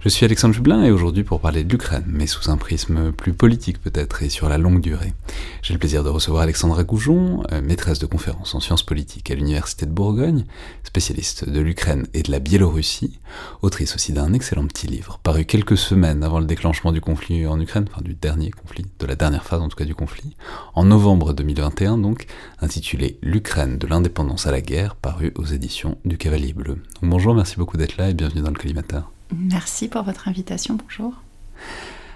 Je 0.00 0.08
suis 0.08 0.24
Alexandre 0.24 0.54
Jublin 0.54 0.84
et 0.84 0.92
aujourd'hui 0.92 1.24
pour 1.24 1.40
parler 1.40 1.64
de 1.64 1.72
l'Ukraine, 1.72 2.04
mais 2.06 2.28
sous 2.28 2.50
un 2.50 2.56
prisme 2.56 3.10
plus 3.10 3.32
politique 3.32 3.80
peut-être 3.80 4.22
et 4.22 4.28
sur 4.28 4.48
la 4.48 4.56
longue 4.56 4.80
durée. 4.80 5.12
J'ai 5.60 5.72
le 5.72 5.80
plaisir 5.80 6.04
de 6.04 6.08
recevoir 6.08 6.44
Alexandra 6.44 6.84
Goujon, 6.84 7.42
euh, 7.50 7.60
maîtresse 7.60 7.98
de 7.98 8.06
conférences 8.06 8.54
en 8.54 8.60
sciences 8.60 8.84
politiques 8.84 9.28
à 9.32 9.34
l'Université 9.34 9.86
de 9.86 9.90
Bourgogne, 9.90 10.44
spécialiste 10.84 11.48
de 11.48 11.58
l'Ukraine 11.58 12.06
et 12.14 12.22
de 12.22 12.30
la 12.30 12.38
Biélorussie, 12.38 13.18
autrice 13.60 13.96
aussi 13.96 14.12
d'un 14.12 14.34
excellent 14.34 14.68
petit 14.68 14.86
livre, 14.86 15.18
paru 15.24 15.44
quelques 15.44 15.76
semaines 15.76 16.22
avant 16.22 16.38
le 16.38 16.46
déclenchement 16.46 16.92
du 16.92 17.00
conflit 17.00 17.44
en 17.48 17.58
Ukraine, 17.60 17.86
enfin 17.90 18.02
du 18.02 18.14
dernier 18.14 18.52
conflit, 18.52 18.86
de 19.00 19.06
la 19.06 19.16
dernière 19.16 19.44
phase 19.44 19.62
en 19.62 19.68
tout 19.68 19.76
cas 19.76 19.84
du 19.84 19.96
conflit, 19.96 20.36
en 20.76 20.84
novembre 20.84 21.32
2021 21.32 21.98
donc, 21.98 22.26
intitulé 22.60 23.18
L'Ukraine 23.20 23.78
de 23.78 23.86
l'indépendance 23.88 24.46
à 24.46 24.52
la 24.52 24.60
guerre, 24.60 24.94
paru 24.94 25.32
aux 25.34 25.44
éditions 25.44 25.98
du 26.04 26.18
Cavalier 26.18 26.52
Bleu. 26.52 26.78
Bonjour, 27.02 27.34
merci 27.34 27.56
beaucoup 27.56 27.76
d'être 27.76 27.96
là 27.96 28.10
et 28.10 28.14
bienvenue 28.14 28.42
dans 28.42 28.50
le 28.50 28.58
collimateur. 28.58 29.10
Merci 29.36 29.88
pour 29.88 30.02
votre 30.02 30.28
invitation. 30.28 30.76
Bonjour. 30.82 31.14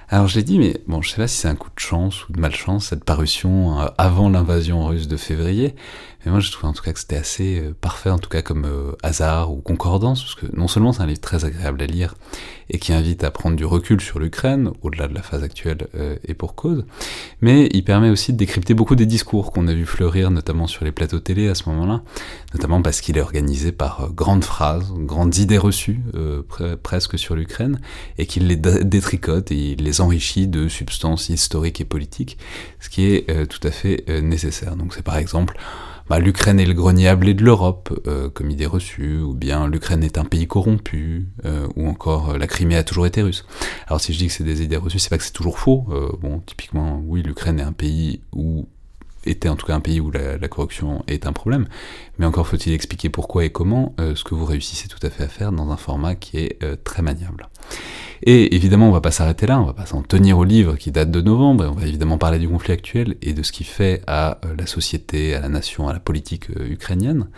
Alors 0.08 0.28
je 0.28 0.36
l'ai 0.36 0.42
dit, 0.42 0.58
mais 0.58 0.76
bon, 0.86 1.00
je 1.00 1.08
sais 1.08 1.16
pas 1.16 1.26
si 1.26 1.38
c'est 1.38 1.48
un 1.48 1.54
coup 1.54 1.70
de 1.74 1.80
chance 1.80 2.28
ou 2.28 2.32
de 2.32 2.38
malchance, 2.38 2.88
cette 2.88 3.02
parution 3.02 3.80
euh, 3.80 3.86
avant 3.96 4.28
l'invasion 4.28 4.84
russe 4.84 5.08
de 5.08 5.16
février, 5.16 5.74
mais 6.24 6.30
moi, 6.30 6.40
je 6.40 6.50
trouve 6.52 6.70
en 6.70 6.72
tout 6.72 6.82
cas 6.82 6.92
que 6.92 7.00
c'était 7.00 7.16
assez 7.16 7.58
euh, 7.58 7.74
parfait, 7.80 8.10
en 8.10 8.18
tout 8.18 8.28
cas 8.28 8.42
comme 8.42 8.64
euh, 8.64 8.92
hasard 9.02 9.52
ou 9.52 9.56
concordance, 9.56 10.22
parce 10.22 10.34
que 10.36 10.46
non 10.56 10.68
seulement 10.68 10.92
c'est 10.92 11.02
un 11.02 11.06
livre 11.06 11.20
très 11.20 11.44
agréable 11.44 11.82
à 11.82 11.86
lire 11.86 12.14
et 12.70 12.78
qui 12.78 12.92
invite 12.92 13.24
à 13.24 13.30
prendre 13.30 13.56
du 13.56 13.64
recul 13.64 14.00
sur 14.00 14.20
l'Ukraine, 14.20 14.70
au-delà 14.82 15.08
de 15.08 15.14
la 15.14 15.22
phase 15.22 15.42
actuelle 15.42 15.88
euh, 15.94 16.16
et 16.24 16.34
pour 16.34 16.54
cause, 16.54 16.84
mais 17.40 17.68
il 17.72 17.84
permet 17.84 18.08
aussi 18.08 18.32
de 18.32 18.38
décrypter 18.38 18.72
beaucoup 18.74 18.94
des 18.94 19.04
discours 19.04 19.52
qu'on 19.52 19.66
a 19.66 19.74
vu 19.74 19.84
fleurir, 19.84 20.30
notamment 20.30 20.68
sur 20.68 20.84
les 20.84 20.92
plateaux 20.92 21.18
télé 21.18 21.48
à 21.48 21.54
ce 21.54 21.68
moment-là, 21.70 22.02
notamment 22.54 22.80
parce 22.82 23.00
qu'il 23.00 23.18
est 23.18 23.20
organisé 23.20 23.72
par 23.72 24.12
grandes 24.12 24.44
phrases, 24.44 24.92
grandes 24.92 25.36
idées 25.38 25.58
reçues, 25.58 26.00
presque 26.82 27.18
sur 27.18 27.34
l'Ukraine, 27.34 27.80
et 28.16 28.26
qu'il 28.26 28.46
les 28.46 28.56
détricote 28.56 29.50
et 29.50 29.72
il 29.72 29.82
les 29.82 30.00
enrichit 30.00 30.46
de 30.46 30.68
substances 30.68 31.28
historiques 31.28 31.80
et 31.80 31.84
politiques, 31.84 32.38
ce 32.80 32.88
qui 32.88 33.06
est 33.06 33.46
tout 33.48 33.60
à 33.66 33.70
fait 33.70 34.04
nécessaire. 34.22 34.76
Donc 34.76 34.94
c'est 34.94 35.02
par 35.02 35.16
exemple 35.16 35.58
bah, 36.08 36.18
l'Ukraine 36.18 36.60
est 36.60 36.66
le 36.66 36.74
grenier 36.74 37.08
à 37.08 37.16
de 37.16 37.44
l'Europe, 37.44 37.98
euh, 38.06 38.28
comme 38.28 38.50
idée 38.50 38.66
reçue, 38.66 39.18
ou 39.18 39.34
bien 39.34 39.68
l'Ukraine 39.68 40.02
est 40.02 40.18
un 40.18 40.24
pays 40.24 40.46
corrompu, 40.46 41.28
euh, 41.44 41.68
ou 41.76 41.88
encore 41.88 42.30
euh, 42.30 42.38
la 42.38 42.46
Crimée 42.46 42.76
a 42.76 42.84
toujours 42.84 43.06
été 43.06 43.22
russe. 43.22 43.44
Alors 43.86 44.00
si 44.00 44.12
je 44.12 44.18
dis 44.18 44.26
que 44.26 44.32
c'est 44.32 44.44
des 44.44 44.62
idées 44.62 44.76
reçues, 44.76 44.98
c'est 44.98 45.10
pas 45.10 45.18
que 45.18 45.24
c'est 45.24 45.32
toujours 45.32 45.58
faux. 45.58 45.86
bon, 46.20 46.40
typiquement, 46.40 47.02
oui, 47.06 47.22
l'Ukraine 47.22 47.60
est 47.60 47.64
un 47.64 47.72
pays 47.72 48.20
où 48.32 48.66
était 49.24 49.48
en 49.48 49.56
tout 49.56 49.66
cas 49.66 49.74
un 49.74 49.80
pays 49.80 50.00
où 50.00 50.10
la, 50.10 50.48
corruption 50.48 51.04
est 51.06 51.26
un 51.26 51.32
problème, 51.32 51.66
mais 52.18 52.26
encore 52.26 52.46
faut-il 52.46 52.72
expliquer 52.72 53.08
pourquoi 53.08 53.44
et 53.44 53.50
comment, 53.50 53.94
ce 53.98 54.24
que 54.24 54.34
vous 54.34 54.44
réussissez 54.44 54.88
tout 54.88 54.98
à 55.02 55.10
fait 55.10 55.24
à 55.24 55.28
faire 55.28 55.52
dans 55.52 55.70
un 55.70 55.76
format 55.76 56.14
qui 56.14 56.38
est 56.38 56.58
très 56.84 57.02
maniable. 57.02 57.48
Et 58.24 58.54
évidemment, 58.54 58.88
on 58.88 58.92
va 58.92 59.00
pas 59.00 59.10
s'arrêter 59.10 59.46
là, 59.46 59.60
on 59.60 59.64
va 59.64 59.72
pas 59.72 59.86
s'en 59.86 60.02
tenir 60.02 60.38
au 60.38 60.44
livre 60.44 60.76
qui 60.76 60.92
date 60.92 61.10
de 61.10 61.20
novembre, 61.20 61.64
et 61.64 61.66
on 61.66 61.72
va 61.72 61.86
évidemment 61.86 62.18
parler 62.18 62.38
du 62.38 62.48
conflit 62.48 62.72
actuel 62.72 63.16
et 63.20 63.32
de 63.32 63.42
ce 63.42 63.50
qu'il 63.50 63.66
fait 63.66 64.02
à 64.06 64.38
euh, 64.44 64.54
la 64.56 64.66
société, 64.66 65.34
à 65.34 65.40
la 65.40 65.48
nation, 65.48 65.88
à 65.88 65.92
la 65.92 65.98
politique 65.98 66.50
euh, 66.56 66.68
ukrainienne. 66.68 67.28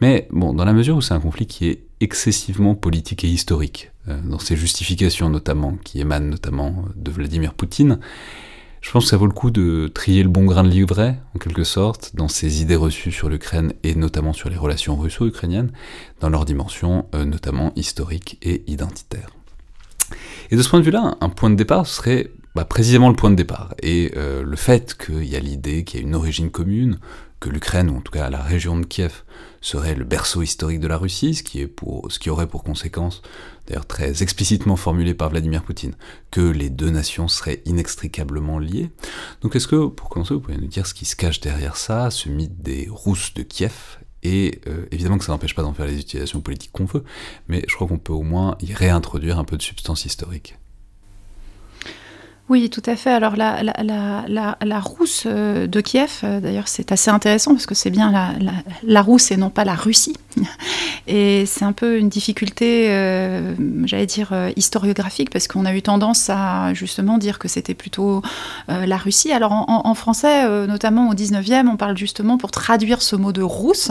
Mais 0.00 0.26
bon, 0.30 0.52
dans 0.52 0.64
la 0.64 0.72
mesure 0.72 0.96
où 0.96 1.00
c'est 1.00 1.14
un 1.14 1.20
conflit 1.20 1.46
qui 1.46 1.68
est 1.68 1.82
excessivement 2.00 2.74
politique 2.74 3.22
et 3.24 3.28
historique, 3.28 3.92
euh, 4.08 4.20
dans 4.24 4.40
ses 4.40 4.56
justifications 4.56 5.30
notamment, 5.30 5.76
qui 5.84 6.00
émanent 6.00 6.28
notamment 6.28 6.86
de 6.96 7.10
Vladimir 7.12 7.54
Poutine, 7.54 8.00
je 8.86 8.92
pense 8.92 9.06
que 9.06 9.10
ça 9.10 9.16
vaut 9.16 9.26
le 9.26 9.32
coup 9.32 9.50
de 9.50 9.90
trier 9.92 10.22
le 10.22 10.28
bon 10.28 10.44
grain 10.44 10.62
de 10.62 10.68
livret, 10.68 11.18
en 11.34 11.40
quelque 11.40 11.64
sorte, 11.64 12.12
dans 12.14 12.28
ses 12.28 12.62
idées 12.62 12.76
reçues 12.76 13.10
sur 13.10 13.28
l'Ukraine 13.28 13.72
et 13.82 13.96
notamment 13.96 14.32
sur 14.32 14.48
les 14.48 14.56
relations 14.56 14.96
russo-ukrainiennes, 14.96 15.72
dans 16.20 16.28
leur 16.28 16.44
dimension 16.44 17.06
notamment 17.12 17.72
historique 17.74 18.38
et 18.42 18.62
identitaire. 18.70 19.30
Et 20.52 20.56
de 20.56 20.62
ce 20.62 20.68
point 20.68 20.78
de 20.78 20.84
vue-là, 20.84 21.16
un 21.20 21.28
point 21.30 21.50
de 21.50 21.56
départ 21.56 21.84
serait 21.84 22.30
bah, 22.54 22.64
précisément 22.64 23.08
le 23.08 23.16
point 23.16 23.30
de 23.30 23.34
départ. 23.34 23.74
Et 23.82 24.12
euh, 24.16 24.44
le 24.44 24.56
fait 24.56 24.96
qu'il 24.96 25.24
y 25.24 25.34
a 25.34 25.40
l'idée 25.40 25.82
qu'il 25.82 25.98
y 25.98 26.04
a 26.04 26.06
une 26.06 26.14
origine 26.14 26.52
commune, 26.52 27.00
que 27.40 27.48
l'Ukraine, 27.48 27.90
ou 27.90 27.96
en 27.96 28.00
tout 28.00 28.12
cas 28.12 28.30
la 28.30 28.42
région 28.42 28.78
de 28.78 28.84
Kiev, 28.84 29.22
serait 29.60 29.94
le 29.94 30.04
berceau 30.04 30.42
historique 30.42 30.80
de 30.80 30.86
la 30.86 30.96
Russie, 30.96 31.34
ce 31.34 31.42
qui, 31.42 32.30
aurait 32.30 32.46
pour 32.46 32.62
conséquence, 32.62 33.22
d'ailleurs 33.66 33.86
très 33.86 34.22
explicitement 34.22 34.76
formulé 34.76 35.14
par 35.14 35.30
Vladimir 35.30 35.62
Poutine, 35.62 35.94
que 36.30 36.40
les 36.40 36.70
deux 36.70 36.90
nations 36.90 37.28
seraient 37.28 37.62
inextricablement 37.64 38.58
liées. 38.58 38.90
Donc 39.42 39.56
est-ce 39.56 39.66
que, 39.66 39.86
pour 39.86 40.08
commencer, 40.08 40.34
vous 40.34 40.40
pouvez 40.40 40.56
nous 40.56 40.68
dire 40.68 40.86
ce 40.86 40.94
qui 40.94 41.04
se 41.04 41.16
cache 41.16 41.40
derrière 41.40 41.76
ça, 41.76 42.10
ce 42.10 42.28
mythe 42.28 42.62
des 42.62 42.88
Rousses 42.90 43.34
de 43.34 43.42
Kiev? 43.42 43.98
Et 44.22 44.60
euh, 44.66 44.86
évidemment 44.90 45.18
que 45.18 45.24
ça 45.24 45.32
n'empêche 45.32 45.54
pas 45.54 45.62
d'en 45.62 45.72
faire 45.72 45.86
les 45.86 46.00
utilisations 46.00 46.40
politiques 46.40 46.72
qu'on 46.72 46.84
veut, 46.84 47.04
mais 47.48 47.64
je 47.68 47.74
crois 47.74 47.86
qu'on 47.86 47.98
peut 47.98 48.12
au 48.12 48.22
moins 48.22 48.56
y 48.60 48.72
réintroduire 48.72 49.38
un 49.38 49.44
peu 49.44 49.56
de 49.56 49.62
substance 49.62 50.04
historique. 50.04 50.56
Oui, 52.48 52.70
tout 52.70 52.82
à 52.86 52.94
fait. 52.94 53.10
Alors 53.10 53.34
la, 53.34 53.60
la, 53.64 54.80
rousse 54.80 55.24
euh, 55.26 55.66
de 55.66 55.80
Kiev, 55.80 56.20
euh, 56.22 56.38
d'ailleurs, 56.38 56.68
c'est 56.68 56.92
assez 56.92 57.10
intéressant 57.10 57.52
parce 57.52 57.66
que 57.66 57.74
c'est 57.74 57.90
bien 57.90 58.12
la, 58.84 59.02
rousse 59.02 59.32
et 59.32 59.36
non 59.36 59.50
pas 59.50 59.64
la 59.64 59.74
Russie. 59.74 60.16
Et 61.08 61.44
c'est 61.46 61.64
un 61.64 61.72
peu 61.72 61.98
une 61.98 62.08
difficulté, 62.08 62.88
euh, 62.90 63.54
j'allais 63.84 64.06
dire, 64.06 64.32
historiographique 64.56 65.30
parce 65.30 65.48
qu'on 65.48 65.64
a 65.64 65.74
eu 65.74 65.80
tendance 65.80 66.30
à 66.30 66.74
justement 66.74 67.18
dire 67.18 67.38
que 67.38 67.46
c'était 67.46 67.74
plutôt 67.74 68.22
la 68.68 68.96
Russie. 68.96 69.32
Alors 69.32 69.52
en, 69.52 69.94
français, 69.94 70.66
notamment 70.66 71.08
au 71.08 71.14
19e, 71.14 71.68
on 71.68 71.76
parle 71.76 71.96
justement, 71.96 72.38
pour 72.38 72.50
traduire 72.50 73.02
ce 73.02 73.14
mot 73.14 73.32
de 73.32 73.42
rousse, 73.42 73.90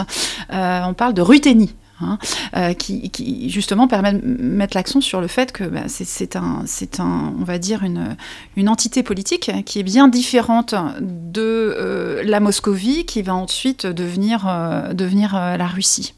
on 0.51 0.93
parle 0.93 1.13
de 1.13 1.21
Ruthénie. 1.21 1.73
Hein, 2.01 2.17
euh, 2.57 2.73
qui, 2.73 3.49
justement 3.49 3.87
permet 3.87 4.11
de 4.11 4.21
mettre 4.21 4.75
l'accent 4.75 4.99
sur 4.99 5.21
le 5.21 5.27
fait 5.27 5.53
que 5.53 5.63
bah, 5.63 5.83
c'est 5.87 6.35
un, 6.35 6.65
un, 6.99 7.33
on 7.39 7.43
va 7.45 7.57
dire, 7.57 7.83
une, 7.83 8.17
une, 8.57 8.67
entité 8.67 9.01
politique 9.01 9.49
qui 9.65 9.79
est 9.79 9.83
bien 9.83 10.09
différente 10.09 10.75
de 10.99 11.41
euh, 11.41 12.21
la 12.25 12.41
Moscovie, 12.41 13.05
qui 13.05 13.21
va 13.21 13.33
ensuite 13.33 13.85
devenir, 13.85 14.45
euh, 14.45 14.93
devenir 14.93 15.35
la 15.35 15.67
Russie. 15.67 16.15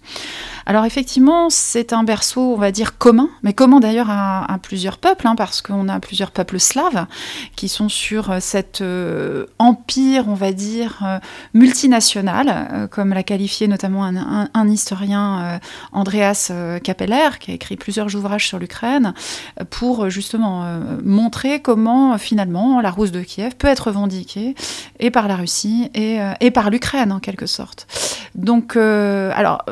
Alors 0.70 0.84
effectivement, 0.84 1.50
c'est 1.50 1.94
un 1.94 2.04
berceau, 2.04 2.54
on 2.54 2.58
va 2.58 2.74
dire, 2.74 2.98
commun, 2.98 3.30
mais 3.42 3.54
commun 3.54 3.80
d'ailleurs 3.80 4.10
à, 4.10 4.60
plusieurs 4.62 4.98
peuples, 4.98 5.26
hein, 5.26 5.36
parce 5.38 5.62
qu'on 5.62 5.88
a 5.88 6.02
plusieurs 6.02 6.32
peuples 6.32 6.60
slaves 6.60 7.06
qui 7.56 7.70
sont 7.70 7.88
sur 7.88 8.32
euh, 8.32 8.40
cet 8.42 8.82
euh, 8.82 9.46
empire, 9.60 10.26
on 10.28 10.34
va 10.34 10.52
dire, 10.52 11.00
euh, 11.06 11.20
multinational, 11.54 12.90
comme 12.92 13.14
l'a 13.14 13.24
qualifié 13.24 13.70
notamment 13.70 14.04
un, 14.04 14.68
historien, 14.68 15.60
Andreas 15.94 16.52
Capeller, 16.84 17.30
qui 17.40 17.52
a 17.52 17.54
écrit 17.54 17.78
plusieurs 17.78 18.14
ouvrages 18.16 18.46
sur 18.46 18.60
l'Ukraine, 18.60 19.14
pour 19.70 20.10
justement 20.10 20.80
montrer 21.04 21.62
comment 21.62 22.18
finalement 22.18 22.82
la 22.82 22.92
Rousse 22.92 23.12
de 23.12 23.22
Kiev 23.22 23.56
peut 23.56 23.68
être 23.68 23.88
revendiquée 23.88 24.56
et 25.00 25.12
par 25.12 25.30
la 25.30 25.38
Russie 25.38 25.90
et, 25.94 26.20
et 26.42 26.52
par 26.52 26.70
l'Ukraine 26.70 27.14
en 27.14 27.20
quelque 27.20 27.46
sorte. 27.46 27.88
Donc, 28.36 28.76
alors, 28.76 29.64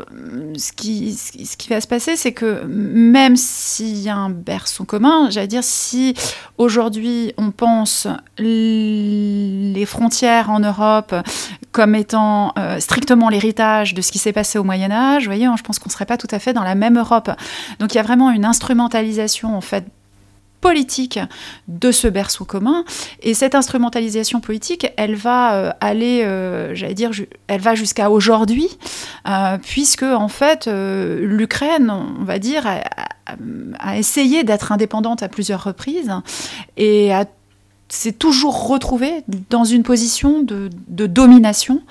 ce 0.58 0.72
qui 0.72 0.85
ce 0.86 1.58
qui 1.58 1.70
va 1.70 1.82
se 1.82 1.88
passer, 1.88 2.16
c'est 2.16 2.32
que 2.32 2.64
même 2.66 3.36
s'il 3.36 3.98
y 3.98 4.10
a 4.10 4.16
un 4.16 4.30
berceau 4.30 4.84
commun, 4.84 5.30
j'allais 5.30 5.48
dire, 5.48 5.64
si 5.64 6.14
aujourd'hui 6.58 7.34
on 7.38 7.52
pense 7.52 8.08
les 8.38 9.86
frontières 9.86 10.50
en 10.50 10.60
Europe 10.60 11.14
comme 11.72 11.96
étant 11.96 12.54
euh, 12.58 12.80
strictement 12.80 13.30
l'héritage 13.30 13.94
de 13.94 14.02
ce 14.02 14.12
qui 14.12 14.20
s'est 14.20 14.34
passé 14.34 14.58
au 14.58 14.64
Moyen 14.64 14.92
Âge, 14.92 15.24
vous 15.24 15.30
voyez, 15.30 15.48
je 15.58 15.64
pense 15.64 15.80
qu'on 15.80 15.90
ne 15.90 15.94
serait 15.94 16.06
pas 16.06 16.18
tout 16.18 16.28
à 16.32 16.40
fait 16.40 16.54
dans 16.54 16.64
la 16.64 16.76
même 16.76 16.98
Europe. 16.98 17.30
Donc 17.80 17.94
il 17.94 17.98
y 17.98 18.00
a 18.00 18.04
vraiment 18.04 18.32
une 18.32 18.46
instrumentalisation 18.46 19.56
en 19.56 19.62
fait 19.62 19.86
politique 20.66 21.20
de 21.68 21.92
ce 21.92 22.08
berceau 22.08 22.44
commun. 22.44 22.86
Et 23.22 23.36
cette 23.36 23.54
instrumentalisation 23.54 24.40
politique, 24.40 24.92
elle 24.98 25.14
va 25.14 25.54
euh, 25.54 25.72
aller, 25.80 26.24
euh, 26.24 26.74
j'allais 26.74 26.96
dire, 26.96 27.12
elle 27.46 27.62
va 27.62 27.76
jusqu'à 27.76 28.10
aujourd'hui, 28.10 28.70
euh, 29.28 29.60
puisque 29.60 30.02
en 30.02 30.28
fait, 30.28 30.68
l'Ukraine, 30.68 31.92
on 31.92 32.24
va 32.24 32.40
dire, 32.40 32.66
a, 32.66 32.82
a 33.78 33.98
essayé 34.00 34.44
d'être 34.44 34.72
indépendante 34.72 35.22
à 35.22 35.30
plusieurs 35.30 35.64
reprises 35.64 36.12
et 36.78 37.14
a 37.14 37.26
s'est 37.88 38.14
toujours 38.14 38.68
retrouvé 38.68 39.24
dans 39.50 39.64
une 39.64 39.84
position 39.84 40.42
de, 40.42 40.70
domination, 40.88 41.82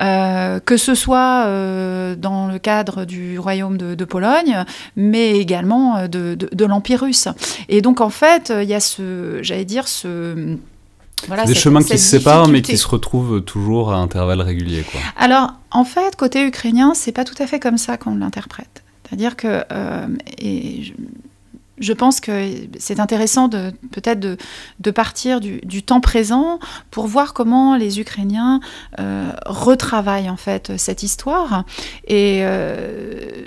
euh, 0.00 0.58
que 0.60 0.76
ce 0.76 0.94
soit 0.94 1.44
euh, 1.46 2.16
dans 2.16 2.46
le 2.46 2.58
cadre 2.58 3.04
du 3.04 3.38
royaume 3.38 3.76
de, 3.76 4.04
Pologne, 4.04 4.64
mais 4.96 5.38
également 5.38 5.96
euh, 5.96 6.08
de, 6.08 6.64
l'Empire 6.64 7.00
russe. 7.00 7.28
Et 7.68 7.82
donc 7.82 8.00
en 8.00 8.10
fait, 8.10 8.52
il 8.62 8.68
y 8.68 8.74
a 8.74 8.80
ce, 8.80 9.38
j'allais 9.42 9.64
dire, 9.64 9.88
ce... 9.88 10.56
Voilà, 11.26 11.44
des 11.44 11.54
chemins 11.54 11.82
qui 11.82 11.96
se 11.96 12.18
séparent 12.18 12.48
mais 12.48 12.60
qui 12.60 12.76
se 12.76 12.86
retrouvent 12.86 13.40
toujours 13.40 13.94
à 13.94 13.96
intervalles 13.96 14.42
réguliers. 14.42 14.82
Quoi. 14.82 15.00
Alors 15.16 15.54
en 15.70 15.84
fait, 15.84 16.16
côté 16.16 16.44
ukrainien, 16.44 16.92
c'est 16.94 17.12
pas 17.12 17.24
tout 17.24 17.40
à 17.42 17.46
fait 17.46 17.60
comme 17.60 17.78
ça 17.78 17.96
qu'on 17.96 18.16
l'interprète. 18.16 18.82
C'est-à-dire 19.08 19.36
que, 19.36 19.64
et 20.38 20.82
je 20.82 20.92
pense 21.92 22.20
que 22.20 22.50
c'est 22.78 23.00
intéressant 23.00 23.48
de 23.48 23.72
peut-être 23.90 24.20
de, 24.20 24.90
partir 24.90 25.40
du, 25.40 25.82
temps 25.82 26.00
présent 26.00 26.58
pour 26.90 27.06
voir 27.06 27.34
comment 27.34 27.76
les 27.76 28.00
Ukrainiens 28.00 28.60
euh, 29.00 29.30
retravaillent 29.46 30.30
en 30.30 30.36
fait 30.36 30.76
cette 30.76 31.02
histoire. 31.02 31.64
Et 32.06 32.40
euh, 32.42 33.46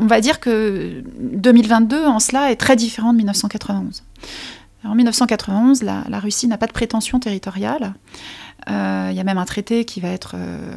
on 0.00 0.06
va 0.06 0.20
dire 0.20 0.40
que 0.40 1.02
2022 1.18 2.06
en 2.06 2.18
cela 2.18 2.50
est 2.50 2.56
très 2.56 2.76
différent 2.76 3.12
de 3.12 3.18
1991. 3.18 4.02
En 4.84 4.94
1991, 4.94 5.82
la, 5.82 6.20
Russie 6.20 6.48
n'a 6.48 6.56
pas 6.56 6.66
de 6.66 6.72
prétention 6.72 7.20
territoriale. 7.20 7.94
Euh, 8.68 9.08
il 9.10 9.16
y 9.16 9.20
a 9.20 9.24
même 9.24 9.38
un 9.38 9.44
traité 9.44 9.84
qui 9.84 10.00
va 10.00 10.08
être 10.08 10.34
euh, 10.34 10.74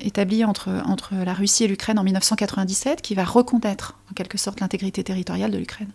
établi 0.00 0.44
entre, 0.44 0.68
entre 0.86 1.14
la 1.24 1.32
Russie 1.32 1.64
et 1.64 1.68
l'Ukraine 1.68 1.98
en 1.98 2.04
1997 2.04 3.00
qui 3.00 3.14
va 3.14 3.24
reconnaître 3.24 3.96
en 4.10 4.14
quelque 4.14 4.36
sorte 4.36 4.60
l'intégrité 4.60 5.02
territoriale 5.02 5.50
de 5.50 5.56
l'Ukraine. 5.56 5.88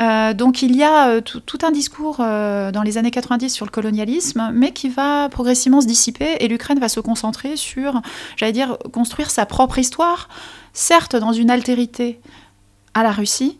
Euh, 0.00 0.34
donc 0.34 0.62
il 0.62 0.74
y 0.74 0.82
a 0.82 1.20
tout 1.20 1.58
un 1.62 1.70
discours 1.70 2.16
dans 2.18 2.82
les 2.84 2.98
années 2.98 3.12
90 3.12 3.48
sur 3.50 3.64
le 3.64 3.70
colonialisme, 3.70 4.50
mais 4.52 4.72
qui 4.72 4.88
va 4.88 5.28
progressivement 5.28 5.80
se 5.80 5.86
dissiper 5.86 6.36
et 6.40 6.48
l'Ukraine 6.48 6.80
va 6.80 6.88
se 6.88 7.00
concentrer 7.00 7.56
sur, 7.56 8.00
j'allais 8.36 8.52
dire, 8.52 8.76
construire 8.92 9.30
sa 9.30 9.46
propre 9.46 9.78
histoire, 9.78 10.28
certes 10.72 11.14
dans 11.14 11.32
une 11.32 11.50
altérité 11.50 12.20
à 12.94 13.02
la 13.02 13.10
Russie, 13.10 13.58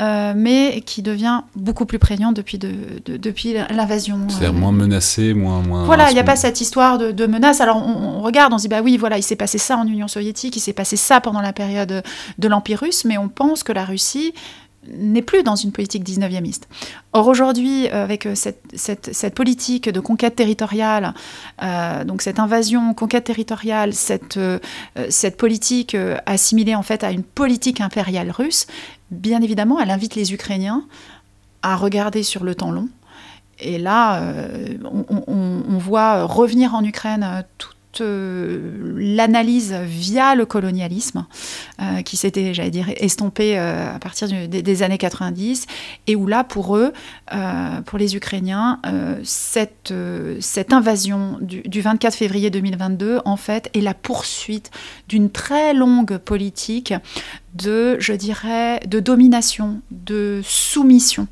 euh, 0.00 0.32
mais 0.36 0.82
qui 0.84 1.02
devient 1.02 1.42
beaucoup 1.54 1.86
plus 1.86 1.98
prégnant 1.98 2.32
depuis, 2.32 2.58
de, 2.58 2.72
depuis 3.06 3.54
l'invasion. 3.70 4.18
C'est-à-dire 4.28 4.50
euh. 4.50 4.52
moins 4.52 4.72
menacé, 4.72 5.34
moins... 5.34 5.62
moins 5.62 5.84
voilà, 5.84 6.10
il 6.10 6.14
n'y 6.14 6.20
a 6.20 6.24
pas 6.24 6.36
cette 6.36 6.60
histoire 6.60 6.98
de, 6.98 7.26
menace. 7.26 7.60
Alors 7.60 7.76
on, 7.76 8.20
regarde, 8.20 8.52
on 8.52 8.58
se 8.58 8.62
dit, 8.62 8.68
bah 8.68 8.80
oui, 8.82 8.96
voilà, 8.96 9.18
il 9.18 9.22
s'est 9.22 9.36
passé 9.36 9.58
ça 9.58 9.76
en 9.76 9.86
Union 9.86 10.08
soviétique, 10.08 10.56
il 10.56 10.60
s'est 10.60 10.72
passé 10.72 10.96
ça 10.96 11.20
pendant 11.20 11.40
la 11.40 11.52
période 11.52 12.02
de 12.38 12.48
l'Empire 12.48 12.80
russe, 12.80 13.04
mais 13.04 13.16
on 13.18 13.28
pense 13.28 13.62
que 13.62 13.72
la 13.72 13.84
Russie 13.84 14.34
n'est 14.88 15.22
plus 15.22 15.42
dans 15.42 15.56
une 15.56 15.72
politique 15.72 16.04
19e. 16.04 16.42
Or 17.12 17.28
aujourd'hui, 17.28 17.88
euh, 17.88 18.02
avec 18.02 18.26
euh, 18.26 18.34
cette, 18.34 19.34
politique 19.34 19.88
de 19.88 20.00
conquête 20.00 20.36
territoriale, 20.36 21.14
euh, 21.62 22.04
donc 22.04 22.22
cette 22.22 22.38
invasion, 22.38 22.94
conquête 22.94 23.24
territoriale, 23.24 23.92
cette, 23.94 24.38
politique 25.36 25.96
assimilée 26.26 26.74
en 26.74 26.82
fait 26.82 27.04
à 27.04 27.10
une 27.10 27.22
politique 27.22 27.80
impériale 27.80 28.30
russe, 28.30 28.66
bien 29.10 29.40
évidemment, 29.42 29.80
elle 29.80 29.90
invite 29.90 30.14
les 30.14 30.32
Ukrainiens 30.32 30.84
à 31.62 31.76
regarder 31.76 32.22
sur 32.22 32.44
le 32.44 32.54
temps 32.54 32.72
long. 32.72 32.88
Et 33.58 33.78
là, 33.78 34.20
on, 34.84 35.04
on, 35.28 35.78
voit 35.78 36.24
revenir 36.24 36.74
en 36.74 36.82
Ukraine 36.82 37.44
tout 37.58 37.71
l'analyse 38.00 39.74
via 39.84 40.34
le 40.34 40.46
colonialisme, 40.46 41.26
euh, 41.80 42.02
qui 42.02 42.16
s'était, 42.16 42.54
j'allais 42.54 42.70
dire, 42.70 42.86
estompé 42.96 43.58
euh, 43.58 43.94
à 43.94 43.98
partir 43.98 44.28
des, 44.28 44.82
années 44.82 44.98
90, 44.98 45.66
et 46.06 46.16
où 46.16 46.26
là, 46.26 46.44
pour 46.44 46.76
eux, 46.76 46.92
pour 47.86 47.98
les 47.98 48.16
Ukrainiens, 48.16 48.80
cette, 49.24 49.92
cette 50.40 50.72
invasion 50.72 51.38
du, 51.40 51.62
du, 51.62 51.80
24 51.80 52.14
février 52.14 52.50
2022, 52.50 53.20
en 53.24 53.36
fait, 53.36 53.70
est 53.74 53.80
la 53.80 53.94
poursuite 53.94 54.70
d'une 55.08 55.30
très 55.30 55.74
longue 55.74 56.18
politique 56.18 56.94
de, 57.54 57.96
je 58.00 58.12
dirais, 58.12 58.80
de 58.86 59.00
domination, 59.00 59.80
de 59.90 60.40
soumission 60.44 61.28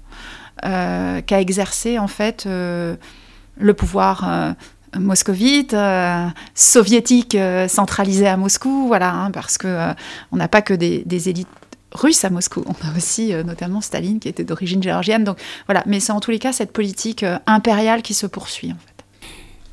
qu'a 0.62 1.40
exercé, 1.40 1.98
en 1.98 2.08
fait, 2.08 2.46
le 2.46 3.74
pouvoir 3.74 4.54
moscovite, 4.98 5.74
euh, 5.74 6.26
soviétique 6.54 7.34
euh, 7.34 7.68
centralisée 7.68 8.26
à 8.26 8.36
Moscou, 8.36 8.86
voilà, 8.86 9.12
hein, 9.12 9.30
parce 9.30 9.58
que 9.58 9.68
euh, 9.68 9.92
on 10.32 10.36
n'a 10.36 10.48
pas 10.48 10.62
que 10.62 10.74
des, 10.74 11.28
élites 11.28 11.48
russes 11.92 12.24
à 12.24 12.30
Moscou, 12.30 12.64
on 12.66 12.88
a 12.88 12.96
aussi 12.96 13.32
notamment 13.44 13.80
Staline 13.80 14.20
qui 14.20 14.28
était 14.28 14.44
d'origine 14.44 14.82
géorgienne, 14.82 15.24
donc 15.24 15.38
voilà, 15.66 15.82
mais 15.86 16.00
c'est 16.00 16.12
en 16.12 16.20
tous 16.20 16.30
les 16.30 16.38
cas 16.38 16.52
cette 16.52 16.72
politique 16.72 17.24
impériale 17.46 18.02
qui 18.02 18.14
se 18.14 18.26
poursuit 18.26 18.70
en 18.70 18.76
fait. 18.76 19.04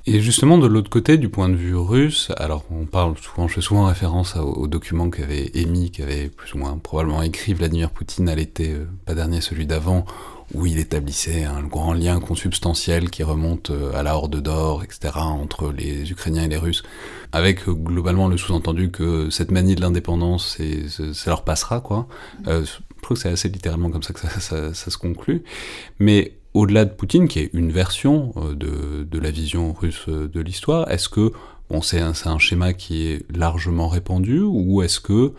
Et 0.09 0.21
justement, 0.21 0.57
de 0.57 0.67
l'autre 0.67 0.89
côté, 0.89 1.17
du 1.17 1.29
point 1.29 1.49
de 1.49 1.55
vue 1.55 1.75
russe, 1.75 2.31
alors 2.37 2.63
on 2.71 2.85
parle 2.85 3.15
souvent, 3.17 3.47
je 3.47 3.55
fais 3.55 3.61
souvent 3.61 3.85
référence 3.85 4.35
aux, 4.37 4.67
documents 4.67 5.09
qu'avait 5.09 5.51
émis, 5.53 5.91
qu'avait 5.91 6.29
plus 6.29 6.53
ou 6.53 6.57
moins 6.59 6.77
probablement 6.77 7.21
écrit 7.21 7.53
Vladimir 7.53 7.91
Poutine 7.91 8.29
à 8.29 8.35
l'été, 8.35 8.73
pas 9.05 9.13
dernier, 9.13 9.41
celui 9.41 9.65
d'avant, 9.65 10.05
où 10.53 10.65
il 10.65 10.79
établissait 10.79 11.43
un 11.43 11.63
grand 11.63 11.93
lien 11.93 12.19
consubstantiel 12.19 13.09
qui 13.09 13.23
remonte 13.23 13.69
euh, 13.69 13.93
à 13.93 14.03
la 14.03 14.15
Horde 14.15 14.41
d'Or, 14.41 14.83
etc., 14.83 15.13
entre 15.17 15.71
les 15.71 16.09
Ukrainiens 16.11 16.43
et 16.43 16.47
les 16.47 16.57
Russes, 16.57 16.83
avec 17.31 17.67
euh, 17.67 17.73
globalement 17.73 18.27
le 18.27 18.37
sous-entendu 18.37 18.89
que 18.89 19.29
cette 19.29 19.51
manie 19.51 19.75
de 19.75 19.81
l'indépendance, 19.81 20.57
ça 21.13 21.29
leur 21.29 21.43
passera, 21.43 21.81
quoi. 21.81 22.07
Euh, 22.47 22.63
je 22.63 23.01
trouve 23.01 23.17
que 23.17 23.23
c'est 23.23 23.29
assez 23.29 23.49
littéralement 23.49 23.89
comme 23.89 24.03
ça 24.03 24.13
que 24.13 24.19
ça, 24.19 24.73
se 24.73 24.97
conclut. 24.97 25.43
Mais 25.99 26.37
au-delà 26.53 26.85
de 26.85 26.91
Poutine, 26.91 27.27
qui 27.27 27.39
est 27.39 27.49
une 27.53 27.71
version 27.71 28.33
de, 28.55 29.03
de 29.03 29.19
la 29.19 29.31
vision 29.31 29.73
russe 29.73 30.07
de 30.07 30.41
l'histoire, 30.41 30.89
est-ce 30.89 31.07
que 31.09 31.31
bon, 31.69 31.81
c'est 31.81 31.99
un, 31.99 32.13
un, 32.25 32.39
schéma 32.39 32.73
qui 32.73 33.07
est 33.07 33.25
largement 33.35 33.87
répandu, 33.87 34.41
ou 34.41 34.81
est-ce 34.81 34.99
que 34.99 35.33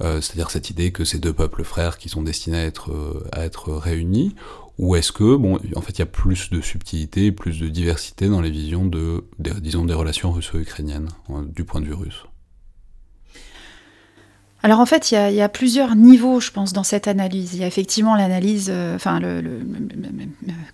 euh, 0.00 0.20
c'est-à-dire 0.20 0.50
cette 0.50 0.70
idée 0.70 0.92
que 0.92 1.04
ces 1.04 1.18
deux 1.18 1.32
peuples 1.32 1.64
frères 1.64 1.98
qui 1.98 2.08
sont 2.08 2.22
destinés 2.22 2.58
à 2.58 2.64
être, 2.64 2.90
euh, 2.90 3.78
réunis, 3.78 4.34
ou 4.78 4.94
est-ce 4.94 5.10
que, 5.10 5.24
en 5.76 5.80
fait, 5.80 5.94
il 5.94 5.98
y 5.98 6.02
a 6.02 6.06
plus 6.06 6.50
de 6.50 6.60
subtilité, 6.60 7.32
plus 7.32 7.58
de 7.58 7.68
diversité 7.68 8.28
dans 8.28 8.40
les 8.40 8.50
visions 8.50 8.86
des 8.86 9.94
relations 9.94 10.30
russo-ukrainiennes, 10.30 11.08
hein, 11.30 11.44
du 11.48 11.64
point 11.64 11.80
de 11.80 11.86
vue 11.86 11.94
russe? 11.94 12.24
Alors 14.62 14.80
en 14.80 14.86
fait, 14.86 15.12
il 15.12 15.34
y, 15.34 15.40
a, 15.40 15.48
plusieurs 15.48 15.94
niveaux, 15.94 16.40
je 16.40 16.50
pense, 16.50 16.72
dans 16.72 16.82
cette 16.82 17.06
analyse. 17.06 17.54
Il 17.54 17.60
y 17.60 17.64
a 17.64 17.66
effectivement 17.68 18.16
l'analyse, 18.16 18.68
euh, 18.70 18.96
enfin, 18.96 19.20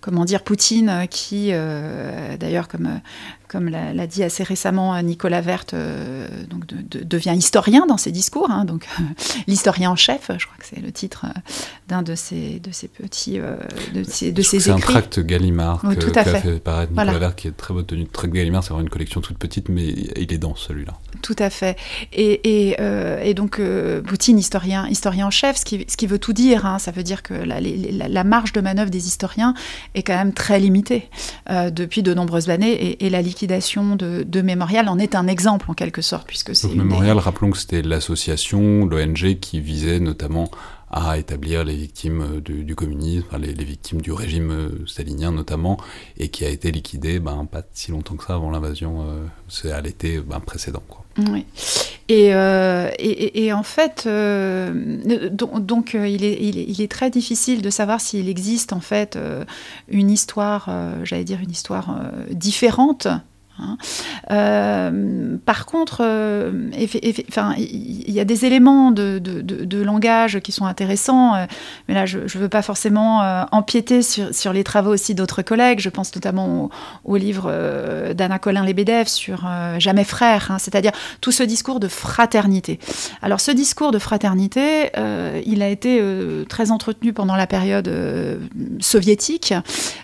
comment 0.01 0.25
dire, 0.25 0.43
Poutine, 0.43 1.07
qui, 1.09 1.49
d'ailleurs, 1.49 2.67
comme 2.67 2.99
comme 3.47 3.69
l'a 3.69 4.07
dit 4.07 4.23
assez 4.23 4.43
récemment 4.43 5.01
Nicolas 5.01 5.41
Verte, 5.41 5.73
euh, 5.73 6.27
donc 6.49 6.65
devient 6.67 7.35
historien 7.35 7.85
dans 7.85 7.97
ses 7.97 8.11
discours. 8.11 8.49
Hein, 8.49 8.65
donc 8.65 8.87
l'historien 9.47 9.91
en 9.91 9.95
chef, 9.95 10.31
je 10.37 10.45
crois 10.45 10.57
que 10.57 10.65
c'est 10.65 10.81
le 10.81 10.91
titre 10.91 11.25
euh, 11.25 11.39
d'un 11.87 12.01
de 12.01 12.15
ses, 12.15 12.59
de 12.59 12.71
ses 12.71 12.87
petits 12.87 13.39
de 13.93 14.03
ses, 14.03 14.31
de 14.31 14.41
ses 14.41 14.57
écrits. 14.57 14.61
C'est 14.61 14.71
un 14.71 14.79
tract 14.79 15.19
Gallimard 15.19 15.81
oh, 15.83 15.95
que, 15.95 16.11
fait. 16.11 16.39
fait 16.39 16.59
paraître 16.59 16.91
Nicolas 16.91 17.17
Verte, 17.17 17.35
qui 17.35 17.47
est 17.47 17.51
très 17.51 17.73
bonne 17.73 17.85
tenue. 17.85 18.07
Tract 18.07 18.33
Gallimard, 18.33 18.63
c'est 18.63 18.69
vraiment 18.69 18.83
une 18.83 18.89
collection 18.89 19.21
toute 19.21 19.37
petite, 19.37 19.69
mais 19.69 19.87
il 19.87 20.33
est 20.33 20.37
dense 20.37 20.65
celui-là. 20.67 20.93
Tout 21.21 21.35
à 21.39 21.49
fait. 21.49 21.77
Et, 22.13 22.69
et, 22.69 22.77
euh, 22.79 23.33
donc 23.33 23.61
Poutine, 24.07 24.39
historien, 24.39 24.87
historien 24.87 25.27
en 25.27 25.31
chef, 25.31 25.57
ce 25.57 25.65
qui, 25.65 25.85
ce 25.87 25.97
qui 25.97 26.07
veut 26.07 26.19
tout 26.19 26.33
dire. 26.33 26.65
Hein, 26.65 26.79
ça 26.79 26.91
veut 26.91 27.03
dire 27.03 27.21
que 27.21 27.33
la, 27.33 27.59
la, 27.59 28.23
marge 28.23 28.53
de 28.53 28.61
manœuvre 28.61 28.89
des 28.89 29.07
historiens 29.07 29.53
est 29.93 30.03
quand 30.03 30.15
même 30.15 30.33
très 30.33 30.59
limitée 30.59 31.09
depuis 31.49 32.01
de 32.01 32.13
nombreuses 32.13 32.49
années, 32.49 32.71
et, 32.71 33.05
et 33.05 33.09
la 33.09 33.21
liquidation 33.35 33.97
de, 33.97 34.41
Mémorial 34.41 34.87
en 34.87 34.97
est 34.97 35.15
un 35.15 35.27
exemple 35.27 35.69
en 35.69 35.73
quelque 35.73 36.01
sorte, 36.01 36.25
puisque 36.27 36.55
c'est. 36.55 36.73
Mémorial, 36.73 37.17
rappelons 37.17 37.51
que 37.51 37.57
c'était 37.57 37.81
l'association, 37.81 38.85
l'ONG 38.85 39.39
qui 39.41 39.59
visait 39.59 39.99
notamment 39.99 40.49
à 40.91 41.17
établir 41.17 41.63
les 41.63 41.75
victimes 41.75 42.21
euh, 42.21 42.41
du, 42.41 42.75
communisme, 42.75 43.25
les, 43.37 43.53
victimes 43.53 44.01
du 44.01 44.11
régime 44.11 44.51
euh, 44.51 44.85
stalinien 44.85 45.31
notamment, 45.31 45.77
et 46.17 46.29
qui 46.29 46.45
a 46.45 46.49
été 46.49 46.71
liquidée 46.71 47.19
ben, 47.19 47.45
pas 47.45 47.63
si 47.73 47.91
longtemps 47.91 48.15
que 48.15 48.23
ça 48.23 48.35
avant 48.35 48.51
l'invasion, 48.51 49.01
euh, 49.01 49.25
c'est 49.47 49.71
à 49.71 49.81
l'été 49.81 50.19
ben, 50.19 50.39
précédent. 50.39 50.83
Quoi. 50.87 51.03
Oui. 51.31 51.45
Et, 52.07 52.27
et, 52.27 53.53
en 53.53 53.63
fait, 53.63 54.07
donc, 54.07 55.93
il, 55.95 56.23
est, 56.23 56.37
il, 56.39 56.81
est, 56.81 56.91
très 56.91 57.09
difficile 57.09 57.63
de 57.63 57.71
savoir 57.71 57.99
s'il 57.99 58.29
existe 58.29 58.73
en 58.73 58.79
fait 58.79 59.17
une 59.87 60.11
histoire, 60.11 60.69
j'allais 61.03 61.23
dire 61.23 61.39
une 61.41 61.49
histoire 61.49 61.99
différente 62.29 63.07
Hein. 63.59 63.77
Euh, 64.31 65.37
par 65.45 65.65
contre, 65.65 66.01
euh, 66.01 66.51
il 66.77 68.11
y 68.11 68.19
a 68.19 68.25
des 68.25 68.45
éléments 68.45 68.91
de, 68.91 69.83
langage 69.83 70.39
qui 70.39 70.51
sont 70.51 70.65
intéressants, 70.65 71.35
euh, 71.35 71.45
mais 71.87 71.93
là, 71.93 72.05
je 72.05 72.19
ne 72.19 72.41
veux 72.41 72.49
pas 72.49 72.61
forcément 72.61 73.45
empiéter 73.51 74.01
sur, 74.01 74.53
les 74.53 74.63
travaux 74.63 74.91
aussi 74.91 75.15
d'autres 75.15 75.41
collègues. 75.41 75.79
Je 75.79 75.89
pense 75.89 76.13
notamment 76.15 76.69
au, 77.03 77.15
livre 77.15 77.51
d'Anna 78.13 78.39
Colin-Lebedev 78.39 79.07
sur 79.07 79.47
Jamais 79.79 80.03
frère, 80.03 80.51
hein, 80.51 80.59
c'est-à-dire 80.59 80.91
tout 81.21 81.31
ce 81.31 81.43
discours 81.43 81.79
de 81.79 81.87
fraternité. 81.87 82.79
Alors, 83.21 83.39
ce 83.39 83.51
discours 83.51 83.91
de 83.91 83.99
fraternité, 83.99 84.91
il 85.45 85.61
a 85.61 85.69
été 85.69 86.01
très 86.49 86.71
entretenu 86.71 87.13
pendant 87.13 87.35
la 87.35 87.47
période 87.47 87.91
soviétique, 88.79 89.53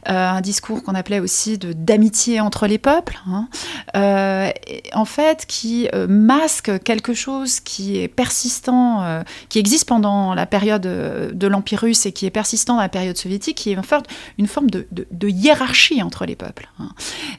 un 0.05 0.41
discours 0.41 0.83
qu'on 0.83 0.95
appelait 0.95 1.19
aussi 1.19 1.57
d'amitié 1.57 2.39
entre 2.39 2.67
les 2.67 2.77
peuples. 2.77 3.19
Hein, 3.27 3.40
hein, 3.93 4.51
en 4.93 5.05
fait, 5.05 5.45
qui 5.47 5.87
masque 6.07 6.83
quelque 6.83 7.13
chose 7.13 7.59
qui 7.59 7.97
est 7.97 8.07
persistant, 8.07 9.23
qui 9.49 9.59
existe 9.59 9.87
pendant 9.87 10.33
la 10.33 10.45
période 10.45 10.81
de 10.81 11.47
l'Empire 11.47 11.81
russe 11.81 12.05
et 12.05 12.11
qui 12.11 12.25
est 12.25 12.31
persistant 12.31 12.75
dans 12.75 12.81
la 12.81 12.89
période 12.89 13.17
soviétique, 13.17 13.57
qui 13.57 13.71
est 13.71 13.77
une 14.37 14.47
forme 14.47 14.69
de, 14.69 14.87
hiérarchie 15.27 16.01
entre 16.01 16.25
les 16.25 16.35
peuples. 16.35 16.69
Hein. 16.79 16.89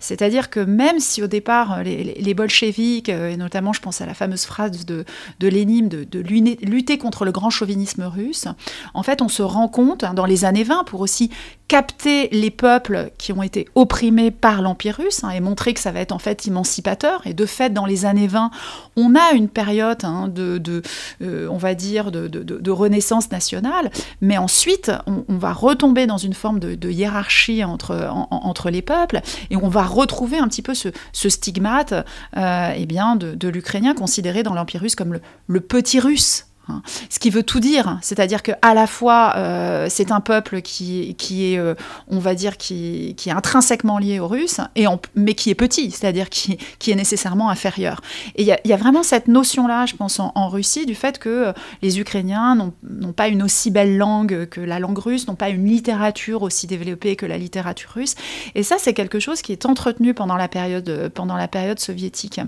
C'est-à-dire 0.00 0.50
que 0.50 0.60
même 0.60 0.98
si 0.98 1.22
au 1.22 1.26
départ, 1.26 1.82
les, 1.82 2.04
les, 2.04 2.34
bolcheviks, 2.34 3.08
et 3.08 3.36
notamment 3.36 3.72
je 3.72 3.80
pense 3.80 4.00
à 4.00 4.06
la 4.06 4.14
fameuse 4.14 4.44
phrase 4.44 4.84
de, 4.86 5.04
Lénine 5.40 5.88
de, 5.88 6.18
lutter 6.18 6.98
contre 6.98 7.24
le 7.24 7.32
grand 7.32 7.50
chauvinisme 7.50 8.04
russe, 8.04 8.46
en 8.94 9.02
fait, 9.02 9.22
on 9.22 9.28
se 9.28 9.42
rend 9.42 9.68
compte, 9.68 10.04
hein, 10.04 10.14
dans 10.14 10.26
les 10.26 10.44
années 10.44 10.64
20, 10.64 10.84
pour 10.84 11.00
aussi 11.00 11.30
capter 11.68 12.28
les 12.32 12.50
peuples 12.50 13.10
qui 13.16 13.32
ont 13.32 13.42
été 13.42 13.66
opprimés 13.74 14.30
par 14.30 14.60
l'Empire 14.60 14.96
russe 14.96 15.22
et 15.34 15.40
montrer 15.40 15.72
que 15.72 15.80
ça 15.80 15.91
va 15.92 16.00
être 16.00 16.12
en 16.12 16.18
fait 16.18 16.46
émancipateur. 16.46 17.22
Et 17.26 17.34
de 17.34 17.46
fait, 17.46 17.72
dans 17.72 17.86
les 17.86 18.04
années 18.04 18.26
20, 18.26 18.50
on 18.96 19.14
a 19.14 19.32
une 19.32 19.48
période 19.48 20.04
hein, 20.04 20.28
de, 20.28 20.82
euh, 21.22 21.48
on 21.50 21.56
va 21.56 21.74
dire, 21.74 22.10
de, 22.10 22.70
renaissance 22.70 23.30
nationale, 23.30 23.90
mais 24.20 24.38
ensuite, 24.38 24.90
on, 25.06 25.36
va 25.36 25.52
retomber 25.52 26.06
dans 26.06 26.16
une 26.16 26.34
forme 26.34 26.58
de, 26.58 26.90
hiérarchie 26.90 27.64
entre, 27.64 28.08
entre 28.30 28.70
les 28.70 28.82
peuples 28.82 29.20
et 29.50 29.56
on 29.56 29.68
va 29.68 29.82
retrouver 29.82 30.38
un 30.38 30.48
petit 30.48 30.62
peu 30.62 30.74
ce, 30.74 30.90
stigmate 31.12 31.92
euh, 32.36 32.72
eh 32.74 32.86
bien, 32.86 33.16
de, 33.16 33.48
l'Ukrainien 33.48 33.94
considéré 33.94 34.42
dans 34.42 34.54
l'Empire 34.54 34.80
russe 34.80 34.94
comme 34.94 35.18
le 35.46 35.60
petit 35.60 36.00
russe. 36.00 36.46
Hein. 36.68 36.82
Ce 37.10 37.18
qui 37.18 37.30
veut 37.30 37.42
tout 37.42 37.58
dire, 37.58 37.98
c'est-à-dire 38.02 38.42
que 38.42 38.52
à 38.62 38.74
la 38.74 38.86
fois 38.86 39.34
euh, 39.36 39.86
c'est 39.90 40.12
un 40.12 40.20
peuple 40.20 40.62
qui, 40.62 41.16
est, 41.30 41.58
euh, 41.58 41.74
on 42.06 42.20
va 42.20 42.34
dire, 42.36 42.56
qui, 42.56 43.16
est 43.26 43.30
intrinsèquement 43.30 43.98
lié 43.98 44.20
aux 44.20 44.28
Russes, 44.28 44.60
et 44.76 44.86
mais 45.16 45.34
qui 45.34 45.50
est 45.50 45.56
petit, 45.56 45.90
c'est-à-dire 45.90 46.30
qui, 46.30 46.58
est 46.86 46.94
nécessairement 46.94 47.50
inférieur. 47.50 48.00
Et 48.36 48.42
il 48.42 48.46
y, 48.64 48.72
a 48.72 48.76
vraiment 48.76 49.02
cette 49.02 49.26
notion-là, 49.26 49.86
je 49.86 49.94
pense, 49.96 50.20
en, 50.20 50.48
Russie, 50.48 50.86
du 50.86 50.94
fait 50.94 51.18
que 51.18 51.28
euh, 51.28 51.52
les 51.82 51.98
Ukrainiens 51.98 52.54
n'ont 52.82 53.12
pas 53.12 53.28
une 53.28 53.42
aussi 53.42 53.70
belle 53.70 53.96
langue 53.96 54.46
que 54.46 54.60
la 54.60 54.78
langue 54.78 54.98
russe, 54.98 55.26
n'ont 55.26 55.34
pas 55.34 55.48
une 55.48 55.66
littérature 55.66 56.42
aussi 56.42 56.66
développée 56.66 57.16
que 57.16 57.26
la 57.26 57.38
littérature 57.38 57.90
russe. 57.90 58.14
Et 58.54 58.62
ça, 58.62 58.76
c'est 58.78 58.94
quelque 58.94 59.18
chose 59.18 59.42
qui 59.42 59.52
est 59.52 59.66
entretenu 59.66 60.14
pendant 60.14 60.36
la 60.36 60.48
période, 60.48 61.10
pendant 61.14 61.36
la 61.36 61.48
période 61.48 61.80
soviétique. 61.80 62.40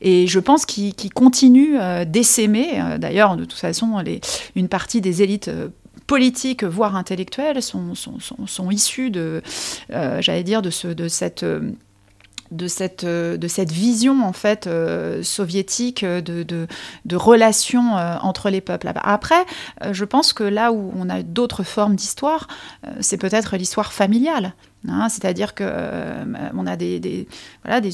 Et 0.00 0.26
je 0.26 0.40
pense 0.40 0.66
qu'il 0.66 0.94
continue 1.14 1.76
d'essaimer, 2.06 2.82
d'ailleurs, 2.98 3.36
de 3.36 3.44
tout 3.44 3.56
façon, 3.62 4.02
une 4.54 4.68
partie 4.68 5.00
des 5.00 5.22
élites 5.22 5.48
euh, 5.48 5.68
politiques, 6.06 6.64
voire 6.64 6.96
intellectuelles, 6.96 7.62
sont, 7.62 8.70
issues 8.70 9.10
de, 9.10 9.42
euh, 9.90 10.20
j'allais 10.20 10.44
dire. 10.44 10.60
Euh, 10.62 11.72
de 12.52 12.68
cette, 12.68 13.72
vision 13.72 14.22
en 14.22 14.34
fait 14.34 14.68
soviétique 15.22 16.04
de, 16.04 16.66
relations 17.14 17.94
entre 17.94 18.50
les 18.50 18.60
peuples. 18.60 18.92
Après, 18.94 19.46
je 19.90 20.04
pense 20.04 20.34
que 20.34 20.44
là 20.44 20.70
où 20.70 20.92
on 20.94 21.08
a 21.08 21.22
d'autres 21.22 21.62
formes 21.62 21.96
d'histoire, 21.96 22.48
c'est 23.00 23.16
peut-être 23.16 23.56
l'histoire 23.56 23.94
familiale. 23.94 24.52
Hein, 24.88 25.08
c'est-à-dire 25.08 25.54
que 25.54 25.62
euh, 25.64 26.24
on 26.56 26.66
a 26.66 26.76
des, 26.76 27.26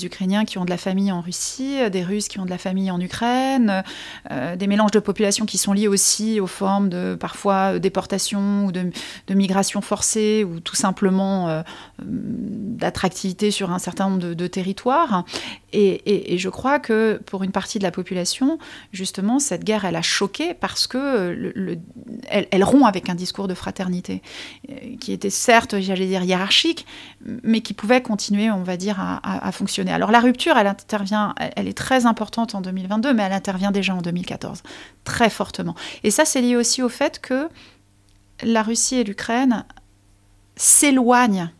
Ukrainiens 0.05 0.47
qui 0.47 0.57
ont 0.57 0.65
de 0.65 0.71
la 0.71 0.79
famille 0.79 1.13
en 1.13 1.21
Russie, 1.21 1.79
des 1.91 2.03
Russes 2.03 2.29
qui 2.29 2.39
ont 2.39 2.47
de 2.47 2.51
la 2.51 2.57
famille 2.57 2.91
en 2.91 2.99
Ukraine, 2.99 3.83
euh, 4.31 4.57
des 4.57 4.67
mélanges 4.67 4.93
de 4.93 4.99
populations 4.99 5.45
qui 5.45 5.59
sont 5.59 5.75
liés 5.75 5.89
aussi 5.89 6.41
aux 6.41 6.47
formes 6.47 6.89
de 6.89 7.15
parfois 7.15 7.79
déportation 7.79 8.67
ou 8.67 8.73
de, 8.73 8.91
migration 9.35 9.83
forcée 9.83 10.45
ou 10.45 10.61
tout 10.61 10.77
simplement 10.77 11.49
euh, 11.49 11.63
d'attractivité 12.03 13.51
sur 13.51 13.71
un 13.71 13.79
certain 13.79 14.09
nombre 14.09 14.35
de, 14.35 14.47
territoires. 14.47 15.25
Et, 15.73 16.39
je 16.39 16.49
crois 16.49 16.79
que 16.79 17.21
pour 17.27 17.43
une 17.43 17.53
partie 17.53 17.79
de 17.79 17.85
la 17.85 17.91
population, 17.91 18.59
justement, 18.93 19.39
cette 19.39 19.65
guerre, 19.65 19.85
elle 19.85 19.97
a 19.97 20.03
choqué 20.03 20.55
parce 20.55 20.87
que 20.87 21.31
le, 21.31 21.79
elle 22.31 22.65
rompt 22.65 22.87
avec 22.87 23.09
un 23.11 23.15
discours 23.15 23.49
de 23.49 23.55
fraternité 23.55 24.23
qui 25.01 25.13
était 25.13 25.31
certes, 25.31 25.79
j'allais 25.81 26.07
dire, 26.07 26.23
hiérarchique 26.23 26.87
mais 27.43 27.61
qui 27.61 27.75
pouvait 27.75 28.01
continuer, 28.03 28.51
on 28.51 28.63
va 28.63 28.77
dire, 28.77 28.97
à, 29.01 29.53
fonctionner. 29.53 29.93
Alors 29.93 30.11
la 30.11 30.21
rupture, 30.21 30.57
elle 30.57 30.67
intervient, 30.67 31.35
elle 31.57 31.69
est 31.69 31.77
très 31.77 32.07
importante 32.07 32.55
en 32.55 32.61
2022, 32.61 33.13
mais 33.13 33.25
elle 33.25 33.33
intervient 33.33 33.71
déjà 33.71 33.95
en 33.95 34.03
2014, 34.03 34.63
très 35.05 35.31
fortement. 35.31 35.75
Et 36.05 36.11
ça, 36.11 36.25
c'est 36.25 36.41
lié 36.41 36.57
aussi 36.57 36.83
au 36.83 36.89
fait 36.89 37.21
que 37.21 37.49
la 38.43 38.63
Russie 38.63 38.97
et 38.97 39.05
l'Ukraine 39.05 39.65
s'éloignent 40.57 41.51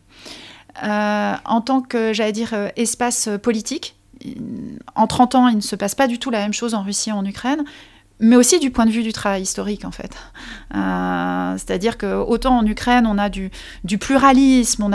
euh, 0.83 1.35
en 1.45 1.61
tant 1.61 1.81
que, 1.81 2.13
j'allais 2.13 2.31
dire, 2.31 2.53
euh, 2.53 2.69
espace 2.75 3.29
politique. 3.41 3.98
En 4.95 5.07
30 5.07 5.35
ans, 5.35 5.47
il 5.47 5.57
ne 5.57 5.61
se 5.61 5.75
passe 5.75 5.95
pas 5.95 6.07
du 6.07 6.19
tout 6.19 6.29
la 6.29 6.39
même 6.39 6.53
chose 6.53 6.73
en 6.73 6.83
Russie 6.83 7.09
et 7.09 7.13
en 7.13 7.25
Ukraine 7.25 7.63
mais 8.19 8.35
aussi 8.35 8.59
du 8.59 8.69
point 8.69 8.85
de 8.85 8.91
vue 8.91 9.03
du 9.03 9.13
travail 9.13 9.41
historique 9.41 9.85
en 9.85 9.91
fait. 9.91 10.11
Euh, 10.75 11.53
c'est-à-dire 11.57 11.97
que 11.97 12.15
autant 12.15 12.57
en 12.57 12.65
Ukraine 12.65 13.07
on 13.07 13.17
a 13.17 13.29
du, 13.29 13.49
pluralisme, 13.97 14.83
on 14.83 14.91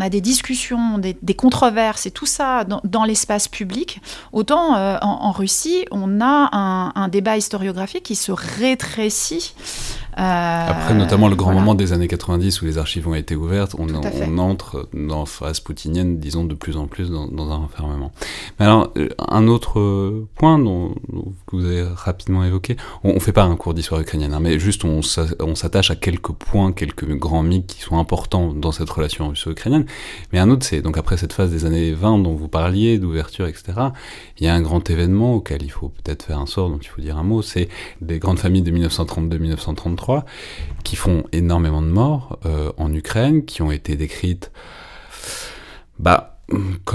a, 0.00 0.08
des 0.10 0.20
discussions, 0.20 0.98
des, 0.98 1.34
controverses 1.34 2.06
et 2.06 2.10
tout 2.10 2.26
ça 2.26 2.64
dans, 2.64 3.04
l'espace 3.04 3.48
public, 3.48 4.00
autant 4.32 4.76
euh, 4.76 4.98
en, 5.00 5.32
Russie 5.32 5.86
on 5.90 6.20
a 6.20 6.50
un, 6.94 7.08
débat 7.08 7.38
historiographique 7.38 8.02
qui 8.02 8.16
se 8.16 8.32
rétrécit 8.32 9.54
après, 10.18 10.94
notamment 10.94 11.28
le 11.28 11.36
grand 11.36 11.52
moment 11.52 11.74
des 11.74 11.92
années 11.92 12.08
90 12.08 12.62
où 12.62 12.64
les 12.64 12.78
archives 12.78 13.06
ont 13.06 13.14
été 13.14 13.36
ouvertes, 13.36 13.76
on, 13.78 13.88
entre 14.38 14.88
dans 14.92 15.26
phase 15.26 15.60
poutinienne, 15.60 16.18
disons, 16.18 16.44
de 16.44 16.54
plus 16.54 16.76
en 16.76 16.86
plus 16.86 17.10
dans, 17.10 17.50
un 17.50 17.56
renfermement. 17.56 18.10
Mais 18.58 18.66
alors, 18.66 18.92
euh, 18.96 19.08
un 19.28 19.46
autre 19.46 20.26
point 20.34 20.58
dont, 20.58 20.94
que 21.46 21.56
vous 21.56 21.64
avez 21.64 21.84
rapidement 21.84 22.44
évoqué, 22.44 22.76
on, 23.04 23.14
ne 23.14 23.18
fait 23.20 23.32
pas 23.32 23.44
un 23.44 23.54
cours 23.56 23.74
d'histoire 23.74 24.00
ukrainienne, 24.00 24.34
hein, 24.34 24.40
mais 24.40 24.58
juste 24.58 24.84
on, 24.84 25.02
s'attache 25.02 25.90
à 25.90 25.96
quelques 25.96 26.32
points, 26.32 26.72
quelques 26.72 27.08
grands 27.16 27.42
mythes 27.42 27.66
qui 27.66 27.82
sont 27.82 27.98
importants 27.98 28.52
dans 28.52 28.72
cette 28.72 28.90
relation 28.90 29.28
russo-ukrainienne. 29.28 29.86
Mais 30.32 30.40
un 30.40 30.50
autre, 30.50 30.64
c'est 30.64 30.82
donc 30.82 30.98
après 30.98 31.16
cette 31.16 31.32
phase 31.32 31.50
des 31.50 31.64
années 31.64 31.92
20 31.92 32.18
dont 32.18 32.34
vous 32.34 32.48
parliez, 32.48 32.98
d'ouverture, 32.98 33.46
etc., 33.46 33.72
il 34.38 34.46
y 34.46 34.48
a 34.48 34.54
un 34.54 34.62
grand 34.62 34.88
événement 34.90 35.34
auquel 35.34 35.62
il 35.62 35.70
faut 35.70 35.88
peut-être 35.88 36.24
faire 36.24 36.38
un 36.38 36.46
sort, 36.46 36.70
dont 36.70 36.78
il 36.80 36.88
faut 36.88 37.00
dire 37.00 37.16
un 37.18 37.22
mot, 37.22 37.42
c'est 37.42 37.68
des 38.00 38.18
grandes 38.18 38.38
familles 38.38 38.62
de 38.62 38.72
1932-1933 38.72 40.07
qui 40.84 40.96
font 40.96 41.24
énormément 41.32 41.82
de 41.82 41.88
morts 41.88 42.38
euh, 42.46 42.72
en 42.76 42.92
Ukraine, 42.92 43.44
qui 43.44 43.62
ont 43.62 43.70
été 43.70 43.96
décrites 43.96 44.50
bah, 45.98 46.40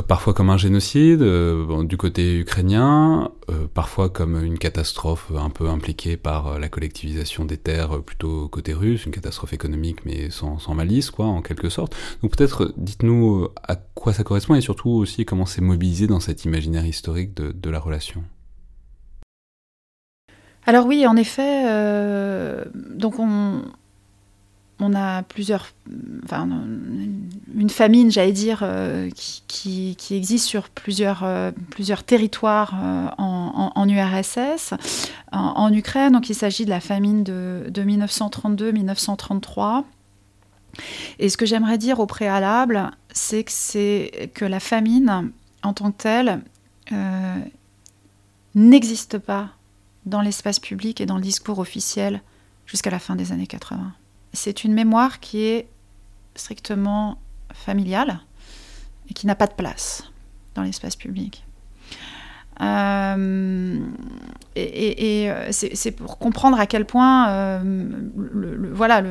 parfois 0.07 0.33
comme 0.33 0.49
un 0.49 0.57
génocide 0.57 1.21
euh, 1.21 1.83
du 1.83 1.97
côté 1.97 2.39
ukrainien, 2.39 3.31
euh, 3.49 3.67
parfois 3.71 4.09
comme 4.09 4.43
une 4.43 4.57
catastrophe 4.57 5.31
un 5.37 5.49
peu 5.49 5.69
impliquée 5.69 6.17
par 6.17 6.57
la 6.57 6.69
collectivisation 6.69 7.45
des 7.45 7.57
terres 7.57 8.01
plutôt 8.01 8.47
côté 8.47 8.73
russe, 8.73 9.05
une 9.05 9.11
catastrophe 9.11 9.53
économique 9.53 10.05
mais 10.05 10.29
sans, 10.29 10.57
malice 10.73 11.11
quoi 11.11 11.25
en 11.25 11.41
quelque 11.41 11.69
sorte. 11.69 11.95
Donc 12.23 12.35
peut-être 12.35 12.73
dites-nous 12.77 13.47
à 13.67 13.75
quoi 13.75 14.13
ça 14.13 14.23
correspond 14.23 14.55
et 14.55 14.61
surtout 14.61 14.89
aussi 14.89 15.25
comment 15.25 15.45
c'est 15.45 15.61
mobilisé 15.61 16.07
dans 16.07 16.19
cet 16.19 16.45
imaginaire 16.45 16.85
historique 16.85 17.35
de 17.35 17.69
la 17.69 17.79
relation. 17.79 18.23
Alors 20.65 20.85
oui, 20.85 21.05
en 21.05 21.17
effet, 21.17 21.65
euh, 21.67 22.63
donc 22.73 23.19
on, 23.19 23.63
a 24.95 25.23
plusieurs, 25.23 25.67
enfin, 26.23 26.47
une 27.55 27.69
famine, 27.69 28.11
j'allais 28.11 28.31
dire, 28.31 28.61
euh, 28.63 29.09
qui, 29.47 29.97
existe 30.11 30.45
sur 30.45 30.69
plusieurs, 30.69 31.23
euh, 31.23 31.51
territoires 32.05 32.73
en, 33.17 33.89
URSS, 33.89 34.73
en, 35.31 35.73
Ukraine. 35.73 36.13
Donc 36.13 36.29
il 36.29 36.35
s'agit 36.35 36.65
de 36.65 36.69
la 36.69 36.79
famine 36.79 37.23
de, 37.23 37.65
de 37.69 37.81
1932-1933. 37.83 39.83
Et 41.19 41.29
ce 41.29 41.37
que 41.37 41.45
j'aimerais 41.45 41.77
dire 41.77 41.99
au 41.99 42.05
préalable, 42.05 42.91
c'est 43.11 43.43
que, 43.43 43.51
c'est 43.51 44.31
que 44.33 44.45
la 44.45 44.59
famine, 44.59 45.31
en 45.61 45.73
tant 45.73 45.91
que 45.91 45.97
telle, 45.97 46.41
n'existe 48.55 49.17
pas 49.17 49.49
dans 50.05 50.21
l'espace 50.21 50.59
public 50.59 51.01
et 51.01 51.05
dans 51.05 51.15
le 51.15 51.21
discours 51.21 51.59
officiel 51.59 52.21
jusqu'à 52.65 52.89
la 52.89 52.99
fin 52.99 53.15
des 53.15 53.31
années 53.31 53.47
80. 53.47 53.91
C'est 54.33 54.63
une 54.63 54.73
mémoire 54.73 55.19
qui 55.19 55.43
est 55.43 55.67
strictement 56.35 57.19
familiale 57.53 58.19
et 59.09 59.13
qui 59.13 59.27
n'a 59.27 59.35
pas 59.35 59.47
de 59.47 59.53
place 59.53 60.03
dans 60.55 60.63
l'espace 60.63 60.95
public. 60.95 61.45
Euh, 62.61 63.79
et, 64.55 65.31
euh, 65.31 65.47
c'est 65.51 65.91
pour 65.91 66.19
comprendre 66.19 66.59
à 66.59 66.67
quel 66.67 66.85
point 66.85 67.29
euh, 67.29 67.61
le, 68.15 68.71
voilà, 68.71 69.01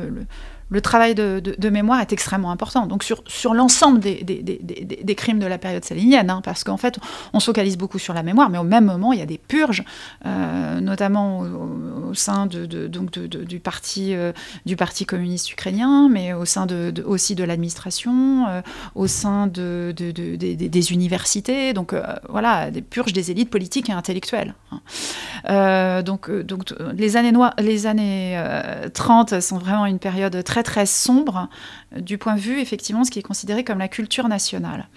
le 0.73 0.81
travail 0.81 1.13
de, 1.13 1.69
mémoire 1.69 2.01
est 2.01 2.11
extrêmement 2.11 2.51
important. 2.51 2.87
Donc 2.87 3.03
sur, 3.03 3.23
sur 3.27 3.53
l'ensemble 3.53 3.99
des, 3.99 4.23
des, 4.23 5.15
crimes 5.15 5.37
de 5.37 5.45
la 5.45 5.59
période 5.59 5.85
stalinienne, 5.85 6.31
hein, 6.31 6.41
parce 6.43 6.63
qu'en 6.63 6.77
fait, 6.77 6.97
on 7.31 7.39
se 7.39 7.45
focalise 7.45 7.77
beaucoup 7.77 7.99
sur 7.99 8.15
la 8.15 8.23
mémoire, 8.23 8.49
mais 8.49 8.57
au 8.57 8.63
même 8.63 8.85
moment, 8.85 9.13
il 9.13 9.19
y 9.19 9.21
a 9.21 9.27
des 9.27 9.37
purges, 9.37 9.83
euh, 10.25 10.79
notamment 10.79 11.41
au, 11.41 12.13
sein 12.15 12.47
de, 12.47 12.87
donc 12.87 13.11
du, 13.11 13.59
parti, 13.59 14.15
euh, 14.15 14.31
du 14.65 14.75
Parti 14.75 15.05
communiste 15.05 15.51
ukrainien, 15.51 16.09
mais 16.09 16.33
au 16.33 16.45
sein 16.45 16.65
de, 16.65 16.91
aussi 17.05 17.35
de 17.35 17.43
l'administration, 17.43 18.47
euh, 18.47 18.61
au 18.95 19.05
sein 19.05 19.45
de, 19.45 19.93
des 19.95 20.91
universités. 20.91 21.73
Donc 21.73 21.93
voilà, 22.29 22.71
des 22.71 22.81
purges 22.81 23.13
des 23.13 23.29
élites 23.29 23.51
politiques 23.51 23.89
et 23.89 23.93
intellectuelles. 23.93 24.55
Hein. 24.71 26.01
donc, 26.01 26.31
donc 26.31 26.73
les 26.95 27.15
années, 27.15 27.33
les 27.59 27.85
années 27.85 28.43
30 28.91 29.39
sont 29.39 29.59
vraiment 29.59 29.85
une 29.85 29.99
période 29.99 30.43
très 30.43 30.62
très 30.63 30.85
sombre 30.85 31.49
euh, 31.95 32.01
du 32.01 32.17
point 32.17 32.35
de 32.35 32.39
vue, 32.39 32.59
effectivement, 32.59 33.03
ce 33.03 33.11
qui 33.11 33.19
est 33.19 33.23
considéré 33.23 33.63
comme 33.63 33.79
la 33.79 33.87
culture 33.87 34.27
nationale. 34.27 34.87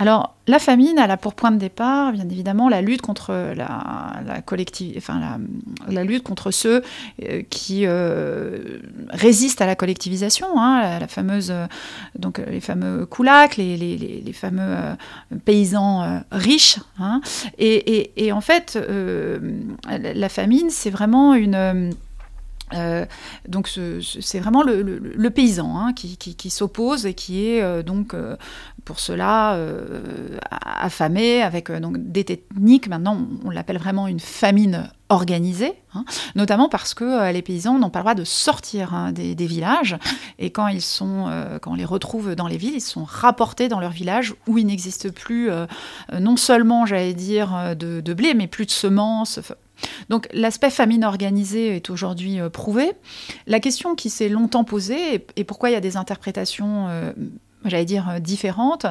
Alors, 0.00 0.36
la 0.46 0.60
famine, 0.60 0.96
elle 0.96 1.10
a 1.10 1.16
pour 1.16 1.34
point 1.34 1.50
de 1.50 1.56
départ, 1.56 2.12
bien 2.12 2.28
évidemment, 2.28 2.68
la 2.68 2.82
lutte 2.82 3.02
contre 3.02 3.32
la, 3.32 4.22
la 4.24 4.40
enfin 4.96 5.40
la, 5.88 6.04
lutte 6.04 6.22
contre 6.22 6.52
ceux 6.52 6.84
euh, 7.24 7.42
qui 7.50 7.82
euh, 7.84 8.78
résistent 9.10 9.60
à 9.60 9.66
la 9.66 9.74
collectivisation, 9.74 10.46
hein, 10.56 11.00
la, 11.00 11.08
fameuse, 11.08 11.52
donc 12.16 12.38
les 12.38 12.60
fameux 12.60 13.06
koulaks, 13.06 13.56
les, 13.56 13.76
les, 13.76 14.32
fameux 14.32 14.76
paysans 15.44 16.22
riches. 16.30 16.78
Hein. 17.00 17.20
et, 17.58 18.12
et, 18.24 18.30
en 18.30 18.40
fait, 18.40 18.78
la 19.88 20.28
famine, 20.28 20.70
c'est 20.70 20.90
vraiment 20.90 21.34
une 21.34 21.92
euh, 22.74 23.06
donc 23.46 23.68
c'est 23.68 24.38
vraiment 24.38 24.62
le, 24.62 25.28
paysan 25.30 25.78
hein, 25.78 25.92
qui, 25.92 26.50
s'oppose 26.50 27.06
et 27.06 27.14
qui 27.14 27.46
est 27.46 27.62
euh, 27.62 27.82
donc 27.82 28.14
euh, 28.14 28.36
pour 28.84 29.00
cela 29.00 29.58
affamé 30.50 31.42
avec 31.42 31.70
donc 31.70 31.98
des 31.98 32.24
techniques. 32.24 32.88
Maintenant, 32.88 33.18
on, 33.44 33.50
l'appelle 33.50 33.78
vraiment 33.78 34.06
une 34.06 34.20
famine 34.20 34.90
organisée, 35.10 35.74
hein, 35.94 36.04
notamment 36.34 36.68
parce 36.68 36.94
que 36.94 37.30
les 37.30 37.42
paysans 37.42 37.78
n'ont 37.78 37.90
pas 37.90 37.98
le 38.00 38.04
droit 38.04 38.14
de 38.14 38.24
sortir 38.24 38.94
hein, 38.94 39.12
des, 39.12 39.34
villages 39.34 39.98
et 40.38 40.50
quand 40.50 40.68
ils 40.68 40.80
sont, 40.80 41.30
quand 41.60 41.72
on 41.72 41.74
les 41.74 41.84
retrouve 41.84 42.34
dans 42.34 42.46
les 42.46 42.56
villes, 42.56 42.74
ils 42.76 42.80
sont 42.80 43.04
rapportés 43.04 43.68
dans 43.68 43.80
leur 43.80 43.90
village 43.90 44.34
où 44.46 44.56
il 44.56 44.66
n'existe 44.66 45.10
plus 45.10 45.50
non 46.18 46.36
seulement, 46.38 46.86
j'allais 46.86 47.14
dire, 47.14 47.76
de, 47.76 48.00
de, 48.00 48.14
blé, 48.14 48.32
mais 48.32 48.46
plus 48.46 48.64
de 48.64 48.70
semences. 48.70 49.40
Donc 50.08 50.28
l'aspect 50.32 50.70
famine 50.70 51.04
organisée 51.04 51.76
est 51.76 51.90
aujourd'hui 51.90 52.40
euh, 52.40 52.48
prouvé. 52.50 52.92
La 53.46 53.60
question 53.60 53.94
qui 53.94 54.10
s'est 54.10 54.28
longtemps 54.28 54.64
posée, 54.64 55.26
et, 55.36 55.44
pourquoi 55.44 55.70
il 55.70 55.72
y 55.72 55.76
a 55.76 55.80
des 55.80 55.96
interprétations 55.96 56.86
euh, 56.88 57.12
j'allais 57.64 57.84
dire 57.84 58.08
euh, 58.08 58.18
différentes, 58.20 58.86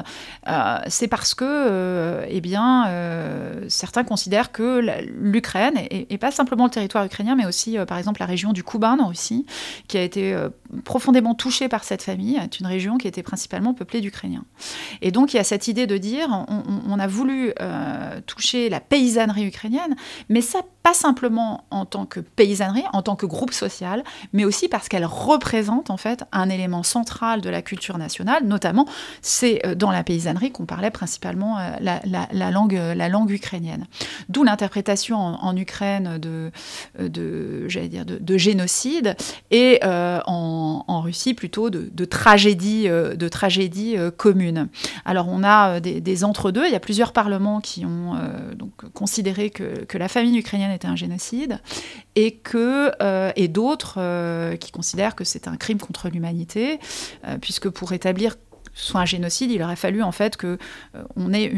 c'est 0.88 1.08
parce 1.08 1.34
que, 1.34 2.24
eh 2.28 2.40
bien, 2.40 2.84
certains 3.68 4.04
considèrent 4.04 4.52
que 4.52 4.80
l'Ukraine, 5.18 5.74
et, 5.90 6.18
pas 6.18 6.30
simplement 6.30 6.64
le 6.64 6.70
territoire 6.70 7.04
ukrainien, 7.04 7.34
mais 7.34 7.46
aussi, 7.46 7.76
par 7.86 7.96
exemple, 7.96 8.20
la 8.20 8.26
région 8.26 8.52
du 8.52 8.62
Kouban 8.62 8.98
en 9.00 9.08
Russie, 9.08 9.46
qui 9.88 9.96
a 9.96 10.02
été 10.02 10.36
profondément 10.84 11.34
touchée 11.34 11.68
par 11.68 11.84
cette 11.84 12.02
famille, 12.02 12.36
est 12.36 12.60
une 12.60 12.66
région 12.66 12.98
qui 12.98 13.08
était 13.08 13.22
principalement 13.22 13.72
peuplée 13.72 14.00
d'Ukrainiens. 14.00 14.44
Et 15.00 15.10
donc, 15.10 15.32
il 15.32 15.38
y 15.38 15.40
a 15.40 15.44
cette 15.44 15.68
idée 15.68 15.86
de 15.86 15.96
dire, 15.96 16.28
on, 16.48 16.62
on 16.86 16.98
a 16.98 17.06
voulu 17.06 17.52
toucher 18.26 18.68
la 18.68 18.80
paysannerie 18.80 19.46
ukrainienne, 19.46 19.96
mais 20.28 20.42
ça 20.42 20.60
pas 20.88 20.94
simplement 20.94 21.64
en 21.70 21.84
tant 21.84 22.06
que 22.06 22.18
paysannerie, 22.18 22.84
en 22.94 23.02
tant 23.02 23.14
que 23.14 23.26
groupe 23.26 23.52
social, 23.52 24.02
mais 24.32 24.46
aussi 24.46 24.68
parce 24.68 24.88
qu'elle 24.88 25.04
représente 25.04 25.90
en 25.90 25.98
fait 25.98 26.24
un 26.32 26.48
élément 26.48 26.82
central 26.82 27.42
de 27.42 27.50
la 27.50 27.60
culture 27.60 27.98
nationale, 27.98 28.46
notamment 28.46 28.86
c'est 29.20 29.60
euh, 29.66 29.74
dans 29.74 29.90
la 29.90 30.02
paysannerie 30.02 30.50
qu'on 30.50 30.64
parlait 30.64 30.90
principalement 30.90 31.58
euh, 31.58 31.72
la, 31.82 32.50
langue, 32.50 32.74
euh, 32.74 32.94
la 32.94 33.10
langue 33.10 33.30
ukrainienne. 33.30 33.86
D'où 34.30 34.44
l'interprétation 34.44 35.18
en, 35.18 35.54
Ukraine 35.58 36.16
de, 36.16 36.50
de, 36.98 37.66
dire, 37.86 38.06
de, 38.06 38.38
génocide 38.38 39.14
et 39.50 39.80
en, 39.84 41.00
Russie 41.02 41.34
plutôt 41.34 41.68
de, 41.68 42.04
tragédie, 42.06 42.88
de 42.88 43.28
tragédie 43.28 43.96
commune. 44.16 44.68
Alors 45.04 45.28
on 45.28 45.44
a 45.44 45.80
des, 45.80 46.24
entre-deux, 46.24 46.64
il 46.66 46.72
y 46.72 46.76
a 46.76 46.80
plusieurs 46.80 47.12
parlements 47.12 47.60
qui 47.60 47.84
ont 47.84 48.14
donc 48.56 48.72
considéré 48.94 49.50
que, 49.50 49.84
que 49.84 49.98
la 49.98 50.08
famine 50.08 50.34
ukrainienne 50.36 50.77
un 50.84 50.96
génocide, 50.96 51.60
et, 52.14 52.32
que, 52.32 52.92
euh, 53.02 53.32
et 53.36 53.48
d'autres 53.48 53.96
euh, 53.98 54.56
qui 54.56 54.70
considèrent 54.70 55.14
que 55.14 55.24
c'est 55.24 55.48
un 55.48 55.56
crime 55.56 55.78
contre 55.78 56.08
l'humanité, 56.08 56.78
euh, 57.24 57.38
puisque 57.38 57.68
pour 57.68 57.92
établir 57.92 58.36
soit 58.78 59.00
un 59.00 59.04
génocide, 59.04 59.50
il 59.50 59.62
aurait 59.62 59.76
fallu 59.76 60.02
en 60.02 60.12
fait 60.12 60.36
que 60.36 60.46
euh, 60.94 61.02
on 61.16 61.32
ait 61.32 61.52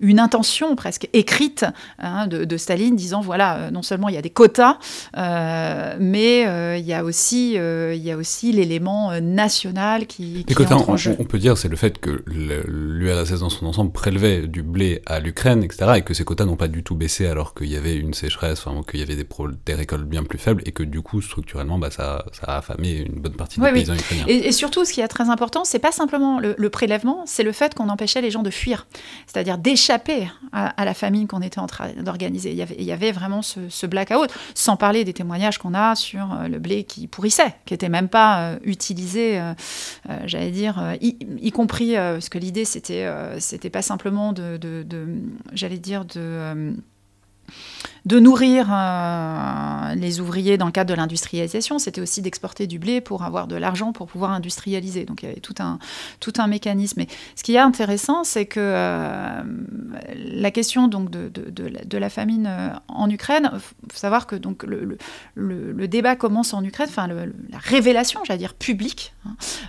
une, 0.00 0.18
intention 0.18 0.74
presque 0.74 1.08
écrite 1.12 1.64
hein, 1.98 2.26
de, 2.26 2.56
Staline 2.56 2.96
disant 2.96 3.20
voilà 3.20 3.56
euh, 3.56 3.70
non 3.70 3.82
seulement 3.82 4.08
il 4.08 4.14
y 4.14 4.18
a 4.18 4.22
des 4.22 4.30
quotas, 4.30 4.78
euh, 5.16 5.96
mais 6.00 6.42
il 6.78 6.84
y 6.84 6.92
a 6.92 7.04
aussi 7.04 7.54
il 7.54 8.02
y 8.02 8.10
a 8.10 8.16
aussi 8.16 8.52
l'élément 8.52 9.18
national 9.20 10.06
qui, 10.06 10.44
qui 10.44 10.54
quotas, 10.54 10.76
on, 10.76 11.24
peut 11.24 11.38
dire 11.38 11.56
c'est 11.56 11.68
le 11.68 11.76
fait 11.76 11.98
que 11.98 12.22
l'URSS 12.26 13.40
dans 13.40 13.48
son 13.48 13.66
ensemble 13.66 13.92
prélevait 13.92 14.46
du 14.46 14.62
blé 14.62 15.02
à 15.06 15.20
l'Ukraine 15.20 15.62
etc 15.62 15.92
et 15.96 16.02
que 16.02 16.14
ces 16.14 16.24
quotas 16.24 16.44
n'ont 16.44 16.56
pas 16.56 16.68
du 16.68 16.82
tout 16.82 16.94
baissé 16.94 17.26
alors 17.26 17.54
qu'il 17.54 17.68
y 17.68 17.76
avait 17.76 17.96
une 17.96 18.14
sécheresse, 18.14 18.66
enfin 18.66 18.82
qu'il 18.88 19.00
y 19.00 19.02
avait 19.02 19.16
des, 19.16 19.26
des, 19.66 19.74
récoltes 19.74 20.04
bien 20.04 20.24
plus 20.24 20.38
faibles 20.38 20.62
et 20.66 20.72
que 20.72 20.82
du 20.82 21.00
coup 21.00 21.22
structurellement 21.22 21.78
bah, 21.78 21.90
ça, 21.90 22.24
ça 22.32 22.46
a 22.48 22.58
affamé 22.58 22.98
une 22.98 23.20
bonne 23.20 23.34
partie 23.34 23.60
des 23.60 23.72
paysans 23.72 23.94
ukrainiens. 23.94 24.24
Et, 24.26 24.48
et, 24.48 24.52
surtout 24.52 24.84
ce 24.84 24.92
qui 24.92 25.00
est 25.00 25.08
très 25.08 25.30
important 25.30 25.64
c'est 25.64 25.78
pas 25.78 25.92
simplement 25.92 26.40
le, 26.40 26.54
le 26.58 26.70
prélèvement, 26.70 27.22
c'est 27.24 27.44
le 27.44 27.52
fait 27.52 27.74
qu'on 27.74 27.88
empêchait 27.88 28.20
les 28.20 28.30
gens 28.30 28.42
de 28.42 28.50
fuir, 28.50 28.86
c'est-à-dire 29.26 29.58
d'échapper 29.58 30.28
à, 30.52 30.84
la 30.84 30.92
famine 30.92 31.28
qu'on 31.28 31.40
était 31.40 31.60
en 31.60 31.66
train 31.66 31.92
d'organiser. 31.92 32.50
Il, 32.50 32.84
y 32.84 32.92
avait 32.92 33.12
vraiment 33.12 33.42
ce, 33.42 33.86
blackout, 33.86 34.30
sans 34.54 34.76
parler 34.76 35.04
des 35.04 35.12
témoignages 35.12 35.58
qu'on 35.58 35.72
a 35.72 35.94
sur 35.94 36.32
euh, 36.32 36.48
le 36.48 36.58
blé 36.58 36.84
qui 36.84 37.06
pourrissait, 37.06 37.54
qui 37.64 37.74
n'était 37.74 37.88
même 37.88 38.08
pas 38.08 38.40
euh, 38.40 38.58
utilisé, 38.64 39.38
euh, 39.38 39.54
j'allais 40.24 40.50
dire, 40.50 40.96
y, 41.00 41.52
compris, 41.52 41.94
parce 41.94 42.28
que 42.28 42.38
l'idée, 42.38 42.64
c'était 42.64 43.08
c'était 43.38 43.70
pas 43.70 43.82
simplement 43.82 44.32
de 44.32 44.58
j'allais 45.52 45.78
dire, 45.78 46.04
de 46.04 46.74
de 48.08 48.18
nourrir 48.18 48.68
euh, 48.70 49.94
les 49.94 50.20
ouvriers 50.20 50.56
dans 50.56 50.66
le 50.66 50.72
cadre 50.72 50.90
de 50.90 50.94
l'industrialisation, 50.94 51.78
c'était 51.78 52.00
aussi 52.00 52.22
d'exporter 52.22 52.66
du 52.66 52.78
blé 52.78 53.00
pour 53.00 53.22
avoir 53.22 53.46
de 53.46 53.56
l'argent 53.56 53.92
pour 53.92 54.06
pouvoir 54.06 54.30
industrialiser. 54.32 55.04
Donc 55.04 55.22
il 55.22 55.28
y 55.28 55.32
avait 55.32 55.40
tout 55.40 55.54
un, 55.58 55.78
tout 56.20 56.32
un 56.38 56.46
mécanisme. 56.46 57.00
Et 57.02 57.08
ce 57.36 57.42
qui 57.42 57.54
est 57.54 57.58
intéressant, 57.58 58.24
c'est 58.24 58.46
que 58.46 58.60
euh, 58.60 59.42
la 60.14 60.50
question 60.50 60.88
donc, 60.88 61.10
de, 61.10 61.28
de, 61.28 61.98
la, 61.98 62.08
famine 62.08 62.46
euh, 62.48 62.70
en 62.88 63.10
Ukraine, 63.10 63.50
il 63.54 63.92
faut 63.92 63.98
savoir 63.98 64.26
que 64.26 64.36
donc, 64.36 64.62
le, 64.62 64.96
le, 65.34 65.88
débat 65.88 66.16
commence 66.16 66.54
en 66.54 66.62
Ukraine, 66.64 66.88
enfin 66.90 67.06
la 67.06 67.58
révélation, 67.58 68.20
j'allais 68.24 68.38
dire 68.38 68.54
publique, 68.54 69.14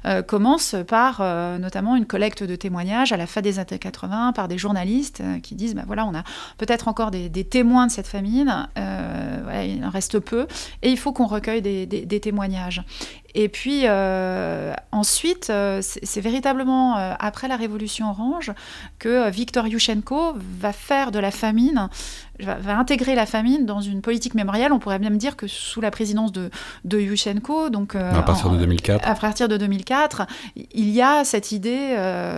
hein, 0.03 0.21
commence 0.23 0.75
par 0.87 1.21
notamment 1.59 1.95
une 1.95 2.05
collecte 2.05 2.43
de 2.43 2.55
témoignages 2.55 3.13
à 3.13 3.17
la 3.17 3.25
fin 3.25 3.41
des 3.41 3.57
années 3.57 3.79
80 3.79 4.33
par 4.33 4.47
des 4.49 4.57
journalistes 4.57 5.23
qui 5.43 5.55
disent, 5.55 5.75
ben 5.75 5.85
voilà, 5.87 6.05
on 6.05 6.13
a 6.13 6.23
peut-être 6.57 6.87
encore 6.87 7.11
des, 7.11 7.29
témoins 7.45 7.87
de 7.87 7.91
cette 7.99 8.07
famine 8.07 8.69
euh, 8.77 9.63
il 9.65 9.83
en 9.83 9.89
reste 9.89 10.19
peu, 10.19 10.47
et 10.81 10.89
il 10.89 10.97
faut 10.97 11.11
qu'on 11.11 11.27
recueille 11.27 11.61
des, 11.61 12.19
témoignages. 12.21 12.81
Et 13.35 13.49
puis 13.49 13.81
euh, 13.83 14.73
ensuite, 14.91 15.49
euh, 15.49 15.81
c'est 15.81 16.21
véritablement 16.21 16.95
après 16.95 17.47
la 17.47 17.57
Révolution 17.57 18.09
orange 18.09 18.51
que 18.99 19.29
Viktor 19.29 19.67
Yushchenko 19.67 20.33
va 20.59 20.71
faire 20.71 21.11
de 21.11 21.19
la 21.19 21.29
famine, 21.29 21.89
va, 22.39 22.77
intégrer 22.77 23.15
la 23.15 23.25
famine 23.25 23.65
dans 23.65 23.81
une 23.81 24.01
politique 24.01 24.33
mémorielle. 24.33 24.71
On 24.71 24.79
pourrait 24.79 24.99
même 24.99 25.17
dire 25.17 25.35
que 25.35 25.47
sous 25.47 25.81
la 25.81 25.91
présidence 25.91 26.31
de, 26.31 26.49
de 26.85 26.99
Yushchenko, 26.99 27.69
donc 27.69 27.95
à 27.95 28.23
partir 28.23 28.49
de 28.49 28.57
2004, 28.57 29.07
à 29.07 29.15
partir 29.15 29.49
de 29.49 29.57
2004, 29.57 30.25
il 30.55 30.89
y 30.89 31.01
a 31.01 31.25
cette 31.25 31.51
idée, 31.51 31.95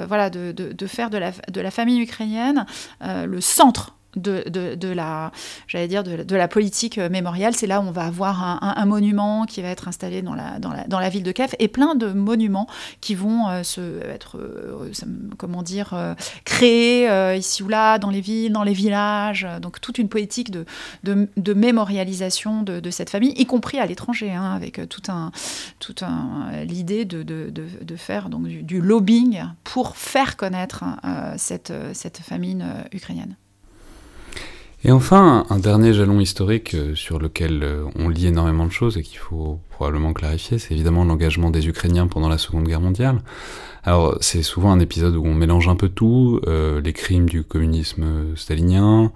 voilà, 0.07 0.31
de, 0.31 0.51
de, 0.51 0.87
faire 0.87 1.11
de 1.11 1.19
la, 1.19 1.31
de 1.49 1.61
la 1.61 1.71
famille 1.71 2.01
ukrainienne 2.01 2.65
le 3.01 3.39
centre 3.41 3.95
de, 4.15 4.93
la, 4.93 5.31
j'allais 5.67 5.87
dire, 5.87 6.03
de, 6.03 6.35
la 6.35 6.47
politique 6.47 6.97
euh, 6.97 7.09
mémoriale. 7.09 7.55
C'est 7.55 7.67
là 7.67 7.79
où 7.81 7.83
on 7.83 7.91
va 7.91 8.05
avoir 8.05 8.59
un, 8.61 8.85
monument 8.85 9.45
qui 9.45 9.61
va 9.61 9.69
être 9.69 9.87
installé 9.87 10.21
dans 10.21 10.33
la, 10.33 10.59
dans 10.59 10.71
la, 10.71 10.85
dans 10.85 10.99
la 10.99 11.09
ville 11.09 11.23
de 11.23 11.31
Kiev 11.31 11.55
et 11.59 11.67
plein 11.67 11.95
de 11.95 12.07
monuments 12.07 12.67
qui 12.99 13.15
vont 13.15 13.47
euh, 13.47 13.63
se, 13.63 14.01
être, 14.07 14.37
euh, 14.37 14.91
comment 15.37 15.63
dire, 15.63 16.15
créés 16.45 17.07
ici 17.37 17.63
ou 17.63 17.67
là, 17.67 17.99
dans 17.99 18.09
les 18.09 18.21
villes, 18.21 18.51
dans 18.51 18.63
les 18.63 18.73
villages. 18.73 19.47
Donc 19.61 19.79
toute 19.81 19.97
une 19.97 20.09
politique 20.09 20.51
de, 20.51 20.65
de, 21.03 21.53
mémorialisation 21.53 22.63
de, 22.63 22.89
cette 22.89 23.09
famille, 23.09 23.33
y 23.37 23.45
compris 23.45 23.79
à 23.79 23.85
l'étranger, 23.85 24.31
hein, 24.31 24.53
avec 24.53 24.81
tout 24.89 25.03
un, 25.09 25.31
tout 25.79 25.95
un, 26.01 26.63
l'idée 26.63 27.05
de, 27.05 27.23
de, 27.23 27.95
faire 27.95 28.29
donc, 28.29 28.43
du, 28.43 28.81
lobbying 28.81 29.43
pour 29.63 29.95
faire 29.95 30.37
connaître 30.37 30.83
cette, 31.37 31.73
cette 31.93 32.17
famine 32.17 32.65
ukrainienne. 32.91 33.35
Et 34.83 34.91
enfin, 34.91 35.45
un 35.51 35.59
dernier 35.59 35.93
jalon 35.93 36.19
historique 36.19 36.73
euh, 36.73 36.95
sur 36.95 37.19
lequel 37.19 37.61
euh, 37.61 37.85
on 37.95 38.09
lit 38.09 38.25
énormément 38.25 38.65
de 38.65 38.71
choses 38.71 38.97
et 38.97 39.03
qu'il 39.03 39.19
faut 39.19 39.59
probablement 39.69 40.11
clarifier, 40.11 40.57
c'est 40.57 40.73
évidemment 40.73 41.05
l'engagement 41.05 41.51
des 41.51 41.67
Ukrainiens 41.67 42.07
pendant 42.07 42.27
la 42.27 42.39
Seconde 42.39 42.67
Guerre 42.67 42.81
mondiale. 42.81 43.21
Alors 43.83 44.17
c'est 44.21 44.41
souvent 44.41 44.71
un 44.71 44.79
épisode 44.79 45.15
où 45.15 45.23
on 45.23 45.35
mélange 45.35 45.67
un 45.67 45.75
peu 45.75 45.87
tout, 45.87 46.41
euh, 46.47 46.81
les 46.81 46.93
crimes 46.93 47.29
du 47.29 47.43
communisme 47.43 48.35
stalinien, 48.35 49.11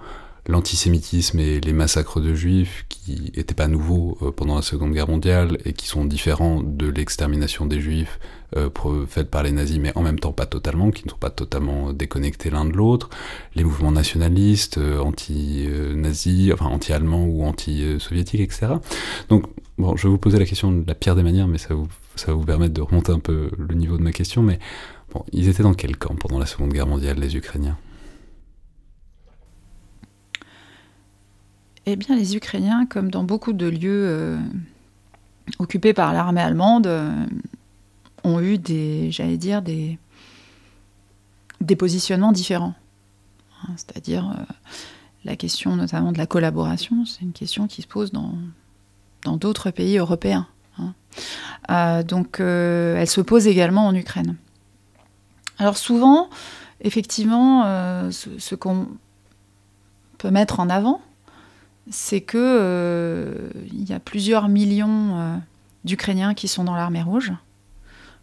l'antisémitisme 0.47 1.39
et 1.39 1.59
les 1.59 1.73
massacres 1.73 2.19
de 2.19 2.33
juifs 2.33 2.85
qui 2.89 3.31
n'étaient 3.35 3.55
pas 3.55 3.67
nouveaux 3.67 4.17
euh, 4.21 4.31
pendant 4.31 4.55
la 4.55 4.61
Seconde 4.61 4.93
Guerre 4.93 5.09
mondiale 5.09 5.57
et 5.65 5.73
qui 5.73 5.87
sont 5.87 6.05
différents 6.05 6.61
de 6.61 6.87
l'extermination 6.87 7.65
des 7.65 7.79
juifs 7.79 8.19
euh, 8.55 8.69
faite 9.07 9.29
par 9.29 9.43
les 9.43 9.51
nazis, 9.51 9.79
mais 9.79 9.91
en 9.95 10.01
même 10.01 10.19
temps 10.19 10.31
pas 10.31 10.45
totalement, 10.45 10.91
qui 10.91 11.05
ne 11.05 11.09
sont 11.09 11.17
pas 11.17 11.31
totalement 11.31 11.93
déconnectés 11.93 12.49
l'un 12.49 12.65
de 12.65 12.73
l'autre, 12.73 13.09
les 13.55 13.63
mouvements 13.63 13.91
nationalistes, 13.91 14.77
euh, 14.77 14.99
anti-nazis, 14.99 16.53
enfin 16.53 16.67
anti-allemands 16.67 17.25
ou 17.25 17.43
anti-soviétiques, 17.43 18.41
etc. 18.41 18.67
Donc, 19.29 19.45
bon, 19.77 19.97
je 19.97 20.03
vais 20.03 20.09
vous 20.09 20.19
poser 20.19 20.37
la 20.37 20.45
question 20.45 20.71
de 20.71 20.87
la 20.87 20.95
pire 20.95 21.15
des 21.15 21.23
manières, 21.23 21.47
mais 21.47 21.57
ça, 21.57 21.73
vous, 21.73 21.87
ça 22.15 22.27
va 22.27 22.33
vous 22.33 22.45
permettre 22.45 22.73
de 22.73 22.81
remonter 22.81 23.11
un 23.11 23.19
peu 23.19 23.49
le 23.57 23.75
niveau 23.75 23.97
de 23.97 24.03
ma 24.03 24.11
question, 24.11 24.43
mais 24.43 24.59
bon, 25.13 25.25
ils 25.33 25.49
étaient 25.49 25.63
dans 25.63 25.73
quel 25.73 25.97
camp 25.97 26.15
pendant 26.15 26.39
la 26.39 26.45
Seconde 26.45 26.71
Guerre 26.71 26.87
mondiale, 26.87 27.17
les 27.19 27.35
Ukrainiens? 27.35 27.77
Eh 31.87 31.95
bien, 31.95 32.15
les 32.15 32.35
Ukrainiens, 32.35 32.87
comme 32.87 33.11
dans 33.11 33.23
beaucoup 33.23 33.53
de 33.53 33.67
lieux 33.67 34.05
euh, 34.07 34.39
occupés 35.59 35.93
par 35.93 36.13
l'armée 36.13 36.41
allemande, 36.41 36.87
euh, 36.87 37.25
ont 38.23 38.39
eu 38.39 38.57
des, 38.57 39.11
j'allais 39.11 39.37
dire, 39.37 39.61
des, 39.61 39.99
des 41.61 41.75
positionnements 41.75 42.31
différents. 42.31 42.73
Hein, 43.63 43.73
c'est-à-dire 43.77 44.31
euh, 44.31 44.53
la 45.25 45.35
question 45.35 45.75
notamment 45.75 46.11
de 46.11 46.17
la 46.17 46.25
collaboration, 46.25 47.05
c'est 47.05 47.21
une 47.21 47.33
question 47.33 47.67
qui 47.67 47.81
se 47.81 47.87
pose 47.87 48.11
dans 48.11 48.33
dans 49.23 49.37
d'autres 49.37 49.71
pays 49.71 49.97
européens. 49.97 50.47
Hein. 50.77 52.03
donc, 52.03 52.39
elle 52.39 53.07
se 53.07 53.21
pose 53.21 53.47
également 53.47 53.87
en 53.87 53.95
Ukraine. 53.95 54.35
Alors 55.57 55.77
souvent, 55.77 56.29
effectivement, 56.81 57.63
ce 58.11 58.53
qu'on 58.53 58.87
peut 60.19 60.29
mettre 60.29 60.59
en 60.59 60.69
avant, 60.69 61.01
c'est 61.89 62.21
que 62.21 62.37
euh, 62.37 63.49
il 63.71 63.87
y 63.87 63.93
a 63.93 63.99
plusieurs 63.99 64.47
millions 64.47 65.17
euh, 65.17 65.37
d'Ukrainiens 65.83 66.33
qui 66.33 66.47
sont 66.47 66.63
dans 66.63 66.75
l'armée 66.75 67.03
rouge 67.03 67.33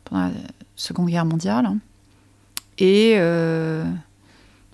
pendant 0.04 0.26
la 0.26 0.30
Seconde 0.74 1.08
Guerre 1.08 1.24
mondiale. 1.24 1.70
Et 2.78 3.14
euh, 3.16 3.84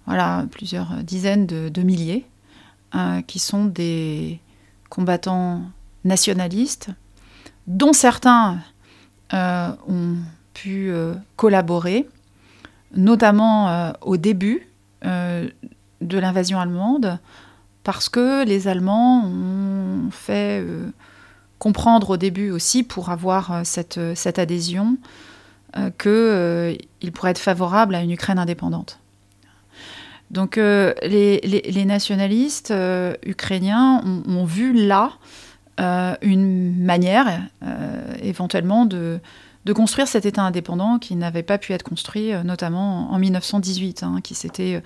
voilà, 0.07 0.47
plusieurs 0.51 1.03
dizaines 1.03 1.47
de, 1.47 1.83
milliers 1.83 2.25
qui 3.27 3.39
sont 3.39 3.67
des 3.67 4.41
combattants 4.89 5.61
nationalistes, 6.05 6.89
dont 7.67 7.93
certains 7.93 8.61
ont 9.31 10.17
pu 10.55 10.91
collaborer, 11.37 12.09
notamment 12.97 13.93
au 14.01 14.17
début 14.17 14.67
de 15.03 15.51
l'invasion 16.01 16.59
allemande, 16.59 17.19
parce 17.89 18.11
que 18.11 18.45
les 18.45 18.69
Allemands 18.69 19.25
ont 19.25 20.11
fait 20.11 20.61
euh, 20.61 20.91
comprendre 21.59 22.11
au 22.11 22.17
début 22.19 22.51
aussi, 22.51 22.83
pour 22.83 23.09
avoir 23.09 23.51
euh, 23.51 23.61
cette, 23.65 23.99
cette, 24.15 24.39
adhésion, 24.39 24.99
euh, 25.79 25.89
qu'il 26.99 27.13
pourrait 27.13 27.31
être 27.31 27.39
favorable 27.39 27.95
à 27.95 28.03
une 28.03 28.11
Ukraine 28.11 28.39
indépendante. 28.39 29.01
Donc 30.31 30.57
les, 30.57 31.85
nationalistes 31.87 32.75
ukrainiens 33.25 34.03
ont, 34.05 34.45
vu 34.45 34.75
là 34.75 35.13
une 36.21 36.77
manière 36.85 37.41
éventuellement 38.21 38.85
de, 38.85 39.19
de 39.65 39.73
construire 39.73 40.09
cet 40.09 40.25
État 40.27 40.43
indépendant 40.43 40.99
qui 40.99 41.17
n'avait 41.17 41.43
pas 41.43 41.59
pu 41.59 41.73
être 41.73 41.83
construit, 41.83 42.33
notamment 42.45 43.13
en 43.13 43.19
1918, 43.19 44.03
hein, 44.03 44.21
qui 44.23 44.35
s'était 44.35 44.83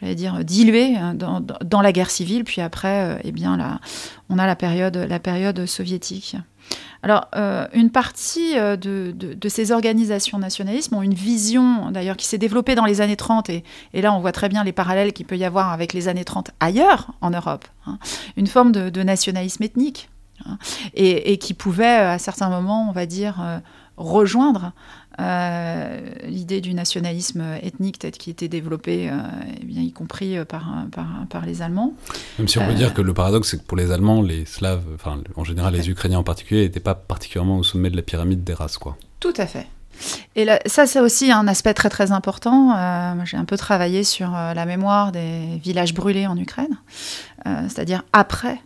j'allais 0.00 0.14
dire, 0.14 0.44
dilué 0.44 0.96
hein, 0.96 1.14
dans, 1.14 1.82
la 1.82 1.92
guerre 1.92 2.10
civile. 2.10 2.44
Puis 2.44 2.60
après, 2.60 3.04
euh, 3.04 3.18
eh 3.24 3.32
bien, 3.32 3.56
là, 3.56 3.80
on 4.28 4.38
a 4.38 4.46
la 4.46 4.56
période, 4.56 4.96
la 4.96 5.18
période 5.18 5.66
soviétique. 5.66 6.36
Alors, 7.02 7.28
euh, 7.34 7.66
une 7.72 7.90
partie 7.90 8.58
euh, 8.58 8.76
de, 8.76 9.48
ces 9.48 9.72
organisations 9.72 10.38
nationalistes 10.38 10.92
ont 10.92 11.02
une 11.02 11.14
vision, 11.14 11.90
d'ailleurs, 11.90 12.16
qui 12.16 12.26
s'est 12.26 12.38
développée 12.38 12.74
dans 12.74 12.84
les 12.84 13.00
années 13.00 13.16
30, 13.16 13.50
et, 13.50 13.64
là, 13.94 14.12
on 14.12 14.20
voit 14.20 14.32
très 14.32 14.48
bien 14.48 14.64
les 14.64 14.72
parallèles 14.72 15.12
qu'il 15.12 15.26
peut 15.26 15.36
y 15.36 15.44
avoir 15.44 15.72
avec 15.72 15.92
les 15.92 16.08
années 16.08 16.24
30 16.24 16.50
ailleurs 16.60 17.12
en 17.20 17.30
Europe. 17.30 17.66
Hein. 17.86 17.98
une 18.36 18.46
forme 18.46 18.72
de, 18.72 19.02
nationalisme 19.02 19.62
ethnique, 19.62 20.10
et, 20.94 21.36
qui 21.38 21.52
pouvait, 21.52 21.84
à 21.84 22.18
certains 22.18 22.48
moments, 22.48 22.88
on 22.88 22.92
va 22.92 23.04
dire, 23.04 23.60
rejoindre 24.00 24.72
euh, 25.20 26.00
l'idée 26.24 26.60
du 26.60 26.72
nationalisme 26.72 27.44
ethnique 27.62 27.98
peut-être 27.98 28.16
qui 28.16 28.30
était 28.30 28.48
développée, 28.48 29.10
euh, 29.10 29.18
eh 29.60 29.64
bien, 29.64 29.82
y 29.82 29.92
compris 29.92 30.38
euh, 30.38 30.44
par, 30.44 30.64
par, 31.28 31.44
les 31.44 31.62
Allemands. 31.62 31.92
Même 32.38 32.48
si 32.48 32.58
on 32.58 32.66
peut 32.66 32.74
dire 32.74 32.94
que 32.94 33.02
le 33.02 33.12
paradoxe, 33.12 33.50
c'est 33.50 33.58
que 33.58 33.64
pour 33.64 33.76
les 33.76 33.92
Allemands, 33.92 34.22
les 34.22 34.46
Slaves, 34.46 34.84
enfin 34.94 35.20
en 35.36 35.44
général 35.44 35.74
les 35.74 35.90
Ukrainiens 35.90 36.18
en 36.18 36.24
particulier, 36.24 36.62
n'étaient 36.62 36.80
pas 36.80 36.94
particulièrement 36.94 37.58
au 37.58 37.62
sommet 37.62 37.90
de 37.90 37.96
la 37.96 38.02
pyramide 38.02 38.44
des 38.44 38.54
races. 38.54 38.78
Quoi. 38.78 38.96
Tout 39.20 39.34
à 39.36 39.46
fait. 39.46 39.66
Et 40.34 40.46
là, 40.46 40.58
ça, 40.64 40.86
c'est 40.86 41.00
aussi 41.00 41.30
un 41.30 41.46
aspect 41.46 41.74
très 41.74 41.90
très 41.90 42.10
important. 42.10 42.74
J'ai 43.26 43.36
un 43.36 43.44
peu 43.44 43.58
travaillé 43.58 44.02
sur 44.02 44.30
la 44.30 44.64
mémoire 44.64 45.12
des 45.12 45.60
villages 45.62 45.92
brûlés 45.92 46.26
en 46.26 46.38
Ukraine, 46.38 46.78
c'est-à-dire 47.44 48.02
après, 48.14 48.58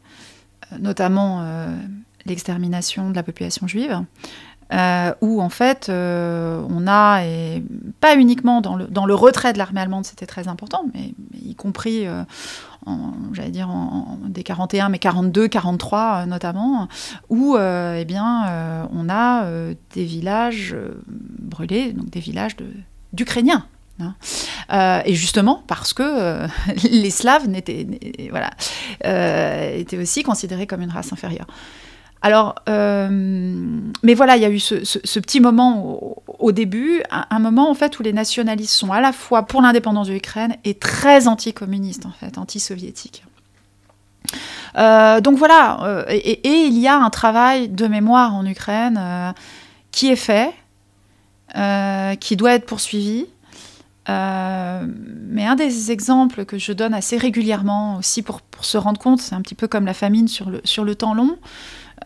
notamment 0.79 1.45
l'extermination 2.27 3.11
de 3.11 3.17
la 3.17 3.25
population 3.25 3.67
juive. 3.67 4.01
Euh, 4.73 5.13
où 5.21 5.43
en 5.43 5.51
fait 5.51 5.89
euh, 5.89 6.65
on 6.71 6.87
a, 6.87 7.23
et 7.23 7.63
pas 8.01 8.17
uniquement 8.17 8.63
dans 8.63 8.77
le, 8.77 8.87
dans 8.87 9.05
le 9.05 9.15
retrait 9.15 9.53
de 9.53 9.59
l'armée 9.59 9.81
allemande, 9.81 10.07
c'était 10.07 10.27
très 10.27 10.49
important, 10.49 10.87
mais, 10.95 11.13
y 11.39 11.55
compris, 11.55 12.07
euh, 12.07 12.25
j'allais 13.33 13.51
dire, 13.51 13.69
en, 13.69 14.19
des 14.27 14.43
41, 14.43 14.89
mais 14.89 14.99
42, 14.99 15.49
43 15.49 16.27
notamment, 16.27 16.89
où 17.29 17.57
eh 17.57 18.05
bien, 18.05 18.87
on 18.93 19.09
a 19.09 19.47
des 19.95 20.05
villages 20.05 20.77
brûlés, 21.07 21.93
donc 21.93 22.11
des 22.11 22.21
villages 22.21 22.57
d'Ukrainiens. 23.13 23.67
Hein. 24.01 24.15
et 25.05 25.15
justement 25.15 25.63
parce 25.69 25.93
que 25.93 26.49
les 26.91 27.11
Slaves 27.11 27.49
n'étaient, 27.49 27.87
voilà, 28.31 28.51
étaient 29.73 29.99
aussi 29.99 30.25
considérés 30.25 30.67
comme 30.67 30.83
une 30.83 30.91
race 30.91 31.13
inférieure. 31.13 31.47
Alors, 32.25 32.55
euh, 32.71 33.07
mais 34.03 34.15
voilà, 34.15 34.37
il 34.37 34.43
y 34.43 34.47
a 34.47 34.49
eu 34.49 34.59
ce, 34.59 35.19
petit 35.19 35.41
moment 35.41 36.17
au, 36.39 36.53
début, 36.53 37.03
un, 37.11 37.39
moment 37.39 37.71
en 37.71 37.75
fait 37.75 37.99
où 37.99 38.03
les 38.03 38.15
nationalistes 38.15 38.73
sont 38.73 38.93
à 38.93 39.03
la 39.03 39.13
fois 39.13 39.43
pour 39.43 39.61
l'indépendance 39.61 40.09
de 40.09 40.15
l'Ukraine 40.15 40.57
et 40.65 40.73
très 40.73 41.29
anticommunistes 41.29 42.07
en 42.07 42.13
fait, 42.13 42.39
anti-soviétiques. 42.39 43.25
Euh, 44.79 45.21
donc 45.21 45.37
voilà, 45.37 45.83
euh, 45.83 46.05
et, 46.09 46.49
il 46.49 46.79
y 46.79 46.89
a 46.89 46.97
un 46.97 47.11
travail 47.11 47.69
de 47.69 47.87
mémoire 47.87 48.35
en 48.35 48.47
Ukraine 48.47 49.35
qui 49.91 50.11
est 50.11 50.17
fait, 50.17 50.55
qui 52.21 52.37
doit 52.37 52.55
être 52.55 52.65
poursuivi. 52.65 53.27
mais 54.09 55.45
un 55.45 55.57
des 55.57 55.91
exemples 55.91 56.47
que 56.47 56.57
je 56.57 56.73
donne 56.73 56.95
assez 56.95 57.19
régulièrement 57.19 57.99
aussi 57.99 58.23
pour, 58.23 58.41
se 58.63 58.79
rendre 58.79 58.99
compte, 58.99 59.21
c'est 59.21 59.35
un 59.35 59.43
petit 59.43 59.55
peu 59.55 59.69
comme 59.69 59.85
la 59.85 59.93
famine 59.93 60.27
sur 60.27 60.49
le, 60.49 60.95
temps 60.95 61.13
long, 61.13 61.37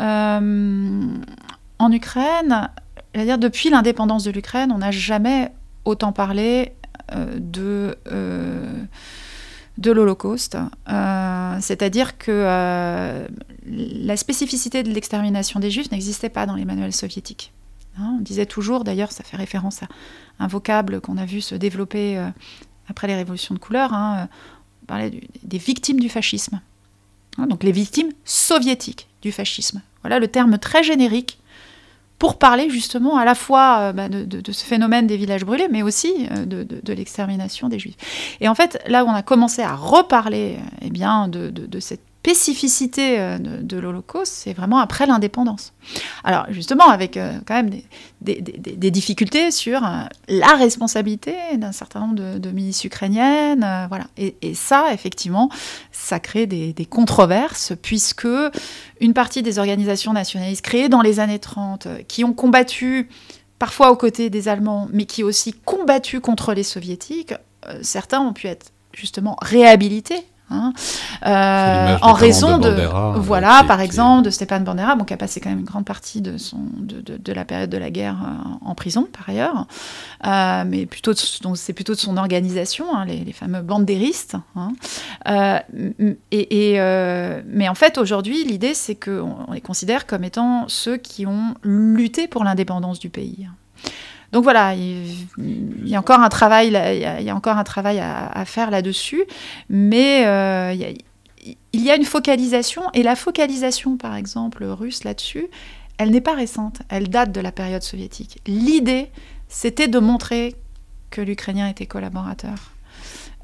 en 0.01 1.93
Ukraine, 1.93 2.71
dire 3.15 3.39
depuis 3.39 3.71
l'indépendance 3.71 4.25
de 4.25 4.31
l'Ukraine, 4.31 4.73
on 4.73 4.79
n'a 4.79 4.91
jamais 4.91 5.53
autant 5.85 6.13
parlé 6.13 6.73
euh, 7.13 7.39
de 7.39 7.97
euh, 8.13 8.85
de 9.79 9.93
l'Holocauste. 9.93 10.59
C'est-à-dire 11.61 12.19
que 12.19 13.27
la 13.67 14.17
spécificité 14.17 14.83
de 14.83 14.91
l'extermination 14.91 15.61
des 15.61 15.71
Juifs 15.71 15.93
n'existait 15.93 16.31
pas 16.31 16.47
dans 16.47 16.57
les 16.57 16.65
manuels 16.65 16.93
soviétiques. 16.93 17.53
Hein, 17.97 18.17
on 18.19 18.21
disait 18.21 18.47
toujours, 18.47 18.83
d'ailleurs, 18.83 19.13
ça 19.13 19.23
fait 19.23 19.37
référence 19.37 19.83
à 19.85 19.89
un 20.41 20.49
vocable 20.49 21.01
qu'on 21.01 21.17
a 21.17 21.25
vu 21.25 21.41
se 21.41 21.55
développer 21.55 22.21
après 22.89 23.07
les 23.07 23.15
révolutions 23.15 23.55
de 23.55 23.61
couleur, 23.61 23.93
hein, 23.93 24.29
on 24.83 24.87
parlait 24.87 25.21
des 25.43 25.59
victimes 25.59 26.01
du 26.01 26.09
fascisme. 26.09 26.61
Hein, 27.37 27.47
donc 27.47 27.63
les 27.63 27.73
victimes 27.73 28.11
soviétiques 28.25 29.09
du 29.23 29.33
fascisme. 29.33 29.83
Voilà 30.03 30.19
le 30.19 30.29
terme 30.29 30.59
très 30.59 30.83
générique 30.83 31.39
pour 32.19 32.37
parler 32.37 32.69
justement 32.69 33.17
à 33.17 33.25
la 33.25 33.35
fois 33.35 33.79
euh, 33.79 33.93
bah, 33.93 34.09
de, 34.09 34.53
ce 34.53 34.65
phénomène 34.65 35.07
des 35.07 35.17
villages 35.17 35.45
brûlés, 35.45 35.69
mais 35.71 35.83
aussi 35.83 36.13
euh, 36.33 36.45
de, 36.45 36.93
l'extermination 36.93 37.69
des 37.69 37.79
juifs. 37.79 38.37
Et 38.41 38.49
en 38.49 38.55
fait, 38.55 38.83
là 38.87 39.05
où 39.05 39.09
on 39.09 39.15
a 39.15 39.23
commencé 39.23 39.63
à 39.63 39.75
reparler 39.75 40.57
euh, 40.59 40.79
eh 40.83 40.91
bien, 40.91 41.29
de, 41.29 41.81
cette 41.81 42.03
spécificité 42.29 43.19
euh, 43.19 43.39
de, 43.39 43.79
l'Holocauste, 43.79 44.33
c'est 44.35 44.53
vraiment 44.53 44.81
après 44.81 45.07
l'indépendance. 45.07 45.73
Alors 46.25 46.45
justement, 46.51 46.91
avec 46.91 47.17
euh, 47.17 47.39
quand 47.47 47.55
même 47.55 47.71
des, 48.21 48.91
difficultés 48.91 49.51
sur 49.51 49.81
la 50.29 50.55
responsabilité 50.57 51.35
d'un 51.57 51.73
certain 51.73 52.01
nombre 52.01 52.39
de, 52.39 52.51
milices 52.51 52.85
ukrainiennes, 52.85 53.67
voilà. 53.89 54.09
Et, 54.19 54.37
et, 54.43 54.53
ça, 54.55 54.93
effectivement, 54.93 55.49
ça 55.91 56.21
crée 56.21 56.47
des, 56.47 56.87
controverses 56.87 57.73
puisque 57.81 58.29
une 59.01 59.15
partie 59.15 59.43
des 59.43 59.59
organisations 59.59 60.13
nationalistes 60.13 60.63
créées 60.63 60.91
dans 60.91 61.01
les 61.01 61.21
années 61.21 61.39
30, 61.39 61.89
qui 62.09 62.25
ont 62.25 62.35
combattu 62.35 63.09
parfois 63.59 63.91
aux 63.91 63.97
côtés 63.97 64.29
des 64.29 64.49
Allemands, 64.49 64.89
mais 64.93 65.07
qui 65.07 65.23
aussi 65.23 65.53
combattu 65.53 66.21
contre 66.21 66.53
les 66.53 66.63
Soviétiques, 66.63 67.35
certains 67.83 68.21
ont 68.21 68.33
pu 68.33 68.49
être 68.49 68.73
justement 68.93 69.37
réhabilités 69.41 70.27
Hein. 70.51 70.73
Euh, 71.27 71.99
en 72.01 72.13
raison 72.15 72.57
de, 72.59 72.71
voilà 73.19 73.65
par 73.67 73.83
exemple 73.83 74.25
de 74.25 74.31
Stéphane 74.31 74.65
Bandera 74.65 74.97
bon, 74.97 75.05
qui 75.05 75.13
a 75.13 75.19
passé 75.19 75.41
quand 75.41 75.51
même 75.51 75.59
une 75.59 75.65
grande 75.67 75.85
partie 75.85 76.23
de 76.23 76.39
son 76.39 76.59
de, 76.79 77.19
de, 77.19 77.33
la 77.33 77.45
période 77.45 77.69
de 77.69 77.77
la 77.77 77.91
guerre 77.91 78.17
euh, 78.23 78.67
en 78.67 78.75
prison 78.75 79.07
par 79.13 79.29
ailleurs 79.29 79.67
euh, 80.27 80.65
mais 80.67 80.87
plutôt 80.87 81.13
donc 81.43 81.59
c'est 81.59 81.75
plutôt 81.75 81.93
de 81.93 81.99
son 81.99 82.17
organisation 82.17 82.97
hein, 82.97 83.05
les, 83.05 83.19
les, 83.19 83.33
fameux 83.33 83.61
bandéristes 83.61 84.37
hein. 84.57 84.73
et, 86.31 86.75
et 86.75 86.81
mais 87.47 87.69
en 87.69 87.75
fait 87.75 87.99
aujourd'hui 87.99 88.45
l'idée 88.45 88.73
c'est 88.73 88.95
qu'on 88.95 89.37
on 89.49 89.53
les 89.53 89.61
considère 89.61 90.07
comme 90.07 90.25
étant 90.25 90.65
ceux 90.69 90.97
qui 90.97 91.27
ont 91.27 91.55
lutté 91.63 92.27
pour 92.27 92.45
l'indépendance 92.45 92.99
du 92.99 93.11
pays 93.11 93.49
donc 94.33 94.45
voilà, 94.45 94.75
il, 94.75 95.89
y 95.89 95.95
a 95.95 95.99
encore 95.99 96.21
un 96.21 96.29
travail, 96.29 96.77
à, 96.77 98.45
faire 98.45 98.71
là-dessus, 98.71 99.25
mais 99.71 100.27
euh, 100.27 100.75
il, 101.73 101.83
y 101.83 101.91
a, 101.91 101.97
une 101.97 102.05
focalisation, 102.05 102.83
et 102.93 103.03
la 103.03 103.17
focalisation, 103.17 103.97
par 103.97 104.15
exemple, 104.15 104.65
russe 104.65 105.05
là-dessus, 105.05 105.47
elle 105.97 106.11
n'est 106.11 106.21
pas 106.21 106.35
récente, 106.35 106.81
elle 106.91 107.09
date 107.09 107.33
de 107.33 107.41
la 107.41 107.53
période 107.53 107.83
soviétique. 107.83 108.41
L'idée, 108.47 109.11
c'était 109.49 109.89
de 109.89 109.99
montrer 109.99 110.55
que 111.11 111.23
l'Ukrainien 111.23 111.69
était 111.69 111.87
collaborateur. 111.87 112.57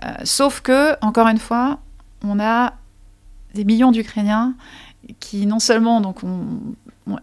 Euh, 0.04 0.12
sauf 0.24 0.60
que, 0.60 0.96
encore 1.02 1.28
une 1.28 1.38
fois, 1.38 1.78
on 2.22 2.38
a 2.40 2.74
des 3.54 3.64
millions 3.64 3.90
d'Ukrainiens 3.90 4.54
qui 5.20 5.46
non 5.46 5.58
seulement 5.58 6.00
donc 6.00 6.22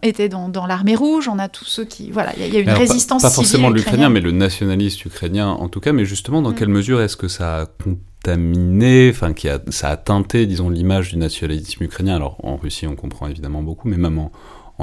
était 0.02 0.28
dans, 0.28 0.66
l'armée 0.66 0.94
rouge, 0.94 1.28
on 1.28 1.38
a 1.38 1.48
tous 1.48 1.64
ceux 1.64 1.84
qui... 1.84 2.10
Voilà, 2.10 2.32
il 2.36 2.54
y, 2.54 2.56
a 2.56 2.60
une 2.60 2.70
résistance 2.70 3.22
pas, 3.22 3.28
pas 3.28 3.34
forcément 3.34 3.70
l'ukrainien, 3.70 4.08
mais 4.10 4.20
le 4.20 4.30
nationaliste 4.30 5.04
ukrainien 5.04 5.48
en 5.48 5.68
tout 5.68 5.80
cas, 5.80 5.92
mais 5.92 6.04
justement, 6.04 6.42
dans 6.42 6.50
mm. 6.50 6.54
quelle 6.54 6.68
mesure 6.68 7.00
est-ce 7.00 7.16
que 7.16 7.28
ça 7.28 7.62
a 7.62 7.66
contaminé, 7.66 9.10
enfin, 9.10 9.32
qui 9.32 9.48
a, 9.48 9.60
ça 9.70 9.90
a 9.90 9.96
teinté, 9.96 10.46
disons, 10.46 10.70
l'image 10.70 11.10
du 11.10 11.16
nationalisme 11.16 11.82
ukrainien? 11.82 12.16
Alors, 12.16 12.44
en 12.44 12.56
Russie, 12.56 12.86
on 12.86 12.94
comprend 12.94 13.26
évidemment 13.26 13.62
beaucoup, 13.62 13.88
mais 13.88 13.96
même 13.96 14.18
en, 14.18 14.30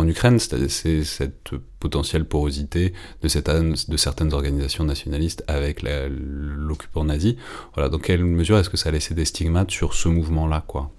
Ukraine, 0.08 0.40
c'est 0.40 1.04
cette 1.04 1.52
potentielle 1.82 2.24
porosité 2.24 2.94
de, 3.22 3.28
cette, 3.28 3.50
de 3.50 3.98
certaines 3.98 4.34
organisations 4.34 4.86
nationalistes 4.86 5.44
avec 5.48 5.82
l'occupant 5.84 7.04
nazi. 7.04 7.36
Voilà, 7.74 7.90
dans 7.90 8.00
quelle 8.00 8.24
mesure 8.24 8.58
est-ce 8.58 8.70
que 8.70 8.78
ça 8.78 8.90
a 8.90 8.92
laissé 8.94 9.14
des 9.14 9.26
stigmates 9.26 9.72
sur 9.72 9.94
ce 9.94 10.08
mouvement-là, 10.08 10.64
quoi? 10.66 10.92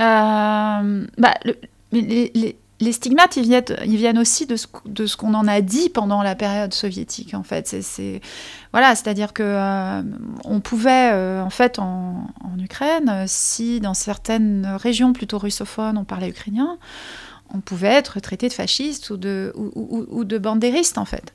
Euh, 0.00 1.06
bah, 1.18 1.34
les, 1.92 2.92
stigmates, 2.92 3.36
ils 3.36 3.96
viennent, 3.96 4.18
aussi 4.18 4.46
de 4.46 4.56
ce, 4.56 5.16
qu'on 5.16 5.34
en 5.34 5.46
a 5.46 5.60
dit 5.60 5.90
pendant 5.90 6.22
la 6.22 6.34
période 6.34 6.72
soviétique, 6.72 7.34
en 7.34 7.42
fait. 7.42 7.68
C'est, 7.82 8.20
voilà, 8.72 8.94
c'est-à-dire 8.94 9.32
que 9.32 9.42
euh, 9.42 10.02
on 10.44 10.60
pouvait, 10.60 11.10
euh, 11.12 11.42
en 11.42 11.50
fait, 11.50 11.78
en, 11.78 12.26
Ukraine, 12.58 13.24
si 13.26 13.80
dans 13.80 13.94
certaines 13.94 14.66
régions 14.78 15.12
plutôt 15.12 15.38
russophones, 15.38 15.98
on 15.98 16.04
parlait 16.04 16.28
ukrainien, 16.28 16.78
on 17.52 17.60
pouvait 17.60 17.88
être 17.88 18.20
traité 18.20 18.48
de 18.48 18.52
fasciste 18.52 19.10
ou 19.10 19.16
de, 19.16 19.52
ou, 19.54 20.24
bandériste, 20.24 20.98
en 20.98 21.04
fait. 21.04 21.34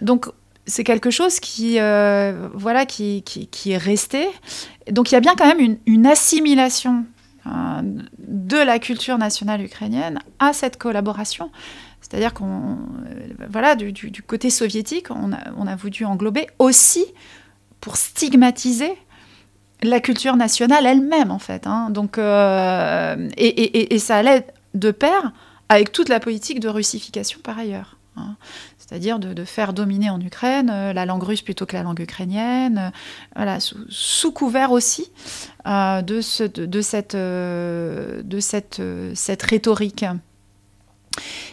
Donc, 0.00 0.26
c'est 0.66 0.84
quelque 0.84 1.10
chose 1.10 1.40
qui, 1.40 1.78
voilà, 2.54 2.86
qui, 2.86 3.22
est 3.66 3.76
resté. 3.76 4.28
Donc, 4.90 5.10
il 5.10 5.14
y 5.14 5.18
a 5.18 5.20
bien 5.20 5.34
quand 5.36 5.46
même 5.46 5.76
une, 5.86 6.06
assimilation 6.06 7.04
euh, 7.04 7.15
de 8.18 8.56
la 8.56 8.78
culture 8.78 9.18
nationale 9.18 9.62
ukrainienne 9.62 10.20
à 10.38 10.52
cette 10.52 10.78
collaboration. 10.78 11.50
C'est-à-dire 12.00 12.34
qu'on, 12.34 12.78
euh, 13.08 13.28
voilà, 13.50 13.74
du, 13.74 14.22
côté 14.22 14.50
soviétique, 14.50 15.08
on 15.10 15.32
a, 15.32 15.76
voulu 15.76 16.04
englober 16.04 16.46
aussi 16.58 17.04
pour 17.80 17.96
stigmatiser 17.96 18.92
la 19.82 20.00
culture 20.00 20.36
nationale 20.36 20.86
elle-même, 20.86 21.30
en 21.30 21.38
fait. 21.38 21.66
Hein. 21.66 21.90
Donc, 21.90 22.18
euh, 22.18 23.28
et, 23.36 23.98
ça 23.98 24.16
allait 24.16 24.46
de 24.74 24.90
pair 24.90 25.32
avec 25.68 25.90
toute 25.90 26.08
la 26.08 26.20
politique 26.20 26.60
de 26.60 26.68
russification 26.68 27.40
par 27.42 27.58
ailleurs. 27.58 27.96
Hein 28.16 28.36
c'est-à-dire 28.86 29.18
de, 29.18 29.44
faire 29.44 29.72
dominer 29.72 30.10
en 30.10 30.20
Ukraine 30.20 30.70
euh, 30.72 30.92
la 30.92 31.06
langue 31.06 31.22
russe 31.22 31.42
plutôt 31.42 31.66
que 31.66 31.74
la 31.74 31.82
langue 31.82 32.00
ukrainienne, 32.00 32.78
euh, 32.78 32.90
voilà, 33.34 33.58
sous, 33.60 34.32
couvert 34.32 34.70
aussi 34.70 35.10
euh, 35.66 36.02
de, 36.02 36.16
de, 36.66 36.80
cette, 36.80 37.16
de 37.16 38.40
cette, 38.40 38.82
cette 39.14 39.42
rhétorique. 39.42 40.04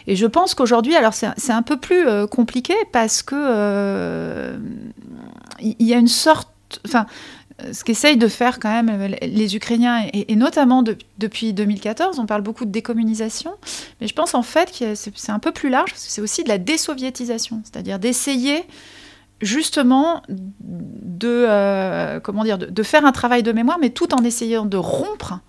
Et 0.06 0.14
je 0.14 0.26
pense 0.26 0.54
qu'aujourd'hui, 0.54 0.94
alors 0.94 1.14
c'est 1.14 1.52
un 1.52 1.62
peu 1.62 1.78
plus 1.78 2.06
compliqué 2.28 2.74
parce 2.92 3.22
que 3.22 4.58
il 5.60 5.86
y 5.86 5.94
a 5.94 5.98
une 5.98 6.08
sorte, 6.08 6.50
enfin, 6.86 7.06
ce 7.72 7.84
qu'essayent 7.84 8.16
de 8.16 8.28
faire 8.28 8.58
quand 8.58 8.70
même 8.70 8.88
euh, 8.90 9.16
les 9.22 9.56
Ukrainiens, 9.56 10.06
et, 10.12 10.34
notamment 10.36 10.82
depuis 11.18 11.52
2014, 11.52 12.18
on 12.18 12.26
parle 12.26 12.42
beaucoup 12.42 12.64
de 12.64 12.70
décommunisation, 12.70 13.52
mais 14.00 14.08
je 14.08 14.14
pense 14.14 14.34
en 14.34 14.42
fait 14.42 14.76
que 14.76 14.94
c'est 14.94 15.32
un 15.32 15.38
peu 15.38 15.52
plus 15.52 15.68
large, 15.68 15.90
parce 15.90 16.04
que 16.04 16.10
c'est 16.10 16.20
aussi 16.20 16.42
de 16.42 16.48
la 16.48 16.58
désoviétisation, 16.58 17.62
c'est-à-dire 17.64 17.98
d'essayer 17.98 18.64
justement 19.40 20.22
de, 20.28 21.46
euh, 21.48 22.20
comment 22.20 22.44
dire, 22.44 22.58
de, 22.58 22.82
faire 22.82 23.04
un 23.04 23.12
travail 23.12 23.42
de 23.42 23.52
mémoire, 23.52 23.78
mais 23.80 23.90
tout 23.90 24.14
en 24.14 24.24
essayant 24.24 24.64
de 24.64 24.76
rompre 24.76 25.40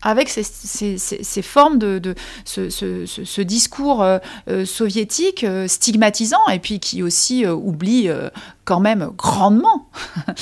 avec 0.00 0.28
ces, 0.28 1.42
formes 1.42 1.78
de, 1.78 2.14
ce, 2.44 3.40
discours 3.40 4.04
euh, 4.04 4.18
soviétique 4.64 5.44
stigmatisant 5.66 6.46
et 6.52 6.60
puis 6.60 6.78
qui 6.78 7.02
aussi 7.02 7.44
oublie 7.44 8.08
quand 8.64 8.80
même 8.80 9.10
grandement 9.16 9.88
euh, 10.28 10.32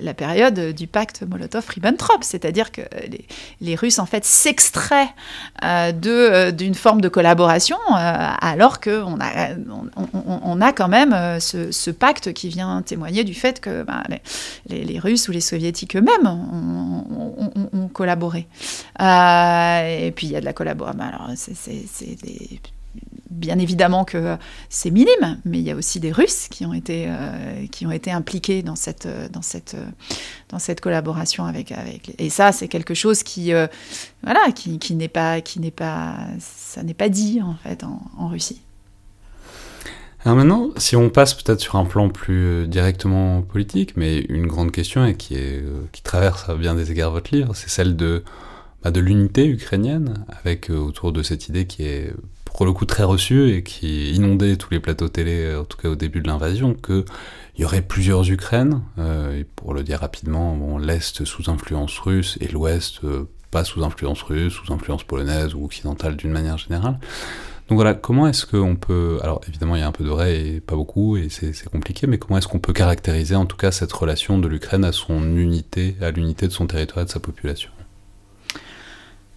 la 0.00 0.14
période 0.14 0.72
du 0.74 0.86
pacte 0.86 1.22
Molotov-Ribbentrop, 1.22 2.22
c'est-à-dire 2.22 2.72
que 2.72 2.82
les, 3.60 3.74
Russes 3.74 3.98
en 3.98 4.06
fait 4.06 4.24
s'extraient 4.24 5.08
euh, 5.64 5.92
euh, 6.06 6.50
d'une 6.50 6.74
forme 6.74 7.00
de 7.00 7.08
collaboration, 7.08 7.76
alors 7.88 8.80
qu'on 8.80 9.18
a, 9.20 9.48
on, 10.26 10.60
a 10.60 10.72
quand 10.72 10.88
même 10.88 11.40
ce, 11.40 11.90
pacte 11.90 12.32
qui 12.32 12.48
vient 12.48 12.82
témoigner 12.82 13.24
du 13.24 13.34
fait 13.34 13.60
que 13.60 13.82
ben, 13.82 14.02
les, 14.68 14.98
Russes 14.98 15.28
ou 15.28 15.32
les 15.32 15.40
Soviétiques 15.40 15.96
eux-mêmes 15.96 16.26
ont, 16.26 17.88
collaboré. 17.92 18.46
et 18.98 20.12
puis 20.16 20.26
il 20.26 20.32
y 20.32 20.36
a 20.36 20.40
de 20.40 20.44
la 20.44 20.52
collaboration. 20.52 21.00
Alors 21.00 21.30
c'est 21.34 21.54
bien 23.34 23.58
évidemment 23.58 24.04
que 24.04 24.36
c'est 24.68 24.90
minime, 24.90 25.40
mais 25.44 25.58
il 25.58 25.64
y 25.64 25.70
a 25.70 25.76
aussi 25.76 26.00
des 26.00 26.12
Russes 26.12 26.48
qui 26.48 26.64
ont 26.64 26.72
été, 26.72 27.06
euh, 27.08 27.66
qui 27.70 27.86
ont 27.86 27.90
été 27.90 28.10
impliqués 28.10 28.62
dans 28.62 28.76
cette, 28.76 29.08
dans 29.32 29.42
cette, 29.42 29.76
dans 30.48 30.58
cette 30.58 30.80
collaboration 30.80 31.44
avec, 31.44 31.72
avec 31.72 32.14
et 32.18 32.30
ça 32.30 32.52
c'est 32.52 32.68
quelque 32.68 32.94
chose 32.94 33.22
qui, 33.22 33.52
euh, 33.52 33.66
voilà, 34.22 34.52
qui, 34.52 34.78
qui 34.78 34.94
n'est 34.94 35.08
pas, 35.08 35.40
qui 35.40 35.60
n'est 35.60 35.70
pas, 35.70 36.16
ça 36.38 36.82
n'est 36.82 36.94
pas 36.94 37.08
dit 37.08 37.40
en 37.42 37.56
fait 37.62 37.84
en, 37.84 38.28
Russie. 38.28 38.62
Alors 40.24 40.38
maintenant, 40.38 40.70
si 40.78 40.96
on 40.96 41.10
passe 41.10 41.34
peut-être 41.34 41.60
sur 41.60 41.76
un 41.76 41.84
plan 41.84 42.08
plus 42.08 42.46
euh, 42.46 42.66
directement 42.66 43.42
politique, 43.42 43.94
mais 43.96 44.20
une 44.20 44.46
grande 44.46 44.72
question 44.72 45.04
et 45.04 45.14
qui, 45.14 45.34
est, 45.34 45.62
qui 45.92 46.02
traverse 46.02 46.48
à 46.48 46.54
bien 46.54 46.74
des 46.74 46.90
égards 46.90 47.10
votre 47.10 47.34
livre, 47.34 47.54
c'est 47.54 47.68
celle 47.68 47.96
de, 47.96 48.24
bah, 48.82 48.90
de 48.90 49.00
l'unité 49.00 49.46
ukrainienne, 49.46 50.24
avec 50.42 50.70
autour 50.70 51.12
de 51.12 51.22
cette 51.22 51.48
idée 51.48 51.66
qui 51.66 51.82
est 51.82 52.14
pour 52.54 52.64
le 52.66 52.72
coup 52.72 52.86
très 52.86 53.02
reçu 53.02 53.50
et 53.50 53.62
qui 53.64 54.12
inondait 54.12 54.56
tous 54.56 54.70
les 54.70 54.80
plateaux 54.80 55.08
télé, 55.08 55.44
euh, 55.44 55.60
en 55.60 55.64
tout 55.64 55.76
cas 55.76 55.88
au 55.88 55.96
début 55.96 56.22
de 56.22 56.28
l'invasion, 56.28 56.72
qu'il 56.72 57.04
y 57.58 57.64
aurait 57.64 57.82
plusieurs 57.82 58.30
Ukraines, 58.30 58.80
euh, 58.98 59.42
pour 59.56 59.74
le 59.74 59.82
dire 59.82 59.98
rapidement, 59.98 60.78
l'Est 60.78 61.24
sous 61.24 61.50
influence 61.50 61.98
russe 61.98 62.38
et 62.40 62.48
l'Ouest 62.48 63.00
euh, 63.04 63.28
pas 63.50 63.64
sous 63.64 63.84
influence 63.84 64.22
russe, 64.22 64.52
sous 64.52 64.72
influence 64.72 65.02
polonaise 65.02 65.54
ou 65.54 65.64
occidentale 65.64 66.16
d'une 66.16 66.30
manière 66.30 66.56
générale. 66.56 66.98
Donc 67.68 67.76
voilà, 67.76 67.94
comment 67.94 68.28
est-ce 68.28 68.46
qu'on 68.46 68.76
peut... 68.76 69.18
Alors 69.22 69.40
évidemment 69.48 69.74
il 69.74 69.80
y 69.80 69.82
a 69.82 69.88
un 69.88 69.92
peu 69.92 70.04
de 70.04 70.10
vrai 70.10 70.46
et 70.46 70.60
pas 70.60 70.76
beaucoup, 70.76 71.16
et 71.16 71.28
c'est 71.30 71.68
compliqué, 71.68 72.06
mais 72.06 72.18
comment 72.18 72.38
est-ce 72.38 72.46
qu'on 72.48 72.60
peut 72.60 72.72
caractériser 72.72 73.34
en 73.34 73.46
tout 73.46 73.56
cas 73.56 73.72
cette 73.72 73.92
relation 73.92 74.38
de 74.38 74.46
l'Ukraine 74.46 74.84
à 74.84 74.92
son 74.92 75.36
unité, 75.36 75.96
à 76.00 76.12
l'unité 76.12 76.46
de 76.46 76.52
son 76.52 76.68
territoire 76.68 77.02
et 77.02 77.06
de 77.06 77.10
sa 77.10 77.20
population? 77.20 77.70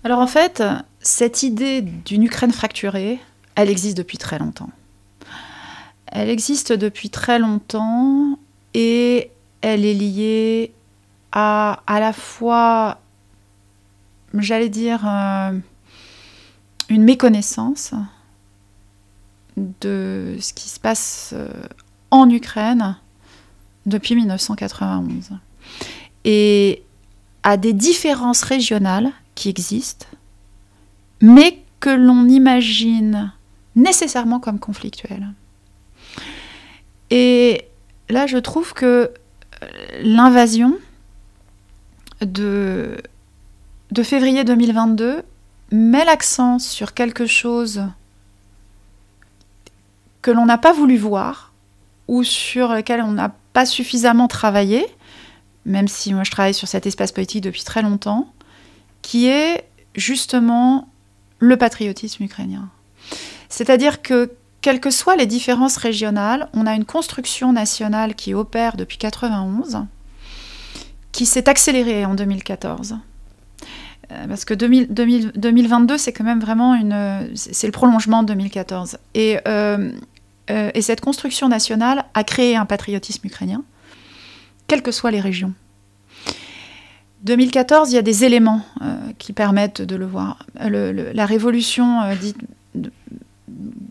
Alors 0.08 0.20
en 0.20 0.28
fait, 0.28 0.64
cette 1.02 1.44
idée 1.44 1.82
d'une 1.82 2.24
Ukraine 2.24 2.54
fracturée, 2.54 3.20
elle 3.56 3.70
existe 3.70 3.98
depuis 3.98 4.18
très 4.18 4.40
longtemps. 4.40 4.70
Elle 6.06 6.30
existe 6.30 6.72
depuis 6.72 7.10
très 7.10 7.40
longtemps 7.40 8.40
et 8.74 9.32
elle 9.60 9.84
est 9.84 9.94
liée 9.94 10.72
a 11.34 11.82
à 11.86 12.00
la 12.00 12.14
fois, 12.14 13.02
j'allais 14.34 14.70
dire, 14.70 15.06
euh, 15.06 15.60
une 16.88 17.04
méconnaissance 17.04 17.94
de 19.58 20.38
ce 20.40 20.54
qui 20.54 20.70
se 20.70 20.80
passe 20.80 21.32
euh, 21.34 21.50
en 22.12 22.30
Ukraine 22.30 22.96
depuis 23.86 24.16
1991 24.16 25.32
et 26.24 26.82
à 27.44 27.58
des 27.58 27.74
différences 27.74 28.44
régionales 28.44 29.12
qui 29.38 29.50
existent, 29.50 30.08
mais 31.22 31.64
que 31.80 31.92
l'on 31.92 32.28
imagine 32.28 33.32
nécessairement 33.76 34.40
comme 34.40 34.60
conflictuelles. 34.60 35.28
Et 37.12 37.66
là, 38.10 38.26
je 38.26 38.38
trouve 38.38 38.74
que 38.74 39.12
l'invasion 40.02 40.76
de, 42.22 42.98
de 43.92 44.04
février 44.04 44.44
2022 44.44 45.22
met 45.72 46.04
l'accent 46.04 46.58
sur 46.58 46.94
quelque 46.96 47.28
chose 47.28 47.84
que 50.24 50.32
l'on 50.32 50.48
n'a 50.48 50.58
pas 50.58 50.74
voulu 50.74 50.98
voir 50.98 51.54
ou 52.08 52.24
sur 52.24 52.70
lequel 52.70 53.02
on 53.02 53.12
n'a 53.12 53.36
pas 53.54 53.66
suffisamment 53.66 54.28
travaillé, 54.28 54.86
même 55.66 55.88
si 55.88 56.14
moi 56.14 56.24
je 56.24 56.32
travaille 56.32 56.54
sur 56.56 56.68
cet 56.68 56.88
espace 56.88 57.12
politique 57.12 57.44
depuis 57.44 57.64
très 57.64 57.82
longtemps, 57.82 58.32
qui 59.02 59.28
est 59.28 59.66
justement 59.96 60.90
le 61.40 61.58
patriotisme 61.58 62.24
ukrainien. 62.24 62.70
C'est-à-dire 63.50 64.02
que, 64.02 64.32
quelles 64.62 64.80
que 64.80 64.90
soient 64.90 65.16
les 65.16 65.26
différences 65.26 65.78
régionales, 65.78 66.50
on 66.54 66.66
a 66.66 66.74
une 66.74 66.86
construction 66.86 67.54
nationale 67.54 68.16
qui 68.16 68.34
opère 68.34 68.76
depuis 68.76 68.98
1991, 68.98 69.86
qui 71.12 71.26
s'est 71.26 71.48
accélérée 71.48 72.06
en 72.06 72.16
2014. 72.16 72.98
Euh, 74.12 74.28
parce 74.28 74.46
que 74.46 74.54
2022, 74.54 75.98
c'est 75.98 76.14
quand 76.14 76.24
même 76.24 76.40
vraiment. 76.40 76.80
C'est 77.36 77.68
le 77.68 77.74
prolongement 77.74 78.24
de 78.24 78.28
2014. 78.28 78.98
Et 79.14 79.38
euh, 79.48 79.92
euh, 80.50 80.72
et 80.74 80.82
cette 80.82 81.02
construction 81.02 81.50
nationale 81.50 82.06
a 82.14 82.24
créé 82.24 82.56
un 82.56 82.66
patriotisme 82.66 83.28
ukrainien, 83.28 83.64
quelles 84.68 84.82
que 84.82 84.92
soient 84.92 85.12
les 85.12 85.20
régions. 85.20 85.54
2014, 87.24 87.92
il 87.92 87.96
y 87.96 87.98
a 87.98 88.02
des 88.02 88.24
éléments 88.24 88.62
euh, 88.82 88.96
qui 89.18 89.34
permettent 89.34 89.82
de 89.82 89.96
le 89.96 90.06
voir. 90.06 90.46
la 90.60 91.26
révolution 91.26 92.02
euh, 92.02 92.16
de, 92.76 92.92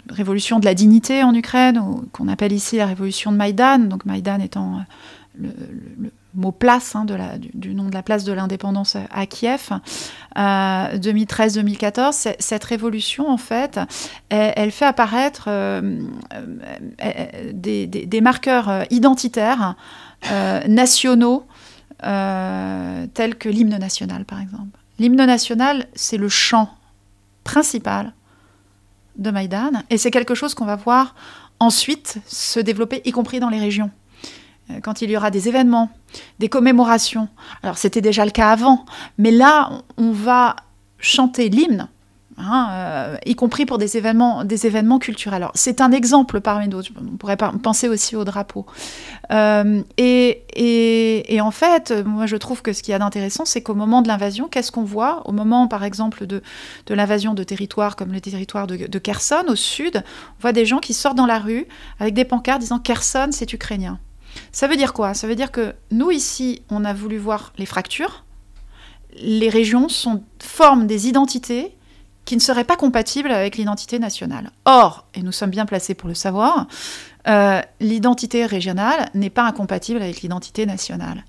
révolution 0.08 0.58
de 0.58 0.64
la 0.64 0.74
dignité 0.74 1.22
en 1.22 1.34
Ukraine, 1.34 1.82
qu'on 2.12 2.28
appelle 2.28 2.52
ici 2.52 2.76
la 2.76 2.86
révolution 2.86 3.32
de 3.32 3.36
Maïdan, 3.36 3.78
donc 3.80 4.04
Maïdan 4.04 4.38
étant 4.38 4.80
le, 5.38 5.50
mot 6.36 6.52
place, 6.52 6.94
hein, 6.94 7.06
du, 7.54 7.74
nom 7.74 7.88
de 7.88 7.94
la 7.94 8.02
place 8.02 8.24
de 8.24 8.32
l'indépendance 8.32 8.96
à 9.10 9.26
Kiev, 9.26 9.70
2013-2014, 10.36 12.28
euh, 12.28 12.32
cette 12.38 12.64
révolution, 12.64 13.28
en 13.28 13.38
fait, 13.38 13.80
elle, 14.28 14.70
fait 14.70 14.84
apparaître 14.84 15.46
euh, 15.48 15.98
euh, 17.02 17.52
des, 17.52 18.20
marqueurs 18.20 18.84
identitaires 18.90 19.74
nationaux, 20.68 21.46
tels 22.00 23.36
que 23.38 23.48
l'hymne 23.48 23.78
national, 23.78 24.24
par 24.24 24.40
exemple. 24.40 24.78
L'hymne 24.98 25.24
national, 25.24 25.86
c'est 25.94 26.16
le 26.16 26.28
chant 26.28 26.70
principal 27.44 28.12
de 29.16 29.30
Maïdan, 29.30 29.82
et 29.90 29.98
c'est 29.98 30.10
quelque 30.10 30.34
chose 30.34 30.54
qu'on 30.54 30.66
va 30.66 30.76
voir 30.76 31.14
ensuite 31.58 32.18
se 32.26 32.60
développer, 32.60 33.00
y 33.04 33.12
compris 33.12 33.40
dans 33.40 33.48
les 33.48 33.60
régions. 33.60 33.90
Euh, 34.70 34.80
quand 34.80 35.02
il 35.02 35.10
y 35.10 35.16
aura 35.16 35.30
des 35.30 35.48
événements, 35.48 35.90
des 36.38 36.48
commémorations. 36.48 37.28
Alors 37.62 37.78
c'était 37.78 38.00
déjà 38.00 38.24
le 38.24 38.30
cas 38.30 38.50
avant, 38.50 38.84
mais 39.18 39.30
là 39.30 39.82
on 39.96 40.12
va 40.12 40.56
chanter 40.98 41.48
l'hymne, 41.48 41.88
hein, 42.38 42.68
euh, 42.70 43.16
y 43.26 43.34
compris 43.34 43.66
pour 43.66 43.78
des 43.78 43.96
événements, 43.96 44.98
culturels. 44.98 45.42
Alors 45.42 45.52
c'est 45.54 45.80
un 45.80 45.92
exemple 45.92 46.40
parmi 46.40 46.68
d'autres. 46.68 46.90
On 47.00 47.16
pourrait 47.16 47.36
penser 47.36 47.88
aussi 47.88 48.16
au 48.16 48.24
drapeau. 48.24 48.66
Euh, 49.30 49.82
et, 49.96 51.40
en 51.40 51.50
fait, 51.50 51.92
moi 52.04 52.26
je 52.26 52.36
trouve 52.36 52.62
que 52.62 52.72
ce 52.72 52.82
qu'il 52.82 52.92
y 52.92 52.94
a 52.94 52.98
d'intéressant, 52.98 53.44
c'est 53.44 53.62
qu'au 53.62 53.74
moment 53.74 54.02
de 54.02 54.08
l'invasion, 54.08 54.48
qu'est-ce 54.48 54.72
qu'on 54.72 54.84
voit? 54.84 55.22
Au 55.26 55.32
moment, 55.32 55.68
par 55.68 55.84
exemple, 55.84 56.26
de, 56.26 56.42
l'invasion 56.88 57.34
de 57.34 57.44
territoires 57.44 57.96
comme 57.96 58.12
le 58.12 58.20
territoire 58.20 58.66
de, 58.66 58.98
Kherson 58.98 59.44
au 59.48 59.56
sud, 59.56 60.02
on 60.38 60.42
voit 60.42 60.52
des 60.52 60.66
gens 60.66 60.78
qui 60.78 60.94
sortent 60.94 61.16
dans 61.16 61.26
la 61.26 61.38
rue 61.38 61.66
avec 62.00 62.14
des 62.14 62.24
pancartes 62.24 62.60
disant 62.60 62.78
Kherson, 62.78 63.28
c'est 63.30 63.52
ukrainien. 63.52 63.98
Ça 64.52 64.68
veut 64.68 64.76
dire 64.76 64.92
quoi? 64.92 65.14
Ça 65.14 65.26
veut 65.26 65.34
dire 65.34 65.50
que 65.50 65.74
nous, 65.90 66.10
ici, 66.10 66.62
on 66.70 66.84
a 66.84 66.92
voulu 66.92 67.16
voir 67.16 67.52
les 67.58 67.66
fractures. 67.66 68.24
Les 69.18 69.48
régions 69.48 69.88
forment 70.38 70.86
des 70.86 71.08
identités 71.08 71.76
qui 72.26 72.34
ne 72.34 72.40
seraient 72.40 72.64
pas 72.64 72.76
compatibles 72.76 73.30
avec 73.30 73.56
l'identité 73.56 73.98
nationale. 73.98 74.50
Or, 74.66 75.06
et 75.14 75.22
nous 75.22 75.32
sommes 75.32 75.50
bien 75.50 75.64
placés 75.64 75.94
pour 75.94 76.08
le 76.08 76.14
savoir, 76.14 76.66
euh, 77.28 77.60
l'identité 77.80 78.46
régionale 78.46 79.08
n'est 79.14 79.30
pas 79.30 79.44
incompatible 79.44 80.02
avec 80.02 80.20
l'identité 80.22 80.66
nationale. 80.66 81.24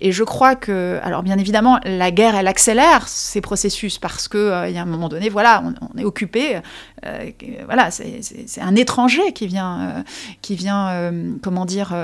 Et 0.00 0.12
je 0.12 0.24
crois 0.24 0.54
que, 0.54 1.00
alors 1.02 1.22
bien 1.22 1.38
évidemment, 1.38 1.80
la 1.84 2.10
guerre, 2.10 2.36
elle 2.36 2.46
accélère 2.46 3.08
ces 3.08 3.40
processus 3.40 3.98
parce 3.98 4.28
qu'il 4.28 4.40
euh, 4.40 4.68
y 4.68 4.78
a 4.78 4.82
un 4.82 4.86
moment 4.86 5.08
donné, 5.08 5.28
voilà, 5.28 5.62
on, 5.80 5.98
est 5.98 6.04
occupé, 6.04 6.60
euh, 7.04 7.30
voilà, 7.64 7.90
c'est 7.90 8.60
un 8.60 8.76
étranger 8.76 9.32
qui 9.32 9.46
vient, 9.46 10.04
qui 10.40 10.54
vient 10.54 11.12
comment 11.42 11.64
dire, 11.64 11.94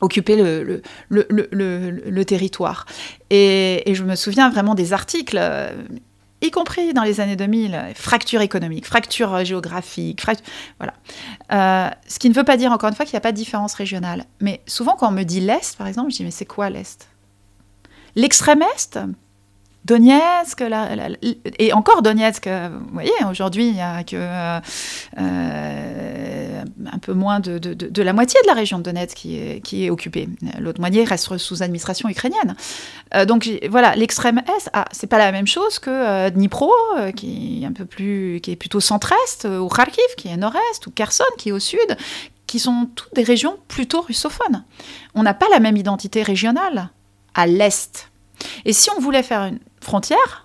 occuper 0.00 0.36
le, 1.08 2.22
territoire. 2.24 2.86
Et, 3.30 3.82
je 3.92 4.02
me 4.04 4.14
souviens 4.14 4.50
vraiment 4.50 4.74
des 4.74 4.92
articles, 4.92 5.38
euh, 5.38 5.70
y 6.44 6.50
compris 6.50 6.92
dans 6.92 7.02
les 7.02 7.20
années 7.20 7.36
2000, 7.36 7.92
fracture 7.94 8.40
économique, 8.40 8.86
fracture 8.86 9.44
géographique, 9.44 10.22
voilà. 10.78 10.94
Euh, 11.52 11.90
ce 12.06 12.18
qui 12.18 12.28
ne 12.28 12.34
veut 12.34 12.44
pas 12.44 12.56
dire, 12.56 12.72
encore 12.72 12.88
une 12.88 12.94
fois, 12.94 13.04
qu'il 13.04 13.14
n'y 13.14 13.18
a 13.18 13.20
pas 13.22 13.32
de 13.32 13.36
différence 13.36 13.74
régionale. 13.74 14.24
Mais 14.40 14.62
souvent, 14.66 14.96
quand 14.96 15.08
on 15.08 15.12
me 15.12 15.22
dit 15.22 15.40
l'Est, 15.40 15.76
par 15.76 15.86
exemple, 15.86 16.10
je 16.10 16.16
dis, 16.16 16.24
mais 16.24 16.30
c'est 16.30 16.44
quoi 16.44 16.70
l'Est? 16.70 17.08
L'extrême 18.14 18.62
Est? 18.62 18.98
Donetsk, 19.84 20.64
et 21.58 21.72
encore 21.74 22.00
Donetsk, 22.00 22.48
vous 22.48 22.92
voyez, 22.92 23.12
aujourd'hui, 23.30 23.66
il 23.66 23.74
n'y 23.74 23.82
a 23.82 24.02
que 24.02 24.16
euh, 24.16 24.60
un 26.90 26.98
peu 26.98 27.12
moins 27.12 27.40
de, 27.40 28.02
la 28.02 28.12
moitié 28.14 28.40
de 28.42 28.46
la 28.46 28.54
région 28.54 28.78
de 28.78 28.84
Donetsk 28.84 29.16
qui 29.16 29.84
est, 29.84 29.90
occupée. 29.90 30.28
L'autre 30.58 30.80
moitié 30.80 31.04
reste 31.04 31.36
sous 31.36 31.62
administration 31.62 32.08
ukrainienne. 32.08 32.56
Euh, 33.14 33.26
donc 33.26 33.48
voilà, 33.68 33.94
l'extrême 33.94 34.38
Est, 34.38 34.70
ah, 34.72 34.86
c'est 34.90 35.06
pas 35.06 35.18
la 35.18 35.32
même 35.32 35.46
chose 35.46 35.78
que 35.78 35.90
euh, 35.90 36.30
Dnipro, 36.30 36.72
qui 37.14 37.60
est 37.62 37.66
un 37.66 37.72
peu 37.72 37.84
plus, 37.84 38.40
qui 38.42 38.52
est 38.52 38.56
plutôt 38.56 38.80
centre-est, 38.80 39.46
ou 39.46 39.68
Kharkiv, 39.68 40.04
qui 40.16 40.28
est 40.28 40.36
nord-est, 40.38 40.86
ou 40.86 40.90
Kherson, 40.90 41.24
qui 41.36 41.50
est 41.50 41.52
au 41.52 41.58
sud, 41.58 41.96
qui 42.46 42.58
sont 42.58 42.88
toutes 42.94 43.14
des 43.14 43.22
régions 43.22 43.58
plutôt 43.68 44.00
russophones. 44.00 44.64
On 45.14 45.22
n'a 45.22 45.34
pas 45.34 45.46
la 45.50 45.60
même 45.60 45.76
identité 45.76 46.22
régionale 46.22 46.88
à 47.34 47.46
l'Est. 47.46 48.10
Et 48.64 48.72
si 48.72 48.90
on 48.96 49.00
voulait 49.00 49.22
faire 49.22 49.42
une 49.42 49.58
frontière, 49.84 50.44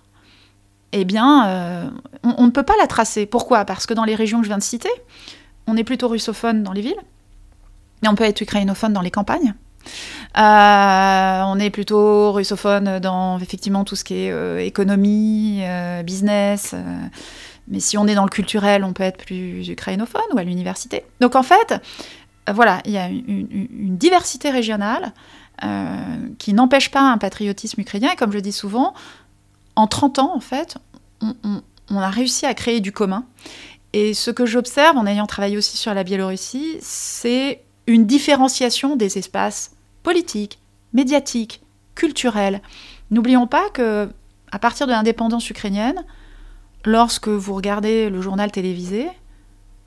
eh 0.91 1.05
bien, 1.05 1.47
euh, 1.47 1.89
on, 2.23 2.45
ne 2.45 2.51
peut 2.51 2.63
pas 2.63 2.73
la 2.79 2.87
tracer. 2.87 3.25
Pourquoi? 3.25 3.65
Parce 3.65 3.85
que 3.85 3.93
dans 3.93 4.05
les 4.05 4.15
régions 4.15 4.39
que 4.39 4.45
je 4.45 4.49
viens 4.49 4.57
de 4.57 4.63
citer, 4.63 4.89
on 5.67 5.77
est 5.77 5.83
plutôt 5.83 6.07
russophone 6.07 6.63
dans 6.63 6.73
les 6.73 6.81
villes, 6.81 7.01
mais 8.01 8.09
on 8.09 8.15
peut 8.15 8.23
être 8.23 8.41
ukrainophone 8.41 8.93
dans 8.93 9.01
les 9.01 9.11
campagnes. 9.11 9.53
Euh, 10.37 11.41
on 11.45 11.59
est 11.59 11.69
plutôt 11.69 12.31
russophone 12.31 12.99
dans 12.99 13.39
effectivement 13.39 13.83
tout 13.83 13.95
ce 13.95 14.03
qui 14.03 14.25
est 14.25 14.31
euh, 14.31 14.59
économie, 14.59 15.63
business. 16.03 16.73
mais 17.67 17.79
si 17.79 17.97
on 17.97 18.07
est 18.07 18.15
dans 18.15 18.25
le 18.25 18.29
culturel, 18.29 18.83
on 18.83 18.93
peut 18.93 19.03
être 19.03 19.23
plus 19.25 19.67
ukrainophone 19.69 20.21
ou 20.33 20.39
à 20.39 20.43
l'université. 20.43 21.05
Donc 21.21 21.35
en 21.35 21.43
fait, 21.43 21.75
voilà, 22.51 22.81
il 22.85 22.91
y 22.91 22.97
a 22.97 23.07
une 23.07 23.97
diversité 23.97 24.49
régionale 24.49 25.13
qui 26.39 26.53
n'empêche 26.53 26.89
pas 26.89 27.01
un 27.01 27.17
patriotisme 27.17 27.81
ukrainien. 27.81 28.09
Et 28.13 28.15
comme 28.15 28.31
je 28.31 28.39
dis 28.39 28.53
souvent, 28.53 28.93
en 29.79 29.87
30 29.87 30.19
ans, 30.19 30.35
en 30.35 30.41
fait, 30.41 30.77
on, 31.21 31.97
a 31.97 32.09
réussi 32.09 32.45
à 32.45 32.53
créer 32.53 32.81
du 32.81 32.91
commun. 32.91 33.23
Et 33.93 34.13
ce 34.13 34.29
que 34.29 34.45
j'observe 34.45 34.97
en 34.97 35.05
ayant 35.05 35.25
travaillé 35.25 35.57
aussi 35.57 35.77
sur 35.77 35.93
la 35.93 36.03
Biélorussie, 36.03 36.75
c'est 36.81 37.63
une 37.87 38.05
différenciation 38.05 38.97
des 38.97 39.17
espaces 39.17 39.71
politiques, 40.03 40.59
médiatiques, 40.91 41.61
culturels. 41.95 42.61
N'oublions 43.09 43.47
pas 43.47 43.69
que 43.69 44.09
à 44.51 44.59
partir 44.59 44.85
de 44.85 44.91
l'indépendance 44.91 45.49
ukrainienne, 45.49 46.03
lorsque 46.83 47.29
vous 47.29 47.53
regardez 47.53 48.09
le 48.09 48.19
journal 48.19 48.51
télévisé, 48.51 49.07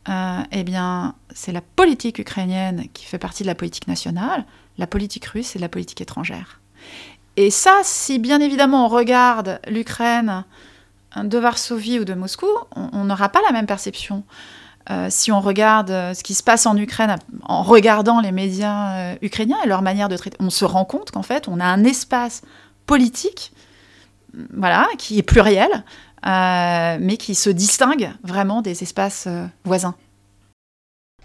euh, 0.09 0.40
eh 0.52 0.64
bien, 0.64 1.16
c'est 1.35 1.52
la 1.52 1.61
politique 1.61 2.18
ukrainienne 2.18 2.87
qui 2.94 3.05
fait 3.05 3.18
partie 3.18 3.42
de 3.42 3.48
la 3.48 3.55
politique 3.55 3.88
nationale, 3.88 4.46
la 4.78 4.87
politique 4.87 5.26
russe 5.26 5.55
et 5.55 5.59
la 5.59 5.68
politique 5.68 6.00
étrangère. 6.00 6.62
Et 7.37 7.51
ça, 7.51 7.81
si 7.83 8.18
bien 8.18 8.40
évidemment 8.40 8.87
on 8.87 8.88
regarde 8.88 9.61
l'Ukraine 9.68 10.45
de 11.16 11.38
Varsovie 11.38 11.99
ou 11.99 12.05
de 12.05 12.14
Moscou, 12.14 12.47
on 12.75 13.05
n'aura 13.05 13.29
pas 13.29 13.40
la 13.47 13.53
même 13.53 13.66
perception. 13.66 14.25
si 15.09 15.33
on 15.33 15.40
regarde 15.40 15.88
ce 15.88 16.23
qui 16.23 16.35
se 16.35 16.42
passe 16.42 16.66
en 16.66 16.77
Ukraine 16.77 17.16
en 17.45 17.62
regardant 17.62 18.21
les 18.21 18.33
médias 18.33 19.14
ukrainiens 19.23 19.59
et 19.64 19.68
leur 19.68 19.83
manière 19.83 20.09
de 20.09 20.16
traiter, 20.16 20.37
on 20.40 20.51
se 20.51 20.64
rend 20.64 20.85
compte 20.85 21.11
qu'en 21.11 21.23
fait, 21.23 21.49
on 21.49 21.61
a 21.61 21.64
un 21.64 21.85
espace 21.85 22.43
politique, 22.87 23.53
voilà, 24.55 24.89
qui 24.99 25.18
est 25.18 25.22
pluriel, 25.22 25.85
mais 26.24 27.16
qui 27.18 27.35
se 27.35 27.51
distingue 27.51 28.11
vraiment 28.22 28.62
des 28.62 28.83
espaces 28.83 29.28
voisins. 29.64 29.95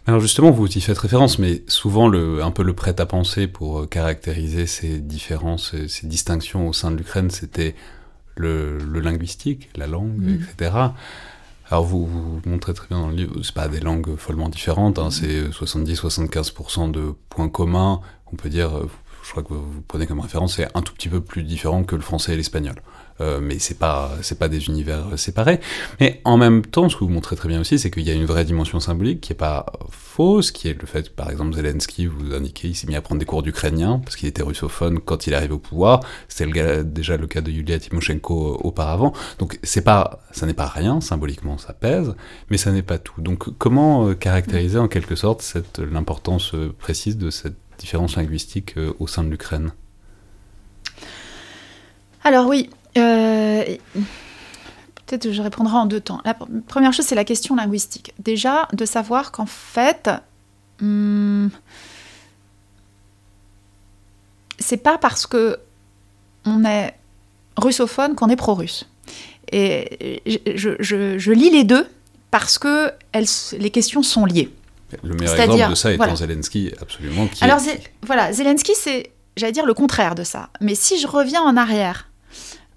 Alors 0.07 0.21
justement, 0.21 0.51
vous 0.51 0.65
y 0.69 0.79
faites 0.79 0.97
référence, 0.97 1.37
mais 1.37 1.63
souvent 1.67 2.07
le, 2.07 2.41
un 2.41 2.51
peu 2.51 2.63
le 2.63 2.73
prêt 2.73 2.99
à 3.01 3.05
penser 3.05 3.45
pour 3.45 3.81
euh, 3.81 3.85
caractériser 3.87 4.65
ces 4.65 4.99
différences, 4.99 5.75
ces 5.87 6.07
distinctions 6.07 6.69
au 6.69 6.71
sein 6.71 6.91
de 6.91 6.95
l'Ukraine, 6.95 7.29
c'était 7.29 7.75
le, 8.37 8.77
linguistique, 9.01 9.69
la 9.75 9.85
langue, 9.85 10.17
mm. 10.17 10.35
etc. 10.35 10.71
Alors 11.69 11.83
vous, 11.83 12.05
vous, 12.05 12.41
montrez 12.45 12.73
très 12.73 12.87
bien 12.87 12.99
dans 12.99 13.09
le 13.09 13.15
livre, 13.15 13.33
c'est 13.43 13.53
pas 13.53 13.67
des 13.67 13.81
langues 13.81 14.15
follement 14.15 14.47
différentes, 14.47 14.97
hein, 14.97 15.11
c'est 15.11 15.49
70-75% 15.49 16.89
de 16.91 17.13
points 17.27 17.49
communs. 17.49 17.99
On 18.31 18.37
peut 18.37 18.49
dire, 18.49 18.77
euh, 18.77 18.89
je 19.27 19.31
crois 19.31 19.43
que 19.43 19.53
vous 19.53 19.81
prenez 19.85 20.07
comme 20.07 20.21
référence, 20.21 20.55
c'est 20.55 20.69
un 20.73 20.81
tout 20.81 20.93
petit 20.93 21.09
peu 21.09 21.19
plus 21.19 21.43
différent 21.43 21.83
que 21.83 21.97
le 21.97 22.01
français 22.01 22.33
et 22.33 22.37
l'espagnol. 22.37 22.75
Euh, 23.19 23.39
mais 23.41 23.59
c'est 23.59 23.77
pas 23.79 24.11
c'est 24.21 24.37
pas 24.37 24.47
des 24.47 24.67
univers 24.67 25.17
séparés. 25.17 25.59
Mais 25.99 26.21
en 26.23 26.37
même 26.37 26.63
temps, 26.63 26.87
ce 26.87 26.95
que 26.95 27.03
vous 27.03 27.09
montrez 27.09 27.35
très 27.35 27.49
bien 27.49 27.59
aussi, 27.59 27.77
c'est 27.77 27.91
qu'il 27.91 28.03
y 28.03 28.11
a 28.11 28.13
une 28.13 28.25
vraie 28.25 28.45
dimension 28.45 28.79
symbolique 28.79 29.21
qui 29.21 29.33
est 29.33 29.35
pas 29.35 29.65
fausse, 29.89 30.51
qui 30.51 30.69
est 30.69 30.79
le 30.79 30.87
fait, 30.87 31.13
par 31.13 31.29
exemple, 31.29 31.55
Zelensky, 31.55 32.05
vous 32.05 32.33
indiquez, 32.33 32.69
il 32.69 32.75
s'est 32.75 32.87
mis 32.87 32.95
à 32.95 33.01
prendre 33.01 33.19
des 33.19 33.25
cours 33.25 33.43
d'ukrainien 33.43 33.99
parce 34.03 34.15
qu'il 34.15 34.29
était 34.29 34.43
russophone 34.43 34.99
quand 34.99 35.27
il 35.27 35.33
arrive 35.33 35.51
au 35.51 35.59
pouvoir. 35.59 36.01
C'était 36.29 36.85
déjà 36.85 37.17
le 37.17 37.27
cas 37.27 37.41
de 37.41 37.51
Yulia 37.51 37.79
Tymoshenko 37.79 38.61
auparavant. 38.63 39.13
Donc 39.39 39.59
c'est 39.61 39.81
pas 39.81 40.21
ça 40.31 40.45
n'est 40.45 40.53
pas 40.53 40.67
rien 40.67 41.01
symboliquement, 41.01 41.57
ça 41.57 41.73
pèse, 41.73 42.15
mais 42.49 42.57
ça 42.57 42.71
n'est 42.71 42.81
pas 42.83 42.97
tout. 42.97 43.19
Donc 43.19 43.57
comment 43.57 44.07
euh, 44.07 44.13
caractériser 44.13 44.77
en 44.77 44.87
quelque 44.87 45.15
sorte 45.15 45.41
cette 45.41 45.79
l'importance 45.79 46.53
euh, 46.53 46.73
précise 46.79 47.17
de 47.17 47.29
cette 47.29 47.66
différence 47.77 48.15
linguistique 48.15 48.75
au 48.99 49.07
sein 49.07 49.23
de 49.23 49.29
l'Ukraine 49.29 49.71
alors 52.27 52.47
oui, 52.47 52.69
euh, 52.97 53.63
peut-être 55.05 55.23
que 55.23 55.31
je 55.31 55.41
répondrai 55.41 55.75
en 55.75 55.85
deux 55.85 56.01
temps. 56.01 56.19
La 56.25 56.33
première 56.33 56.91
chose, 56.91 57.05
c'est 57.05 57.15
la 57.15 57.23
question 57.23 57.55
linguistique. 57.55 58.13
Déjà, 58.19 58.67
de 58.73 58.83
savoir 58.83 59.31
qu'en 59.31 59.45
fait, 59.45 60.09
hmm, 60.81 61.47
c'est 64.59 64.83
pas 64.83 64.97
parce 64.97 65.25
que 65.25 65.57
on 66.43 66.65
est 66.65 66.95
russophone 67.55 68.13
qu'on 68.13 68.27
est 68.27 68.35
pro-russe. 68.35 68.89
Et 69.53 70.21
je, 70.25 71.31
lis 71.31 71.49
les 71.49 71.63
deux 71.63 71.87
parce 72.29 72.57
que 72.57 72.91
les 73.13 73.71
questions 73.71 74.03
sont 74.03 74.25
liées. 74.25 74.53
Le 75.03 75.15
meilleur 75.15 75.39
exemple 75.39 75.69
de 75.69 75.75
ça 75.75 75.91
étant 75.91 76.15
Zelensky, 76.15 76.71
absolument. 76.81 77.27
Alors, 77.41 77.59
voilà, 78.03 78.31
Zelensky, 78.31 78.73
c'est, 78.75 79.11
j'allais 79.35 79.51
dire, 79.51 79.65
le 79.65 79.73
contraire 79.73 80.15
de 80.15 80.23
ça. 80.23 80.49
Mais 80.61 80.75
si 80.75 80.99
je 80.99 81.07
reviens 81.07 81.41
en 81.41 81.57
arrière, 81.57 82.09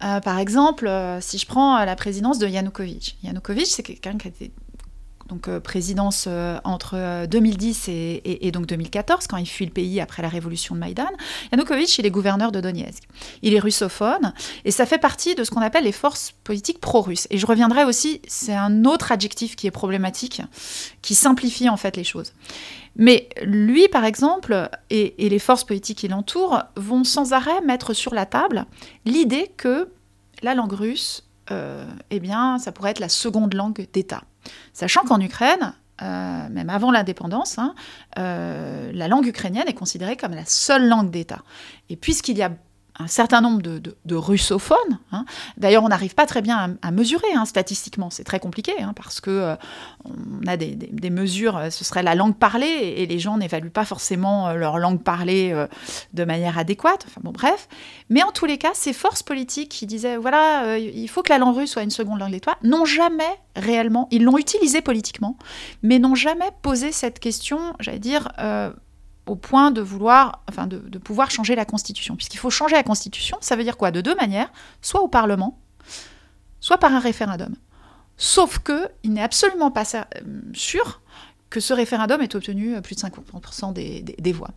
euh, 0.02 0.20
par 0.20 0.38
exemple, 0.38 0.86
euh, 0.86 1.20
si 1.20 1.38
je 1.38 1.46
prends 1.46 1.78
euh, 1.78 1.84
la 1.84 1.94
présidence 1.94 2.38
de 2.38 2.46
Yanukovych. 2.46 3.18
Yanukovych, 3.22 3.66
c'est 3.66 3.82
quelqu'un 3.82 4.16
qui 4.16 4.28
a 4.28 4.30
été 4.30 4.50
donc 5.30 5.48
présidence 5.60 6.28
entre 6.64 7.26
2010 7.26 7.88
et, 7.88 8.50
donc 8.52 8.66
2014, 8.66 9.26
quand 9.26 9.36
il 9.36 9.46
fuit 9.46 9.64
le 9.64 9.72
pays 9.72 10.00
après 10.00 10.22
la 10.22 10.28
révolution 10.28 10.74
de 10.74 10.80
Maïdan. 10.80 11.10
Yanukovych, 11.52 11.98
il 11.98 12.06
est 12.06 12.10
gouverneur 12.10 12.52
de 12.52 12.60
Donetsk. 12.60 13.04
Il 13.42 13.54
est 13.54 13.60
russophone, 13.60 14.32
et 14.64 14.70
ça 14.70 14.86
fait 14.86 14.98
partie 14.98 15.34
de 15.34 15.44
ce 15.44 15.50
qu'on 15.50 15.60
appelle 15.60 15.84
les 15.84 15.92
forces 15.92 16.32
politiques 16.44 16.80
pro-russes. 16.80 17.26
Et 17.30 17.38
je 17.38 17.46
reviendrai 17.46 17.84
aussi, 17.84 18.20
c'est 18.26 18.54
un 18.54 18.84
autre 18.84 19.12
adjectif 19.12 19.56
qui 19.56 19.66
est 19.66 19.70
problématique, 19.70 20.42
qui 21.02 21.14
simplifie 21.14 21.68
en 21.68 21.76
fait 21.76 21.96
les 21.96 22.04
choses. 22.04 22.32
Mais 22.96 23.28
lui, 23.42 23.88
par 23.88 24.04
exemple, 24.04 24.68
et, 24.90 25.14
les 25.18 25.38
forces 25.38 25.64
politiques 25.64 25.98
qui 25.98 26.08
l'entourent, 26.08 26.62
vont 26.76 27.04
sans 27.04 27.32
arrêt 27.32 27.60
mettre 27.62 27.94
sur 27.94 28.14
la 28.14 28.26
table 28.26 28.66
l'idée 29.04 29.52
que 29.56 29.88
la 30.42 30.54
langue 30.54 30.72
russe, 30.72 31.24
euh, 31.50 31.86
eh 32.10 32.20
bien, 32.20 32.58
ça 32.58 32.72
pourrait 32.72 32.90
être 32.90 33.00
la 33.00 33.08
seconde 33.08 33.54
langue 33.54 33.86
d'État. 33.92 34.22
Sachant 34.72 35.02
qu'en 35.02 35.20
Ukraine, 35.20 35.74
euh, 36.02 36.48
même 36.48 36.70
avant 36.70 36.90
l'indépendance, 36.90 37.58
hein, 37.58 37.74
euh, 38.18 38.90
la 38.94 39.08
langue 39.08 39.26
ukrainienne 39.26 39.68
est 39.68 39.74
considérée 39.74 40.16
comme 40.16 40.32
la 40.32 40.46
seule 40.46 40.88
langue 40.88 41.10
d'État. 41.10 41.42
Et 41.90 41.96
puisqu'il 41.96 42.38
y 42.38 42.42
a 42.42 42.50
un 43.00 43.06
certain 43.06 43.40
nombre 43.40 43.62
de, 43.62 44.14
russophones. 44.14 44.98
Hein. 45.12 45.24
D'ailleurs, 45.56 45.84
on 45.84 45.88
n'arrive 45.88 46.14
pas 46.14 46.26
très 46.26 46.42
bien 46.42 46.76
à, 46.82 46.90
mesurer 46.90 47.32
hein, 47.34 47.44
statistiquement. 47.44 48.10
C'est 48.10 48.24
très 48.24 48.40
compliqué 48.40 48.72
hein, 48.80 48.92
parce 48.94 49.20
que 49.20 49.30
euh, 49.30 49.56
on 50.04 50.46
a 50.46 50.56
des, 50.56 51.10
mesures. 51.10 51.56
Euh, 51.56 51.70
ce 51.70 51.84
serait 51.84 52.02
la 52.02 52.14
langue 52.14 52.36
parlée 52.36 52.94
et, 52.96 53.06
les 53.06 53.18
gens 53.18 53.38
n'évaluent 53.38 53.70
pas 53.70 53.84
forcément 53.84 54.48
euh, 54.48 54.54
leur 54.54 54.78
langue 54.78 55.02
parlée 55.02 55.66
de 56.12 56.24
manière 56.24 56.58
adéquate. 56.58 57.04
Enfin 57.08 57.20
bon, 57.24 57.32
bref. 57.32 57.68
Mais 58.08 58.22
en 58.22 58.32
tous 58.32 58.46
les 58.46 58.58
cas, 58.58 58.70
ces 58.74 58.92
forces 58.92 59.22
politiques 59.22 59.70
qui 59.70 59.86
disaient 59.86 60.16
voilà, 60.16 60.78
il 60.78 61.08
faut 61.08 61.22
que 61.22 61.32
la 61.32 61.38
langue 61.38 61.56
russe 61.56 61.72
soit 61.72 61.82
une 61.82 61.90
seconde 61.90 62.18
langue 62.20 62.32
d'État, 62.32 62.56
n'ont 62.62 62.84
jamais 62.84 63.24
réellement, 63.56 64.08
ils 64.10 64.22
l'ont 64.22 64.38
utilisée 64.38 64.80
politiquement, 64.80 65.36
mais 65.82 65.98
n'ont 65.98 66.14
jamais 66.14 66.50
posé 66.62 66.92
cette 66.92 67.18
question, 67.18 67.58
j'allais 67.80 67.98
dire 67.98 68.28
au 69.30 69.36
point 69.36 69.70
de 69.70 69.80
vouloir, 69.80 70.42
enfin 70.48 70.66
de, 70.66 70.98
pouvoir 70.98 71.30
changer 71.30 71.54
la 71.54 71.64
Constitution. 71.64 72.16
Puisqu'il 72.16 72.38
faut 72.38 72.50
changer 72.50 72.74
la 72.74 72.82
Constitution, 72.82 73.38
ça 73.40 73.54
veut 73.54 73.62
dire 73.62 73.76
quoi? 73.76 73.92
De 73.92 74.00
deux 74.00 74.16
manières, 74.16 74.52
soit 74.82 75.00
au 75.02 75.08
Parlement, 75.08 75.56
soit 76.58 76.78
par 76.78 76.92
un 76.92 76.98
référendum. 76.98 77.54
Sauf 78.16 78.58
que 78.58 78.88
il 79.04 79.12
n'est 79.12 79.22
absolument 79.22 79.70
pas 79.70 79.84
euh, 79.94 80.02
sûr 80.52 81.00
que 81.48 81.60
ce 81.60 81.72
référendum 81.72 82.20
ait 82.20 82.34
obtenu 82.34 82.80
plus 82.82 82.96
de 82.96 83.00
50% 83.00 83.72
des, 83.72 84.32
voix. 84.32 84.50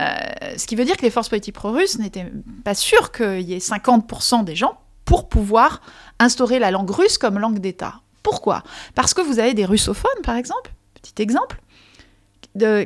Euh, 0.00 0.16
ce 0.56 0.66
qui 0.66 0.76
veut 0.76 0.84
dire 0.84 0.96
que 0.96 1.02
les 1.02 1.10
forces 1.10 1.28
politiques 1.28 1.54
pro-russes 1.54 1.98
n'étaient 1.98 2.32
pas 2.64 2.74
sûres 2.74 3.12
qu'il 3.12 3.42
y 3.42 3.54
ait 3.54 3.58
50% 3.58 4.44
des 4.44 4.56
gens 4.56 4.78
pour 5.04 5.28
pouvoir 5.28 5.82
instaurer 6.20 6.58
la 6.58 6.70
langue 6.70 6.90
russe 6.90 7.18
comme 7.18 7.38
langue 7.38 7.58
d'État. 7.58 8.00
Pourquoi? 8.22 8.62
Parce 8.94 9.14
que 9.14 9.20
vous 9.20 9.40
avez 9.40 9.54
des 9.54 9.64
russophones, 9.64 10.22
par 10.22 10.36
exemple, 10.36 10.72
petit 10.94 11.22
exemple, 11.22 11.61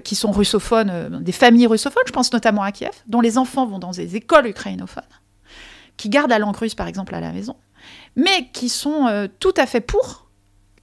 qui 0.04 0.14
sont 0.14 0.30
russophones, 0.30 0.90
euh, 0.90 1.08
des 1.20 1.32
familles 1.32 1.66
russophones, 1.66 2.04
je 2.06 2.12
pense 2.12 2.32
notamment 2.32 2.62
à 2.62 2.72
Kiev, 2.72 2.92
dont 3.06 3.20
les 3.20 3.36
enfants 3.36 3.66
vont 3.66 3.78
dans 3.78 3.90
des 3.90 4.16
écoles 4.16 4.46
ukrainophones, 4.46 5.02
qui 5.96 6.08
gardent 6.08 6.30
la 6.30 6.38
langue 6.38 6.56
russe 6.56 6.74
par 6.74 6.86
exemple 6.86 7.14
à 7.14 7.20
la 7.20 7.32
maison, 7.32 7.56
mais 8.14 8.48
qui 8.52 8.68
sont 8.68 9.06
euh, 9.06 9.26
tout 9.40 9.54
à 9.56 9.66
fait 9.66 9.80
pour 9.80 10.26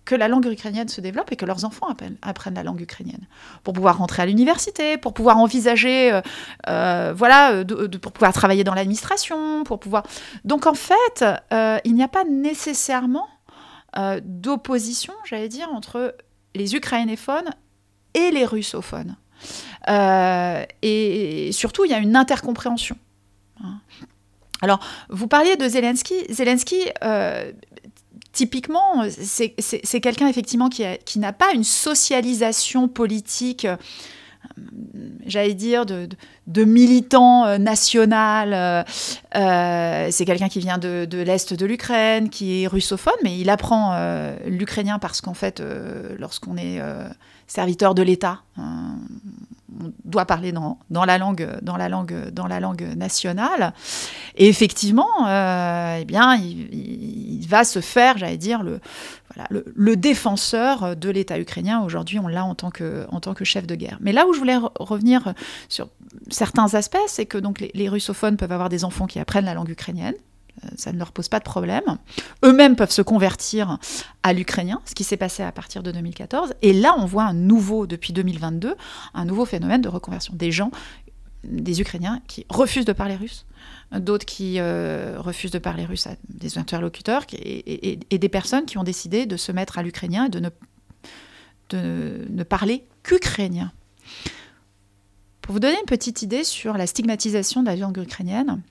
que 0.03 0.15
la 0.15 0.27
langue 0.27 0.45
ukrainienne 0.47 0.89
se 0.89 0.99
développe 0.99 1.31
et 1.31 1.37
que 1.37 1.45
leurs 1.45 1.63
enfants 1.63 1.87
apprennent, 1.87 2.55
la 2.55 2.63
langue 2.63 2.81
ukrainienne 2.81 3.25
pour 3.63 3.73
pouvoir 3.73 3.99
rentrer 3.99 4.21
à 4.21 4.25
l'université, 4.25 4.97
pour 4.97 5.13
pouvoir 5.13 5.37
envisager, 5.37 6.19
euh, 6.67 7.13
voilà, 7.15 7.63
pour 8.01 8.11
pouvoir 8.11 8.33
travailler 8.33 8.65
dans 8.65 8.73
l'administration, 8.73 9.63
pour 9.63 9.79
pouvoir. 9.79 10.03
Donc 10.43 10.67
en 10.67 10.73
fait, 10.73 11.23
il 11.85 11.95
n'y 11.95 12.03
a 12.03 12.09
pas 12.09 12.25
nécessairement 12.25 13.29
d'opposition, 14.23 15.13
j'allais 15.23 15.47
dire, 15.47 15.69
entre 15.71 16.13
les 16.53 16.75
ukrainophones 16.75 17.53
et 18.13 18.31
les 18.31 18.45
russophones. 18.45 19.15
Euh, 19.89 20.63
et 20.81 21.51
surtout, 21.51 21.85
il 21.85 21.91
y 21.91 21.93
a 21.93 21.99
une 21.99 22.15
intercompréhension. 22.15 22.95
Hein. 23.63 23.79
Alors, 24.61 24.79
vous 25.09 25.27
parliez 25.27 25.57
de 25.57 25.67
Zelensky. 25.67 26.15
Zelensky, 26.29 26.79
euh, 27.03 27.51
typiquement, 28.31 29.03
c'est 29.09 30.01
quelqu'un 30.01 30.27
effectivement 30.27 30.69
qui, 30.69 30.83
qui 31.05 31.19
n'a 31.19 31.33
pas 31.33 31.51
une 31.53 31.65
socialisation 31.65 32.87
politique 32.87 33.67
j'allais 35.25 35.53
dire, 35.53 35.85
de, 35.85 36.07
militant 36.63 37.57
national. 37.59 38.85
c'est 39.33 40.25
quelqu'un 40.25 40.49
qui 40.49 40.59
vient 40.59 40.77
de, 40.77 41.07
l'Est 41.23 41.53
de 41.53 41.65
l'Ukraine, 41.65 42.29
qui 42.29 42.63
est 42.63 42.67
russophone, 42.67 43.13
mais 43.23 43.37
il 43.37 43.49
apprend 43.49 43.95
l'ukrainien 44.45 44.99
parce 44.99 45.21
qu'en 45.21 45.33
fait, 45.33 45.61
lorsqu'on 46.17 46.57
est 46.57 46.81
serviteur 47.47 47.95
de 47.95 48.01
l'État. 48.01 48.41
On 49.81 49.91
doit 50.05 50.25
parler 50.25 50.51
dans, 50.51 50.77
la 50.89 51.17
langue, 51.17 51.47
dans, 51.61 51.77
la 51.77 51.89
langue, 51.89 52.29
dans 52.31 52.47
la 52.47 52.59
langue 52.59 52.83
nationale. 52.95 53.73
Et 54.35 54.47
effectivement, 54.47 55.27
euh, 55.27 55.99
eh 56.01 56.05
bien, 56.05 56.35
il, 56.35 57.45
va 57.47 57.63
se 57.63 57.81
faire, 57.81 58.17
j'allais 58.17 58.37
dire, 58.37 58.63
le, 58.63 58.79
voilà, 59.33 59.47
le, 59.49 59.95
défenseur 59.95 60.95
de 60.95 61.09
l'État 61.09 61.39
ukrainien. 61.39 61.81
Aujourd'hui, 61.81 62.19
on 62.19 62.27
l'a 62.27 62.45
en, 62.45 62.55
tant 62.55 62.71
que, 62.71 63.05
en 63.11 63.19
tant 63.19 63.33
que 63.33 63.45
chef 63.45 63.67
de 63.67 63.75
guerre. 63.75 63.97
Mais 64.01 64.11
là 64.11 64.25
où 64.27 64.33
je 64.33 64.39
voulais 64.39 64.57
revenir 64.79 65.33
sur 65.69 65.89
certains 66.29 66.73
aspects, 66.73 66.97
c'est 67.07 67.25
que 67.25 67.37
donc, 67.37 67.63
les 67.73 67.89
russophones 67.89 68.37
peuvent 68.37 68.51
avoir 68.51 68.69
des 68.69 68.85
enfants 68.85 69.05
qui 69.05 69.19
apprennent 69.19 69.45
la 69.45 69.53
langue 69.53 69.69
ukrainienne. 69.69 70.15
Euh, 70.63 70.67
ça 70.75 70.91
ne 70.91 70.97
leur 70.97 71.11
pose 71.11 71.29
pas 71.29 71.39
de 71.39 71.43
problème. 71.43 71.97
Eux-mêmes 72.43 72.75
peuvent 72.75 72.91
se 72.91 73.01
convertir 73.01 73.79
à 74.23 74.33
l'ukrainien, 74.33 74.81
ce 74.85 74.93
qui 74.93 75.03
s'est 75.03 75.17
passé 75.17 75.43
à 75.43 75.51
partir 75.51 75.83
de 75.83 75.91
2014. 75.91 76.53
Et 76.61 76.73
là, 76.73 76.95
on 76.97 77.05
voit 77.05 77.23
un 77.23 77.33
nouveau, 77.33 77.87
depuis 77.87 78.13
2022, 78.13 78.75
un 79.13 79.25
nouveau 79.25 79.45
phénomène 79.45 79.81
de 79.81 79.89
reconversion. 79.89 80.33
Des 80.35 80.51
gens, 80.51 80.71
des 81.43 81.81
Ukrainiens 81.81 82.21
qui 82.27 82.45
refusent 82.49 82.85
de 82.85 82.93
parler 82.93 83.15
russe, 83.15 83.45
d'autres 83.91 84.25
qui 84.25 84.59
euh, 84.59 85.15
refusent 85.19 85.51
de 85.51 85.59
parler 85.59 85.85
russe 85.85 86.07
à 86.07 86.15
des 86.29 86.57
interlocuteurs, 86.57 87.25
et, 87.33 87.97
des 88.11 88.29
personnes 88.29 88.65
qui 88.65 88.77
ont 88.77 88.83
décidé 88.83 89.25
de 89.25 89.37
se 89.37 89.51
mettre 89.51 89.77
à 89.77 89.83
l'ukrainien 89.83 90.25
et 90.25 90.29
de 90.29 90.39
ne 90.39 90.49
de 91.69 92.27
ne 92.29 92.43
parler 92.43 92.85
qu'ukrainien. 93.01 93.71
Pour 95.41 95.53
vous 95.53 95.59
donner 95.59 95.77
une 95.79 95.85
petite 95.85 96.21
idée 96.21 96.43
sur 96.43 96.77
la 96.77 96.85
stigmatisation 96.85 97.61
de 97.61 97.67
la 97.67 97.75
langue 97.75 97.97
ukrainienne, 97.97 98.61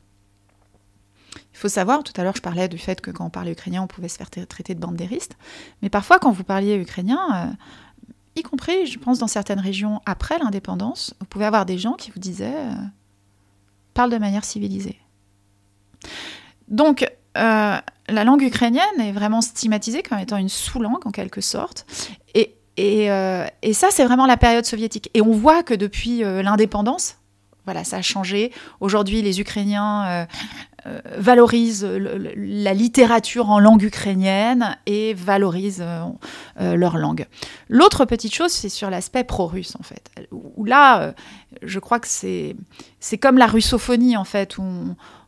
faut 1.62 1.68
savoir, 1.68 2.02
tout 2.02 2.12
à 2.16 2.24
l'heure 2.24 2.34
je 2.36 2.42
parlais 2.42 2.68
du 2.68 2.76
fait 2.76 3.00
que 3.00 3.10
quand 3.12 3.24
on 3.24 3.30
parlait 3.30 3.52
ukrainien, 3.52 3.82
on 3.82 3.86
pouvait 3.86 4.08
se 4.08 4.16
faire 4.16 4.30
traiter 4.30 4.74
de 4.74 4.80
bandériste, 4.80 5.36
mais 5.80 5.90
parfois 5.90 6.18
quand 6.18 6.32
vous 6.32 6.42
parliez 6.42 6.74
ukrainien, 6.74 7.20
euh, 7.34 7.52
y 8.34 8.42
compris, 8.42 8.86
je 8.86 8.98
pense, 8.98 9.20
dans 9.20 9.28
certaines 9.28 9.60
régions 9.60 10.00
après 10.04 10.38
l'indépendance, 10.38 11.14
vous 11.20 11.26
pouvez 11.26 11.44
avoir 11.44 11.64
des 11.64 11.78
gens 11.78 11.92
qui 11.92 12.10
vous 12.10 12.18
disaient 12.18 12.52
euh, 12.52 12.74
parle 13.94 14.10
de 14.10 14.18
manière 14.18 14.44
civilisée. 14.44 14.98
Donc, 16.66 17.08
euh, 17.38 17.78
la 18.08 18.24
langue 18.24 18.42
ukrainienne 18.42 19.00
est 19.00 19.12
vraiment 19.12 19.40
stigmatisée 19.40 20.02
comme 20.02 20.18
étant 20.18 20.38
une 20.38 20.48
sous-langue 20.48 21.06
en 21.06 21.12
quelque 21.12 21.40
sorte. 21.40 21.86
Et, 22.34 23.06
ça, 23.74 23.88
c'est 23.90 24.04
vraiment 24.04 24.26
la 24.26 24.38
période 24.38 24.64
soviétique. 24.64 25.10
Et 25.14 25.20
on 25.20 25.32
voit 25.32 25.62
que 25.62 25.74
depuis 25.74 26.20
l'indépendance, 26.20 27.18
voilà, 27.64 27.84
ça 27.84 27.98
a 27.98 28.02
changé. 28.02 28.52
Aujourd'hui, 28.80 29.22
les 29.22 29.40
Ukrainiens 29.40 30.26
euh, 30.86 30.98
valorisent 31.16 31.84
la 31.84 32.74
littérature 32.74 33.50
en 33.50 33.60
langue 33.60 33.84
ukrainienne 33.84 34.76
et 34.86 35.14
valorisent 35.14 35.80
euh, 35.80 36.02
euh, 36.60 36.74
leur 36.74 36.98
langue. 36.98 37.26
L'autre 37.68 38.04
petite 38.04 38.34
chose, 38.34 38.50
c'est 38.50 38.68
sur 38.68 38.90
l'aspect 38.90 39.22
pro-russe, 39.22 39.76
en 39.78 39.84
fait. 39.84 40.10
Où 40.32 40.64
là, 40.64 41.14
je 41.62 41.78
crois 41.78 42.00
que 42.00 42.08
c'est 42.08 42.56
comme 43.20 43.38
la 43.38 43.46
russophonie, 43.46 44.16
en 44.16 44.24
fait, 44.24 44.58
où 44.58 44.64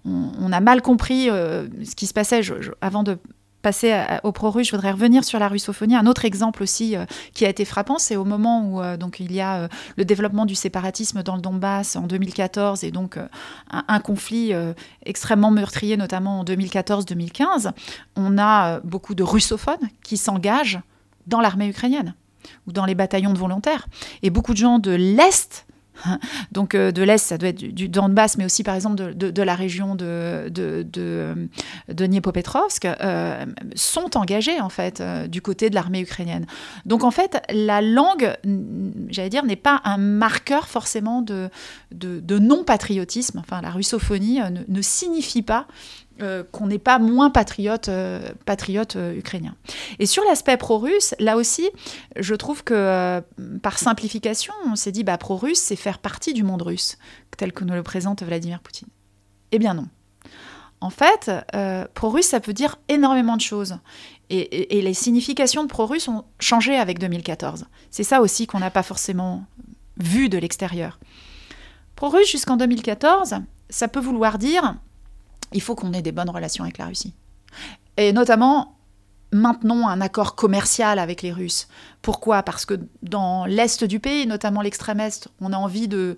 on, 0.04 0.52
a 0.52 0.60
mal 0.60 0.82
compris 0.82 1.26
ce 1.26 1.94
qui 1.94 2.08
se 2.08 2.14
passait. 2.14 2.40
avant 2.80 3.04
de 3.04 3.16
passer 3.64 3.98
au 4.24 4.30
pro-russe, 4.30 4.68
je 4.68 4.76
voudrais 4.76 4.92
revenir 4.92 5.24
sur 5.24 5.38
la 5.38 5.48
russophonie. 5.48 5.96
Un 5.96 6.06
autre 6.06 6.26
exemple 6.26 6.62
aussi 6.62 6.96
euh, 6.96 7.06
qui 7.32 7.46
a 7.46 7.48
été 7.48 7.64
frappant, 7.64 7.98
c'est 7.98 8.14
au 8.14 8.24
moment 8.24 8.60
où 8.60 8.82
euh, 8.82 8.98
donc 8.98 9.20
il 9.20 9.32
y 9.32 9.40
a 9.40 9.56
euh, 9.56 9.68
le 9.96 10.04
développement 10.04 10.44
du 10.44 10.54
séparatisme 10.54 11.22
dans 11.22 11.34
le 11.34 11.40
Donbass 11.40 11.96
en 11.96 12.02
2014 12.02 12.84
et 12.84 12.90
donc 12.90 13.18
un, 13.70 14.00
conflit 14.00 14.52
extrêmement 15.04 15.50
meurtrier, 15.50 15.96
notamment 15.96 16.40
en 16.40 16.44
2014-2015. 16.44 17.72
On 18.16 18.36
a 18.38 18.80
beaucoup 18.80 19.14
de 19.14 19.22
russophones 19.22 19.88
qui 20.02 20.18
s'engagent 20.18 20.80
dans 21.26 21.40
l'armée 21.40 21.68
ukrainienne 21.68 22.14
ou 22.66 22.72
dans 22.72 22.84
les 22.84 22.94
bataillons 22.94 23.32
de 23.32 23.38
volontaires. 23.38 23.86
Et 24.22 24.28
beaucoup 24.28 24.52
de 24.52 24.58
gens 24.58 24.78
de 24.78 24.90
l'Est 24.90 25.66
Donc 26.52 26.74
euh, 26.74 26.92
de 26.92 27.02
l'Est, 27.02 27.24
ça 27.24 27.38
doit 27.38 27.50
être 27.50 27.58
du, 27.58 27.88
Donbass, 27.88 28.38
mais 28.38 28.44
aussi 28.44 28.62
par 28.62 28.74
exemple 28.74 29.14
de, 29.14 29.42
la 29.42 29.54
région 29.54 29.94
de, 29.94 30.48
de, 30.48 30.82
de, 30.82 31.48
Dniepopetrovsk, 31.88 32.84
euh, 32.84 33.46
sont 33.74 34.16
engagés 34.16 34.60
en 34.60 34.68
fait 34.68 35.00
euh, 35.00 35.26
du 35.26 35.42
côté 35.42 35.70
de 35.70 35.74
l'armée 35.74 36.00
ukrainienne. 36.00 36.46
Donc 36.86 37.04
en 37.04 37.10
fait, 37.10 37.42
la 37.50 37.80
langue, 37.80 38.34
j'allais 39.08 39.30
dire, 39.30 39.44
n'est 39.44 39.56
pas 39.56 39.80
un 39.84 39.98
marqueur 39.98 40.68
forcément 40.68 41.22
de, 41.22 41.48
de, 41.92 42.38
non-patriotisme. 42.38 43.38
Enfin, 43.38 43.60
la 43.60 43.70
russophonie 43.70 44.40
ne 44.68 44.82
signifie 44.82 45.42
pas 45.42 45.66
euh, 46.22 46.44
qu'on 46.52 46.68
n'est 46.68 46.78
pas 46.78 47.00
moins 47.00 47.28
patriote, 47.28 47.88
euh, 47.88 48.20
euh, 48.94 49.16
ukrainien. 49.16 49.56
Et 49.98 50.06
sur 50.06 50.22
l'aspect 50.24 50.56
pro-russe, 50.56 51.12
là 51.18 51.36
aussi, 51.36 51.68
je 52.14 52.36
trouve 52.36 52.62
que 52.62 53.20
par 53.62 53.78
simplification, 53.78 54.54
on 54.64 54.76
s'est 54.76 54.92
dit 54.92 55.02
bah, 55.02 55.18
pro-russe, 55.18 55.58
c'est 55.58 55.74
faire 55.74 55.98
partie 55.98 56.32
du 56.32 56.44
monde 56.44 56.62
russe, 56.62 56.98
tel 57.36 57.52
que 57.52 57.64
nous 57.64 57.74
le 57.74 57.82
présente 57.82 58.22
Vladimir 58.22 58.60
Poutine. 58.60 58.86
Eh 59.50 59.58
bien 59.58 59.74
non. 59.74 59.88
En 60.80 60.90
fait, 60.90 61.32
pro-russe, 61.94 62.26
ça 62.26 62.38
peut 62.38 62.52
dire 62.52 62.76
énormément 62.88 63.36
de 63.36 63.42
choses. 63.42 63.78
Et, 64.30 64.78
et 64.78 64.82
les 64.82 64.94
significations 64.94 65.64
de 65.64 65.68
pro-russe 65.68 66.06
ont 66.06 66.24
changé 66.38 66.76
avec 66.76 67.00
2014. 67.00 67.66
C'est 67.90 68.04
ça 68.04 68.20
aussi 68.20 68.46
qu'on 68.46 68.60
n'a 68.60 68.70
pas 68.70 68.84
forcément 68.84 69.44
vu 69.96 70.28
de 70.28 70.38
l'extérieur. 70.38 71.00
Pro-russe 71.96 72.30
jusqu'en 72.30 72.56
2014, 72.56 73.36
ça 73.68 73.88
peut 73.88 74.00
vouloir 74.00 74.38
dire 74.38 74.76
il 75.54 75.62
faut 75.62 75.74
qu'on 75.74 75.92
ait 75.92 76.02
des 76.02 76.12
bonnes 76.12 76.30
relations 76.30 76.64
avec 76.64 76.78
la 76.78 76.86
Russie. 76.86 77.14
Et 77.96 78.12
notamment, 78.12 78.76
maintenons 79.32 79.86
un 79.88 80.00
accord 80.00 80.34
commercial 80.34 80.98
avec 80.98 81.22
les 81.22 81.32
Russes. 81.32 81.68
Pourquoi? 82.02 82.42
Parce 82.42 82.66
que 82.66 82.80
dans 83.02 83.46
l'Est 83.46 83.84
du 83.84 84.00
pays, 84.00 84.26
notamment 84.26 84.60
l'extrême 84.62 85.00
Est, 85.00 85.28
on 85.40 85.52
a 85.52 85.56
envie 85.56 85.88
de, 85.88 86.16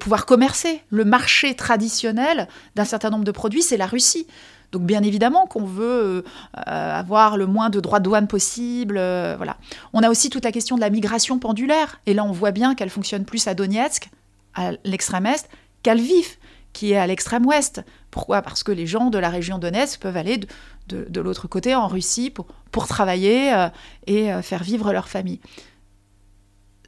pouvoir 0.00 0.26
commercer. 0.26 0.82
Le 0.90 1.04
marché 1.04 1.54
traditionnel 1.54 2.48
d'un 2.74 2.84
certain 2.84 3.10
nombre 3.10 3.22
de 3.22 3.30
produits, 3.30 3.62
c'est 3.62 3.76
la 3.76 3.86
Russie. 3.86 4.26
Donc 4.72 4.82
bien 4.82 5.04
évidemment 5.04 5.46
qu'on 5.46 5.64
veut 5.64 6.24
euh, 6.66 6.98
avoir 6.98 7.36
le 7.36 7.46
moins 7.46 7.70
de 7.70 7.78
droits 7.78 8.00
de 8.00 8.04
douane 8.04 8.26
possible. 8.26 8.96
Euh, 8.98 9.34
voilà. 9.36 9.56
On 9.92 10.02
a 10.02 10.10
aussi 10.10 10.30
toute 10.30 10.44
la 10.44 10.50
question 10.50 10.74
de 10.74 10.80
la 10.80 10.90
migration 10.90 11.38
pendulaire. 11.38 12.00
Et 12.06 12.14
là, 12.14 12.24
on 12.24 12.32
voit 12.32 12.50
bien 12.50 12.74
qu'elle 12.74 12.90
fonctionne 12.90 13.24
plus 13.24 13.46
à 13.46 13.54
Donetsk, 13.54 14.10
à 14.56 14.72
l'extrême 14.82 15.26
est, 15.26 15.48
qu'à 15.84 15.94
Lviv 15.94 16.38
qui 16.74 16.92
est 16.92 16.98
à 16.98 17.06
l'extrême 17.06 17.46
ouest. 17.46 17.82
Pourquoi? 18.14 18.42
Parce 18.42 18.62
que 18.62 18.70
les 18.70 18.86
gens 18.86 19.10
de 19.10 19.18
la 19.18 19.28
région 19.28 19.58
Donetsk 19.58 19.98
peuvent 19.98 20.16
aller 20.16 20.38
de, 20.86 21.20
l'autre 21.20 21.48
côté, 21.48 21.74
en 21.74 21.88
Russie, 21.88 22.30
pour, 22.30 22.46
pour 22.70 22.86
travailler 22.86 23.52
euh, 23.52 23.68
et 24.06 24.32
euh, 24.32 24.40
faire 24.40 24.62
vivre 24.62 24.92
leur 24.92 25.08
famille. 25.08 25.40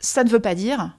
Ça 0.00 0.22
ne 0.22 0.28
veut 0.28 0.38
pas 0.38 0.54
dire 0.54 0.96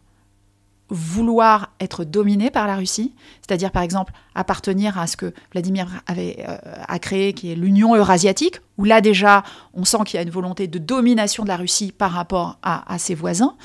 vouloir 0.89 1.71
être 1.79 2.03
dominé 2.03 2.51
par 2.51 2.67
la 2.67 2.75
Russie, 2.75 3.15
c'est-à-dire 3.39 3.71
par 3.71 3.83
exemple 3.83 4.11
appartenir 4.35 4.99
à 4.99 5.07
ce 5.07 5.15
que 5.15 5.33
Vladimir 5.53 6.03
avait 6.07 6.43
euh, 6.45 6.57
a 6.85 6.99
créé, 6.99 7.31
qui 7.31 7.53
est 7.53 7.55
l'Union 7.55 7.95
eurasiatique, 7.95 8.59
où 8.77 8.83
là 8.83 8.99
déjà 8.99 9.43
on 9.73 9.85
sent 9.85 9.99
qu'il 10.05 10.17
y 10.17 10.19
a 10.19 10.23
une 10.23 10.29
volonté 10.29 10.67
de 10.67 10.77
domination 10.77 11.43
de 11.43 11.47
la 11.47 11.55
Russie 11.55 11.93
par 11.93 12.11
rapport 12.11 12.59
à, 12.63 12.99
ses 12.99 13.15
voisins, 13.15 13.55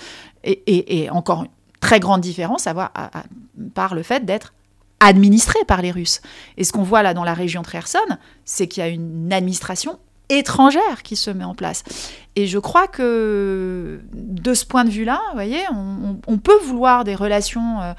et, 0.44 1.10
encore 1.10 1.42
une 1.42 1.50
très 1.80 1.98
grande 1.98 2.20
différence 2.20 2.68
à 2.68 2.72
voir 2.72 2.92
par 3.74 3.96
le 3.96 4.04
fait 4.04 4.24
d'être 4.24 4.54
administré 5.02 5.58
par 5.66 5.82
les 5.82 5.90
Russes. 5.90 6.20
Et 6.56 6.64
ce 6.64 6.72
qu'on 6.72 6.82
voit 6.82 7.02
là 7.02 7.12
dans 7.12 7.24
la 7.24 7.34
région 7.34 7.62
de 7.62 7.66
Kherson, 7.66 7.98
c'est 8.44 8.68
qu'il 8.68 8.82
y 8.82 8.86
a 8.86 8.88
une 8.88 9.32
administration 9.32 9.98
étrangère 10.28 11.02
qui 11.02 11.16
se 11.16 11.30
met 11.30 11.44
en 11.44 11.54
place. 11.54 11.82
Et 12.36 12.46
je 12.46 12.58
crois 12.58 12.86
que 12.86 14.00
de 14.14 14.54
ce 14.54 14.64
point 14.64 14.84
de 14.84 14.90
vue-là, 14.90 15.20
vous 15.28 15.34
voyez, 15.34 15.60
on, 16.26 16.38
peut 16.38 16.58
vouloir 16.64 17.04
des 17.04 17.14
relations 17.14 17.80
euh, 17.82 17.92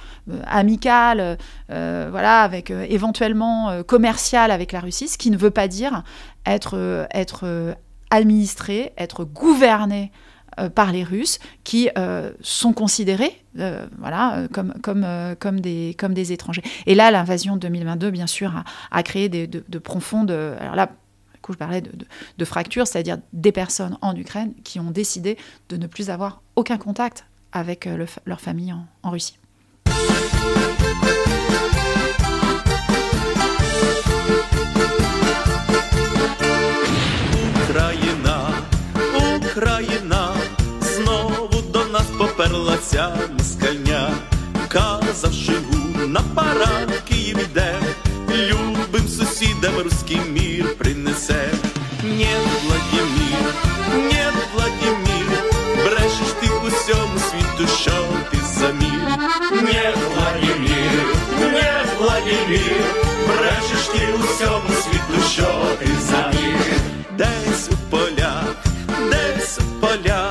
amicales, 0.47 1.37
euh, 1.69 2.07
voilà, 2.09 2.41
avec 2.41 2.71
euh, 2.71 2.85
éventuellement 2.89 3.83
commerciales 3.83 4.49
avec 4.49 4.71
la 4.71 4.79
Russie, 4.79 5.07
ce 5.07 5.17
qui 5.17 5.29
ne 5.29 5.37
veut 5.37 5.51
pas 5.51 5.67
dire 5.67 6.03
être, 6.45 7.07
être 7.13 7.75
administré, 8.09 8.93
être 8.97 9.23
gouverné 9.23 10.11
euh, 10.59 10.69
par 10.69 10.91
les 10.91 11.03
Russes 11.03 11.39
qui 11.63 11.89
euh, 11.97 12.31
sont 12.41 12.73
considérés 12.73 13.43
euh, 13.59 13.85
voilà, 13.99 14.47
comme, 14.51 14.73
comme, 14.81 15.05
comme, 15.39 15.59
des, 15.59 15.95
comme 15.97 16.13
des 16.13 16.31
étrangers. 16.31 16.63
Et 16.85 16.95
là, 16.95 17.11
l'invasion 17.11 17.55
de 17.55 17.61
2022, 17.61 18.11
bien 18.11 18.27
sûr, 18.27 18.63
a, 18.91 19.03
créé 19.03 19.29
de, 19.29 19.63
de, 19.67 19.79
profondes... 19.79 20.31
Alors 20.31 20.75
là, 20.75 20.89
je 21.47 21.55
parlais 21.55 21.81
de, 21.81 21.91
de 22.37 22.45
fractures, 22.45 22.87
c'est-à-dire 22.87 23.17
des 23.33 23.51
personnes 23.51 23.97
en 24.01 24.15
Ukraine 24.15 24.53
qui 24.63 24.79
ont 24.79 24.91
décidé 24.91 25.37
de 25.69 25.77
ne 25.77 25.87
plus 25.87 26.09
avoir 26.09 26.41
aucun 26.55 26.77
contact 26.77 27.25
avec 27.51 27.87
leur 28.25 28.41
famille 28.41 28.73
en 28.73 29.11
Russie. 29.11 29.37
Поперла 42.83 43.17
ця 43.23 43.33
міскальня, 43.33 44.11
казав, 44.67 45.33
живу 45.33 46.07
на 46.07 46.21
парад 46.35 47.01
Київ 47.09 47.37
іде, 47.39 47.75
любим 48.29 49.07
сусідам 49.07 49.73
руський 49.83 50.19
мір 50.29 50.77
принесе. 50.77 51.49
Нет, 52.03 52.47
Владимир, 52.63 53.53
нет, 53.95 54.33
Владимир, 54.53 55.43
брешеш 55.75 56.33
ти 56.41 56.47
усьому 56.47 57.19
світу, 57.19 57.71
що 57.81 58.05
ти 58.31 58.37
за 58.59 58.67
мір. 58.67 59.17
Нет, 59.51 59.97
Владимир, 60.15 61.05
нет, 61.53 61.87
Владимир, 61.99 62.83
брешеш 63.27 63.87
ти 63.93 64.07
усьому 64.13 64.69
світу, 64.83 65.27
що 65.31 65.65
ти 65.79 65.87
за 66.01 66.27
мір. 66.27 66.79
Десь 67.17 67.69
у 67.71 67.89
полях, 67.89 68.55
десь 69.11 69.59
у 69.59 69.85
полях 69.85 70.22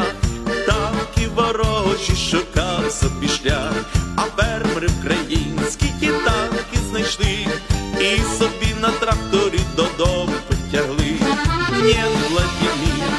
шукав 2.32 2.92
собі 2.92 3.28
шлях, 3.28 3.72
а 4.16 4.22
фермери 4.22 4.88
українські 4.98 5.86
ті 6.00 6.06
танки 6.06 6.78
знайшли, 6.90 7.46
і 8.00 8.38
собі 8.38 8.74
на 8.80 8.88
тракторі 8.90 9.60
додому 9.76 10.32
потягли. 10.48 11.16
Нет, 11.82 12.12
Владимир, 12.30 13.10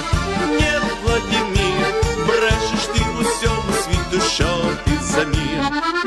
нет, 0.59 0.84
Владимир, 1.03 1.86
брешеш 2.28 2.86
ти 2.93 3.01
усьому 3.22 3.74
світу, 3.84 4.26
що 4.34 4.61
ти 4.86 4.91
за 5.03 5.24
мір. 5.24 5.64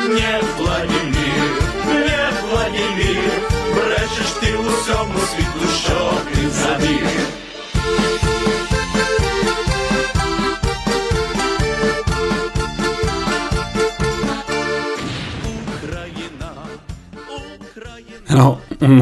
Нет, 0.09 0.45
Владимир, 0.59 1.61
нет, 1.87 2.35
Владимир, 2.51 3.31
брешеш 3.75 4.31
ти 4.41 4.57
усьому 4.57 5.19
світу, 5.19 5.73
що 5.83 6.13
ти 6.35 6.51
за 6.51 6.79
Alors, 18.37 18.61
on 18.83 19.01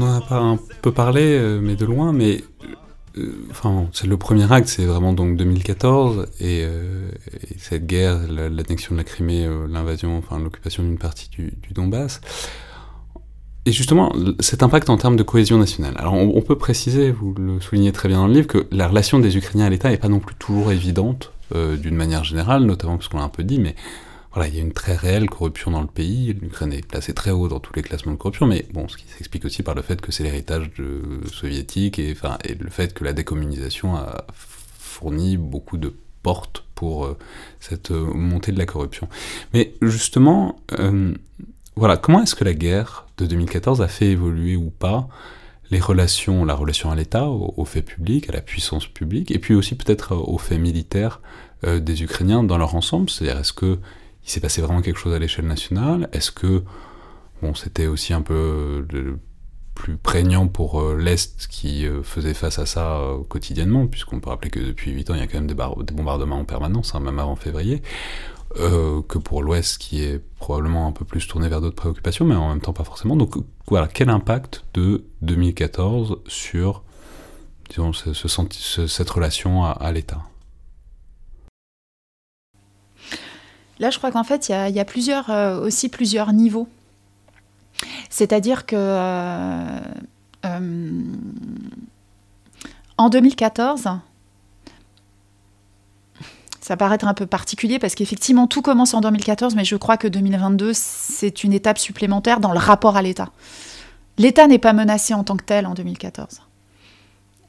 en, 0.00 0.16
a 0.16 0.20
pas 0.20 0.38
un 0.38 0.60
peu 0.80 0.92
parlé, 0.92 1.58
mais 1.60 1.74
de 1.74 1.84
loin, 1.84 2.12
mais 2.12 2.44
enfin, 3.50 3.88
c'est 3.92 4.06
le 4.06 4.16
premier 4.16 4.52
acte, 4.52 4.68
c'est 4.68 4.84
vraiment 4.84 5.12
donc 5.12 5.36
2014, 5.36 6.28
et, 6.38 6.64
cette 7.58 7.84
guerre, 7.84 8.20
l'annexion 8.30 8.94
de 8.94 8.98
la 8.98 9.02
Crimée, 9.02 9.44
l'invasion, 9.68 10.16
enfin 10.16 10.38
l'occupation 10.38 10.84
d'une 10.84 10.98
partie 10.98 11.28
du, 11.30 11.52
Donbass, 11.74 12.20
et 13.64 13.72
justement, 13.72 14.12
cet 14.38 14.62
impact 14.62 14.88
en 14.88 14.98
termes 14.98 15.16
de 15.16 15.24
cohésion 15.24 15.58
nationale. 15.58 15.94
Alors, 15.98 16.14
on, 16.14 16.40
peut 16.40 16.56
préciser, 16.56 17.10
vous 17.10 17.34
le 17.36 17.60
soulignez 17.60 17.90
très 17.90 18.08
bien 18.08 18.18
dans 18.18 18.28
le 18.28 18.34
livre, 18.34 18.46
que 18.46 18.68
la 18.70 18.86
relation 18.86 19.18
des 19.18 19.36
Ukrainiens 19.36 19.66
à 19.66 19.70
l'État 19.70 19.90
n'est 19.90 19.96
pas 19.96 20.08
non 20.08 20.20
plus 20.20 20.36
toujours 20.36 20.70
évidente, 20.70 21.32
euh, 21.56 21.76
d'une 21.76 21.96
manière 21.96 22.22
générale, 22.22 22.62
notamment 22.62 22.98
parce 22.98 23.08
qu'on 23.08 23.18
l'a 23.18 23.24
un 23.24 23.28
peu 23.28 23.42
dit, 23.42 23.58
mais 23.58 23.74
il 24.44 24.54
y 24.54 24.58
a 24.58 24.62
une 24.62 24.72
très 24.72 24.94
réelle 24.94 25.30
corruption 25.30 25.70
dans 25.70 25.80
le 25.80 25.86
pays. 25.86 26.34
L'Ukraine 26.34 26.72
est 26.72 26.86
placée 26.86 27.14
très 27.14 27.30
haut 27.30 27.48
dans 27.48 27.60
tous 27.60 27.72
les 27.74 27.82
classements 27.82 28.12
de 28.12 28.18
corruption, 28.18 28.46
mais 28.46 28.66
bon, 28.72 28.88
ce 28.88 28.96
qui 28.96 29.06
s'explique 29.06 29.44
aussi 29.44 29.62
par 29.62 29.74
le 29.74 29.82
fait 29.82 30.00
que 30.00 30.12
c'est 30.12 30.24
l'héritage 30.24 30.70
soviétique 31.32 31.98
et, 31.98 32.12
enfin, 32.12 32.38
et 32.44 32.54
le 32.54 32.70
fait 32.70 32.92
que 32.92 33.04
la 33.04 33.12
décommunisation 33.12 33.96
a 33.96 34.26
fourni 34.78 35.36
beaucoup 35.36 35.78
de 35.78 35.94
portes 36.22 36.64
pour 36.74 37.06
euh, 37.06 37.16
cette 37.60 37.92
euh, 37.92 38.12
montée 38.12 38.52
de 38.52 38.58
la 38.58 38.66
corruption. 38.66 39.08
Mais 39.54 39.74
justement, 39.80 40.60
voilà, 41.76 41.98
comment 41.98 42.22
est-ce 42.22 42.34
que 42.34 42.44
la 42.44 42.54
guerre 42.54 43.06
de 43.18 43.26
2014 43.26 43.82
a 43.82 43.88
fait 43.88 44.06
évoluer 44.06 44.56
ou 44.56 44.70
pas 44.70 45.08
les 45.70 45.80
relations, 45.80 46.44
la 46.44 46.54
relation 46.54 46.90
à 46.90 46.96
l'État, 46.96 47.28
aux, 47.28 47.64
faits 47.64 47.84
publics, 47.84 48.28
à 48.28 48.32
la 48.32 48.40
puissance 48.40 48.86
publique, 48.86 49.30
et 49.30 49.38
puis 49.38 49.54
aussi 49.54 49.74
peut-être 49.74 50.14
aux 50.14 50.38
faits 50.38 50.60
militaires 50.60 51.20
euh, 51.64 51.80
des 51.80 52.02
Ukrainiens 52.02 52.44
dans 52.44 52.56
leur 52.56 52.74
ensemble? 52.74 53.10
C'est-à-dire, 53.10 53.40
est-ce 53.40 53.52
que 53.52 53.78
il 54.26 54.30
s'est 54.30 54.40
passé 54.40 54.60
vraiment 54.60 54.82
quelque 54.82 54.98
chose 54.98 55.14
à 55.14 55.18
l'échelle 55.18 55.46
nationale 55.46 56.08
Est-ce 56.12 56.30
que 56.30 56.64
c'était 57.54 57.86
aussi 57.86 58.12
un 58.12 58.22
peu 58.22 58.84
euh, 58.92 59.16
plus 59.74 59.96
prégnant 59.96 60.48
pour 60.48 60.80
euh, 60.80 60.96
l'Est 60.96 61.46
qui 61.48 61.86
faisait 62.02 62.34
face 62.34 62.58
à 62.58 62.66
ça 62.66 63.00
quotidiennement, 63.28 63.86
puisqu'on 63.86 64.20
peut 64.20 64.30
rappeler 64.30 64.50
que 64.50 64.60
depuis 64.60 64.90
8 64.90 65.10
ans, 65.10 65.14
il 65.14 65.20
y 65.20 65.22
a 65.22 65.26
quand 65.26 65.38
même 65.38 65.46
des, 65.46 65.54
bombardements 65.94 66.40
en 66.40 66.44
permanence, 66.44 66.94
hein, 66.94 67.00
même 67.00 67.18
avant 67.18 67.36
février 67.36 67.82
euh, 68.58 69.02
que 69.02 69.18
pour 69.18 69.42
l'Ouest 69.42 69.78
qui 69.78 70.02
est 70.02 70.18
probablement 70.38 70.86
un 70.86 70.92
peu 70.92 71.04
plus 71.04 71.26
tourné 71.26 71.48
vers 71.48 71.60
d'autres 71.60 71.76
préoccupations, 71.76 72.24
mais 72.24 72.34
en 72.34 72.48
même 72.50 72.60
temps 72.60 72.72
pas 72.72 72.84
forcément. 72.84 73.16
Donc 73.16 73.34
voilà, 73.68 73.86
quel 73.86 74.08
impact 74.08 74.64
de 74.74 75.04
2014 75.22 76.20
sur 76.26 76.82
cette 77.68 79.10
relation 79.10 79.64
à, 79.64 79.92
l'État? 79.92 80.22
Là, 83.78 83.90
je 83.90 83.98
crois 83.98 84.10
qu'en 84.10 84.24
fait, 84.24 84.48
il 84.48 84.74
y, 84.74 84.80
a, 84.80 84.84
plusieurs, 84.84 85.30
euh, 85.30 85.60
aussi 85.60 85.88
plusieurs 85.88 86.32
niveaux. 86.32 86.68
C'est-à-dire 88.08 88.64
que 88.64 88.76
euh, 88.76 89.80
en 92.96 93.10
2014, 93.10 93.88
ça 96.60 96.76
paraît 96.76 96.94
être 96.94 97.06
un 97.06 97.14
peu 97.14 97.26
particulier 97.26 97.78
parce 97.78 97.94
qu'effectivement 97.94 98.46
tout 98.46 98.62
commence 98.62 98.94
en 98.94 99.00
2014, 99.00 99.54
mais 99.54 99.64
je 99.64 99.76
crois 99.76 99.96
que 99.96 100.08
2022 100.08 100.72
c'est 100.74 101.44
une 101.44 101.52
étape 101.52 101.78
supplémentaire 101.78 102.40
dans 102.40 102.52
le 102.52 102.58
rapport 102.58 102.96
à 102.96 103.02
l'État. 103.02 103.28
L'État 104.18 104.46
n'est 104.46 104.58
pas 104.58 104.72
menacé 104.72 105.12
en 105.12 105.24
tant 105.24 105.36
que 105.36 105.44
tel 105.44 105.66
en 105.66 105.74
2014. 105.74 106.45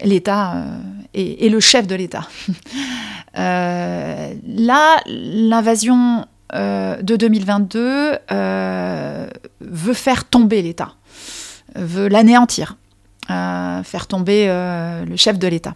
L'État 0.02 0.56
euh, 0.56 0.80
est, 1.14 1.50
le 1.50 1.60
chef 1.60 1.88
de 1.88 1.96
l'État. 1.96 2.28
Euh, 3.38 4.34
là, 4.48 5.00
l'invasion 5.06 6.26
euh, 6.56 7.00
de 7.04 7.16
2022 7.16 8.18
veut 9.62 9.94
faire 9.94 10.26
tomber 10.26 10.64
l'État, 10.64 10.96
veut 11.76 12.08
l'anéantir. 12.08 12.78
faire 13.28 14.08
tomber 14.08 14.48
le 14.48 15.16
chef 15.18 15.38
de 15.38 15.48
l'État. 15.48 15.76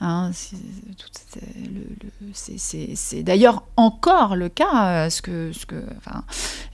Hein, 0.00 0.30
c'est 2.32 3.22
d'ailleurs 3.22 3.62
encore 3.76 4.36
le 4.36 4.48
cas, 4.48 5.06
euh, 5.06 5.10
ce 5.10 5.22
que, 5.22 5.52
ce 5.52 5.66
que, 5.66 5.76
enfin, 5.98 6.24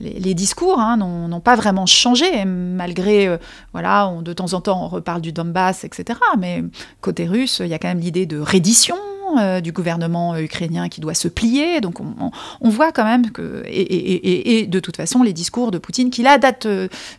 les, 0.00 0.34
discours 0.34 0.78
hein, 0.78 0.96
n'ont 0.96 1.40
pas 1.40 1.56
vraiment 1.56 1.86
changé, 1.86 2.44
malgré, 2.44 3.26
euh, 3.26 3.38
voilà, 3.72 4.12
de 4.22 4.32
temps 4.32 4.52
en 4.54 4.60
temps 4.60 4.84
on 4.84 4.88
reparle 4.88 5.20
du 5.20 5.32
Donbass, 5.32 5.84
etc. 5.84 6.18
Mais 6.38 6.62
côté 7.00 7.26
russe, 7.26 7.60
il 7.60 7.68
y 7.68 7.74
a 7.74 7.78
quand 7.78 7.88
même 7.88 8.00
l'idée 8.00 8.26
de 8.26 8.38
reddition, 8.38 8.96
euh, 9.38 9.60
du 9.60 9.72
gouvernement 9.72 10.36
ukrainien 10.36 10.88
qui 10.88 11.00
doit 11.00 11.14
se 11.14 11.28
plier. 11.28 11.80
Donc 11.80 12.00
on, 12.00 12.68
voit 12.68 12.92
quand 12.92 13.04
même 13.04 13.30
que, 13.30 13.62
et, 13.66 14.66
de 14.66 14.80
toute 14.80 14.96
façon, 14.96 15.22
les 15.22 15.32
discours 15.32 15.70
de 15.70 15.78
Poutine, 15.78 16.10
qui 16.10 16.22
là 16.22 16.38
datent 16.38 16.68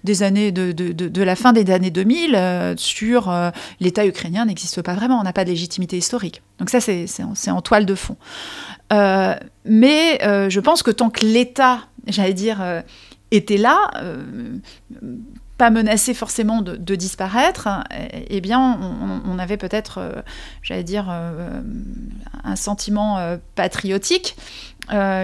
des 0.04 0.24
années 0.24 0.52
de, 0.52 0.72
de, 0.72 1.24
la 1.24 1.36
fin 1.36 1.54
des 1.54 1.70
années 1.72 1.92
2000, 1.92 2.76
sur 2.78 3.34
l'État 3.80 4.06
ukrainien 4.06 4.46
n'existe 4.46 4.82
pas 4.82 4.94
vraiment, 4.94 5.20
on 5.20 5.24
n'a 5.24 5.34
pas 5.34 5.44
de 5.44 5.50
légitimité 5.50 5.98
historique. 5.98 6.42
Donc 6.60 6.70
ça, 6.70 6.80
c'est 6.80 7.52
en 7.52 7.62
toile 7.62 7.86
de 7.86 7.96
fond. 7.96 8.18
Euh, 8.92 9.36
mais 9.66 10.20
euh, 10.24 10.50
je 10.50 10.60
pense 10.60 10.84
que 10.84 10.92
tant 10.92 11.10
que 11.10 11.26
l'État, 11.26 11.82
j'allais 12.08 12.34
dire, 12.34 12.62
euh, 12.62 12.82
était 13.32 13.58
là, 13.58 13.92
menacé 15.70 16.14
forcément 16.14 16.62
de, 16.62 16.96
disparaître, 16.96 17.68
eh 18.30 18.42
bien, 18.42 18.80
on, 19.26 19.40
avait 19.40 19.58
peut-être, 19.58 20.24
j'allais 20.62 20.84
dire, 20.84 21.10
un 21.10 22.56
sentiment 22.56 23.38
patriotique 23.56 24.36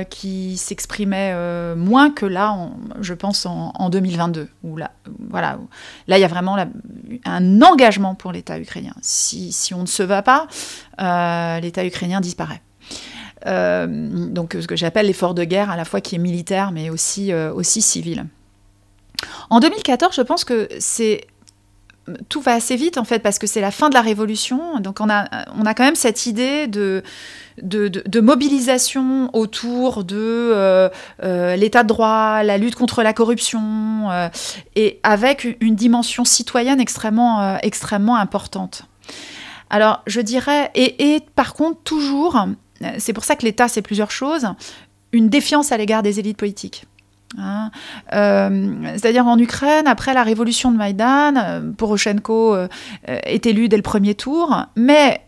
qui 0.09 0.57
s'exprimait 0.57 1.33
moins 1.75 2.11
que 2.11 2.25
là, 2.25 2.69
je 3.01 3.13
pense, 3.13 3.45
en, 3.45 3.89
2022. 3.89 4.49
Où 4.63 4.77
là, 4.77 4.91
voilà, 5.29 5.57
là, 6.07 6.17
il 6.17 6.21
y 6.21 6.25
a 6.25 6.29
vraiment 6.29 6.57
un 7.25 7.61
engagement 7.61 8.15
pour 8.15 8.31
l'État 8.31 8.59
ukrainien. 8.59 8.93
Si, 9.01 9.73
on 9.73 9.81
ne 9.81 9.87
se 9.87 10.03
va 10.03 10.21
pas, 10.21 10.47
l'État 11.61 11.85
ukrainien 11.85 12.21
disparaît. 12.21 12.61
Euh, 13.45 13.85
donc 13.87 14.57
ce 14.59 14.65
que 14.65 14.75
j'appelle 14.75 15.05
l'effort 15.05 15.35
de 15.35 15.43
guerre 15.43 15.69
à 15.69 15.77
la 15.77 15.85
fois 15.85 16.01
qui 16.01 16.15
est 16.15 16.19
militaire 16.19 16.71
mais 16.71 16.89
euh, 16.89 17.53
aussi 17.53 17.81
civil. 17.81 18.25
En 19.49 19.59
2014, 19.59 20.15
je 20.15 20.21
pense 20.21 20.43
que 20.43 20.67
tout 22.29 22.41
va 22.41 22.53
assez 22.53 22.75
vite 22.75 22.99
en 22.99 23.03
fait 23.03 23.19
parce 23.19 23.39
que 23.39 23.47
c'est 23.47 23.61
la 23.61 23.71
fin 23.71 23.89
de 23.89 23.95
la 23.95 24.01
révolution. 24.01 24.79
Donc 24.79 24.99
on 24.99 25.09
a, 25.09 25.25
quand 25.73 25.83
même 25.83 25.95
cette 25.95 26.25
idée 26.25 26.67
de, 26.67 27.03
mobilisation 28.19 29.29
autour 29.33 30.03
de 30.03 30.15
euh, 30.15 30.89
l'état 31.55 31.83
de 31.83 31.87
droit, 31.87 32.43
la 32.43 32.57
lutte 32.57 32.75
contre 32.75 33.01
la 33.03 33.13
corruption 33.13 34.09
et 34.75 34.99
avec 35.03 35.57
une 35.59 35.75
dimension 35.75 36.25
citoyenne 36.25 36.79
extrêmement, 36.79 37.57
extrêmement 37.59 38.17
importante. 38.17 38.83
Alors 39.69 40.03
je 40.05 40.21
dirais, 40.21 40.71
et 40.75 41.21
par 41.35 41.53
contre 41.53 41.81
toujours 41.83 42.45
c'est 42.97 43.13
pour 43.13 43.23
ça 43.23 43.35
que 43.35 43.45
l'État, 43.45 43.67
c'est 43.67 43.81
plusieurs 43.81 44.11
choses. 44.11 44.47
Une 45.11 45.29
défiance 45.29 45.71
à 45.71 45.77
l'égard 45.77 46.03
des 46.03 46.19
élites 46.19 46.37
politiques. 46.37 46.85
Hein. 47.37 47.71
Euh, 48.13 48.73
c'est-à-dire 48.93 49.25
en 49.27 49.37
Ukraine, 49.37 49.87
après 49.87 50.13
la 50.13 50.23
révolution 50.23 50.71
de 50.71 50.77
Maïdan, 50.77 51.35
euh, 51.35 51.71
Poroshenko 51.77 52.55
euh, 52.55 52.67
est 53.05 53.45
élu 53.45 53.67
dès 53.67 53.77
le 53.77 53.83
premier 53.83 54.15
tour, 54.15 54.55
mais 54.75 55.21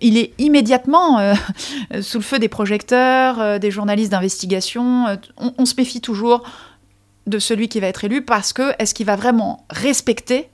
il 0.00 0.16
est 0.16 0.32
immédiatement 0.38 1.18
sous 2.00 2.18
le 2.18 2.22
feu 2.22 2.38
des 2.38 2.48
projecteurs, 2.48 3.58
des 3.58 3.70
journalistes 3.70 4.12
d'investigation. 4.12 5.06
On, 5.36 5.64
se 5.64 5.74
méfie 5.76 6.00
toujours 6.00 6.42
de 7.26 7.38
celui 7.38 7.68
qui 7.68 7.80
va 7.80 7.88
être 7.88 8.04
élu 8.04 8.22
parce 8.22 8.52
que 8.52 8.72
est-ce 8.78 8.94
qu'il 8.94 9.06
va 9.06 9.16
vraiment 9.16 9.66
respecter 9.70 10.48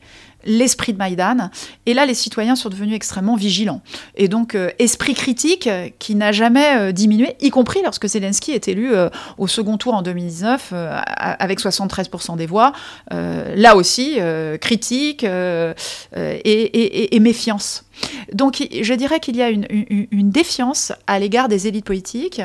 l'esprit 0.45 0.93
de 0.93 0.99
Maïdan. 0.99 1.51
Et 1.87 1.95
là, 1.95 2.07
les 2.07 2.15
citoyens 2.15 2.57
sont 2.57 2.69
devenus 2.69 2.95
extrêmement 2.95 3.37
vigilants. 3.37 3.83
Et 4.17 4.29
donc, 4.29 4.55
euh, 4.55 4.71
esprit 4.79 5.15
critique 5.15 5.67
euh, 5.67 5.89
qui 5.99 6.15
n'a 6.15 6.33
jamais 6.33 6.77
euh, 6.77 6.93
diminué, 6.93 7.37
y 7.41 7.51
compris 7.51 7.81
lorsque 7.83 8.07
Zelensky 8.07 8.53
est 8.53 8.69
élu 8.69 8.93
au 9.39 9.47
second 9.47 9.77
tour 9.77 9.95
en 9.95 10.03
2019 10.03 10.73
avec 10.73 11.61
73% 11.61 12.37
des 12.37 12.47
voix. 12.47 12.73
là 13.11 13.77
aussi, 13.77 14.19
critique 14.61 15.25
et, 15.25 17.21
méfiance. 17.21 17.85
Donc, 18.33 18.67
je 18.71 18.95
dirais 18.95 19.21
qu'il 19.21 19.37
y 19.37 19.43
a 19.43 19.51
une, 19.51 19.67
une, 20.11 20.31
défiance 20.31 20.93
à 21.07 21.19
l'égard 21.19 21.49
des 21.49 21.67
élites 21.67 21.85
politiques 21.85 22.43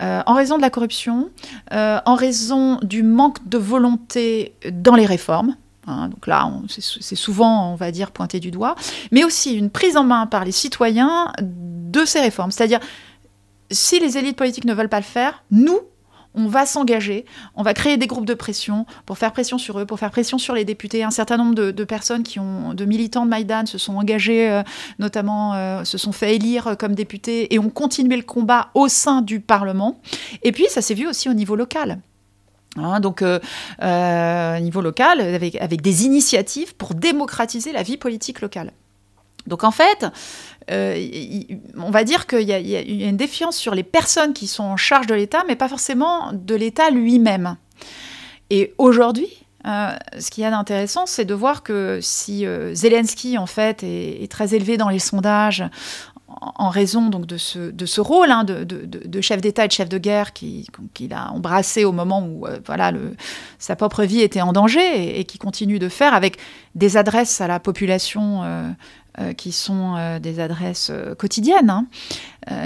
en 0.00 0.34
raison 0.34 0.56
de 0.56 0.62
la 0.62 0.70
corruption, 0.70 1.30
en 1.70 2.14
raison 2.14 2.78
du 2.82 3.02
manque 3.02 3.48
de 3.48 3.58
volonté 3.58 4.54
dans 4.70 4.94
les 4.94 5.06
réformes. 5.06 5.56
Hein, 5.90 6.08
donc 6.08 6.26
là, 6.26 6.50
c'est 6.68 7.16
souvent, 7.16 7.72
on 7.72 7.74
va 7.74 7.90
dire, 7.90 8.10
pointé 8.10 8.40
du 8.40 8.50
doigt, 8.50 8.74
mais 9.10 9.24
aussi 9.24 9.54
une 9.54 9.70
prise 9.70 9.96
en 9.96 10.04
main 10.04 10.26
par 10.26 10.44
les 10.44 10.52
citoyens 10.52 11.32
de 11.40 12.04
ces 12.04 12.20
réformes. 12.20 12.50
C'est-à-dire, 12.50 12.80
si 13.70 14.00
les 14.00 14.16
élites 14.18 14.36
politiques 14.36 14.64
ne 14.64 14.74
veulent 14.74 14.88
pas 14.88 15.00
le 15.00 15.04
faire, 15.04 15.44
nous, 15.50 15.80
on 16.34 16.46
va 16.46 16.64
s'engager, 16.64 17.24
on 17.56 17.62
va 17.62 17.74
créer 17.74 17.96
des 17.96 18.06
groupes 18.06 18.24
de 18.24 18.34
pression 18.34 18.86
pour 19.04 19.18
faire 19.18 19.32
pression 19.32 19.58
sur 19.58 19.80
eux, 19.80 19.86
pour 19.86 19.98
faire 19.98 20.12
pression 20.12 20.38
sur 20.38 20.54
les 20.54 20.64
députés. 20.64 21.02
Un 21.02 21.10
certain 21.10 21.36
nombre 21.36 21.54
de, 21.54 21.84
personnes 21.84 22.22
qui 22.22 22.38
ont, 22.38 22.72
de 22.72 22.84
militants 22.84 23.24
de 23.24 23.30
Maïdan 23.30 23.66
se 23.66 23.78
sont 23.78 23.96
engagés, 23.96 24.48
euh, 24.48 24.62
notamment 25.00 25.54
euh, 25.54 25.82
se 25.82 25.98
sont 25.98 26.12
fait 26.12 26.36
élire 26.36 26.76
comme 26.78 26.94
députés 26.94 27.52
et 27.52 27.58
ont 27.58 27.70
continué 27.70 28.16
le 28.16 28.22
combat 28.22 28.70
au 28.74 28.86
sein 28.86 29.22
du 29.22 29.40
Parlement. 29.40 30.00
Et 30.42 30.52
puis 30.52 30.66
ça 30.68 30.82
s'est 30.82 30.94
vu 30.94 31.08
aussi 31.08 31.28
au 31.28 31.34
niveau 31.34 31.56
local. 31.56 31.98
Hein, 32.76 33.00
donc, 33.00 33.22
euh, 33.22 33.40
euh, 33.82 34.56
au 34.56 34.60
niveau 34.60 34.80
local, 34.80 35.20
avec, 35.20 35.82
des 35.82 36.04
initiatives 36.04 36.74
pour 36.76 36.94
démocratiser 36.94 37.72
la 37.72 37.82
vie 37.82 37.96
politique 37.96 38.40
locale. 38.40 38.72
Donc, 39.46 39.64
en 39.64 39.72
fait, 39.72 40.06
euh, 40.70 41.08
on 41.76 41.90
va 41.90 42.04
dire 42.04 42.26
qu'il 42.26 42.42
y, 42.42 42.52
y, 42.52 42.76
a 42.76 43.08
une 43.08 43.16
défiance 43.16 43.56
sur 43.56 43.74
les 43.74 43.82
personnes 43.82 44.32
qui 44.34 44.46
sont 44.46 44.62
en 44.62 44.76
charge 44.76 45.06
de 45.06 45.14
l'État, 45.14 45.42
mais 45.48 45.56
pas 45.56 45.68
forcément 45.68 46.32
de 46.32 46.54
l'État 46.54 46.90
lui-même. 46.90 47.56
Et 48.50 48.74
aujourd'hui, 48.78 49.44
euh, 49.66 49.90
ce 50.18 50.30
qu'il 50.30 50.42
y 50.42 50.46
a 50.46 50.50
d'intéressant, 50.50 51.06
c'est 51.06 51.24
de 51.24 51.34
voir 51.34 51.64
que 51.64 51.98
si 52.00 52.46
Zelensky, 52.72 53.36
en 53.36 53.46
fait, 53.46 53.82
est, 53.82 54.30
très 54.30 54.54
élevé 54.54 54.76
dans 54.76 54.90
les 54.90 54.98
sondages 55.00 55.64
en 56.40 56.68
raison 56.68 57.08
donc 57.08 57.26
de 57.26 57.36
ce, 57.36 58.00
rôle 58.00 58.30
hein, 58.30 58.44
de, 58.44 59.20
chef 59.20 59.40
d'État 59.40 59.64
et 59.64 59.68
de 59.68 59.72
chef 59.72 59.88
de 59.88 59.98
guerre 59.98 60.32
qu'il 60.32 60.66
qui 60.94 61.08
a 61.12 61.30
embrassé 61.32 61.84
au 61.84 61.92
moment 61.92 62.24
où 62.24 62.46
euh, 62.46 62.58
voilà, 62.64 62.92
sa 63.58 63.76
propre 63.76 64.04
vie 64.04 64.20
était 64.20 64.40
en 64.40 64.52
danger 64.52 64.80
et, 64.80 65.20
et 65.20 65.24
qui 65.24 65.38
continue 65.38 65.78
de 65.78 65.88
faire 65.88 66.14
avec 66.14 66.38
des 66.74 66.96
adresses 66.96 67.40
à 67.40 67.48
la 67.48 67.58
population 67.60 68.42
euh, 68.44 68.70
qui 69.36 69.52
sont 69.52 69.96
euh, 69.96 70.18
des 70.18 70.40
adresses 70.40 70.90
euh, 70.90 71.14
quotidiennes. 71.14 71.70
Hein. 71.70 71.86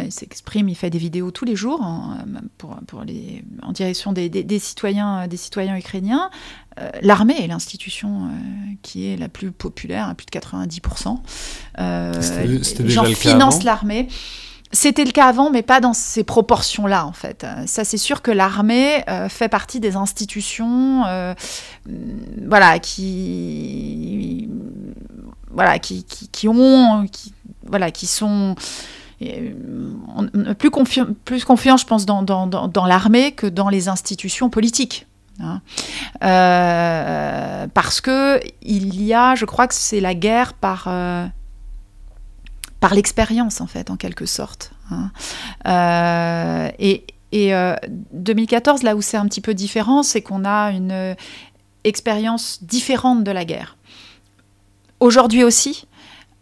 il 0.05 0.13
s'exprime, 0.13 0.69
il 0.69 0.75
fait 0.75 0.91
des 0.91 0.99
vidéos 0.99 1.31
tous 1.31 1.45
les 1.45 1.57
jours 1.57 1.83
en, 1.83 2.17
pour, 2.59 2.77
pour 2.87 3.03
les, 3.03 3.45
en 3.63 3.73
direction 3.73 4.13
des, 4.13 4.29
des, 4.29 4.45
des, 4.45 4.59
citoyens, 4.59 5.27
des 5.27 5.37
citoyens 5.37 5.77
ukrainiens. 5.77 6.31
L'armée 7.03 7.37
est 7.41 7.47
l'institution 7.47 8.29
qui 8.83 9.07
est 9.07 9.17
la 9.17 9.29
plus 9.29 9.53
populaire, 9.53 10.09
à 10.09 10.15
plus 10.15 10.27
de 10.27 10.31
90%. 10.31 11.19
les 12.83 12.89
gens 12.89 13.05
financent 13.05 13.63
l'armée. 13.63 14.09
C'était 14.75 15.05
le 15.05 15.13
cas 15.13 15.27
avant, 15.27 15.51
mais 15.51 15.63
pas 15.63 15.81
dans 15.81 15.93
ces 15.93 16.25
proportions-là, 16.25 17.07
en 17.07 17.13
fait. 17.13 17.47
Ça, 17.67 17.85
c'est 17.85 17.97
sûr 17.97 18.23
que 18.23 18.33
l'armée 18.33 19.09
euh, 19.09 19.29
fait 19.29 19.49
partie 19.49 19.79
des 19.79 19.95
institutions, 19.95 21.05
euh, 21.07 21.33
voilà, 22.49 22.81
qui, 22.81 24.49
voilà, 25.55 25.79
qui, 25.79 26.05
qui, 26.05 26.49
ont, 26.49 27.07
qui, 27.11 27.33
voilà, 27.67 27.91
qui 27.91 28.07
sont 28.07 28.55
plus, 30.59 30.71
confi 30.71 31.01
plus 31.25 31.45
confiance, 31.45 31.83
je 31.83 31.87
pense, 31.87 32.07
dans, 32.07 32.23
dans, 32.23 32.47
dans, 32.47 32.69
dans 32.69 32.87
l'armée 32.87 33.33
que 33.33 33.47
dans 33.47 33.69
les 33.69 33.89
institutions 33.89 34.51
politiques. 34.51 35.07
Hein. 35.41 35.61
Euh, 36.23 37.67
parce 37.75 38.01
que 38.01 38.41
il 38.63 39.03
y 39.03 39.15
a, 39.15 39.35
je 39.35 39.45
crois 39.45 39.67
que 39.67 39.75
c'est 39.75 40.01
la 40.01 40.15
guerre 40.15 40.55
par 40.55 40.85
euh, 40.87 41.27
par 42.79 42.95
l'expérience 42.95 43.61
en 43.61 43.67
fait, 43.67 43.91
en 43.91 43.97
quelque 43.97 44.27
sorte. 44.27 44.73
Hein. 44.91 45.11
Euh, 45.67 46.71
et, 46.79 47.05
et 47.33 47.55
euh, 47.55 47.75
2014, 48.13 48.83
là 48.85 48.95
où 48.95 49.03
c'est 49.03 49.17
un 49.17 49.27
petit 49.27 49.41
peu 49.41 49.55
différent, 49.55 50.03
c'est 50.03 50.23
qu'on 50.23 50.45
a 50.45 50.71
une 50.71 51.17
expérience 51.83 52.63
différente 52.63 53.25
de 53.25 53.31
la 53.31 53.45
guerre. 53.45 53.77
Aujourd'hui 55.05 55.45
aussi, 55.45 55.85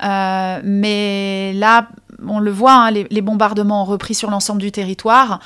euh, 0.05 0.61
mais 0.63 1.53
là, 1.53 1.89
on 2.25 2.39
le 2.39 2.53
voit, 2.53 2.75
hein, 2.75 2.91
les, 2.93 3.21
bombardements 3.21 3.83
ont 3.83 3.87
repris 3.87 4.15
sur 4.15 4.31
l'ensemble 4.31 4.61
du 4.61 4.71
territoire. 4.71 5.41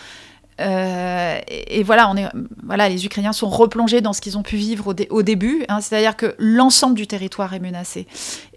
Euh, 0.61 1.39
et, 1.49 1.83
voilà, 1.83 2.13
les 2.91 3.07
Ukrainiens 3.07 3.33
sont 3.33 3.49
replongés 3.49 4.03
dans 4.03 4.13
ce 4.13 4.21
qu'ils 4.21 4.37
ont 4.37 4.43
pu 4.43 4.57
vivre 4.57 4.95
au 5.09 5.23
début, 5.23 5.65
hein, 5.71 5.81
c'est-à-dire 5.81 6.15
que 6.15 6.35
l'ensemble 6.39 6.95
du 6.95 7.07
territoire 7.07 7.55
est 7.55 7.59
menacé. 7.59 8.07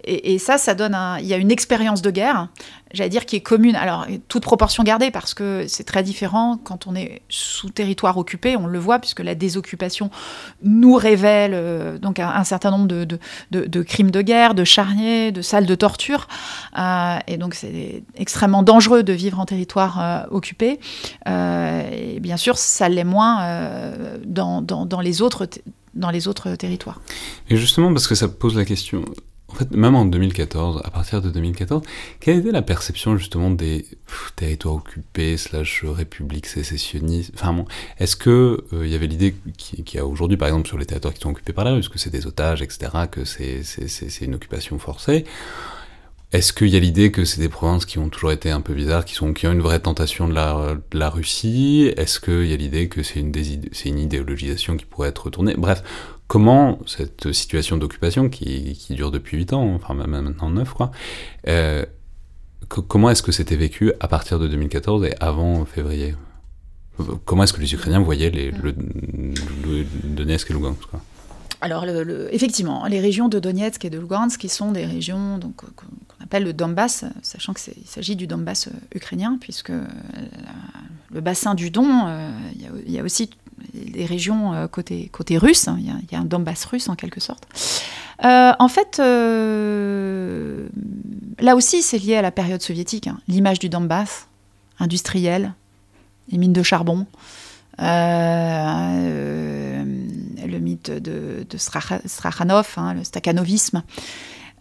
Et, 0.04 0.38
ça, 0.38 0.58
ça 0.58 0.74
donne 0.74 0.94
un, 0.94 1.18
il 1.18 1.26
y 1.26 1.34
a 1.34 1.36
une 1.36 1.50
expérience 1.50 2.02
de 2.02 2.10
guerre, 2.10 2.48
j'allais 2.92 3.10
dire 3.10 3.26
qui 3.26 3.36
est 3.36 3.40
commune. 3.40 3.76
Alors 3.76 4.06
toute 4.28 4.42
proportion 4.42 4.82
gardée 4.82 5.10
parce 5.10 5.34
que 5.34 5.66
c'est 5.68 5.84
très 5.84 6.02
différent 6.02 6.58
quand 6.62 6.86
on 6.86 6.94
est 6.94 7.22
sous 7.28 7.70
territoire 7.70 8.16
occupé, 8.16 8.56
on 8.56 8.66
le 8.66 8.78
voit 8.78 8.98
puisque 8.98 9.20
la 9.20 9.34
désoccupation 9.34 10.10
nous 10.62 10.94
révèle 10.94 11.52
euh, 11.54 11.98
donc 11.98 12.18
un, 12.18 12.44
certain 12.44 12.70
nombre 12.70 12.86
de, 12.86 13.82
crimes 13.82 14.10
de 14.10 14.22
guerre, 14.22 14.54
de 14.54 14.64
charniers, 14.64 15.32
de 15.32 15.42
salles 15.42 15.66
de 15.66 15.74
torture, 15.74 16.28
euh, 16.78 17.18
et 17.26 17.36
donc 17.36 17.54
c'est 17.54 18.02
extrêmement 18.16 18.62
dangereux 18.62 19.02
de 19.02 19.12
vivre 19.12 19.38
en 19.38 19.46
territoire 19.46 20.00
euh, 20.00 20.22
occupé. 20.30 20.80
et 21.26 22.20
bien 22.20 22.36
sûr, 22.36 22.58
ça 22.58 22.88
l'est 22.88 23.04
moins 23.04 23.60
dans 24.24 25.00
les 25.02 25.22
autres 25.22 25.48
dans 25.94 26.10
les 26.10 26.28
autres 26.28 26.54
territoires. 26.54 27.00
Et 27.48 27.56
justement, 27.56 27.92
parce 27.92 28.06
que 28.06 28.14
ça 28.14 28.28
pose 28.28 28.56
la 28.56 28.64
question, 28.64 29.04
en 29.50 29.54
fait, 29.54 29.70
même 29.72 29.94
en 29.94 30.04
2014, 30.04 30.82
à 30.84 30.90
partir 30.90 31.20
de 31.20 31.30
2014, 31.30 31.82
quelle 32.20 32.38
était 32.38 32.52
la 32.52 32.62
perception 32.62 33.16
justement 33.16 33.50
des 33.50 33.84
territoires 34.36 34.76
occupés 34.76 35.36
slash 35.36 35.84
républiques 35.84 36.46
sécessionnistes? 36.46 37.32
Enfin 37.34 37.52
bon, 37.52 37.64
est-ce 37.98 38.16
que 38.16 38.64
il 38.72 38.78
euh, 38.78 38.86
y 38.86 38.94
avait 38.94 39.08
l'idée 39.08 39.34
qu'il 39.56 39.84
qui 39.84 39.96
y 39.96 40.00
a 40.00 40.06
aujourd'hui, 40.06 40.36
par 40.36 40.48
exemple, 40.48 40.68
sur 40.68 40.78
les 40.78 40.86
territoires 40.86 41.12
qui 41.14 41.20
sont 41.20 41.30
occupés 41.30 41.52
par 41.52 41.64
la 41.64 41.72
Russie, 41.72 41.90
que 41.90 41.98
c'est 41.98 42.10
des 42.10 42.26
otages, 42.26 42.62
etc., 42.62 42.90
que 43.10 43.24
c'est 43.24 44.20
une 44.20 44.34
occupation 44.34 44.78
forcée? 44.78 45.24
Est-ce 46.32 46.52
qu'il 46.52 46.68
y 46.68 46.76
a 46.76 46.78
l'idée 46.78 47.10
que 47.10 47.24
c'est 47.24 47.40
des 47.40 47.48
provinces 47.48 47.84
qui 47.84 47.98
ont 47.98 48.08
toujours 48.08 48.30
été 48.30 48.52
un 48.52 48.60
peu 48.60 48.72
bizarres, 48.72 49.04
qui, 49.04 49.20
ont 49.20 49.34
une 49.34 49.60
vraie 49.60 49.80
tentation 49.80 50.28
de 50.28 50.34
la, 50.34 50.76
de 50.92 50.98
la 50.98 51.10
Russie? 51.10 51.92
Est-ce 51.96 52.20
qu'il 52.20 52.46
y 52.46 52.52
a 52.52 52.56
l'idée 52.56 52.88
que 52.88 53.02
c'est 53.02 53.18
une 53.18 53.98
idéologisation 53.98 54.76
qui 54.76 54.84
pourrait 54.84 55.08
être 55.08 55.24
retournée? 55.24 55.54
Bref, 55.58 55.82
comment 56.30 56.78
cette 56.86 57.32
situation 57.32 57.76
d'occupation 57.76 58.28
qui, 58.28 58.78
dure 58.90 59.10
depuis 59.10 59.36
8 59.36 59.52
ans, 59.52 59.74
enfin 59.74 59.94
maintenant 59.94 60.48
9 60.48 60.72
quoi, 60.74 60.92
euh, 61.48 61.84
comment 62.68 63.10
est-ce 63.10 63.24
que 63.24 63.32
c'était 63.32 63.56
vécu 63.56 63.92
à 63.98 64.06
partir 64.06 64.38
de 64.38 64.46
2014 64.46 65.04
et 65.06 65.14
avant 65.18 65.64
février? 65.64 66.14
Comment 67.24 67.42
est-ce 67.42 67.52
que 67.52 67.60
les 67.60 67.74
Ukrainiens 67.74 67.98
voyaient 67.98 68.30
les, 68.30 68.52
le, 68.52 68.72
Donetsk 70.04 70.50
et 70.50 70.54
Lugansk 70.54 70.82
quoi? 70.88 71.00
Alors, 71.62 71.84
effectivement, 72.30 72.86
les 72.86 73.00
régions 73.00 73.28
de 73.28 73.40
Donetsk 73.40 73.84
et 73.84 73.90
de 73.90 73.98
Lugansk, 73.98 74.40
qui 74.40 74.48
sont 74.48 74.70
des 74.70 74.86
régions 74.86 75.36
donc, 75.36 75.56
qu'on 75.56 76.24
appelle 76.24 76.44
le 76.44 76.52
Donbass, 76.52 77.04
sachant 77.22 77.54
qu'il 77.54 77.74
s'agit 77.86 78.16
du 78.16 78.26
Donbass 78.26 78.68
euh, 78.68 78.70
ukrainien, 78.94 79.36
puisque 79.38 79.70
la, 79.70 79.82
le 81.12 81.20
bassin 81.20 81.54
du 81.54 81.70
Don, 81.70 82.06
euh, 82.06 82.30
il 82.86 82.92
y, 82.92 82.98
a 82.98 83.02
aussi 83.02 83.30
des 83.74 84.04
régions 84.04 84.54
euh, 84.54 84.66
côté, 84.66 85.08
côté 85.12 85.38
russe, 85.38 85.68
il 85.78 85.86
y, 86.10 86.14
a 86.14 86.18
un 86.18 86.24
Donbass 86.24 86.64
russe 86.64 86.88
en 86.88 86.96
quelque 86.96 87.20
sorte. 87.20 87.46
Euh, 88.24 88.52
en 88.58 88.68
fait, 88.68 88.98
euh, 89.00 90.68
là 91.38 91.56
aussi, 91.56 91.82
c'est 91.82 91.98
lié 91.98 92.16
à 92.16 92.22
la 92.22 92.30
période 92.30 92.62
soviétique, 92.62 93.06
hein, 93.06 93.18
l'image 93.28 93.58
du 93.58 93.68
Donbass, 93.68 94.26
industriel, 94.78 95.54
les 96.30 96.38
mines 96.38 96.52
de 96.52 96.62
charbon. 96.62 97.06
Le 100.52 100.58
mythe 100.58 100.90
de, 100.90 101.46
de 101.48 101.56
Strachanov, 101.56 102.74
hein, 102.76 102.94
le 102.94 103.04
stakhanovisme. 103.04 103.82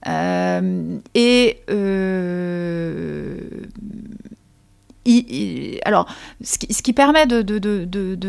Et 0.05 1.57
alors, 5.85 6.07
ce 6.43 6.57
qui, 6.57 6.93
permet 6.93 7.25
de, 7.25 7.41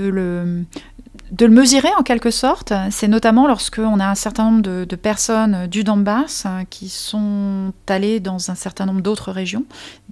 le, 0.08 1.48
mesurer 1.48 1.90
en 1.98 2.02
quelque 2.02 2.30
sorte, 2.30 2.72
c'est 2.90 3.08
notamment 3.08 3.46
lorsque 3.46 3.78
on 3.78 4.00
a 4.00 4.06
un 4.06 4.14
certain 4.14 4.50
nombre 4.50 4.62
de, 4.62 4.96
personnes 4.96 5.66
du 5.66 5.84
Donbass 5.84 6.46
qui 6.70 6.88
sont 6.88 7.72
allées 7.88 8.20
dans 8.20 8.50
un 8.50 8.54
certain 8.54 8.86
nombre 8.86 9.02
d'autres 9.02 9.32
régions, 9.32 9.64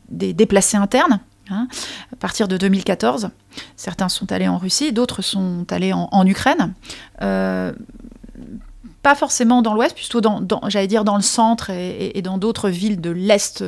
des 0.08 0.32
déplacés 0.32 0.76
internes, 0.76 1.20
hein, 1.50 1.68
à 2.12 2.16
partir 2.16 2.48
de 2.48 2.56
2014. 2.56 3.30
Certains 3.76 4.08
sont 4.08 4.30
allés 4.32 4.48
en 4.48 4.58
Russie, 4.58 4.92
d'autres 4.92 5.22
sont 5.22 5.64
allés 5.70 5.92
en, 5.92 6.08
en 6.12 6.26
Ukraine. 6.26 6.74
Euh, 7.22 7.72
pas 9.02 9.14
forcément 9.14 9.62
dans 9.62 9.74
l'ouest, 9.74 9.94
plutôt 9.94 10.20
dans, 10.20 10.42
j'allais 10.68 10.86
dire 10.86 11.04
dans 11.04 11.16
le 11.16 11.22
centre 11.22 11.70
et, 11.70 12.20
dans 12.22 12.38
d'autres 12.38 12.68
villes 12.68 13.00
de 13.00 13.10
l'est 13.10 13.64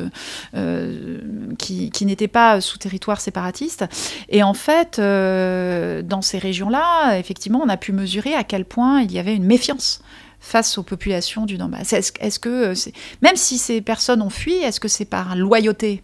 euh, 0.54 1.18
qui, 1.58 2.04
n'étaient 2.04 2.28
pas 2.28 2.60
sous 2.60 2.78
territoire 2.78 3.20
séparatiste. 3.20 3.84
Et 4.28 4.42
en 4.42 4.54
fait, 4.54 4.98
euh, 4.98 6.02
dans 6.02 6.22
ces 6.22 6.38
régions-là, 6.38 7.18
effectivement, 7.18 7.60
on 7.62 7.68
a 7.68 7.76
pu 7.76 7.92
mesurer 7.92 8.34
à 8.34 8.44
quel 8.44 8.64
point 8.64 9.02
il 9.02 9.12
y 9.12 9.18
avait 9.18 9.34
une 9.34 9.44
méfiance 9.44 10.02
face 10.42 10.78
aux 10.78 10.82
populations 10.82 11.44
du 11.44 11.58
Donbass. 11.58 11.92
Est-ce 11.92 12.12
est 12.18 12.38
que, 12.38 12.72
même 13.20 13.36
si 13.36 13.58
ces 13.58 13.82
personnes 13.82 14.22
ont 14.22 14.30
fui, 14.30 14.54
est-ce 14.54 14.80
que 14.80 14.88
c'est 14.88 15.04
par 15.04 15.36
loyauté 15.36 16.02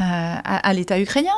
euh, 0.00 0.04
à, 0.04 0.72
l'État 0.72 0.98
ukrainien 0.98 1.34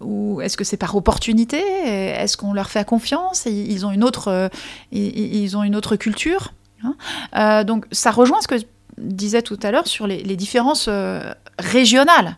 ou 0.00 0.42
est-ce 0.42 0.58
que 0.58 0.64
c'est 0.64 0.76
par 0.76 0.94
opportunité? 0.94 1.58
Est-ce 1.58 2.36
qu'on 2.36 2.52
leur 2.52 2.68
fait 2.68 2.86
confiance? 2.86 3.46
Ils 3.46 3.86
ont 3.86 3.92
une 3.92 4.04
autre, 4.04 4.50
ils 4.92 5.56
ont 5.56 5.62
une 5.62 5.74
autre 5.74 5.96
culture? 5.96 6.52
Hein 6.82 6.94
euh, 7.36 7.64
donc 7.64 7.86
ça 7.92 8.10
rejoint 8.10 8.40
ce 8.40 8.48
que 8.48 8.58
je 8.58 8.64
disais 8.98 9.42
tout 9.42 9.58
à 9.62 9.70
l'heure 9.70 9.86
sur 9.86 10.06
les, 10.06 10.22
les 10.22 10.36
différences 10.36 10.86
euh, 10.88 11.32
régionales. 11.58 12.36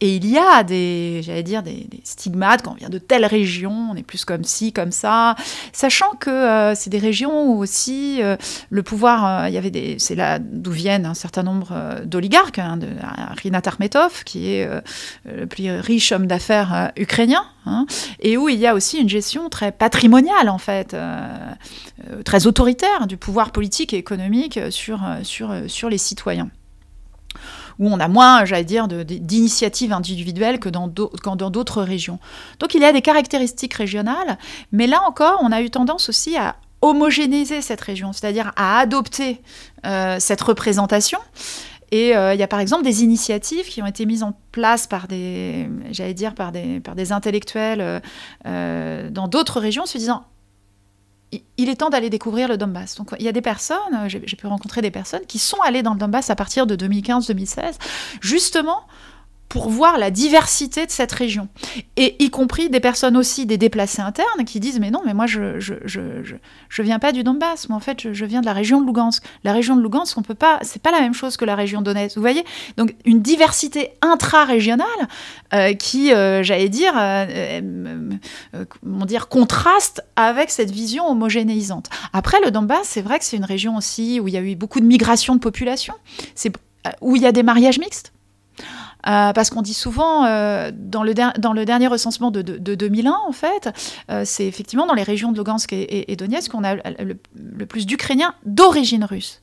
Et 0.00 0.16
il 0.16 0.26
y 0.26 0.36
a 0.36 0.64
des, 0.64 1.20
j'allais 1.22 1.44
dire, 1.44 1.62
des, 1.62 1.86
stigmates 2.02 2.62
quand 2.62 2.72
on 2.72 2.74
vient 2.74 2.88
de 2.88 2.98
telle 2.98 3.24
région, 3.24 3.90
on 3.92 3.94
est 3.94 4.02
plus 4.02 4.24
comme 4.24 4.42
ci, 4.42 4.72
comme 4.72 4.90
ça, 4.90 5.36
sachant 5.72 6.10
que 6.18 6.30
euh, 6.30 6.74
c'est 6.74 6.90
des 6.90 6.98
régions 6.98 7.44
où 7.44 7.58
aussi 7.58 8.20
euh, 8.20 8.36
le 8.70 8.82
pouvoir, 8.82 9.44
euh, 9.44 9.48
il 9.48 9.54
y 9.54 9.56
avait 9.56 9.70
des, 9.70 9.96
c'est 9.98 10.16
là 10.16 10.40
d'où 10.40 10.72
viennent 10.72 11.06
un 11.06 11.14
certain 11.14 11.44
nombre 11.44 12.02
d'oligarques, 12.04 12.58
hein, 12.58 12.76
de 12.76 12.88
Rinat 13.42 13.62
Armetov, 13.64 14.24
qui 14.24 14.50
est 14.50 14.68
le 15.24 15.46
plus 15.46 15.70
riche 15.70 16.10
homme 16.10 16.26
d'affaires 16.26 16.92
ukrainien, 16.96 17.44
hein, 17.64 17.86
et 18.18 18.36
où 18.36 18.48
il 18.48 18.58
y 18.58 18.66
a 18.66 18.74
aussi 18.74 18.98
une 18.98 19.08
gestion 19.08 19.48
très 19.48 19.70
patrimoniale 19.70 20.48
en 20.48 20.58
fait, 20.58 20.96
très 22.24 22.46
autoritaire 22.46 23.06
du 23.06 23.16
pouvoir 23.16 23.52
politique 23.52 23.94
et 23.94 23.98
économique 23.98 24.58
sur, 24.70 25.00
sur, 25.22 25.54
sur 25.68 25.88
les 25.88 25.98
citoyens 25.98 26.50
où 27.78 27.88
on 27.88 28.00
a 28.00 28.08
moins, 28.08 28.44
j'allais 28.44 28.64
dire, 28.64 28.88
d'initiatives 28.88 29.92
individuelles 29.92 30.58
que 30.60 30.68
dans 30.68 30.88
d'autres 30.88 31.82
régions. 31.82 32.18
Donc 32.60 32.74
il 32.74 32.82
y 32.82 32.84
a 32.84 32.92
des 32.92 33.02
caractéristiques 33.02 33.74
régionales, 33.74 34.38
mais 34.72 34.86
là 34.86 35.02
encore, 35.06 35.40
on 35.42 35.52
a 35.52 35.62
eu 35.62 35.70
tendance 35.70 36.08
aussi 36.08 36.36
à 36.36 36.56
homogénéiser 36.84 37.62
cette 37.62 37.80
région, 37.80 38.12
c'est-à-dire 38.12 38.52
à 38.56 38.78
adopter 38.78 39.40
euh, 39.86 40.16
cette 40.20 40.42
représentation. 40.42 41.18
Et 41.90 42.16
euh, 42.16 42.34
il 42.34 42.40
y 42.40 42.42
a 42.42 42.48
par 42.48 42.60
exemple 42.60 42.84
des 42.84 43.02
initiatives 43.02 43.66
qui 43.66 43.80
ont 43.82 43.86
été 43.86 44.04
mises 44.04 44.22
en 44.22 44.36
place 44.52 44.86
par 44.86 45.08
des, 45.08 45.68
j'allais 45.92 46.14
dire, 46.14 46.34
par 46.34 46.52
des, 46.52 47.12
intellectuels 47.12 48.02
euh, 48.46 49.10
dans 49.10 49.28
d'autres 49.28 49.60
régions, 49.60 49.86
se 49.86 49.96
disant 49.96 50.24
il 51.56 51.68
est 51.68 51.76
temps 51.76 51.90
d'aller 51.90 52.10
découvrir 52.10 52.48
le 52.48 52.56
Donbass. 52.56 52.96
Donc 52.96 53.14
il 53.18 53.24
y 53.24 53.28
a 53.28 53.32
des 53.32 53.42
personnes, 53.42 53.76
euh, 53.94 54.08
j'ai 54.08 54.36
pu 54.36 54.46
rencontrer 54.46 54.82
des 54.82 54.90
personnes 54.90 55.24
qui 55.26 55.38
sont 55.38 55.60
allées 55.64 55.82
dans 55.82 55.94
le 55.94 55.98
Donbass 55.98 56.30
à 56.30 56.36
partir 56.36 56.66
de 56.66 56.76
2015-2016, 56.76 57.74
justement 58.20 58.82
pour 59.54 59.68
voir 59.68 59.98
la 59.98 60.10
diversité 60.10 60.84
de 60.84 60.90
cette 60.90 61.12
région. 61.12 61.46
Et 61.96 62.16
y 62.18 62.28
compris 62.28 62.70
des 62.70 62.80
personnes 62.80 63.16
aussi, 63.16 63.46
des 63.46 63.56
déplacés 63.56 64.02
internes, 64.02 64.44
qui 64.44 64.58
disent, 64.58 64.80
mais 64.80 64.90
non, 64.90 65.00
mais 65.06 65.14
moi, 65.14 65.28
je 65.28 65.60
je, 65.60 65.74
je, 65.84 66.00
je, 66.68 66.82
viens 66.82 66.98
pas 66.98 67.12
du 67.12 67.22
Donbass, 67.22 67.68
moi, 67.68 67.76
en 67.76 67.80
fait, 67.80 68.12
je, 68.12 68.24
viens 68.24 68.40
de 68.40 68.46
la 68.46 68.52
région 68.52 68.80
de 68.80 68.86
Lugansk. 68.86 69.22
La 69.44 69.52
région 69.52 69.76
de 69.76 69.80
Lugansk, 69.80 70.18
on 70.18 70.22
peut 70.22 70.34
pas, 70.34 70.58
c'est 70.62 70.82
pas 70.82 70.90
la 70.90 71.00
même 71.00 71.14
chose 71.14 71.36
que 71.36 71.44
la 71.44 71.54
région 71.54 71.82
Donetsk, 71.82 72.16
vous 72.16 72.20
voyez? 72.20 72.44
Donc, 72.76 72.96
une 73.04 73.22
diversité 73.22 73.92
intra-régionale 74.02 74.88
euh, 75.52 75.72
qui, 75.74 76.12
euh, 76.12 76.42
j'allais 76.42 76.68
dire, 76.68 76.94
euh, 76.96 77.60
comment 78.82 79.06
dire, 79.06 79.28
contraste 79.28 80.02
avec 80.16 80.50
cette 80.50 80.72
vision 80.72 81.08
homogénéisante. 81.08 81.90
Après, 82.12 82.40
le 82.44 82.50
Donbass, 82.50 82.88
c'est 82.88 83.02
vrai 83.02 83.20
que 83.20 83.24
c'est 83.24 83.36
une 83.36 83.44
région 83.44 83.76
aussi 83.76 84.18
où 84.18 84.26
il 84.26 84.34
y 84.34 84.36
a 84.36 84.40
eu 84.40 84.56
beaucoup 84.56 84.80
de 84.80 84.86
migration 84.86 85.36
de 85.36 85.40
population, 85.40 85.94
c'est 86.34 86.52
où 87.00 87.14
il 87.14 87.22
y 87.22 87.26
a 87.26 87.30
des 87.30 87.44
mariages 87.44 87.78
mixtes. 87.78 88.13
Euh, 89.06 89.32
parce 89.32 89.50
qu'on 89.50 89.62
dit 89.62 89.74
souvent, 89.74 90.24
euh, 90.24 90.70
dans, 90.74 91.02
le 91.02 91.14
dernier 91.64 91.86
recensement 91.86 92.30
de, 92.30 92.42
2001, 92.42 93.12
en 93.26 93.32
fait, 93.32 93.70
euh, 94.10 94.22
c'est 94.24 94.46
effectivement 94.46 94.86
dans 94.86 94.94
les 94.94 95.02
régions 95.02 95.32
de 95.32 95.36
Lugansk 95.36 95.72
et, 95.72 96.16
Donetsk 96.16 96.50
qu'on 96.50 96.64
a 96.64 96.74
le, 96.74 97.66
plus 97.66 97.86
d'Ukrainiens 97.86 98.34
d'origine 98.46 99.04
russe. 99.04 99.42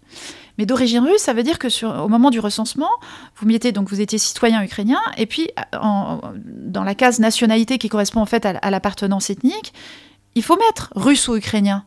Mais 0.58 0.66
d'origine 0.66 1.00
russe, 1.00 1.22
ça 1.22 1.34
veut 1.34 1.44
dire 1.44 1.60
que 1.60 1.86
au 1.86 2.08
moment 2.08 2.30
du 2.30 2.40
recensement, 2.40 2.90
vous 3.38 3.48
mettez 3.48 3.72
donc 3.72 3.90
vous 3.90 4.02
étiez 4.02 4.18
citoyen 4.18 4.62
ukrainien, 4.64 5.00
et 5.18 5.26
puis 5.26 5.50
dans 5.74 6.84
la 6.84 6.96
case 6.96 7.20
nationalité 7.20 7.78
qui 7.78 7.88
correspond 7.88 8.22
en 8.22 8.26
fait 8.26 8.46
à, 8.46 8.70
l'appartenance 8.70 9.30
ethnique, 9.30 9.74
il 10.36 10.44
faut 10.44 10.58
mettre 10.58 10.92
russe 10.96 11.28
ou 11.28 11.36
ukrainien. 11.36 11.86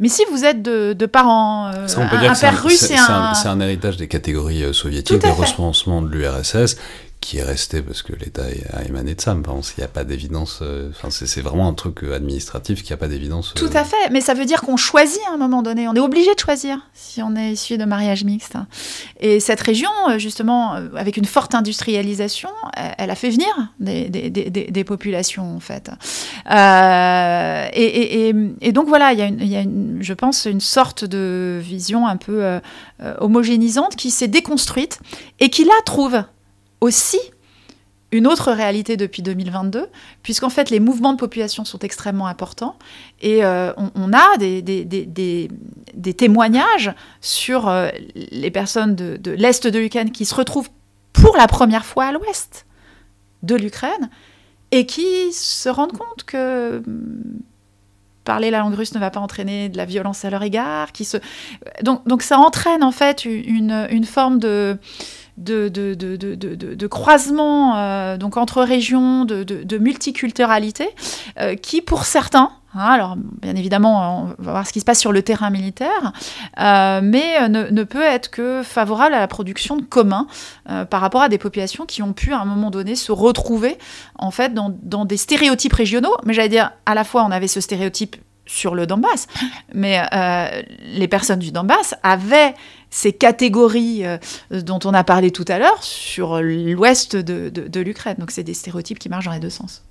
Mais 0.00 0.08
si 0.08 0.22
vous 0.30 0.44
êtes 0.44 0.62
de, 0.62 1.06
parents, 1.06 1.66
un, 1.66 2.34
père 2.34 2.62
russe 2.62 2.90
et 2.90 2.96
un... 2.96 3.34
C'est 3.34 3.48
un, 3.48 3.60
héritage 3.60 3.96
des 3.96 4.08
catégories 4.08 4.72
soviétiques, 4.72 5.22
des 5.22 5.30
recensements 5.30 6.02
de 6.02 6.08
l'URSS, 6.08 6.76
qui 7.20 7.38
est 7.38 7.42
resté 7.42 7.82
parce 7.82 8.02
que 8.02 8.12
l'État 8.12 8.44
a 8.72 8.84
émané 8.84 9.14
de 9.14 9.20
ça. 9.20 9.34
Mais 9.34 9.42
il 9.42 9.78
n'y 9.78 9.84
a 9.84 9.88
pas 9.88 10.04
d'évidence. 10.04 10.60
Euh, 10.62 10.90
enfin, 10.90 11.08
c'est 11.10 11.40
vraiment 11.40 11.68
un 11.68 11.74
truc 11.74 12.04
euh, 12.04 12.14
administratif 12.14 12.82
qui 12.82 12.92
n'a 12.92 12.96
pas 12.96 13.08
d'évidence. 13.08 13.52
Tout 13.54 13.70
à 13.74 13.84
fait. 13.84 14.10
Mais 14.10 14.20
ça 14.20 14.34
veut 14.34 14.44
dire 14.44 14.62
qu'on 14.62 14.76
choisit 14.76 15.20
à 15.28 15.34
un 15.34 15.36
moment 15.36 15.62
donné. 15.62 15.88
On 15.88 15.94
est 15.94 16.00
obligé 16.00 16.34
de 16.34 16.38
choisir 16.38 16.78
si 16.94 17.22
on 17.22 17.34
est 17.36 17.52
issu 17.52 17.76
de 17.76 17.84
mariage 17.84 18.24
mixte. 18.24 18.54
Et 19.20 19.40
cette 19.40 19.60
région, 19.60 19.90
euh, 20.08 20.18
justement, 20.18 20.72
avec 20.94 21.16
une 21.16 21.24
forte 21.24 21.54
industrialisation, 21.54 22.50
elle 22.96 23.10
a 23.10 23.14
fait 23.14 23.30
venir 23.30 23.48
des, 23.80 24.08
des, 24.08 24.30
des, 24.30 24.84
populations, 24.84 25.56
en 25.56 25.60
fait. 25.60 25.90
et, 27.74 28.32
et, 28.60 28.72
donc 28.72 28.88
voilà, 28.88 29.12
il 29.12 29.18
y 29.18 29.22
a, 29.22 29.26
une, 29.26 29.40
il 29.40 29.48
y 29.48 29.56
a 29.56 29.60
une, 29.60 29.98
je 30.00 30.14
pense, 30.14 30.44
une 30.46 30.60
sorte 30.60 31.04
de 31.04 31.58
vision 31.62 32.06
un 32.06 32.16
peu 32.16 32.60
homogénisante 33.18 33.96
qui 33.96 34.10
s'est 34.10 34.28
déconstruite 34.28 35.00
et 35.40 35.50
qui 35.50 35.64
là 35.64 35.72
trouve 35.84 36.22
aussi 36.80 37.20
une 38.10 38.26
autre 38.26 38.52
réalité 38.52 38.96
depuis 38.96 39.22
2022, 39.22 39.86
puisqu'en 40.22 40.48
fait 40.48 40.70
les 40.70 40.80
mouvements 40.80 41.12
de 41.12 41.18
population 41.18 41.64
sont 41.64 41.80
extrêmement 41.80 42.26
importants 42.26 42.76
et 43.20 43.44
euh, 43.44 43.72
on, 43.76 44.12
a 44.14 44.36
des, 44.38 45.48
témoignages 46.16 46.90
sur 47.20 47.68
euh, 47.68 47.90
les 48.14 48.50
personnes 48.50 48.94
de, 48.94 49.30
l'Est 49.32 49.66
de 49.66 49.78
l'Ukraine 49.78 50.10
qui 50.10 50.24
se 50.24 50.34
retrouvent 50.34 50.70
pour 51.12 51.36
la 51.36 51.46
première 51.46 51.84
fois 51.84 52.06
à 52.06 52.12
l'Ouest 52.12 52.64
de 53.42 53.54
l'Ukraine 53.56 54.08
et 54.70 54.86
qui 54.86 55.32
se 55.32 55.68
rendent 55.68 55.96
compte 55.96 56.24
que 56.24 56.78
hmm, 56.78 57.40
parler 58.24 58.50
la 58.50 58.60
langue 58.60 58.74
russe 58.74 58.94
ne 58.94 59.00
va 59.00 59.10
pas 59.10 59.20
entraîner 59.20 59.68
de 59.68 59.76
la 59.76 59.84
violence 59.84 60.24
à 60.24 60.30
leur 60.30 60.42
égard. 60.42 60.92
Qui 60.92 61.06
se... 61.06 61.16
donc, 61.82 62.22
ça 62.22 62.38
entraîne 62.38 62.82
en 62.82 62.92
fait 62.92 63.24
une 63.24 64.04
forme 64.04 64.38
de 64.38 64.78
de, 65.38 65.68
de, 65.68 66.86
croisement 66.86 67.76
euh, 67.76 68.16
donc 68.16 68.36
entre 68.36 68.62
régions, 68.62 69.24
de, 69.24 69.78
multiculturalité, 69.78 70.88
euh, 71.40 71.54
qui 71.54 71.80
pour 71.80 72.04
certains, 72.04 72.50
hein, 72.74 72.84
alors 72.84 73.16
bien 73.16 73.54
évidemment 73.54 74.34
on 74.38 74.42
va 74.42 74.52
voir 74.52 74.66
ce 74.66 74.72
qui 74.72 74.80
se 74.80 74.84
passe 74.84 74.98
sur 74.98 75.12
le 75.12 75.22
terrain 75.22 75.50
militaire, 75.50 76.12
euh, 76.60 77.00
mais 77.02 77.48
ne, 77.48 77.82
peut 77.84 78.02
être 78.02 78.30
que 78.30 78.62
favorable 78.62 79.14
à 79.14 79.20
la 79.20 79.28
production 79.28 79.76
de 79.76 79.82
communs 79.82 80.26
par 80.90 81.00
rapport 81.00 81.22
à 81.22 81.28
des 81.28 81.38
populations 81.38 81.86
qui 81.86 82.02
ont 82.02 82.12
pu 82.12 82.32
à 82.32 82.40
un 82.40 82.44
moment 82.44 82.70
donné 82.70 82.96
se 82.96 83.12
retrouver 83.12 83.78
en 84.18 84.30
fait 84.30 84.52
dans, 84.52 84.74
dans 84.82 85.04
des 85.04 85.16
stéréotypes 85.16 85.72
régionaux, 85.72 86.16
mais 86.24 86.34
j'allais 86.34 86.48
dire 86.48 86.72
à 86.86 86.94
la 86.94 87.04
fois 87.04 87.24
on 87.24 87.30
avait 87.30 87.48
ce 87.48 87.60
stéréotype 87.60 88.16
sur 88.46 88.74
le 88.74 88.86
Donbass, 88.86 89.26
mais 89.74 90.02
les 90.82 91.08
personnes 91.08 91.38
du 91.38 91.52
Donbass 91.52 91.94
avaient 92.02 92.54
ces 92.90 93.12
catégories 93.12 94.04
euh, 94.04 94.18
dont 94.50 94.80
on 94.84 94.94
a 94.94 95.04
parlé 95.04 95.30
tout 95.30 95.44
à 95.48 95.58
l'heure 95.58 95.82
sur 95.82 96.40
l'ouest 96.40 97.16
de, 97.16 97.80
l'Ukraine. 97.80 98.16
Donc 98.18 98.30
c'est 98.30 98.44
des 98.44 98.54
stéréotypes 98.54 98.98
qui 98.98 99.08
marchent 99.08 99.26
dans 99.26 99.32
les 99.32 99.40
deux 99.40 99.50
sens. 99.50 99.82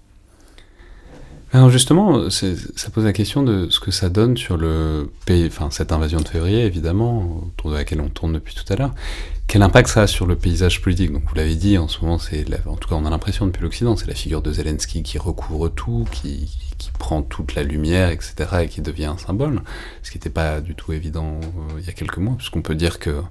Alors 1.53 1.69
justement, 1.69 2.29
ça 2.29 2.89
pose 2.93 3.05
la 3.05 3.13
question 3.13 3.41
de 3.41 3.69
ce 3.69 3.79
que 3.79 3.89
ça 3.89 4.09
donne 4.09 4.35
sur 4.35 4.57
le 4.57 5.09
pays, 5.25 5.47
enfin 5.47 5.69
cette 5.71 5.93
invasion 5.93 6.19
de 6.19 6.27
février 6.27 6.65
évidemment, 6.65 7.41
autour 7.47 7.71
de 7.71 7.75
laquelle 7.77 8.01
on 8.01 8.09
tourne 8.09 8.33
depuis 8.33 8.53
tout 8.53 8.71
à 8.71 8.75
l'heure. 8.75 8.93
Quel 9.47 9.61
impact 9.61 9.87
ça 9.87 10.01
a 10.01 10.07
sur 10.07 10.25
le 10.25 10.35
paysage 10.35 10.81
politique? 10.81 11.13
Donc 11.13 11.23
vous 11.25 11.35
l'avez 11.35 11.55
dit, 11.55 11.77
en 11.77 11.87
ce 11.87 12.01
moment, 12.01 12.19
c'est 12.19 12.45
en 12.65 12.75
tout 12.75 12.89
cas 12.89 12.95
on 12.95 13.05
a 13.05 13.09
l'impression 13.09 13.45
depuis 13.45 13.63
l'Occident, 13.63 13.95
c'est 13.95 14.07
la 14.07 14.13
figure 14.13 14.41
de 14.41 14.51
Zelensky 14.51 15.03
qui 15.03 15.17
recouvre 15.17 15.69
tout, 15.69 16.05
qui, 16.11 16.49
qui, 16.77 16.91
prend 16.97 17.21
toute 17.21 17.55
la 17.55 17.63
lumière, 17.63 18.09
etc., 18.09 18.35
et 18.63 18.67
qui 18.67 18.81
devient 18.81 19.05
un 19.05 19.17
symbole, 19.17 19.61
ce 20.03 20.11
qui 20.11 20.17
n'était 20.17 20.29
pas 20.29 20.61
du 20.61 20.75
tout 20.75 20.93
évident 20.93 21.39
euh, 21.43 21.79
il 21.79 21.85
y 21.85 21.89
a 21.89 21.93
quelques 21.93 22.17
mois, 22.17 22.35
puisqu'on 22.35 22.61
peut 22.61 22.75
dire 22.75 22.99
que 22.99 23.21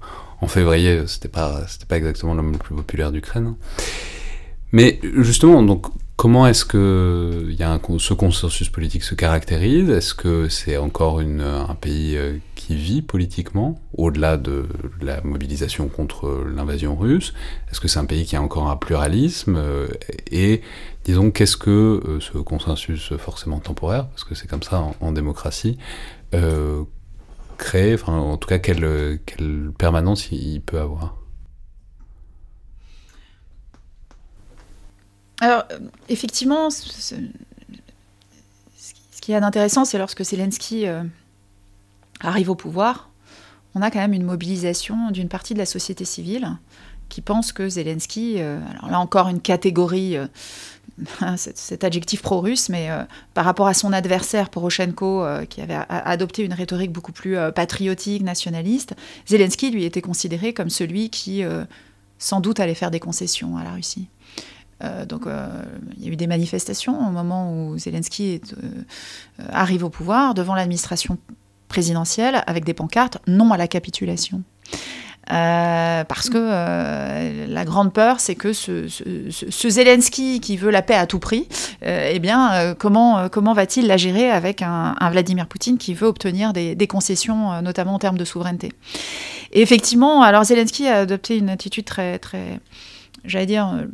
en 0.40 0.46
février, 0.46 1.06
c'était 1.06 1.28
pas 1.28 1.66
c'était 1.66 1.86
pas 1.86 1.96
exactement 1.96 2.34
l'homme 2.34 2.52
le 2.52 2.58
plus 2.58 2.74
populaire 2.74 3.12
d'Ukraine. 3.12 3.54
Mais 4.72 5.00
justement, 5.02 5.62
donc 5.62 5.86
Comment 6.16 6.46
est-ce 6.46 6.64
que 6.64 7.54
ce 7.98 8.14
consensus 8.14 8.70
politique 8.70 9.02
se 9.02 9.14
caractérise? 9.14 9.90
Est-ce 9.90 10.14
que 10.14 10.48
c'est 10.48 10.78
encore 10.78 11.20
un 11.20 11.74
pays 11.74 12.16
euh, 12.16 12.38
qui 12.54 12.74
vit 12.74 13.02
politiquement, 13.02 13.78
au-delà 13.92 14.38
de 14.38 14.66
la 15.02 15.20
mobilisation 15.20 15.88
contre 15.88 16.42
l'invasion 16.54 16.96
russe? 16.96 17.34
Est-ce 17.70 17.80
que 17.80 17.88
c'est 17.88 17.98
un 17.98 18.06
pays 18.06 18.24
qui 18.24 18.34
a 18.34 18.40
encore 18.40 18.70
un 18.70 18.76
pluralisme 18.76 19.56
euh, 19.58 19.88
Et 20.30 20.62
disons, 21.04 21.30
qu'est-ce 21.30 21.58
que 21.58 21.70
euh, 21.70 22.18
ce 22.20 22.38
consensus 22.38 23.12
forcément 23.18 23.60
temporaire, 23.60 24.08
parce 24.08 24.24
que 24.24 24.34
c'est 24.34 24.48
comme 24.48 24.62
ça 24.62 24.86
en, 25.02 25.12
démocratie, 25.12 25.76
crée, 27.58 27.92
enfin 27.92 28.14
en 28.14 28.38
tout 28.38 28.48
cas 28.48 28.58
quelle, 28.58 29.20
quelle 29.26 29.70
permanence 29.78 30.30
il 30.32 30.60
peut 30.62 30.80
avoir? 30.80 31.25
Alors, 35.40 35.64
euh, 35.70 35.78
effectivement, 36.08 36.70
ce, 36.70 37.14
qui 39.20 39.32
est 39.32 39.40
d'intéressant, 39.40 39.84
c'est 39.84 39.98
lorsque 39.98 40.24
Zelensky 40.24 40.86
euh, 40.86 41.02
arrive 42.20 42.50
au 42.50 42.54
pouvoir, 42.54 43.10
on 43.74 43.82
a 43.82 43.90
quand 43.90 43.98
même 43.98 44.14
une 44.14 44.24
mobilisation 44.24 45.10
d'une 45.10 45.28
partie 45.28 45.52
de 45.52 45.58
la 45.58 45.66
société 45.66 46.04
civile 46.04 46.56
qui 47.08 47.20
pense 47.20 47.52
que 47.52 47.68
Zelensky, 47.68 48.36
euh, 48.38 48.58
alors 48.70 48.90
là 48.90 48.98
encore 48.98 49.28
une 49.28 49.40
catégorie, 49.40 50.16
cet, 51.36 51.84
adjectif 51.84 52.22
pro-russe, 52.22 52.68
mais 52.68 52.88
par 53.34 53.44
rapport 53.44 53.66
à 53.66 53.74
son 53.74 53.92
adversaire 53.92 54.48
Poroshenko, 54.48 55.24
qui 55.48 55.60
avait 55.60 55.78
adopté 55.88 56.42
une 56.42 56.54
rhétorique 56.54 56.90
beaucoup 56.90 57.12
plus 57.12 57.36
patriotique, 57.54 58.22
nationaliste, 58.22 58.94
Zelensky 59.28 59.70
lui 59.70 59.84
était 59.84 60.00
considéré 60.00 60.54
comme 60.54 60.70
celui 60.70 61.10
qui 61.10 61.44
sans 62.18 62.40
doute 62.40 62.58
allait 62.58 62.74
faire 62.74 62.90
des 62.90 62.98
concessions 62.98 63.56
à 63.56 63.62
la 63.62 63.72
Russie. 63.72 64.08
Donc, 65.08 65.22
il 65.96 66.04
y 66.04 66.08
a 66.08 66.12
eu 66.12 66.16
des 66.16 66.26
manifestations 66.26 67.08
au 67.08 67.10
moment 67.10 67.52
où 67.52 67.78
Zelensky 67.78 68.40
arrive 69.48 69.84
au 69.84 69.90
pouvoir 69.90 70.34
devant 70.34 70.54
l'administration 70.54 71.18
présidentielle 71.68 72.42
avec 72.46 72.64
des 72.64 72.74
pancartes 72.74 73.18
non 73.26 73.50
à 73.52 73.56
la 73.56 73.68
capitulation. 73.68 74.42
Euh, 75.32 76.04
parce 76.04 76.30
que 76.30 76.38
euh, 76.38 77.46
la 77.48 77.64
grande 77.64 77.92
peur, 77.92 78.20
c'est 78.20 78.36
que 78.36 78.52
ce, 78.52 78.86
Zelensky 79.68 80.40
qui 80.40 80.56
veut 80.56 80.70
la 80.70 80.82
paix 80.82 80.94
à 80.94 81.06
tout 81.06 81.18
prix, 81.18 81.48
euh, 81.84 82.10
eh 82.12 82.18
bien, 82.20 82.74
comment, 82.78 83.28
comment 83.28 83.52
va-t-il 83.52 83.88
la 83.88 83.96
gérer 83.96 84.30
avec 84.30 84.62
un, 84.62 84.94
Vladimir 85.10 85.48
Poutine 85.48 85.78
qui 85.78 85.94
veut 85.94 86.06
obtenir 86.06 86.52
des, 86.52 86.86
concessions, 86.86 87.60
notamment 87.62 87.94
en 87.94 87.98
termes 87.98 88.18
de 88.18 88.24
souveraineté? 88.24 88.72
Et 89.52 89.62
effectivement, 89.62 90.22
alors 90.22 90.44
Zelensky 90.44 90.86
a 90.86 91.00
adopté 91.00 91.38
une 91.38 91.48
attitude 91.48 91.84
très, 91.84 92.18
très 92.18 92.60
j'allais 93.26 93.46
dire, 93.46 93.86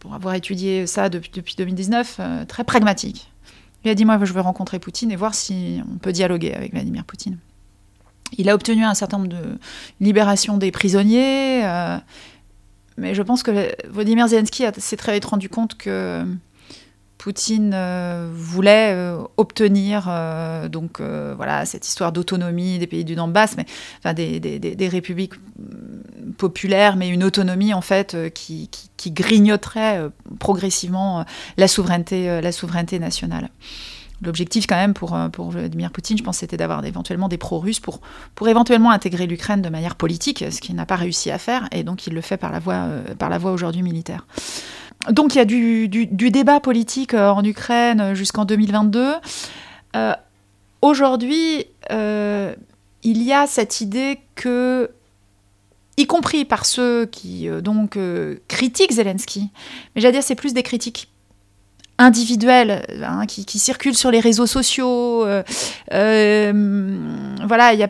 pour 0.00 0.14
avoir 0.14 0.34
étudié 0.34 0.86
ça 0.86 1.08
depuis, 1.08 1.30
depuis 1.32 1.54
2019, 1.56 2.20
très 2.48 2.64
pragmatique. 2.64 3.30
Il 3.84 3.90
a 3.90 3.94
dit, 3.94 4.04
moi, 4.04 4.18
je 4.22 4.32
veux 4.32 4.40
rencontrer 4.40 4.78
Poutine 4.78 5.12
et 5.12 5.16
voir 5.16 5.34
si 5.34 5.80
on 5.92 5.98
peut 5.98 6.12
dialoguer 6.12 6.54
avec 6.54 6.72
Vladimir 6.72 7.04
Poutine. 7.04 7.38
Il 8.38 8.48
a 8.48 8.54
obtenu 8.54 8.84
un 8.84 8.94
certain 8.94 9.18
nombre 9.18 9.28
de 9.28 9.58
libérations 10.00 10.56
des 10.56 10.70
prisonniers, 10.70 11.64
euh, 11.64 11.98
mais 12.96 13.14
je 13.14 13.22
pense 13.22 13.42
que 13.42 13.74
Vladimir 13.88 14.28
Zelensky 14.28 14.64
s'est 14.78 14.96
très 14.96 15.12
vite 15.14 15.26
rendu 15.26 15.48
compte 15.48 15.76
que 15.76 16.24
Poutine 17.24 17.72
euh, 17.72 18.28
voulait 18.34 18.92
euh, 18.92 19.16
obtenir 19.38 20.10
donc 20.70 21.00
voilà 21.00 21.64
cette 21.64 21.88
histoire 21.88 22.12
d'autonomie 22.12 22.78
des 22.78 22.86
pays 22.86 23.02
du 23.02 23.14
Donbass, 23.14 23.56
mais 23.56 23.64
enfin 23.98 24.12
des, 24.12 24.88
républiques 24.90 25.34
mm, 25.38 26.32
populaires, 26.36 26.96
mais 26.96 27.08
une 27.08 27.24
autonomie 27.24 27.72
en 27.72 27.80
fait 27.80 28.14
qui, 28.34 28.68
grignoterait 29.06 30.02
progressivement 30.38 31.24
la 31.56 31.66
souveraineté 31.66 32.98
nationale. 32.98 33.48
L'objectif 34.22 34.66
quand 34.66 34.76
même 34.76 34.94
pour, 34.94 35.14
euh, 35.14 35.28
Vladimir 35.38 35.90
Poutine, 35.90 36.16
je 36.16 36.22
pense, 36.22 36.38
c'était 36.38 36.56
d'avoir 36.56 36.84
éventuellement 36.84 37.28
des 37.28 37.38
pro-russes 37.38 37.80
pour, 37.80 38.00
pour 38.34 38.48
éventuellement 38.48 38.90
intégrer 38.90 39.26
l'Ukraine 39.26 39.60
de 39.60 39.68
manière 39.68 39.96
politique, 39.96 40.44
ce 40.50 40.60
qu'il 40.60 40.74
n'a 40.76 40.86
pas 40.86 40.96
réussi 40.96 41.30
à 41.30 41.38
faire, 41.38 41.68
et 41.72 41.82
donc 41.82 42.06
il 42.06 42.14
le 42.14 42.20
fait 42.20 42.40
euh, 42.42 43.14
par 43.18 43.30
la 43.30 43.38
voie 43.38 43.52
aujourd'hui 43.52 43.82
militaire. 43.82 44.26
Donc 45.10 45.34
il 45.34 45.38
y 45.38 45.40
a 45.40 45.44
du, 45.44 46.30
débat 46.30 46.60
politique 46.60 47.14
euh, 47.14 47.30
en 47.30 47.44
Ukraine 47.44 48.14
jusqu'en 48.14 48.44
2022. 48.44 49.14
aujourd'hui, 50.82 51.66
il 51.90 53.22
y 53.22 53.32
a 53.32 53.46
cette 53.46 53.80
idée 53.80 54.20
que 54.34 54.90
y 55.96 56.06
compris 56.06 56.44
par 56.44 56.66
ceux 56.66 57.06
qui 57.06 57.48
donc 57.62 57.98
critiquent 58.48 58.92
Zelensky, 58.92 59.50
mais 59.94 60.02
j'allais 60.02 60.12
dire 60.12 60.22
c'est 60.22 60.34
plus 60.34 60.54
des 60.54 60.64
critiques 60.64 61.13
individuels 61.98 62.84
hein, 63.02 63.26
qui, 63.26 63.58
circulent 63.58 63.96
sur 63.96 64.10
les 64.10 64.20
réseaux 64.20 64.46
sociaux. 64.46 65.24
Euh, 65.24 65.42
euh, 65.92 66.98
voilà, 67.46 67.72
il 67.72 67.80
y 67.80 67.84
a 67.84 67.88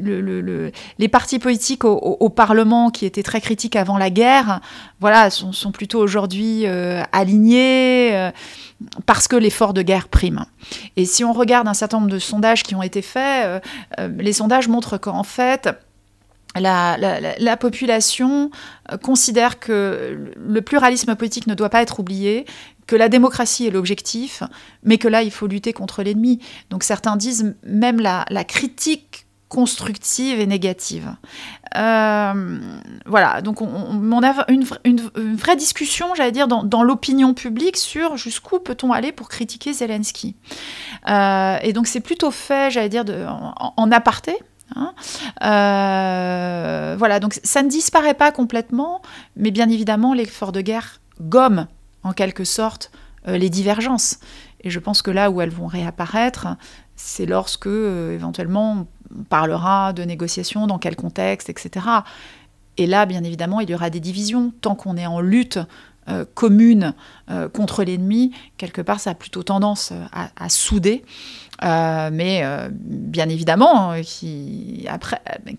le, 0.00 0.72
les 0.98 1.08
partis 1.08 1.38
politiques 1.38 1.84
au, 1.84 2.28
Parlement 2.30 2.90
qui 2.90 3.06
étaient 3.06 3.22
très 3.22 3.40
critiques 3.40 3.76
avant 3.76 3.96
la 3.96 4.10
guerre, 4.10 4.60
voilà, 5.00 5.30
sont, 5.30 5.52
sont 5.52 5.70
plutôt 5.70 6.00
aujourd'hui 6.00 6.66
euh, 6.66 7.02
alignés 7.12 8.30
parce 9.06 9.28
que 9.28 9.36
l'effort 9.36 9.72
de 9.72 9.82
guerre 9.82 10.08
prime. 10.08 10.44
Et 10.96 11.04
si 11.04 11.24
on 11.24 11.32
regarde 11.32 11.68
un 11.68 11.74
certain 11.74 11.98
nombre 11.98 12.10
de 12.10 12.18
sondages 12.18 12.62
qui 12.62 12.74
ont 12.74 12.82
été 12.82 13.02
faits, 13.02 13.62
les 14.18 14.32
sondages 14.32 14.68
montrent 14.68 14.98
qu'en 14.98 15.22
fait, 15.22 15.70
la, 16.56 16.96
la, 16.98 17.38
la, 17.38 17.56
population 17.56 18.50
considère 19.02 19.58
que 19.58 20.32
le 20.36 20.62
pluralisme 20.62 21.14
politique 21.16 21.46
ne 21.46 21.54
doit 21.54 21.68
pas 21.68 21.82
être 21.82 21.98
oublié, 22.00 22.46
que 22.86 22.96
la 22.96 23.08
démocratie 23.08 23.66
est 23.66 23.70
l'objectif, 23.70 24.42
mais 24.82 24.98
que 24.98 25.08
là, 25.08 25.22
il 25.22 25.30
faut 25.30 25.46
lutter 25.46 25.72
contre 25.72 26.02
l'ennemi. 26.02 26.40
Donc 26.70 26.82
certains 26.82 27.16
disent 27.16 27.56
même 27.64 28.00
la, 28.00 28.24
critique 28.44 29.26
constructive 29.48 30.40
et 30.40 30.46
négative. 30.46 31.14
Euh, 31.76 32.58
voilà, 33.06 33.40
donc 33.40 33.62
on, 33.62 34.22
a 34.22 34.44
une, 34.48 34.64
vraie 35.36 35.56
discussion, 35.56 36.14
j'allais 36.14 36.32
dire, 36.32 36.48
dans, 36.48 36.82
l'opinion 36.82 37.34
publique 37.34 37.76
sur 37.76 38.16
jusqu'où 38.16 38.58
peut-on 38.58 38.92
aller 38.92 39.12
pour 39.12 39.28
critiquer 39.28 39.72
Zelensky. 39.72 40.34
Euh, 41.08 41.56
et 41.62 41.72
donc 41.72 41.86
c'est 41.86 42.00
plutôt 42.00 42.30
fait, 42.30 42.70
j'allais 42.70 42.88
dire, 42.88 43.04
de, 43.04 43.24
en, 43.26 43.90
aparté. 43.92 44.36
Hein. 44.76 44.94
Euh, 45.42 46.96
voilà, 46.98 47.20
donc 47.20 47.38
ça 47.42 47.62
ne 47.62 47.68
disparaît 47.68 48.14
pas 48.14 48.32
complètement, 48.32 49.02
mais 49.36 49.50
bien 49.50 49.68
évidemment, 49.68 50.14
l'effort 50.14 50.52
de 50.52 50.60
guerre 50.60 51.00
gomme 51.20 51.66
en 52.02 52.12
quelque 52.12 52.44
sorte 52.44 52.90
euh, 53.28 53.36
les 53.36 53.50
divergences. 53.50 54.18
Et 54.62 54.70
je 54.70 54.78
pense 54.80 55.02
que 55.02 55.10
là 55.10 55.30
où 55.30 55.40
elles 55.40 55.50
vont 55.50 55.66
réapparaître, 55.66 56.48
c'est 56.96 57.26
lorsque 57.26 57.66
euh, 57.66 58.14
éventuellement 58.14 58.86
on 59.16 59.22
parlera 59.24 59.92
de 59.92 60.02
négociations, 60.02 60.66
dans 60.66 60.78
quel 60.78 60.96
contexte, 60.96 61.48
etc. 61.48 61.86
Et 62.76 62.86
là, 62.86 63.06
bien 63.06 63.22
évidemment, 63.22 63.60
il 63.60 63.70
y 63.70 63.74
aura 63.74 63.90
des 63.90 64.00
divisions. 64.00 64.52
Tant 64.60 64.74
qu'on 64.74 64.96
est 64.96 65.06
en 65.06 65.20
lutte 65.20 65.60
commune 66.34 66.92
contre 67.54 67.82
l'ennemi, 67.82 68.32
quelque 68.58 68.82
part, 68.82 68.98
ça 68.98 69.10
a 69.10 69.14
plutôt 69.14 69.42
tendance 69.42 69.92
à, 70.12 70.48
souder. 70.48 71.04
Mais 71.62 72.44
bien 72.70 73.28
évidemment, 73.28 73.94
qu'il 74.02 74.86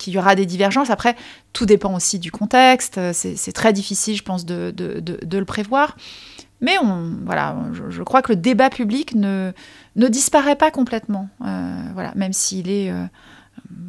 y 0.07 0.17
aura 0.17 0.35
des 0.35 0.45
divergences. 0.45 0.89
Après, 0.89 1.15
tout 1.53 1.65
dépend 1.65 1.95
aussi 1.95 2.19
du 2.19 2.31
contexte. 2.31 2.99
C'est 3.13 3.53
très 3.53 3.73
difficile, 3.73 4.15
je 4.15 4.23
pense, 4.23 4.45
de, 4.45 4.73
le 4.77 5.45
prévoir. 5.45 5.95
Mais 6.61 6.77
voilà, 7.25 7.55
je, 7.89 8.01
crois 8.03 8.21
que 8.21 8.31
le 8.31 8.37
débat 8.37 8.69
public 8.69 9.13
ne, 9.15 9.53
disparaît 9.95 10.55
pas 10.55 10.71
complètement, 10.71 11.29
euh, 11.45 11.83
voilà, 11.93 12.13
même 12.15 12.33
s'il 12.33 12.69
est 12.69 12.89
euh, 12.91 13.05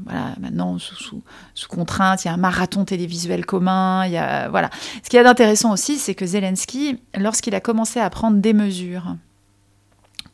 voilà, 0.05 0.35
maintenant 0.41 0.79
sous, 0.79 1.23
sous, 1.55 1.69
contrainte, 1.69 2.25
il 2.25 2.29
y 2.29 2.31
a 2.31 2.35
un 2.35 2.39
marathon 2.39 2.85
télévisuel 2.85 3.47
commun, 3.47 4.05
il 4.07 4.13
y 4.13 4.19
a, 4.19 4.49
voilà. 4.49 4.71
Ce 5.03 5.09
qu'il 5.09 5.17
y 5.17 5.21
a 5.21 5.25
d'intéressant 5.25 5.73
aussi, 5.73 5.97
c'est 5.97 6.15
que 6.15 6.27
Zelensky, 6.27 7.01
lorsqu'il 7.17 7.55
a 7.55 7.61
commencé 7.61 8.01
à 8.01 8.11
prendre 8.11 8.39
des 8.39 8.53
mesures 8.53 9.17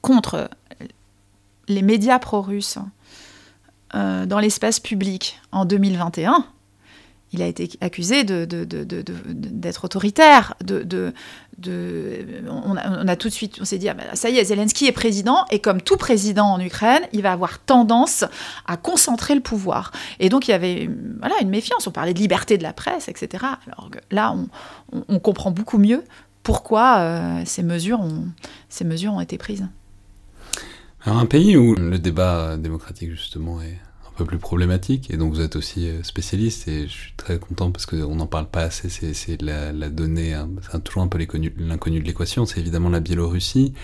contre 0.01 0.51
les 1.69 1.83
médias 1.83 2.19
pro-russes 2.19 2.79
euh, 3.95 4.27
dans 4.27 4.39
l'espace 4.39 4.81
public 4.81 5.41
en 5.53 5.65
2021, 5.65 6.47
il 7.33 7.41
a 7.41 7.47
été 7.47 7.71
accusé 7.81 8.25
d'être 8.25 9.85
autoritaire. 9.85 10.55
On, 12.49 12.77
a, 12.77 13.17
tout 13.17 13.29
de 13.29 13.33
suite, 13.33 13.57
on 13.61 13.65
s'est 13.65 13.79
dit, 13.79 13.89
ah 13.89 13.95
ben, 13.95 14.05
ça 14.15 14.29
y 14.29 14.37
est, 14.37 14.45
Zelensky 14.45 14.87
est 14.87 14.93
président, 14.93 15.47
et 15.51 15.59
comme 15.59 15.81
tout 15.81 15.97
président 15.97 16.47
en 16.47 16.61
Ukraine, 16.61 17.03
il 17.13 17.23
va 17.23 17.33
avoir 17.33 17.59
tendance 17.59 18.25
à 18.67 18.77
concentrer 18.77 19.35
le 19.35 19.41
pouvoir. 19.41 19.93
Et 20.21 20.29
donc 20.29 20.47
il 20.47 20.51
y 20.51 20.55
avait 20.55 20.91
voilà, 21.21 21.37
une 21.41 21.49
méfiance, 21.49 21.87
on 21.87 21.91
parlait 21.91 22.13
de 22.13 22.19
liberté 22.19 22.59
de 22.59 22.63
la 22.63 22.75
presse, 22.75 23.09
etc. 23.09 23.45
Alors 23.67 23.91
là, 24.11 24.37
on, 25.09 25.19
comprend 25.19 25.53
beaucoup 25.53 25.79
mieux 25.79 26.05
pourquoi 26.43 26.99
euh, 26.99 27.43
ces 27.47 27.63
mesures 27.63 28.01
ont 28.01 29.21
été 29.21 29.39
prises. 29.39 29.67
Alors 31.05 31.19
un 31.19 31.27
pays 31.27 31.57
où 31.57 31.75
le 31.75 31.99
débat 31.99 32.57
démocratique 32.57 33.11
justement 33.11 33.61
est 33.61 33.79
un 34.07 34.17
peu 34.17 34.25
plus 34.25 34.39
problématique. 34.39 35.11
Et 35.11 35.17
donc 35.17 35.33
vous 35.33 35.41
êtes 35.41 35.57
aussi 35.57 35.89
euh, 35.89 36.03
spécialiste 36.03 36.69
et 36.69 36.87
je 36.87 36.93
suis 36.93 37.13
très 37.17 37.39
content 37.39 37.71
parce 37.71 37.87
qu'on 37.87 38.15
n'en 38.15 38.27
parle 38.27 38.47
pas 38.47 38.63
assez. 38.63 38.89
C'est 38.89 39.43
la, 39.43 39.73
la, 39.73 39.89
donnée, 39.89 40.35
hein. 40.35 40.49
c'est 40.71 40.83
toujours 40.85 41.03
un 41.03 41.09
peu 41.09 41.19
l'inconnu 41.19 42.01
de 42.01 42.05
l'équation. 42.05 42.47
C'est 42.47 42.61
évidemment 42.61 42.89
la 42.89 43.01
Biélorussie 43.01 43.75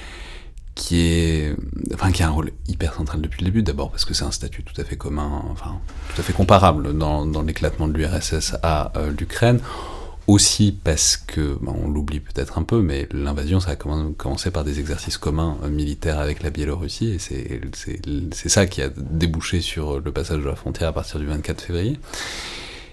qui 0.76 1.00
est, 1.00 1.56
enfin, 1.92 2.12
qui 2.12 2.22
a 2.22 2.28
un 2.28 2.30
rôle 2.30 2.52
hyper 2.68 2.94
central 2.94 3.20
depuis 3.20 3.40
le 3.40 3.46
début. 3.46 3.62
D'abord 3.64 3.90
parce 3.90 4.04
que 4.04 4.14
c'est 4.14 4.24
un 4.24 4.30
statut 4.30 4.62
tout 4.62 4.80
à 4.80 4.84
fait 4.84 4.96
commun, 4.96 5.42
enfin, 5.50 5.80
tout 6.14 6.20
à 6.20 6.22
fait 6.22 6.32
comparable 6.32 6.96
dans, 6.96 7.26
dans 7.26 7.42
l'éclatement 7.42 7.88
de 7.88 7.94
l'URSS 7.94 8.54
à 8.62 8.92
euh, 8.96 9.10
l'Ukraine 9.18 9.58
aussi 10.28 10.72
parce 10.84 11.16
que, 11.16 11.56
ben, 11.60 11.74
on 11.82 11.88
l'oublie 11.88 12.20
peut-être 12.20 12.58
un 12.58 12.62
peu, 12.62 12.82
mais 12.82 13.08
l'invasion, 13.12 13.60
ça 13.60 13.72
a 13.72 13.76
commencé 13.76 14.50
par 14.50 14.62
des 14.62 14.78
exercices 14.78 15.16
communs 15.16 15.56
euh, 15.64 15.70
militaires 15.70 16.20
avec 16.20 16.42
la 16.42 16.50
Biélorussie, 16.50 17.08
et 17.08 17.18
c'est 17.18 18.48
ça 18.48 18.66
qui 18.66 18.82
a 18.82 18.90
débouché 18.90 19.62
sur 19.62 20.00
le 20.00 20.12
passage 20.12 20.38
de 20.38 20.44
la 20.44 20.54
frontière 20.54 20.88
à 20.88 20.92
partir 20.92 21.18
du 21.18 21.26
24 21.26 21.62
février. 21.62 21.98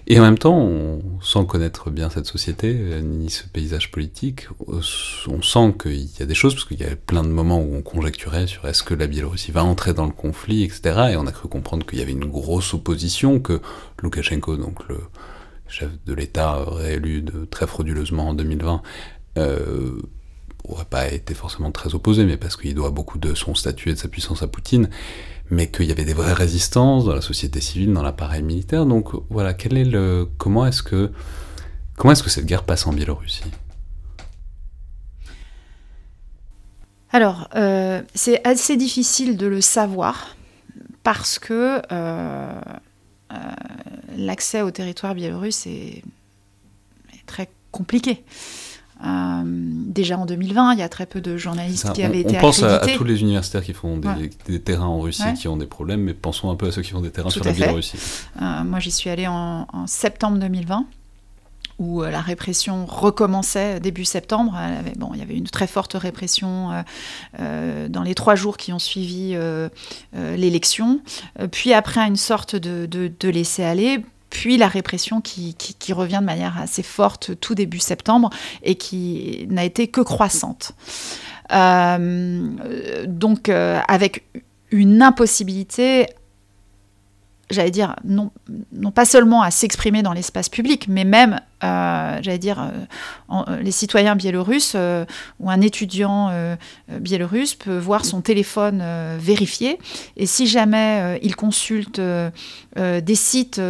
Et 0.08 0.18
en 0.18 0.22
même 0.22 0.38
temps, 0.38 1.00
sans 1.20 1.44
connaître 1.44 1.90
bien 1.90 2.08
cette 2.10 2.26
société, 2.26 2.74
euh, 2.74 3.00
ni 3.00 3.28
ce 3.28 3.44
paysage 3.44 3.90
politique, 3.90 4.48
euh, 4.68 4.80
on 5.28 5.42
sent 5.42 5.74
qu'il 5.78 6.18
y 6.18 6.22
a 6.22 6.26
des 6.26 6.34
choses, 6.34 6.54
parce 6.54 6.64
qu'il 6.64 6.80
y 6.80 6.84
a 6.84 6.96
plein 6.96 7.22
de 7.22 7.28
moments 7.28 7.60
où 7.60 7.74
on 7.74 7.82
conjecturait 7.82 8.46
sur 8.46 8.66
est-ce 8.66 8.82
que 8.82 8.94
la 8.94 9.08
Biélorussie 9.08 9.52
va 9.52 9.62
entrer 9.62 9.92
dans 9.92 10.06
le 10.06 10.12
conflit, 10.12 10.62
etc. 10.62 11.08
Et 11.10 11.16
on 11.16 11.26
a 11.26 11.32
cru 11.32 11.48
comprendre 11.48 11.84
qu'il 11.84 11.98
y 11.98 12.02
avait 12.02 12.12
une 12.12 12.24
grosse 12.24 12.72
opposition, 12.72 13.40
que 13.40 13.60
Loukachenko, 14.00 14.56
donc 14.56 14.88
le, 14.88 15.00
chef 15.68 15.90
de 16.04 16.14
l'État 16.14 16.64
réélu 16.66 17.24
très 17.50 17.66
frauduleusement 17.66 18.28
en 18.28 18.34
2020, 18.34 18.82
euh, 19.38 20.00
aurait 20.68 20.84
pas 20.84 21.08
été 21.08 21.34
forcément 21.34 21.70
très 21.70 21.94
opposé, 21.94 22.24
mais 22.24 22.36
parce 22.36 22.56
qu'il 22.56 22.74
doit 22.74 22.90
beaucoup 22.90 23.18
de 23.18 23.34
son 23.34 23.54
statut 23.54 23.90
et 23.90 23.94
de 23.94 23.98
sa 23.98 24.08
puissance 24.08 24.42
à 24.42 24.48
Poutine, 24.48 24.88
mais 25.50 25.70
qu'il 25.70 25.86
y 25.86 25.92
avait 25.92 26.04
des 26.04 26.14
vraies 26.14 26.32
résistances 26.32 27.04
dans 27.04 27.14
la 27.14 27.20
société 27.20 27.60
civile, 27.60 27.92
dans 27.92 28.02
l'appareil 28.02 28.42
militaire. 28.42 28.84
Donc 28.86 29.10
voilà, 29.30 29.54
comment 30.38 30.66
est-ce 30.66 30.82
que, 30.82 31.12
comment 31.96 32.14
cette 32.14 32.46
guerre 32.46 32.64
passe 32.64 32.86
en 32.86 32.92
Biélorussie? 32.92 33.44
Alors, 37.10 37.48
euh, 37.54 38.02
c'est 38.14 38.46
assez 38.46 38.76
difficile 38.76 39.36
de 39.36 39.46
le 39.46 39.60
savoir 39.60 40.36
parce 41.02 41.38
que 41.38 41.80
euh, 41.92 42.60
l'accès 44.16 44.62
au 44.62 44.70
territoire 44.70 45.14
biélorusse 45.14 45.66
est, 45.66 46.02
est 47.12 47.26
très 47.26 47.48
compliqué. 47.70 48.24
Euh, 49.04 49.42
déjà 49.44 50.16
en 50.16 50.24
2020, 50.24 50.72
il 50.72 50.78
y 50.78 50.82
a 50.82 50.88
très 50.88 51.04
peu 51.04 51.20
de 51.20 51.36
journalistes 51.36 51.82
Ça, 51.86 51.92
qui 51.92 52.00
on, 52.02 52.06
avaient 52.06 52.24
on 52.24 52.28
été 52.30 52.38
pense 52.38 52.62
à, 52.62 52.78
tous 52.96 53.04
les 53.04 53.20
universitaires 53.20 53.62
qui 53.62 53.74
font 53.74 53.98
des, 53.98 54.08
Ouais. 54.08 54.30
des 54.46 54.58
terrains 54.60 54.86
en 54.86 55.00
Russie 55.00 55.22
Ouais. 55.22 55.34
qui 55.34 55.48
ont 55.48 55.58
des 55.58 55.66
problèmes, 55.66 56.00
mais 56.00 56.14
pensons 56.14 56.50
un 56.50 56.56
peu 56.56 56.68
à 56.68 56.72
ceux 56.72 56.80
qui 56.80 56.92
font 56.92 57.02
des 57.02 57.10
terrains 57.10 57.28
Tout 57.28 57.34
sur 57.34 57.44
la. 57.44 57.52
Biélorussie. 57.52 57.98
Euh, 58.40 58.64
moi, 58.64 58.78
j'y 58.80 58.90
suis 58.90 59.10
allée 59.10 59.26
en, 59.26 59.66
en 59.70 59.86
septembre 59.86 60.38
2020, 60.38 60.86
où 61.78 62.02
euh, 62.02 62.10
la 62.10 62.20
répression 62.20 62.86
recommençait 62.86 63.80
début 63.80 64.04
septembre. 64.04 64.58
Bon, 64.96 65.10
il 65.14 65.20
y 65.20 65.22
avait 65.22 65.36
une 65.36 65.48
très 65.48 65.66
forte 65.66 65.94
répression 65.94 66.72
euh, 66.72 66.82
euh, 67.40 67.88
dans 67.88 68.02
les 68.02 68.14
trois 68.14 68.34
jours 68.34 68.56
qui 68.56 68.72
ont 68.72 68.78
suivi 68.78 69.32
euh, 69.34 69.68
euh, 70.16 70.36
l'élection, 70.36 71.00
Euh, 71.40 71.48
puis 71.48 71.72
après 71.72 72.00
une 72.06 72.16
sorte 72.16 72.56
de, 72.56 72.86
de 72.86 73.28
laisser-aller. 73.28 74.02
Puis 74.30 74.56
la 74.56 74.68
répression 74.68 75.20
qui, 75.20 75.54
revient 75.92 76.18
de 76.20 76.26
manière 76.26 76.58
assez 76.58 76.82
forte 76.82 77.38
tout 77.40 77.54
début 77.54 77.78
septembre 77.78 78.30
et 78.62 78.74
qui 78.74 79.46
n'a 79.50 79.64
été 79.64 79.88
que 79.88 80.00
croissante. 80.00 80.72
Euh, 81.52 83.04
donc 83.06 83.48
euh, 83.48 83.80
avec 83.88 84.24
une 84.70 85.00
impossibilité 85.00 86.08
j'allais 87.48 87.70
dire, 87.70 87.94
non 88.04 88.90
pas 88.92 89.04
seulement 89.04 89.42
à 89.42 89.52
s'exprimer 89.52 90.02
dans 90.02 90.12
l'espace 90.12 90.48
public, 90.48 90.88
mais 90.88 91.04
même, 91.04 91.40
j'allais 91.62 92.38
dire, 92.38 92.60
euh, 92.60 93.44
euh, 93.48 93.62
les 93.62 93.70
citoyens 93.70 94.16
biélorusses 94.16 94.74
euh, 94.74 95.04
ou 95.40 95.50
un 95.50 95.60
étudiant 95.60 96.30
biélorusse 96.88 97.54
peut 97.54 97.78
voir 97.78 98.04
son 98.04 98.20
téléphone 98.20 98.82
vérifié. 99.18 99.78
Et 100.16 100.26
si 100.26 100.46
jamais 100.46 101.18
il 101.22 101.36
consulte 101.36 102.00
des 102.76 103.14
sites 103.14 103.60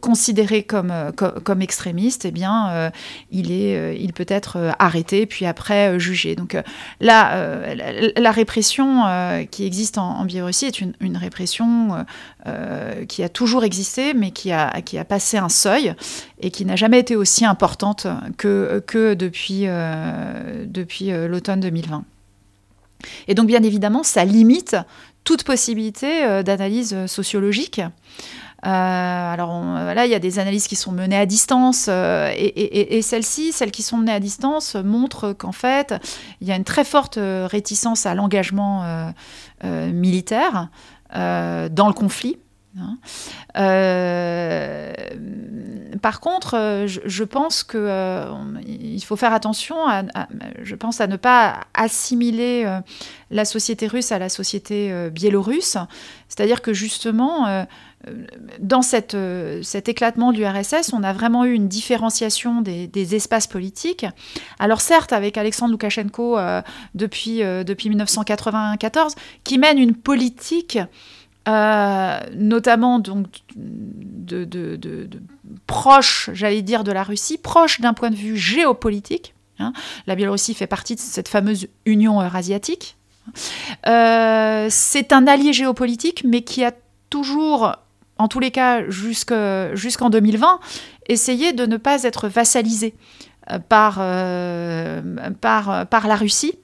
considérés 0.00 0.62
comme, 0.62 0.92
co- 1.16 1.40
comme 1.42 1.62
extrémistes, 1.62 2.24
eh 2.24 2.30
bien, 2.30 2.92
il, 3.30 3.52
est, 3.52 3.96
il 4.00 4.12
peut 4.12 4.26
être 4.28 4.74
arrêté, 4.78 5.26
puis 5.26 5.46
après 5.46 5.98
jugé. 5.98 6.34
Donc 6.36 6.56
là, 7.00 7.74
la, 8.16 8.30
répression 8.30 9.04
qui 9.50 9.64
existe 9.66 9.98
en, 9.98 10.24
Biélorussie 10.24 10.66
est 10.66 10.80
une, 10.80 10.94
une 11.00 11.16
répression 11.16 12.04
qui 13.08 13.22
a 13.22 13.28
toujours 13.28 13.64
existé, 13.64 14.14
mais 14.14 14.30
qui 14.30 14.52
a, 14.52 14.80
qui 14.82 14.98
a 14.98 15.04
passé 15.04 15.38
un 15.38 15.48
seuil 15.48 15.94
et 16.40 16.50
qui 16.50 16.64
n'a 16.64 16.76
jamais 16.76 16.98
été 16.98 17.16
aussi 17.16 17.31
importante 17.40 18.06
que, 18.36 19.14
depuis, 19.14 19.66
euh, 19.66 20.66
euh, 21.02 21.28
l'automne 21.28 21.60
2020. 21.60 22.04
Et 23.28 23.34
donc, 23.34 23.46
bien 23.46 23.62
évidemment, 23.62 24.02
ça 24.02 24.24
limite 24.24 24.76
toute 25.24 25.44
possibilité 25.44 26.24
euh, 26.24 26.42
d'analyse 26.42 27.06
sociologique. 27.06 27.80
Alors 28.64 29.60
voilà, 29.60 30.06
il 30.06 30.12
y 30.12 30.14
a 30.14 30.20
des 30.20 30.38
analyses 30.38 30.68
qui 30.68 30.76
sont 30.76 30.92
menées 30.92 31.16
à 31.16 31.26
distance 31.26 31.88
et, 31.88 33.02
celles-ci, 33.02 33.50
celles 33.50 33.72
qui 33.72 33.82
sont 33.82 33.96
menées 33.96 34.12
à 34.12 34.20
distance, 34.20 34.76
montrent 34.76 35.32
qu'en 35.32 35.50
fait, 35.50 35.96
il 36.40 36.46
y 36.46 36.52
a 36.52 36.54
une 36.54 36.62
très 36.62 36.84
forte 36.84 37.18
réticence 37.20 38.06
à 38.06 38.14
l'engagement 38.14 39.12
militaire 39.64 40.68
dans 41.12 41.88
le 41.88 41.92
conflit. 41.92 42.36
Hein. 42.78 42.98
Euh, 43.56 44.92
par 46.00 46.20
contre, 46.20 46.56
euh, 46.56 46.86
je, 46.86 47.24
pense 47.24 47.62
que 47.62 47.78
euh, 47.78 48.32
il 48.66 49.02
faut 49.02 49.16
faire 49.16 49.32
attention. 49.32 49.76
À, 49.86 50.02
je 50.62 50.74
pense 50.74 51.00
à 51.00 51.06
ne 51.06 51.16
pas 51.16 51.60
assimiler 51.74 52.66
la 53.30 53.44
société 53.44 53.86
russe 53.86 54.12
à 54.12 54.18
la 54.18 54.28
société 54.28 55.10
biélorusse. 55.10 55.76
C'est-à-dire 56.28 56.62
que 56.62 56.72
justement, 56.72 57.66
dans 58.58 58.82
cette, 58.82 59.16
cet 59.62 59.88
éclatement 59.88 60.32
du 60.32 60.44
RSS, 60.44 60.92
on 60.92 61.02
a 61.02 61.12
vraiment 61.12 61.44
eu 61.44 61.52
une 61.52 61.68
différenciation 61.68 62.62
des, 62.62 63.14
espaces 63.14 63.46
politiques. 63.46 64.06
Alors 64.58 64.80
certes, 64.80 65.12
avec 65.12 65.36
Alexandre 65.36 65.72
Loukachenko 65.72 66.38
depuis, 66.94 67.40
depuis 67.40 67.88
1994, 67.90 69.14
qui 69.44 69.58
mène 69.58 69.78
une 69.78 69.94
politique 69.94 70.78
euh, 71.48 72.18
notamment 72.34 72.98
donc 72.98 73.26
de, 73.56 75.08
proche, 75.66 76.30
j'allais 76.32 76.62
dire, 76.62 76.84
de 76.84 76.92
la 76.92 77.02
Russie, 77.02 77.38
proche 77.38 77.80
d'un 77.80 77.94
point 77.94 78.10
de 78.10 78.16
vue 78.16 78.36
géopolitique. 78.36 79.34
hein. 79.58 79.72
La 80.06 80.14
Biélorussie 80.14 80.54
fait 80.54 80.66
partie 80.66 80.94
de 80.94 81.00
cette 81.00 81.28
fameuse 81.28 81.68
Union 81.86 82.20
eurasiatique. 82.22 82.96
Euh, 83.86 84.66
c'est 84.70 85.12
un 85.12 85.26
allié 85.26 85.52
géopolitique, 85.52 86.24
mais 86.24 86.42
qui 86.42 86.64
a 86.64 86.72
toujours, 87.10 87.76
en 88.18 88.28
tous 88.28 88.40
les 88.40 88.50
cas 88.50 88.88
jusque- 88.88 89.34
jusqu'en 89.74 90.10
2020, 90.10 90.58
essayé 91.08 91.52
de 91.52 91.66
ne 91.66 91.76
pas 91.76 92.02
être 92.04 92.28
vassalisé 92.28 92.94
euh, 93.50 93.58
par 93.68 93.98
la 96.08 96.16
Russie. 96.16 96.54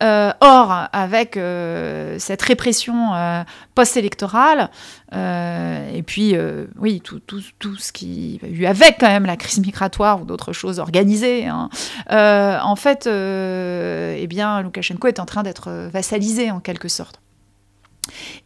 Euh, 0.00 0.32
or, 0.40 0.88
avec 0.92 1.36
euh, 1.36 2.20
cette 2.20 2.40
répression 2.42 3.14
euh, 3.14 3.42
post-électorale, 3.74 4.70
et 5.12 6.02
puis, 6.06 6.36
oui, 6.78 7.00
tout, 7.00 7.18
tout, 7.20 7.40
tout 7.58 7.76
ce 7.76 7.92
qui 7.92 8.38
a 8.42 8.46
eu 8.46 8.66
avec 8.66 8.98
quand 9.00 9.08
même 9.08 9.24
la 9.24 9.36
crise 9.36 9.58
migratoire 9.58 10.20
ou 10.20 10.24
d'autres 10.24 10.52
choses 10.52 10.78
organisées, 10.78 11.46
hein, 11.46 11.70
en 12.08 12.76
fait, 12.76 13.06
eh 13.06 14.26
bien, 14.28 14.60
Loukachenko 14.62 15.08
est 15.08 15.18
en 15.18 15.24
train 15.24 15.42
d'être 15.42 15.88
vassalisé 15.90 16.50
en 16.50 16.60
quelque 16.60 16.88
sorte. 16.88 17.20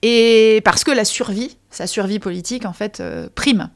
Et 0.02 0.60
parce 0.64 0.84
que 0.84 0.92
la 0.92 1.04
survie, 1.04 1.56
sa 1.70 1.86
survie 1.86 2.20
politique, 2.20 2.64
en 2.64 2.72
fait, 2.72 3.02
prime. 3.34 3.70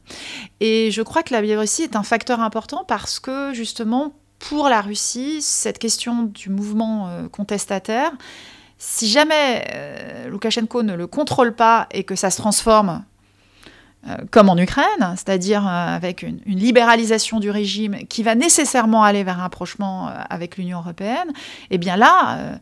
Et 0.60 0.90
je 0.92 1.02
crois 1.02 1.22
que 1.24 1.34
la 1.34 1.42
Biélorussie 1.42 1.82
est 1.82 1.96
un 1.96 2.02
facteur 2.04 2.40
important 2.40 2.84
parce 2.86 3.18
que, 3.18 3.52
justement, 3.52 4.14
pour 4.48 4.68
la 4.68 4.80
Russie, 4.80 5.42
cette 5.42 5.78
question 5.78 6.24
du 6.24 6.50
mouvement 6.50 7.08
euh, 7.08 7.28
contestataire, 7.28 8.12
si 8.78 9.08
jamais 9.08 9.64
euh, 9.72 10.28
Loukachenko 10.28 10.82
ne 10.82 10.94
le 10.94 11.06
contrôle 11.06 11.54
pas 11.54 11.86
et 11.90 12.04
que 12.04 12.14
ça 12.14 12.30
se 12.30 12.36
transforme 12.36 13.04
euh, 14.06 14.16
comme 14.30 14.48
en 14.48 14.56
Ukraine, 14.56 15.14
c'est-à-dire 15.16 15.66
euh, 15.66 15.96
avec 15.96 16.22
une, 16.22 16.40
libéralisation 16.44 17.40
du 17.40 17.50
régime 17.50 18.06
qui 18.08 18.22
va 18.22 18.34
nécessairement 18.34 19.02
aller 19.02 19.24
vers 19.24 19.38
un 19.38 19.42
rapprochement 19.42 20.10
avec 20.28 20.58
l'Union 20.58 20.78
européenne, 20.78 21.32
eh 21.70 21.78
bien 21.78 21.96
là, 21.96 22.58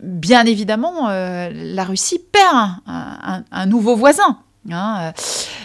bien 0.00 0.44
évidemment, 0.44 1.08
la 1.08 1.84
Russie 1.84 2.20
perd 2.32 2.70
un 2.86 3.66
nouveau 3.66 3.96
voisin. 3.96 4.38
Hein. 4.70 5.12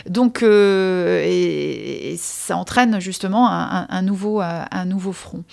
donc, 0.08 0.44
euh, 0.44 1.22
et, 1.26 2.14
et 2.14 2.18
ça 2.18 2.58
entraîne 2.58 3.00
justement 3.00 3.50
un, 3.50 4.02
nouveau, 4.02 4.42
euh, 4.42 4.64
un 4.72 4.86
nouveau 4.86 5.12
front. 5.12 5.44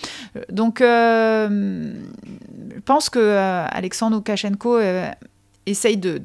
Donc, 0.49 0.81
euh, 0.81 1.93
je 2.75 2.81
pense 2.81 3.09
que 3.09 3.19
euh, 3.19 3.65
Alexandre 3.69 4.17
Loukachenko 4.17 4.77
euh, 4.77 5.09
essaye 5.65 5.97
de, 5.97 6.21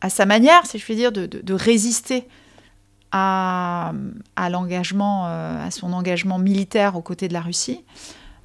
à 0.00 0.10
sa 0.10 0.26
manière, 0.26 0.66
si 0.66 0.78
je 0.78 0.84
puis 0.84 0.96
dire, 0.96 1.12
de, 1.12 1.52
résister 1.52 2.26
à, 3.12 3.92
l'engagement, 4.50 5.26
euh, 5.26 5.66
à 5.66 5.70
son 5.70 5.92
engagement 5.92 6.38
militaire 6.38 6.96
aux 6.96 7.02
côtés 7.02 7.28
de 7.28 7.32
la 7.32 7.40
Russie. 7.40 7.84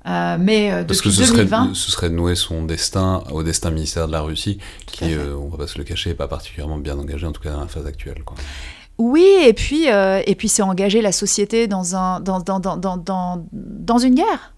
Euh, 0.05 0.37
mais 0.39 0.71
euh, 0.71 0.83
Parce 0.83 1.01
que 1.01 1.09
ce 1.09 1.23
serait, 1.23 1.45
2020, 1.45 1.71
ce 1.75 1.91
serait 1.91 2.09
nouer 2.09 2.35
son 2.35 2.63
destin 2.63 3.23
au 3.31 3.41
destin 3.43 3.71
militaire 3.71 4.07
de 4.07 4.11
la 4.11 4.21
Russie, 4.21 4.57
qui, 4.85 5.13
euh, 5.13 5.35
on 5.37 5.47
va 5.47 5.57
pas 5.59 5.67
se 5.67 5.77
le 5.77 5.85
cacher, 5.85 6.09
est 6.09 6.15
pas 6.15 6.27
particulièrement 6.27 6.77
bien 6.77 6.97
engagé, 6.97 7.25
en 7.25 7.31
tout 7.31 7.41
cas 7.41 7.51
dans 7.53 7.61
la 7.61 7.67
phase 7.67 7.85
actuelle. 7.85 8.21
Quoi. 8.25 8.35
Oui, 8.97 9.25
et 9.43 9.53
puis, 9.53 9.89
euh, 9.89 10.21
et 10.27 10.35
puis 10.35 10.49
c'est 10.49 10.61
engager 10.61 11.01
la 11.01 11.11
société 11.13 11.67
dans, 11.67 11.95
un, 11.95 12.19
dans, 12.19 12.39
dans, 12.41 12.59
dans, 12.59 12.75
dans, 12.77 13.45
dans, 13.53 13.97
une 13.97 14.15
guerre. 14.15 14.53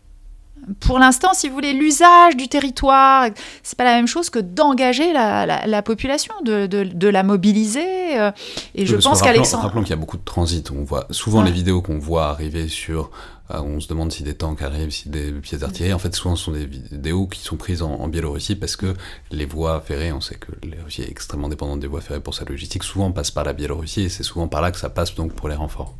Pour 0.79 0.97
l'instant, 0.97 1.29
si 1.33 1.47
vous 1.47 1.53
voulez, 1.53 1.73
l'usage 1.73 2.35
du 2.35 2.47
territoire, 2.47 3.27
c'est 3.61 3.77
pas 3.77 3.83
la 3.83 3.95
même 3.95 4.07
chose 4.07 4.31
que 4.31 4.39
d'engager 4.39 5.13
la, 5.13 5.45
la, 5.45 5.67
la 5.67 5.81
population, 5.83 6.33
de, 6.43 6.65
de, 6.65 6.83
de 6.83 7.07
la 7.07 7.21
mobiliser. 7.21 8.19
euh, 8.19 8.31
et 8.73 8.81
Oui, 8.81 8.87
je 8.87 8.95
que 8.95 9.01
pense 9.03 9.21
qu'Alexandre. 9.21 9.63
Rappelons 9.63 9.83
qu'il 9.83 9.91
y 9.91 9.93
a 9.93 9.97
beaucoup 9.97 10.17
de 10.17 10.23
transit. 10.25 10.71
On 10.71 10.83
voit 10.83 11.05
souvent 11.11 11.39
Ouais. 11.41 11.45
les 11.45 11.51
vidéos 11.51 11.81
qu'on 11.83 11.99
voit 11.99 12.29
arriver 12.29 12.67
sur. 12.67 13.11
Euh, 13.51 13.61
on 13.61 13.79
se 13.79 13.87
demande 13.87 14.11
si 14.11 14.23
des 14.23 14.33
tanks 14.33 14.61
arrivent, 14.61 14.89
si 14.89 15.09
des 15.09 15.31
pièces 15.33 15.61
d'artillerie. 15.61 15.93
En 15.93 15.99
fait, 15.99 16.15
souvent, 16.15 16.35
ce 16.35 16.45
sont 16.45 16.51
des 16.51 16.65
vidéos 16.65 17.27
qui 17.27 17.39
sont 17.41 17.57
prises 17.57 17.81
en, 17.81 18.07
Biélorussie 18.07 18.55
parce 18.55 18.75
que 18.75 18.93
les 19.31 19.45
voies 19.45 19.81
ferrées, 19.81 20.11
on 20.11 20.21
sait 20.21 20.35
que 20.35 20.51
la 20.63 20.83
Russie 20.83 21.01
est 21.01 21.09
extrêmement 21.09 21.49
dépendante 21.49 21.79
des 21.79 21.87
voies 21.87 22.01
ferrées 22.01 22.19
pour 22.19 22.33
sa 22.33 22.45
logistique, 22.45 22.83
souvent 22.83 23.11
passent 23.11 23.31
par 23.31 23.43
la 23.43 23.53
Biélorussie 23.53 24.03
et 24.03 24.09
c'est 24.09 24.23
souvent 24.23 24.47
par 24.47 24.61
là 24.61 24.71
que 24.71 24.77
ça 24.77 24.89
passe 24.89 25.15
donc 25.15 25.33
pour 25.33 25.49
les 25.49 25.55
renforts. 25.55 25.95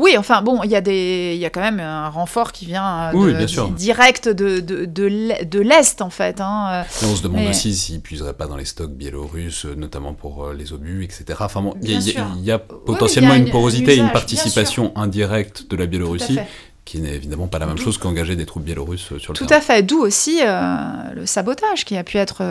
Oui, 0.00 0.16
enfin 0.18 0.42
bon, 0.42 0.62
il 0.64 0.70
y, 0.70 0.76
a 0.76 0.80
des- 0.80 1.36
y 1.36 1.44
a 1.46 1.50
quand 1.50 1.60
même 1.60 1.78
un 1.78 2.08
renfort 2.08 2.50
qui 2.50 2.66
vient 2.66 2.84
euh, 2.84 3.10
Oui, 3.14 3.32
de- 3.32 3.38
bien 3.38 3.46
sûr. 3.46 3.68
di- 3.68 3.74
direct 3.84 4.28
de, 4.28 4.58
de, 4.58 4.84
de 4.86 5.60
l'Est- 5.60 6.02
en 6.02 6.10
fait. 6.10 6.40
hein. 6.40 6.82
Et 7.02 7.04
on 7.06 7.14
se 7.14 7.22
demande 7.22 7.42
Mais- 7.42 7.50
aussi 7.50 7.74
s'ils 7.76 8.00
puiseraient 8.00 8.32
pas 8.34 8.46
dans 8.48 8.56
les 8.56 8.64
stocks 8.64 8.90
biélorusses, 8.90 9.66
euh, 9.66 9.74
notamment 9.76 10.12
pour 10.12 10.46
euh, 10.46 10.54
les 10.54 10.72
obus, 10.72 11.04
etc. 11.04 11.24
Enfin 11.40 11.62
bon, 11.62 11.74
il 11.80 11.90
y, 11.92 11.94
a- 12.18 12.26
y 12.36 12.50
y 12.50 12.58
potentiellement 12.86 13.30
il 13.30 13.32
y 13.32 13.36
a 13.36 13.40
une 13.40 13.46
une- 13.46 13.52
porosité 13.52 13.92
un 13.92 13.94
et 13.94 13.98
une 14.06 14.10
participation 14.12 14.92
indirecte 14.96 15.70
de 15.70 15.76
la 15.76 15.86
Biélorussie 15.86 16.38
qui 16.84 16.98
n'est 17.00 17.14
évidemment 17.14 17.46
pas 17.46 17.58
la 17.60 17.66
même 17.66 17.78
chose 17.78 17.96
qu'engager 17.96 18.34
des 18.36 18.46
troupes 18.46 18.64
biélorusses 18.64 19.16
sur 19.18 19.32
le 19.32 19.38
Tout 19.38 19.46
terrain. 19.46 19.58
à 19.60 19.62
fait, 19.62 19.82
d'où 19.84 20.00
aussi 20.00 20.40
le 20.42 21.24
sabotage 21.24 21.84
qui 21.84 21.96
a 21.96 22.02
pu 22.04 22.18
être 22.18 22.42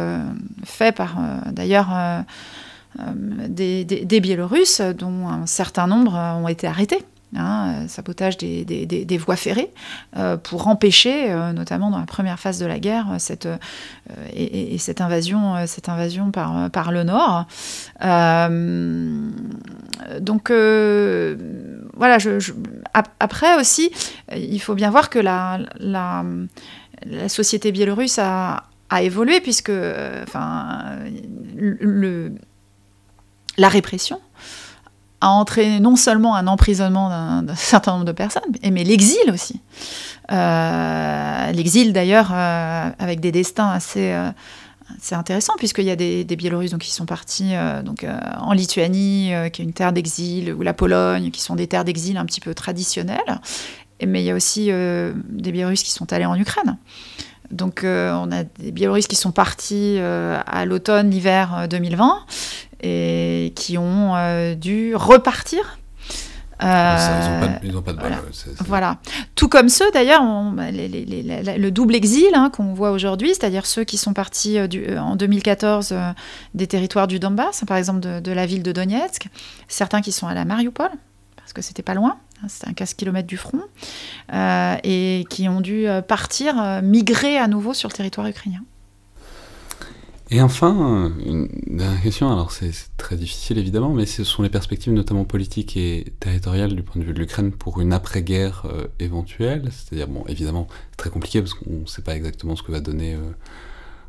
fait 0.65 0.91
par 0.95 1.15
d'ailleurs 1.52 1.90
des, 3.48 3.84
des, 3.86 4.06
des 4.06 4.20
Biélorusses, 4.22 4.82
dont 4.82 5.28
un 5.28 5.45
certain 5.45 5.88
nombre 5.88 6.14
ont 6.15 6.48
été 6.48 6.68
arrêtés. 6.68 7.03
Hein, 7.35 7.88
sabotage 7.88 8.38
des, 8.38 9.18
voies 9.18 9.35
ferrées, 9.35 9.72
euh, 10.18 10.38
pour 10.38 10.68
empêcher, 10.68 11.31
euh, 11.31 11.51
notamment 11.51 11.89
dans 11.89 11.97
la 11.97 12.05
première 12.05 12.39
phase 12.39 12.60
de 12.60 12.65
la 12.68 12.77
guerre, 12.80 13.07
cette, 13.18 13.47
euh, 13.47 13.57
et, 14.31 14.76
et, 14.76 14.77
cette 14.77 15.01
invasion, 15.01 15.65
cette 15.65 15.89
invasion 15.89 16.30
par, 16.30 16.91
le 16.91 17.03
Nord. 17.03 17.47
donc 20.19 20.51
voilà, 20.51 22.18
après 23.19 23.60
aussi, 23.60 23.91
il 24.35 24.60
faut 24.60 24.76
bien 24.76 24.91
voir 24.91 25.10
que 25.10 25.19
la, 25.19 25.60
société 27.27 27.72
biélorusse 27.72 28.19
a, 28.19 28.64
évolué, 29.01 29.41
puisque 29.41 29.72
enfin, 30.23 30.97
la 33.57 33.69
répression 33.69 34.22
a 35.24 35.30
entraîné 35.30 35.80
non 35.80 35.95
seulement 35.95 36.36
un 36.36 36.48
emprisonnement 36.48 37.41
d'un 37.41 37.56
certain 37.56 37.94
nombre 37.94 38.06
de 38.06 38.12
personnes, 38.12 38.44
mais 38.62 38.84
l'exil 38.84 39.32
aussi. 39.32 39.62
Euh, 40.32 41.52
l'exil 41.52 41.94
d'ailleurs 41.94 42.30
euh, 42.34 42.90
avec 43.00 43.22
des 43.22 43.32
destins 43.32 43.70
assez, 43.70 44.12
euh, 44.12 44.30
assez 44.98 45.16
intéressants, 45.16 45.54
puisqu'il 45.58 45.86
y 45.86 45.91
a 45.91 45.95
des, 45.95 46.26
Biélorusses 46.26 46.72
donc, 46.72 46.82
qui 46.82 46.91
sont 46.91 47.06
partis 47.06 47.56
euh, 47.56 47.82
donc, 47.82 48.06
en 48.38 48.52
Lituanie, 48.52 49.32
qui 49.54 49.62
est 49.62 49.66
une 49.66 49.74
terre 49.74 49.94
d'exil, 49.94 50.54
ou 50.54 50.62
la 50.62 50.74
Pologne, 50.74 51.32
qui 51.32 51.41
sont 51.41 51.56
des 51.56 51.68
terres 51.68 51.86
d'exil 51.86 52.18
un 52.18 52.26
petit 52.26 52.41
peu 52.41 52.54
traditionnelles. 52.54 53.40
Mais 54.06 54.22
il 54.22 54.26
y 54.26 54.32
a 54.32 54.36
aussi 54.36 54.66
des 54.66 55.52
Biélorusses 55.54 55.84
qui 55.84 55.91
sont 55.91 56.12
allés 56.12 56.26
en 56.26 56.36
Ukraine. 56.36 56.78
Donc 57.52 57.82
on 57.86 58.32
a 58.32 58.44
des 58.44 58.72
Biélorusses 58.72 59.08
qui 59.08 59.16
sont 59.16 59.32
partis 59.32 59.98
à 60.00 60.66
l'automne, 60.66 61.10
l'hiver 61.10 61.68
2020 61.70 62.26
et 62.84 63.53
qui 63.55 63.77
ont 63.77 64.15
euh, 64.15 64.53
dû 64.53 64.95
repartir. 64.95 65.80
Euh, 66.61 67.47
ils 67.64 67.73
n'ont 67.73 67.81
pas, 67.81 67.93
de 67.93 67.99
voilà. 67.99 68.22
c'est... 68.31 68.61
voilà. 68.61 68.97
Tout 69.35 69.49
comme 69.49 69.69
ceux, 69.69 69.89
d'ailleurs, 69.91 70.22
les, 70.72 71.57
le 71.57 71.72
double 71.72 71.95
exil 71.95 72.30
hein, 72.34 72.49
qu'on 72.51 72.73
voit 72.73 72.91
aujourd'hui, 72.91 73.30
c'est-à-dire 73.30 73.65
ceux 73.65 73.84
qui 73.84 73.97
sont 73.97 74.14
partis 74.14 74.57
euh, 74.57 74.68
du, 74.68 74.97
en 74.97 75.15
2014 75.15 75.89
euh, 75.91 76.11
des 76.53 76.68
territoires 76.68 77.07
du 77.07 77.19
Donbass, 77.19 77.64
par 77.68 77.77
exemple 77.77 77.99
de, 77.99 78.19
de, 78.19 78.31
la 78.31 78.45
ville 78.45 78.64
de 78.64 78.72
Donetsk, 78.72 79.27
certains 79.68 80.01
qui 80.01 80.11
sont 80.11 80.27
à 80.27 80.34
la 80.34 80.45
Mariupol, 80.45 80.89
parce 81.35 81.53
que 81.53 81.61
c'était 81.61 81.84
pas 81.84 81.95
loin, 81.95 82.18
hein, 82.41 82.47
c'était 82.47 82.69
un 82.69 82.73
15 82.73 82.93
km 82.93 83.27
du 83.27 83.38
front, 83.38 83.61
euh, 84.34 84.76
et 84.84 85.26
qui 85.30 85.49
ont 85.49 85.60
dû 85.60 85.88
partir, 86.07 86.81
migrer 86.81 87.38
à 87.38 87.47
nouveau 87.47 87.73
sur 87.73 87.89
le 87.89 87.93
territoire 87.93 88.27
ukrainien. 88.27 88.61
Et 90.34 90.41
enfin, 90.41 91.14
une 91.23 91.47
dernière 91.68 92.01
question, 92.01 92.31
alors 92.31 92.51
c'est 92.51 92.72
très 92.97 93.15
difficile 93.15 93.60
évidemment, 93.60 93.93
mais 93.93 94.07
ce 94.07 94.23
sont 94.23 94.41
les 94.41 94.49
perspectives 94.49 94.91
notamment 94.91 95.26
politiques 95.26 95.77
et 95.77 96.11
territoriales 96.19 96.76
du 96.76 96.81
point 96.81 96.99
de 96.99 97.05
vue 97.05 97.14
de 97.14 97.19
l'Ukraine 97.19 97.51
pour 97.51 97.80
une 97.80 97.93
après-guerre 97.93 98.64
euh, 98.65 98.88
éventuelle. 98.99 99.69
C'est-à-dire, 99.69 100.07
bon, 100.07 100.23
évidemment, 100.27 100.68
très 100.97 101.11
compliqué 101.11 101.39
parce 101.39 101.53
qu'on 101.53 101.81
ne 101.81 101.85
sait 101.85 102.01
pas 102.01 102.15
exactement 102.15 102.55
ce 102.55 102.64
que 102.64 102.72
va 102.72 102.80
donner 102.80 103.14
euh, 103.14 103.19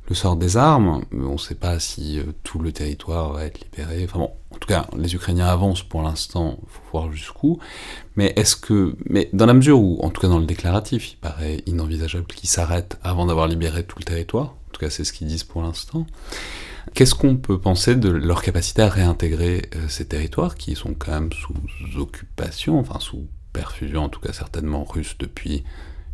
le 0.08 0.14
sort 0.14 0.36
des 0.36 0.56
armes, 0.56 1.04
on 1.12 1.32
ne 1.32 1.36
sait 1.36 1.56
pas 1.56 1.78
si 1.78 2.18
euh, 2.18 2.32
tout 2.42 2.58
le 2.58 2.72
territoire 2.72 3.34
va 3.34 3.44
être 3.44 3.60
libéré. 3.60 4.02
Enfin 4.04 4.20
bon, 4.20 4.30
en 4.50 4.56
tout 4.56 4.68
cas, 4.68 4.86
les 4.96 5.14
Ukrainiens 5.14 5.48
avancent 5.48 5.82
pour 5.82 6.00
l'instant, 6.00 6.58
il 6.62 6.68
faut 6.70 6.82
voir 6.90 7.12
jusqu'où. 7.12 7.58
Mais 8.16 8.32
est-ce 8.36 8.56
que, 8.56 8.96
mais 9.10 9.28
dans 9.34 9.44
la 9.44 9.52
mesure 9.52 9.78
où, 9.78 9.98
en 10.00 10.08
tout 10.08 10.22
cas 10.22 10.28
dans 10.28 10.38
le 10.38 10.46
déclaratif, 10.46 11.12
il 11.12 11.16
paraît 11.16 11.62
inenvisageable 11.66 12.24
qu'ils 12.28 12.48
s'arrêtent 12.48 12.98
avant 13.02 13.26
d'avoir 13.26 13.46
libéré 13.46 13.84
tout 13.84 13.98
le 13.98 14.04
territoire, 14.04 14.54
tout 14.74 14.80
cas 14.80 14.90
c'est 14.90 15.04
ce 15.04 15.12
qu'ils 15.12 15.28
disent 15.28 15.44
pour 15.44 15.62
l'instant, 15.62 16.06
qu'est-ce 16.94 17.14
qu'on 17.14 17.36
peut 17.36 17.58
penser 17.58 17.94
de 17.94 18.10
leur 18.10 18.42
capacité 18.42 18.82
à 18.82 18.88
réintégrer 18.88 19.70
euh, 19.76 19.88
ces 19.88 20.06
territoires 20.06 20.56
qui 20.56 20.74
sont 20.74 20.94
quand 20.94 21.12
même 21.12 21.30
sous 21.32 21.98
occupation, 21.98 22.78
enfin 22.78 23.00
sous 23.00 23.26
perfusion 23.52 24.02
en 24.02 24.08
tout 24.08 24.20
cas 24.20 24.32
certainement 24.32 24.84
russe 24.84 25.16
depuis 25.18 25.64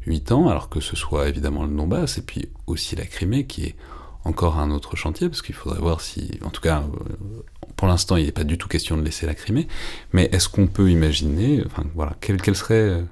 8 0.06 0.32
ans, 0.32 0.48
alors 0.48 0.68
que 0.68 0.80
ce 0.80 0.94
soit 0.96 1.28
évidemment 1.28 1.64
le 1.64 1.74
Donbass 1.74 2.18
et 2.18 2.22
puis 2.22 2.48
aussi 2.66 2.96
la 2.96 3.06
Crimée 3.06 3.46
qui 3.46 3.64
est 3.64 3.76
encore 4.24 4.58
un 4.58 4.70
autre 4.70 4.96
chantier, 4.96 5.30
parce 5.30 5.40
qu'il 5.40 5.54
faudrait 5.54 5.80
voir 5.80 6.02
si, 6.02 6.38
en 6.44 6.50
tout 6.50 6.60
cas, 6.60 6.82
euh, 6.82 7.42
pour 7.76 7.88
l'instant, 7.88 8.16
il 8.16 8.26
n'est 8.26 8.32
pas 8.32 8.44
du 8.44 8.58
tout 8.58 8.68
question 8.68 8.98
de 8.98 9.02
laisser 9.02 9.24
la 9.24 9.34
Crimée, 9.34 9.66
mais 10.12 10.28
est-ce 10.32 10.50
qu'on 10.50 10.66
peut 10.66 10.90
imaginer, 10.90 11.62
enfin 11.64 11.84
voilà, 11.94 12.14
quelle, 12.20 12.40
quelle 12.40 12.56
serait 12.56 13.02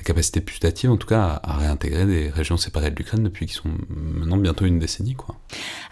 la 0.00 0.04
capacité 0.04 0.40
putative, 0.40 0.90
en 0.90 0.96
tout 0.96 1.06
cas, 1.06 1.40
à, 1.42 1.58
réintégrer 1.58 2.06
des 2.06 2.30
régions 2.30 2.56
séparées 2.56 2.90
de 2.90 2.96
l'Ukraine 2.96 3.22
depuis 3.22 3.46
qu'ils 3.46 3.56
sont 3.56 3.70
maintenant 3.90 4.38
bientôt 4.38 4.64
une 4.64 4.78
décennie, 4.78 5.14
quoi 5.14 5.36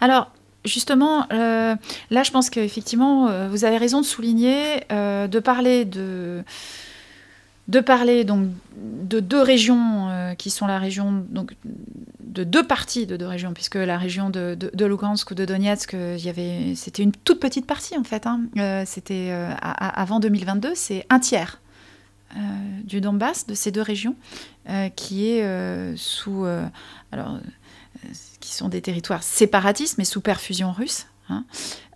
Alors, 0.01 0.31
justement, 0.65 1.27
euh, 1.31 1.75
là, 2.09 2.23
je 2.23 2.31
pense 2.31 2.49
qu'effectivement, 2.49 3.27
euh, 3.27 3.47
vous 3.49 3.65
avez 3.65 3.77
raison 3.77 4.01
de 4.01 4.05
souligner, 4.05 4.83
euh, 4.91 5.27
de 5.27 5.39
parler 5.39 5.85
de 5.85 6.43
de 7.67 7.81
parler 7.81 8.23
donc 8.23 8.47
de 8.75 9.19
deux 9.19 9.43
régions 9.43 10.07
qui 10.39 10.49
sont 10.49 10.65
la 10.65 10.79
région 10.79 11.23
donc 11.29 11.53
de 12.19 12.43
deux 12.43 12.65
parties 12.65 13.05
de 13.05 13.15
deux 13.15 13.27
régions 13.27 13.53
puisque 13.53 13.75
la 13.75 13.99
région 13.99 14.31
de, 14.31 14.55
de, 14.55 14.71
de 14.73 14.85
Lugansk 14.87 15.29
ou 15.29 15.35
de 15.35 15.45
Donetsk 15.45 15.93
il 15.93 16.25
y 16.25 16.29
avait 16.29 16.73
c'était 16.73 17.03
une 17.03 17.11
toute 17.11 17.39
petite 17.39 17.67
partie 17.67 17.95
en 17.95 18.03
fait 18.03 18.25
hein. 18.25 18.41
c'était 18.87 19.31
avant 19.61 20.19
2022 20.19 20.71
c'est 20.73 21.05
un 21.11 21.19
tiers 21.19 21.61
du 22.83 23.01
Donbass 23.01 23.47
de 23.47 23.53
ces 23.53 23.71
deux 23.71 23.81
régions 23.81 24.15
qui 24.95 25.29
est 25.29 25.97
sous 25.97 26.45
alors 27.11 27.39
qui 28.39 28.53
sont 28.53 28.69
des 28.69 28.81
territoires 28.81 29.23
séparatistes 29.23 29.97
mais 29.97 30.05
sous 30.05 30.21
perfusion 30.21 30.71
russe 30.71 31.07
Hein, 31.29 31.45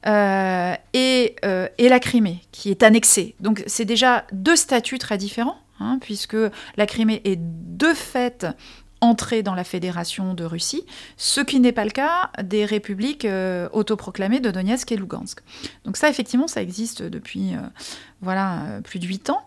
euh, 0.05 0.76
et, 0.93 1.35
euh, 1.43 1.68
et, 1.77 1.89
la 1.89 1.99
Crimée, 1.99 2.41
qui 2.51 2.69
est 2.69 2.84
annexée. 2.84 3.35
Donc 3.39 3.64
c'est 3.68 3.85
déjà 3.85 4.26
deux 4.31 4.55
statuts 4.55 4.99
très 4.99 5.18
différents, 5.18 5.57
hein, 5.80 5.97
puisque 6.01 6.38
la 6.77 6.85
Crimée 6.85 7.22
est 7.23 7.39
de 7.39 7.93
fait 7.93 8.45
entrée 9.01 9.43
dans 9.43 9.55
la 9.55 9.64
fédération 9.64 10.34
de 10.34 10.45
Russie, 10.45 10.85
ce 11.18 11.41
qui 11.41 11.60
n'est 11.60 11.72
pas 11.72 11.84
le 11.84 11.91
cas 11.91 12.30
des 12.41 12.64
républiques 12.64 13.26
euh, 13.26 13.68
autoproclamées 13.73 14.39
de 14.39 14.51
Donetsk 14.51 14.91
et 14.91 14.97
Lugansk. 14.97 15.39
Donc 15.84 15.97
ça, 15.97 16.10
effectivement, 16.10 16.47
ça 16.47 16.61
existe 16.61 17.01
depuis 17.01 17.53
voilà, 18.22 18.80
plus 18.84 18.99
de 18.99 19.07
huit 19.07 19.30
ans. 19.30 19.45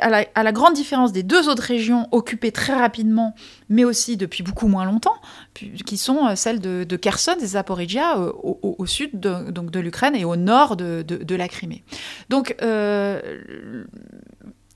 À 0.00 0.42
la, 0.42 0.52
grande 0.52 0.74
différence 0.74 1.12
des 1.12 1.22
deux 1.22 1.48
autres 1.48 1.62
régions 1.62 2.06
occupées 2.12 2.52
très 2.52 2.74
rapidement, 2.74 3.34
mais 3.68 3.84
aussi 3.84 4.16
depuis 4.16 4.42
beaucoup 4.42 4.68
moins 4.68 4.84
longtemps, 4.84 5.16
qui 5.54 5.96
sont 5.96 6.36
celles 6.36 6.60
de, 6.60 6.96
Kherson 6.96 7.36
et 7.40 7.46
Zaporizhia 7.46 8.18
euh, 8.18 8.32
au, 8.42 8.86
sud 8.86 9.18
de, 9.18 9.50
donc 9.50 9.70
de 9.70 9.80
l'Ukraine 9.80 10.14
et 10.14 10.24
au 10.24 10.36
nord 10.36 10.76
de, 10.76 11.02
de 11.02 11.34
la 11.34 11.48
Crimée. 11.48 11.82
Donc 12.28 12.54
euh, 12.62 13.20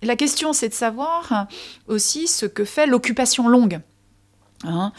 la 0.03 0.17
question 0.17 0.53
c'est 0.53 0.69
de 0.69 0.75
savoir 0.75 1.47
aussi 1.87 2.27
ce 2.27 2.47
que 2.47 2.65
fait 2.65 2.87
l'occupation 2.87 3.49
longue. 3.49 3.81
Hein 4.65 4.93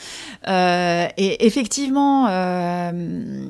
euh, 0.48 1.08
et 1.18 1.46
effectivement, 1.46 2.28
euh, 2.30 3.46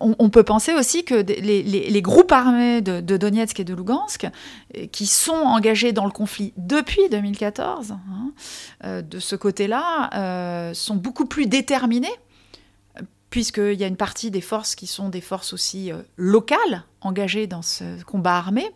on, 0.00 0.28
peut 0.28 0.42
penser 0.42 0.74
aussi 0.74 1.04
que 1.04 1.14
les, 1.14 2.02
groupes 2.02 2.32
armés 2.32 2.80
de, 2.80 3.00
Donetsk 3.16 3.60
et 3.60 3.64
de 3.64 3.72
Lugansk, 3.72 4.26
qui 4.90 5.06
sont 5.06 5.32
engagés 5.32 5.92
dans 5.92 6.04
le 6.04 6.10
conflit 6.10 6.52
depuis 6.56 7.08
2014, 7.10 7.92
hein, 7.92 7.98
euh, 8.84 9.02
de 9.02 9.20
ce 9.20 9.36
côté-là, 9.36 10.72
sont 10.74 10.96
beaucoup 10.96 11.26
plus 11.26 11.46
déterminés, 11.46 12.14
puisqu'il 13.30 13.74
y 13.74 13.84
a 13.84 13.86
une 13.86 13.96
partie 13.96 14.32
des 14.32 14.40
forces 14.40 14.74
qui 14.74 14.88
sont 14.88 15.10
des 15.10 15.20
forces 15.20 15.52
aussi 15.52 15.92
locales 16.16 16.84
engagées 17.00 17.46
dans 17.46 17.62
ce 17.62 18.02
combat 18.02 18.36
armé, 18.36 18.68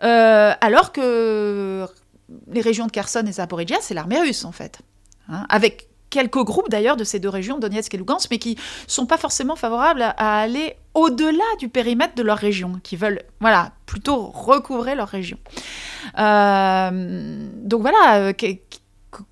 alors 0.00 0.92
que 0.92 1.86
les 2.50 2.62
régions 2.62 2.86
de 2.86 2.92
Kherson 2.92 3.24
et 3.26 3.32
Zaporizhia, 3.32 3.76
c'est 3.82 3.94
l'armée 3.94 4.20
russe 4.20 4.46
en 4.46 4.52
fait. 4.52 4.80
Hein, 5.28 5.44
avec 5.50 5.88
quelques 6.10 6.42
groupes 6.42 6.68
d'ailleurs 6.68 6.96
de 6.96 7.04
ces 7.04 7.18
deux 7.18 7.28
régions, 7.28 7.58
Donetsk 7.58 7.94
et 7.94 7.96
Lugansk, 7.96 8.30
mais 8.30 8.38
qui 8.38 8.56
sont 8.86 9.06
pas 9.06 9.18
forcément 9.18 9.56
favorables 9.56 10.02
à, 10.02 10.40
aller 10.40 10.76
au-delà 10.94 11.44
du 11.58 11.68
périmètre 11.68 12.14
de 12.14 12.22
leur 12.22 12.38
région, 12.38 12.80
qui 12.82 12.96
veulent 12.96 13.22
voilà, 13.40 13.72
plutôt 13.86 14.26
recouvrer 14.26 14.94
leur 14.94 15.08
région. 15.08 15.38
Euh, 16.18 17.48
donc 17.62 17.82
voilà, 17.82 18.32
que, 18.32 18.46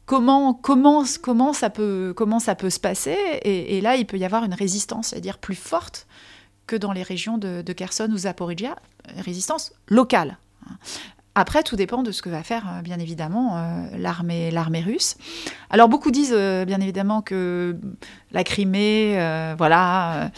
comment, 0.04 0.54
comment, 0.54 1.04
comment, 1.22 1.52
ça 1.52 1.70
peut, 1.70 2.12
comment 2.16 2.38
ça 2.38 2.54
peut 2.54 2.70
se 2.70 2.80
passer? 2.80 3.16
Et, 3.42 3.76
et, 3.76 3.80
là, 3.80 3.96
il 3.96 4.06
peut 4.06 4.18
y 4.18 4.24
avoir 4.24 4.44
une 4.44 4.54
résistance, 4.54 5.08
c'est-à-dire 5.08 5.38
plus 5.38 5.56
forte 5.56 6.06
que 6.66 6.76
dans 6.76 6.92
les 6.92 7.02
régions 7.02 7.38
de, 7.38 7.62
de 7.62 7.72
Kherson 7.72 8.08
ou 8.12 8.18
Zaporizhia, 8.18 8.76
résistance 9.16 9.72
locale. 9.88 10.38
Après, 11.38 11.62
tout 11.62 11.76
dépend 11.76 12.02
de 12.02 12.12
ce 12.12 12.22
que 12.22 12.30
va 12.30 12.42
faire, 12.42 12.80
bien 12.82 12.98
évidemment, 12.98 13.58
euh, 13.58 13.98
l'armée, 13.98 14.80
russe. 14.80 15.18
Alors, 15.68 15.86
beaucoup 15.86 16.10
disent, 16.10 16.32
euh, 16.34 16.64
bien 16.64 16.80
évidemment, 16.80 17.20
que 17.20 17.76
la 18.32 18.42
Crimée, 18.42 19.20
euh, 19.20 19.54
voilà, 19.58 20.30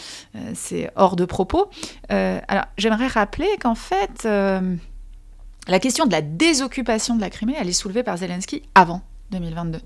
c'est 0.53 0.91
hors 0.97 1.15
de 1.15 1.23
propos. 1.23 1.69
alors, 2.09 2.65
j'aimerais 2.77 3.07
rappeler 3.07 3.47
qu'en 3.61 3.75
fait, 3.75 4.25
la 4.25 5.79
question 5.79 6.05
de 6.05 6.11
la 6.11 6.21
désoccupation 6.21 7.15
de 7.15 7.21
la 7.21 7.29
Crimée, 7.29 7.55
elle 7.57 7.69
est 7.69 7.71
soulevée 7.71 8.03
par 8.03 8.17
Zelensky 8.17 8.63
avant 8.75 9.01
2022. 9.31 9.79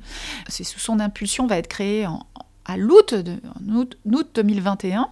C'est 0.47 0.63
sous 0.63 0.79
son 0.79 0.99
impulsion 0.99 1.45
va 1.45 1.57
être 1.57 1.67
créé 1.67 2.07
en, 2.07 2.25
à 2.65 2.77
l'août, 2.77 3.13
août, 3.13 3.97
août 4.05 4.29
2021, 4.35 5.01
au 5.01 5.07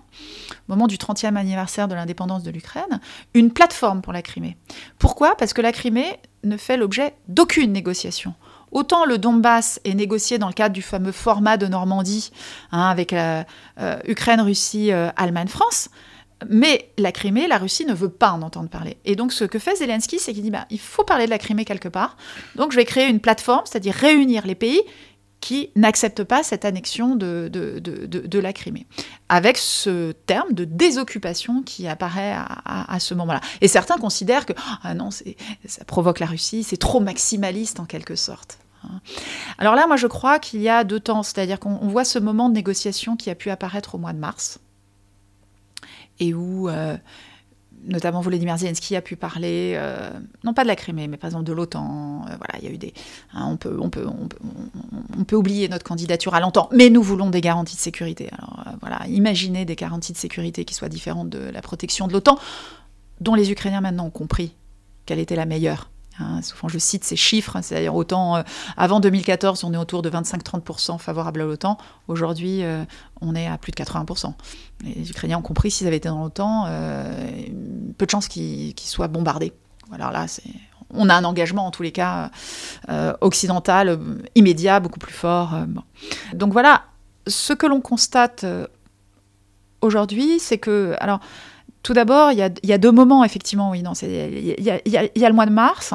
moment 0.67 0.87
du 0.87 0.97
30e 0.97 1.35
anniversaire 1.35 1.87
de 1.87 1.95
l'indépendance 1.95 2.43
de 2.43 2.51
l'Ukraine, 2.51 2.99
une 3.33 3.51
plateforme 3.51 4.01
pour 4.01 4.13
la 4.13 4.21
Crimée. 4.21 4.57
Pourquoi? 4.99 5.35
Parce 5.35 5.53
que 5.53 5.61
la 5.61 5.71
Crimée 5.71 6.17
ne 6.43 6.57
fait 6.57 6.77
l'objet 6.77 7.13
d'aucune 7.27 7.71
négociation. 7.71 8.33
Autant 8.71 9.03
le 9.03 9.17
Donbass 9.17 9.81
est 9.83 9.93
négocié 9.93 10.37
dans 10.37 10.47
le 10.47 10.53
cadre 10.53 10.73
du 10.73 10.81
fameux 10.81 11.11
format 11.11 11.57
de 11.57 11.67
Normandie, 11.67 12.31
hein, 12.71 12.87
avec 12.87 13.11
la 13.11 13.45
euh, 13.79 13.99
Ukraine, 14.07 14.39
Russie, 14.39 14.93
euh, 14.93 15.09
Allemagne, 15.17 15.49
France, 15.49 15.89
mais 16.49 16.89
la 16.97 17.11
Crimée, 17.11 17.47
la 17.47 17.57
Russie 17.57 17.85
ne 17.85 17.93
veut 17.93 18.09
pas 18.09 18.31
en 18.31 18.41
entendre 18.41 18.69
parler. 18.69 18.97
Et 19.05 19.15
donc 19.15 19.33
ce 19.33 19.43
que 19.43 19.59
fait 19.59 19.75
Zelensky, 19.75 20.19
c'est 20.19 20.33
qu'il 20.33 20.41
dit 20.41 20.51
bah, 20.51 20.65
il 20.69 20.79
faut 20.79 21.03
parler 21.03 21.25
de 21.25 21.29
la 21.29 21.37
Crimée 21.37 21.65
quelque 21.65 21.89
part. 21.89 22.17
Donc 22.55 22.71
je 22.71 22.77
vais 22.77 22.85
créer 22.85 23.07
une 23.07 23.19
plateforme, 23.19 23.63
c'est-à-dire 23.65 23.93
réunir 23.93 24.47
les 24.47 24.55
pays 24.55 24.81
qui 25.41 25.71
n'acceptent 25.75 26.23
pas 26.23 26.43
cette 26.43 26.65
annexion 26.65 27.15
de, 27.15 27.49
de, 27.51 27.79
de, 27.79 28.39
la 28.39 28.53
Crimée, 28.53 28.85
avec 29.27 29.57
ce 29.57 30.11
terme 30.11 30.53
de 30.53 30.65
désoccupation 30.65 31.63
qui 31.63 31.87
apparaît 31.87 32.35
à, 32.35 32.99
ce 32.99 33.15
moment-là. 33.15 33.41
Et 33.59 33.67
certains 33.67 33.97
considèrent 33.97 34.45
que 34.45 34.53
ah 34.83 34.93
non, 34.93 35.09
ça 35.11 35.83
provoque 35.85 36.19
la 36.19 36.27
Russie, 36.27 36.63
c'est 36.63 36.77
trop 36.77 36.99
maximaliste 36.99 37.79
en 37.79 37.85
quelque 37.85 38.15
sorte. 38.15 38.59
Alors 39.57 39.75
là, 39.75 39.87
moi 39.87 39.97
je 39.97 40.07
crois 40.07 40.39
qu'il 40.39 40.61
y 40.61 40.69
a 40.69 40.83
deux 40.83 40.99
temps, 40.99 41.23
c'est-à-dire 41.23 41.59
qu'on 41.59 41.87
voit 41.87 42.05
ce 42.05 42.19
moment 42.19 42.47
de 42.47 42.53
négociation 42.53 43.15
qui 43.15 43.29
a 43.29 43.35
pu 43.35 43.49
apparaître 43.49 43.95
au 43.95 43.97
mois 43.97 44.13
de 44.13 44.19
mars, 44.19 44.59
et 46.19 46.35
où 46.35 46.69
euh, 46.69 46.97
notamment 47.85 48.21
Volodymyr 48.21 48.57
Zelensky 48.57 48.95
a 48.95 49.01
pu 49.01 49.15
parler, 49.15 49.73
euh, 49.75 50.09
non 50.43 50.53
pas 50.53 50.63
de 50.63 50.67
la 50.67 50.75
Crimée, 50.75 51.07
mais 51.07 51.17
par 51.17 51.27
exemple 51.27 51.45
de 51.45 51.53
l'OTAN. 51.53 52.25
Euh, 52.27 52.35
voilà, 52.37 52.59
il 52.61 52.71
y 52.71 52.73
a 52.73 52.77
des. 52.77 52.93
Hein, 53.33 53.45
on, 53.51 53.57
peut, 53.57 55.35
oublier 55.35 55.69
notre 55.69 55.83
candidature 55.83 56.33
à 56.33 56.39
l'OTAN, 56.39 56.69
mais 56.71 56.89
nous 56.89 57.03
voulons 57.03 57.29
des 57.29 57.41
garanties 57.41 57.75
de 57.75 57.81
sécurité. 57.81 58.29
Alors 58.37 58.63
euh, 58.67 58.71
voilà, 58.81 59.05
imaginez 59.07 59.65
des 59.65 59.75
garanties 59.75 60.13
de 60.13 60.17
sécurité 60.17 60.65
qui 60.65 60.73
soient 60.73 60.89
différentes 60.89 61.29
de 61.29 61.39
la 61.39 61.61
protection 61.61 62.07
de 62.07 62.13
l'OTAN, 62.13 62.37
dont 63.19 63.35
les 63.35 63.51
Ukrainiens 63.51 63.81
maintenant 63.81 64.05
ont 64.05 64.11
compris 64.11 64.53
quelle 65.05 65.19
était 65.19 65.35
la 65.35 65.45
meilleure. 65.45 65.90
Hein, 66.19 66.41
souvent, 66.41 66.67
je 66.67 66.77
cite 66.77 67.03
ces 67.03 67.15
chiffres, 67.15 67.57
c'est-à-dire 67.61 67.95
autant 67.95 68.35
euh, 68.35 68.43
avant 68.77 68.99
2014, 68.99 69.63
on 69.63 69.73
est 69.73 69.77
autour 69.77 70.01
de 70.01 70.09
25-30% 70.09 70.97
favorables 70.99 71.41
à 71.41 71.45
l'OTAN. 71.45 71.77
Aujourd'hui, 72.07 72.63
euh, 72.63 72.83
on 73.21 73.35
est 73.35 73.47
à 73.47 73.57
plus 73.57 73.71
de 73.71 73.77
80%. 73.77 74.33
Les 74.83 75.09
Ukrainiens 75.09 75.37
ont 75.37 75.43
compris 75.43 75.71
s'ils 75.71 75.87
avaient 75.87 75.97
été 75.97 76.09
dans 76.09 76.21
l'OTAN, 76.21 76.65
euh, 76.67 77.13
peu 77.97 78.05
de 78.05 78.11
chances 78.11 78.27
qu'ils 78.27 78.75
qu 78.75 78.85
soient 78.85 79.07
bombardés. 79.07 79.53
Alors 79.93 80.11
là, 80.11 80.25
on 80.93 81.09
a 81.09 81.15
un 81.15 81.23
engagement 81.23 81.65
en 81.65 81.71
tous 81.71 81.83
les 81.83 81.91
cas 81.91 82.31
occidental 83.19 83.99
immédiat, 84.35 84.79
beaucoup 84.79 84.99
plus 84.99 85.13
fort. 85.13 85.53
Donc 86.33 86.53
voilà, 86.53 86.83
ce 87.27 87.51
que 87.51 87.65
l'on 87.65 87.81
constate 87.81 88.45
aujourd'hui, 89.81 90.39
c'est 90.39 90.57
que 90.57 90.95
alors 90.99 91.19
tout 91.83 91.93
d'abord, 91.93 92.31
il 92.31 92.37
y, 92.37 92.73
a, 92.73 92.77
deux 92.77 92.91
moments, 92.91 93.23
effectivement, 93.23 93.71
oui. 93.71 93.83
Il 94.03 94.63
y, 94.63 95.25
a 95.25 95.29
le 95.29 95.33
mois 95.33 95.47
de 95.47 95.51
mars, 95.51 95.93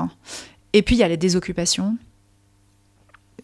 et 0.72 0.82
puis 0.82 0.96
il 0.96 0.98
y 0.98 1.04
a 1.04 1.08
les 1.08 1.16
désoccupations. 1.16 1.96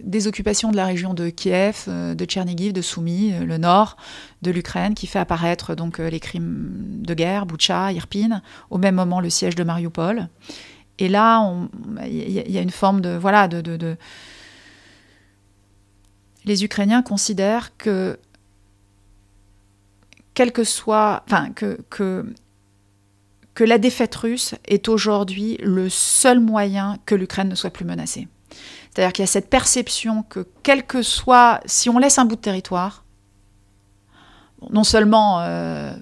Désoccupations 0.00 0.72
de 0.72 0.76
la 0.76 0.86
région 0.86 1.14
de 1.14 1.28
Kiev, 1.28 1.84
euh, 1.86 2.14
de 2.16 2.24
Tchernigiv, 2.24 2.72
de 2.72 2.82
Soumy, 2.82 3.32
euh, 3.34 3.44
le 3.44 3.58
nord 3.58 3.96
de 4.40 4.50
l'Ukraine, 4.50 4.94
qui 4.94 5.06
fait 5.06 5.20
apparaître 5.20 5.76
donc 5.76 6.00
euh, 6.00 6.10
les 6.10 6.18
crimes 6.18 7.00
de 7.02 7.14
guerre, 7.14 7.46
Boucha, 7.46 7.92
Irpin, 7.92 8.42
au 8.70 8.78
même 8.78 8.96
moment 8.96 9.20
le 9.20 9.30
siège 9.30 9.54
de 9.54 9.62
Mariupol. 9.62 10.28
Et 10.98 11.08
là, 11.08 11.48
il 12.04 12.30
y, 12.30 12.58
a 12.58 12.60
une 12.60 12.70
forme 12.70 13.00
de. 13.00 13.16
Voilà, 13.16 13.48
de... 13.48 13.96
Les 16.44 16.64
Ukrainiens 16.64 17.02
considèrent 17.02 17.76
que 17.76 18.18
quel 20.34 20.52
que 20.52 20.64
soit, 20.64 21.22
enfin, 21.26 21.50
que, 21.50 21.78
que, 21.90 22.32
que 23.54 23.64
la 23.64 23.78
défaite 23.78 24.14
russe 24.14 24.54
est 24.66 24.88
aujourd'hui 24.88 25.58
le 25.62 25.88
seul 25.88 26.40
moyen 26.40 26.98
que 27.06 27.14
l'Ukraine 27.14 27.48
ne 27.48 27.54
soit 27.54 27.70
plus 27.70 27.84
menacée. 27.84 28.28
C'est-à-dire 28.90 29.12
qu'il 29.12 29.22
y 29.22 29.24
a 29.24 29.28
cette 29.28 29.50
perception 29.50 30.22
que 30.22 30.46
quel 30.62 30.86
que 30.86 31.02
soit, 31.02 31.60
si 31.64 31.88
on 31.88 31.98
laisse 31.98 32.18
un 32.18 32.24
bout 32.24 32.36
de 32.36 32.40
territoire, 32.40 33.04
non 34.70 34.84
seulement, 34.84 35.40
euh, 35.40 35.94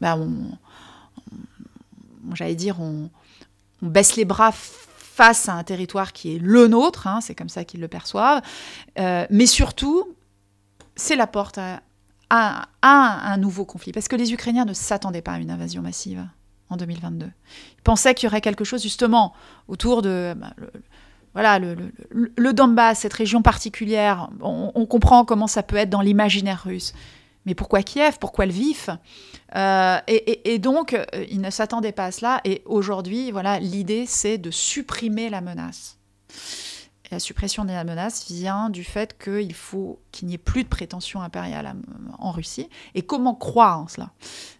bah 0.00 0.16
on, 0.16 0.56
j'allais 2.34 2.54
dire, 2.54 2.80
on, 2.80 3.10
baisse 3.82 4.14
les 4.14 4.24
bras 4.24 4.52
face 4.52 5.48
à 5.48 5.54
un 5.54 5.64
territoire 5.64 6.12
qui 6.12 6.36
est 6.36 6.38
le 6.38 6.68
nôtre, 6.68 7.08
hein, 7.08 7.20
c'est 7.20 7.34
comme 7.34 7.48
ça 7.48 7.64
qu'ils 7.64 7.80
le 7.80 7.88
perçoivent, 7.88 8.40
euh, 8.98 9.26
mais 9.28 9.46
surtout, 9.46 10.08
c'est 10.94 11.16
la 11.16 11.26
porte 11.26 11.58
à, 11.58 11.80
à, 12.32 12.68
un 12.82 13.36
nouveau 13.36 13.64
conflit. 13.64 13.92
Parce 13.92 14.08
que 14.08 14.16
les 14.16 14.32
Ukrainiens 14.32 14.64
ne 14.64 14.72
s'attendaient 14.72 15.22
pas 15.22 15.32
à 15.32 15.38
une 15.38 15.50
invasion 15.50 15.82
massive 15.82 16.26
en 16.70 16.76
2022. 16.76 17.26
Ils 17.26 17.82
pensaient 17.82 18.14
qu'il 18.14 18.26
y 18.26 18.30
aurait 18.30 18.40
quelque 18.40 18.64
chose 18.64 18.82
justement 18.82 19.34
autour 19.68 20.02
de... 20.02 20.34
Bah, 20.36 20.54
le, 20.56 20.70
voilà, 21.34 21.58
le, 21.58 22.52
Donbass, 22.52 23.00
cette 23.00 23.12
région 23.14 23.40
particulière, 23.40 24.28
on, 24.42 24.84
comprend 24.84 25.24
comment 25.24 25.46
ça 25.46 25.62
peut 25.62 25.76
être 25.76 25.88
dans 25.88 26.02
l'imaginaire 26.02 26.62
russe. 26.64 26.92
Mais 27.46 27.54
pourquoi 27.54 27.82
Kiev? 27.82 28.18
Pourquoi 28.20 28.44
le 28.44 28.52
vif 28.52 28.90
euh, 29.56 29.98
et, 30.08 30.14
et, 30.14 30.54
et, 30.54 30.58
donc, 30.58 30.92
euh, 30.92 31.04
ils 31.30 31.40
ne 31.40 31.48
s'attendaient 31.48 31.92
pas 31.92 32.04
à 32.06 32.12
cela. 32.12 32.40
Et 32.44 32.62
aujourd'hui, 32.66 33.30
voilà, 33.30 33.58
l'idée, 33.58 34.04
c'est 34.06 34.36
de 34.36 34.50
supprimer 34.50 35.30
la 35.30 35.40
menace 35.40 35.96
la 37.12 37.20
suppression 37.20 37.64
de 37.64 37.70
la 37.70 37.84
menace 37.84 38.26
vient 38.26 38.70
du 38.70 38.84
fait 38.84 39.16
qu'il 39.22 39.54
faut 39.54 40.00
qu'il 40.10 40.28
n'y 40.28 40.34
ait 40.34 40.38
plus 40.38 40.64
de 40.64 40.68
prétention 40.68 41.20
impériale 41.20 41.74
en 42.18 42.30
Russie. 42.30 42.68
Et 42.94 43.02
comment 43.02 43.34
croire 43.34 43.80
en 43.80 43.88
cela, 43.88 44.10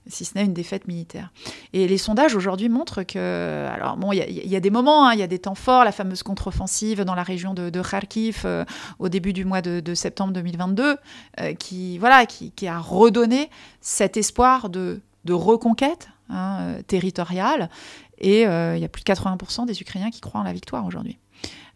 si 0.07 0.25
ce 0.25 0.35
n'est 0.35 0.45
une 0.45 0.53
défaite 0.53 0.87
militaire? 0.87 1.33
Et 1.73 1.89
les 1.89 1.97
sondages 1.99 2.37
aujourd'hui 2.37 2.69
montrent 2.69 3.03
que, 3.05 3.67
alors 3.73 3.97
bon, 3.97 4.13
il 4.13 4.19
y, 4.19 4.57
a 4.57 4.61
des 4.61 4.71
moments, 4.71 5.11
il 5.11 5.15
hein, 5.15 5.21
y 5.21 5.23
a 5.23 5.27
des 5.27 5.39
temps 5.39 5.55
forts, 5.55 5.85
la 5.85 5.93
fameuse 5.93 6.23
contre-offensive 6.23 7.03
dans 7.05 7.15
la 7.15 7.23
région 7.23 7.55
de, 7.55 7.83
Kharkiv 7.83 8.43
euh, 8.45 8.65
au 8.99 9.09
début 9.09 9.33
du 9.33 9.45
mois 9.45 9.63
de, 9.63 9.95
septembre 9.95 10.33
2022, 10.35 10.97
euh, 11.41 11.55
qui 11.55 11.99
voilà, 11.99 12.27
qui, 12.27 12.69
a 12.69 12.79
redonné 12.79 13.51
cet 13.81 14.17
espoir 14.19 14.69
de, 14.69 15.01
reconquête 15.29 16.11
hein, 16.29 16.59
euh, 16.61 16.83
territoriale. 16.83 17.71
Et 18.19 18.43
il 18.43 18.79
y 18.79 18.85
a 18.85 18.89
plus 18.89 19.03
de 19.03 19.13
80% 19.13 19.67
des 19.67 19.81
Ukrainiens 19.81 20.11
qui 20.11 20.21
croient 20.21 20.41
en 20.41 20.45
la 20.45 20.53
victoire 20.53 20.87
aujourd'hui. 20.87 21.19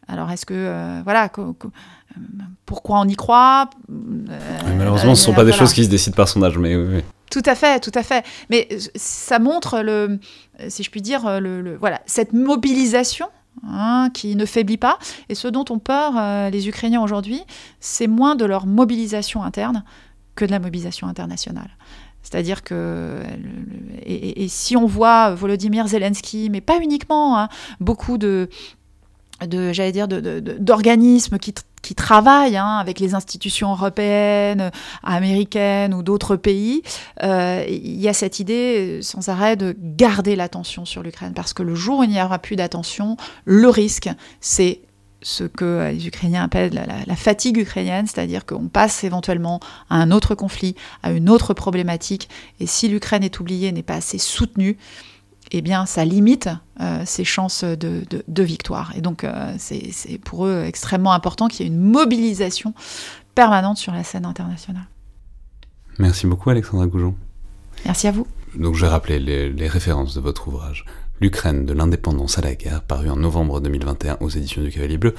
Alors 0.09 0.31
est-ce 0.31 0.47
que 0.47 0.55
euh, 0.55 1.01
voilà 1.05 1.31
pourquoi 2.65 3.01
on 3.01 3.09
y 3.09 3.17
croit 3.17 3.69
euh, 3.91 4.39
Malheureusement, 4.77 5.15
ce 5.15 5.21
ne 5.21 5.25
sont 5.25 5.33
pas 5.33 5.43
voilà. 5.43 5.53
des 5.53 5.59
choses 5.59 5.73
qui 5.73 5.85
se 5.85 5.91
décident 5.91 6.17
par 6.17 6.29
sondage, 6.29 6.59
mais 6.59 6.77
oui, 6.77 6.97
oui. 6.97 7.05
Tout 7.31 7.43
à 7.45 7.57
fait, 7.57 7.81
tout 7.81 7.93
à 7.95 8.03
fait. 8.03 8.25
Mais 8.51 8.69
ça 8.95 9.41
montre 9.41 9.81
le, 9.81 10.21
si 10.69 10.85
je 10.85 10.91
puis 10.91 11.03
dire, 11.03 11.41
le, 11.41 11.61
le 11.61 11.77
voilà 11.77 12.01
cette 12.07 12.33
mobilisation 12.33 13.27
Hein, 13.65 14.11
qui 14.13 14.37
ne 14.37 14.45
faiblit 14.45 14.77
pas. 14.77 14.99
Et 15.29 15.35
ce 15.35 15.49
dont 15.49 15.65
ont 15.71 15.79
peur 15.79 16.13
euh, 16.17 16.51
les 16.51 16.69
Ukrainiens 16.69 17.01
aujourd'hui, 17.01 17.43
c'est 17.81 18.07
moins 18.07 18.37
de 18.37 18.45
leur 18.45 18.67
mobilisation 18.67 19.43
interne 19.43 19.83
que 20.35 20.45
de 20.45 20.51
la 20.51 20.59
mobilisation 20.59 21.07
internationale. 21.07 21.71
C'est-à-dire 22.23 22.63
que, 22.63 23.23
et, 24.05 24.49
si 24.49 24.77
on 24.77 24.87
voit 24.87 25.35
Volodymyr 25.35 25.87
Zelensky, 25.87 26.51
mais 26.51 26.61
pas 26.61 26.79
uniquement, 26.81 27.39
hein, 27.39 27.49
beaucoup 27.81 28.19
de, 28.19 28.51
de 29.45 29.73
j'allais 29.73 29.93
dire 29.93 30.09
d'organismes 30.09 31.39
qui, 31.39 31.53
qui 31.83 31.95
travaillent 31.95 32.57
hein, 32.57 32.79
avec 32.79 33.01
les 33.01 33.15
institutions 33.15 33.73
européennes, 33.73 34.71
américaines 35.03 35.95
ou 35.95 36.03
d'autres 36.03 36.37
pays, 36.37 36.83
euh, 37.23 37.65
il 37.69 38.01
y 38.01 38.09
a 38.09 38.13
cette 38.13 38.41
idée 38.41 39.01
sans 39.03 39.29
arrêt 39.29 39.57
de 39.57 39.77
garder 39.79 40.37
l'attention 40.37 40.85
sur 40.85 41.03
l'Ukraine. 41.03 41.35
Parce 41.35 41.53
que 41.53 41.63
le 41.63 41.75
jour 41.75 42.01
où 42.01 42.03
il 42.05 42.11
n'y 42.11 42.23
aura 42.23 42.39
plus 42.39 42.57
d'attention, 42.57 43.17
le 43.45 43.69
risque 43.69 44.09
c'est 44.41 44.81
ce 45.23 45.45
que 45.45 45.91
les 45.93 46.07
Ukrainiens 46.07 46.45
appellent 46.45 46.75
la, 46.75 46.87
la, 46.87 46.95
la 47.05 47.17
fatigue 47.17 47.57
ukrainienne, 47.57 48.07
c'est-à-dire 48.07 48.47
qu'on 48.47 48.69
passe 48.69 49.03
éventuellement 49.03 49.61
à 49.91 49.97
un 49.97 50.11
autre 50.13 50.35
conflit, 50.35 50.77
à 51.03 51.11
une 51.11 51.29
autre 51.31 51.53
problématique, 51.53 52.29
et 52.61 52.67
si 52.67 52.87
l'Ukraine 52.87 53.25
est 53.25 53.41
oubliée, 53.41 53.73
n'est 53.73 53.83
pas 53.83 53.95
assez 53.95 54.19
soutenue, 54.19 54.77
eh 55.57 55.63
bien, 55.63 55.87
ça 55.87 56.05
limite 56.05 56.49
euh, 56.81 57.03
ses 57.05 57.25
chances 57.25 57.65
de, 57.65 58.05
de, 58.11 58.25
de, 58.27 58.43
victoire. 58.43 58.93
Et 58.97 59.01
donc, 59.01 59.25
euh, 59.25 59.55
c'est 59.59 60.19
pour 60.25 60.47
eux 60.47 60.65
extrêmement 60.67 61.13
important 61.13 61.49
qu'il 61.49 61.67
y 61.67 61.69
ait 61.69 61.73
une 61.73 61.81
mobilisation 61.81 62.75
permanente 63.35 63.79
sur 63.79 63.93
la 63.93 64.05
scène 64.05 64.27
internationale. 64.27 64.87
Merci 65.99 66.27
beaucoup, 66.27 66.51
Alexandra 66.51 66.87
Goujon. 66.87 67.15
Merci 67.85 68.09
à 68.09 68.13
vous. 68.13 68.27
Donc, 68.55 68.75
je 68.75 68.83
vais 68.83 68.91
rappeler 68.91 69.19
les, 69.19 69.51
les 69.51 69.69
références 69.69 70.15
de 70.15 70.21
votre 70.21 70.49
ouvrage. 70.49 70.85
L'Ukraine 71.19 71.65
de 71.65 71.73
l'indépendance 71.73 72.37
à 72.37 72.43
la 72.43 72.55
guerre, 72.55 72.83
paru 72.83 73.09
en 73.09 73.17
novembre 73.17 73.63
2021 73.63 74.19
aux 74.21 74.29
éditions 74.29 74.61
du 74.61 74.71
Cavalier 74.71 74.99
Bleu. 74.99 75.15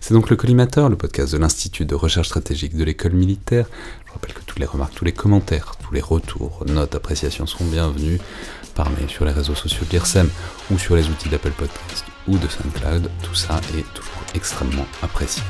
C'est 0.00 0.12
donc 0.12 0.30
le 0.30 0.36
Collimateur, 0.36 0.88
le 0.88 0.96
podcast 0.96 1.32
de 1.32 1.38
l'Institut 1.38 1.84
de 1.84 1.94
recherche 1.94 2.26
stratégique 2.26 2.76
de 2.76 2.82
l'école 2.82 3.12
militaire. 3.12 3.66
Je 4.06 4.12
rappelle 4.12 4.32
que 4.32 4.40
toutes 4.40 4.58
les 4.58 4.66
remarques, 4.66 4.94
tous 4.96 5.04
les 5.04 5.12
commentaires, 5.12 5.76
tous 5.86 5.94
les 5.94 6.00
retours, 6.00 6.64
notes, 6.66 6.96
appréciations 6.96 7.46
sont 7.46 7.64
bienvenus 7.64 8.20
par 8.78 8.88
sur 9.08 9.24
les 9.24 9.32
réseaux 9.32 9.56
sociaux 9.56 9.84
de 9.86 9.90
l'IRSEM 9.90 10.30
ou 10.70 10.78
sur 10.78 10.94
les 10.94 11.08
outils 11.08 11.28
d'Apple 11.28 11.50
Podcast 11.50 12.04
ou 12.28 12.38
de 12.38 12.46
SoundCloud. 12.46 13.10
Tout 13.24 13.34
ça 13.34 13.60
est 13.76 13.92
toujours 13.92 14.22
extrêmement 14.34 14.86
apprécié. 15.02 15.42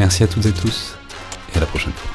Merci 0.00 0.24
à 0.24 0.26
toutes 0.26 0.46
et 0.46 0.52
tous, 0.52 0.96
et 1.54 1.56
à 1.56 1.60
la 1.60 1.66
prochaine 1.66 1.92
fois. 1.92 2.13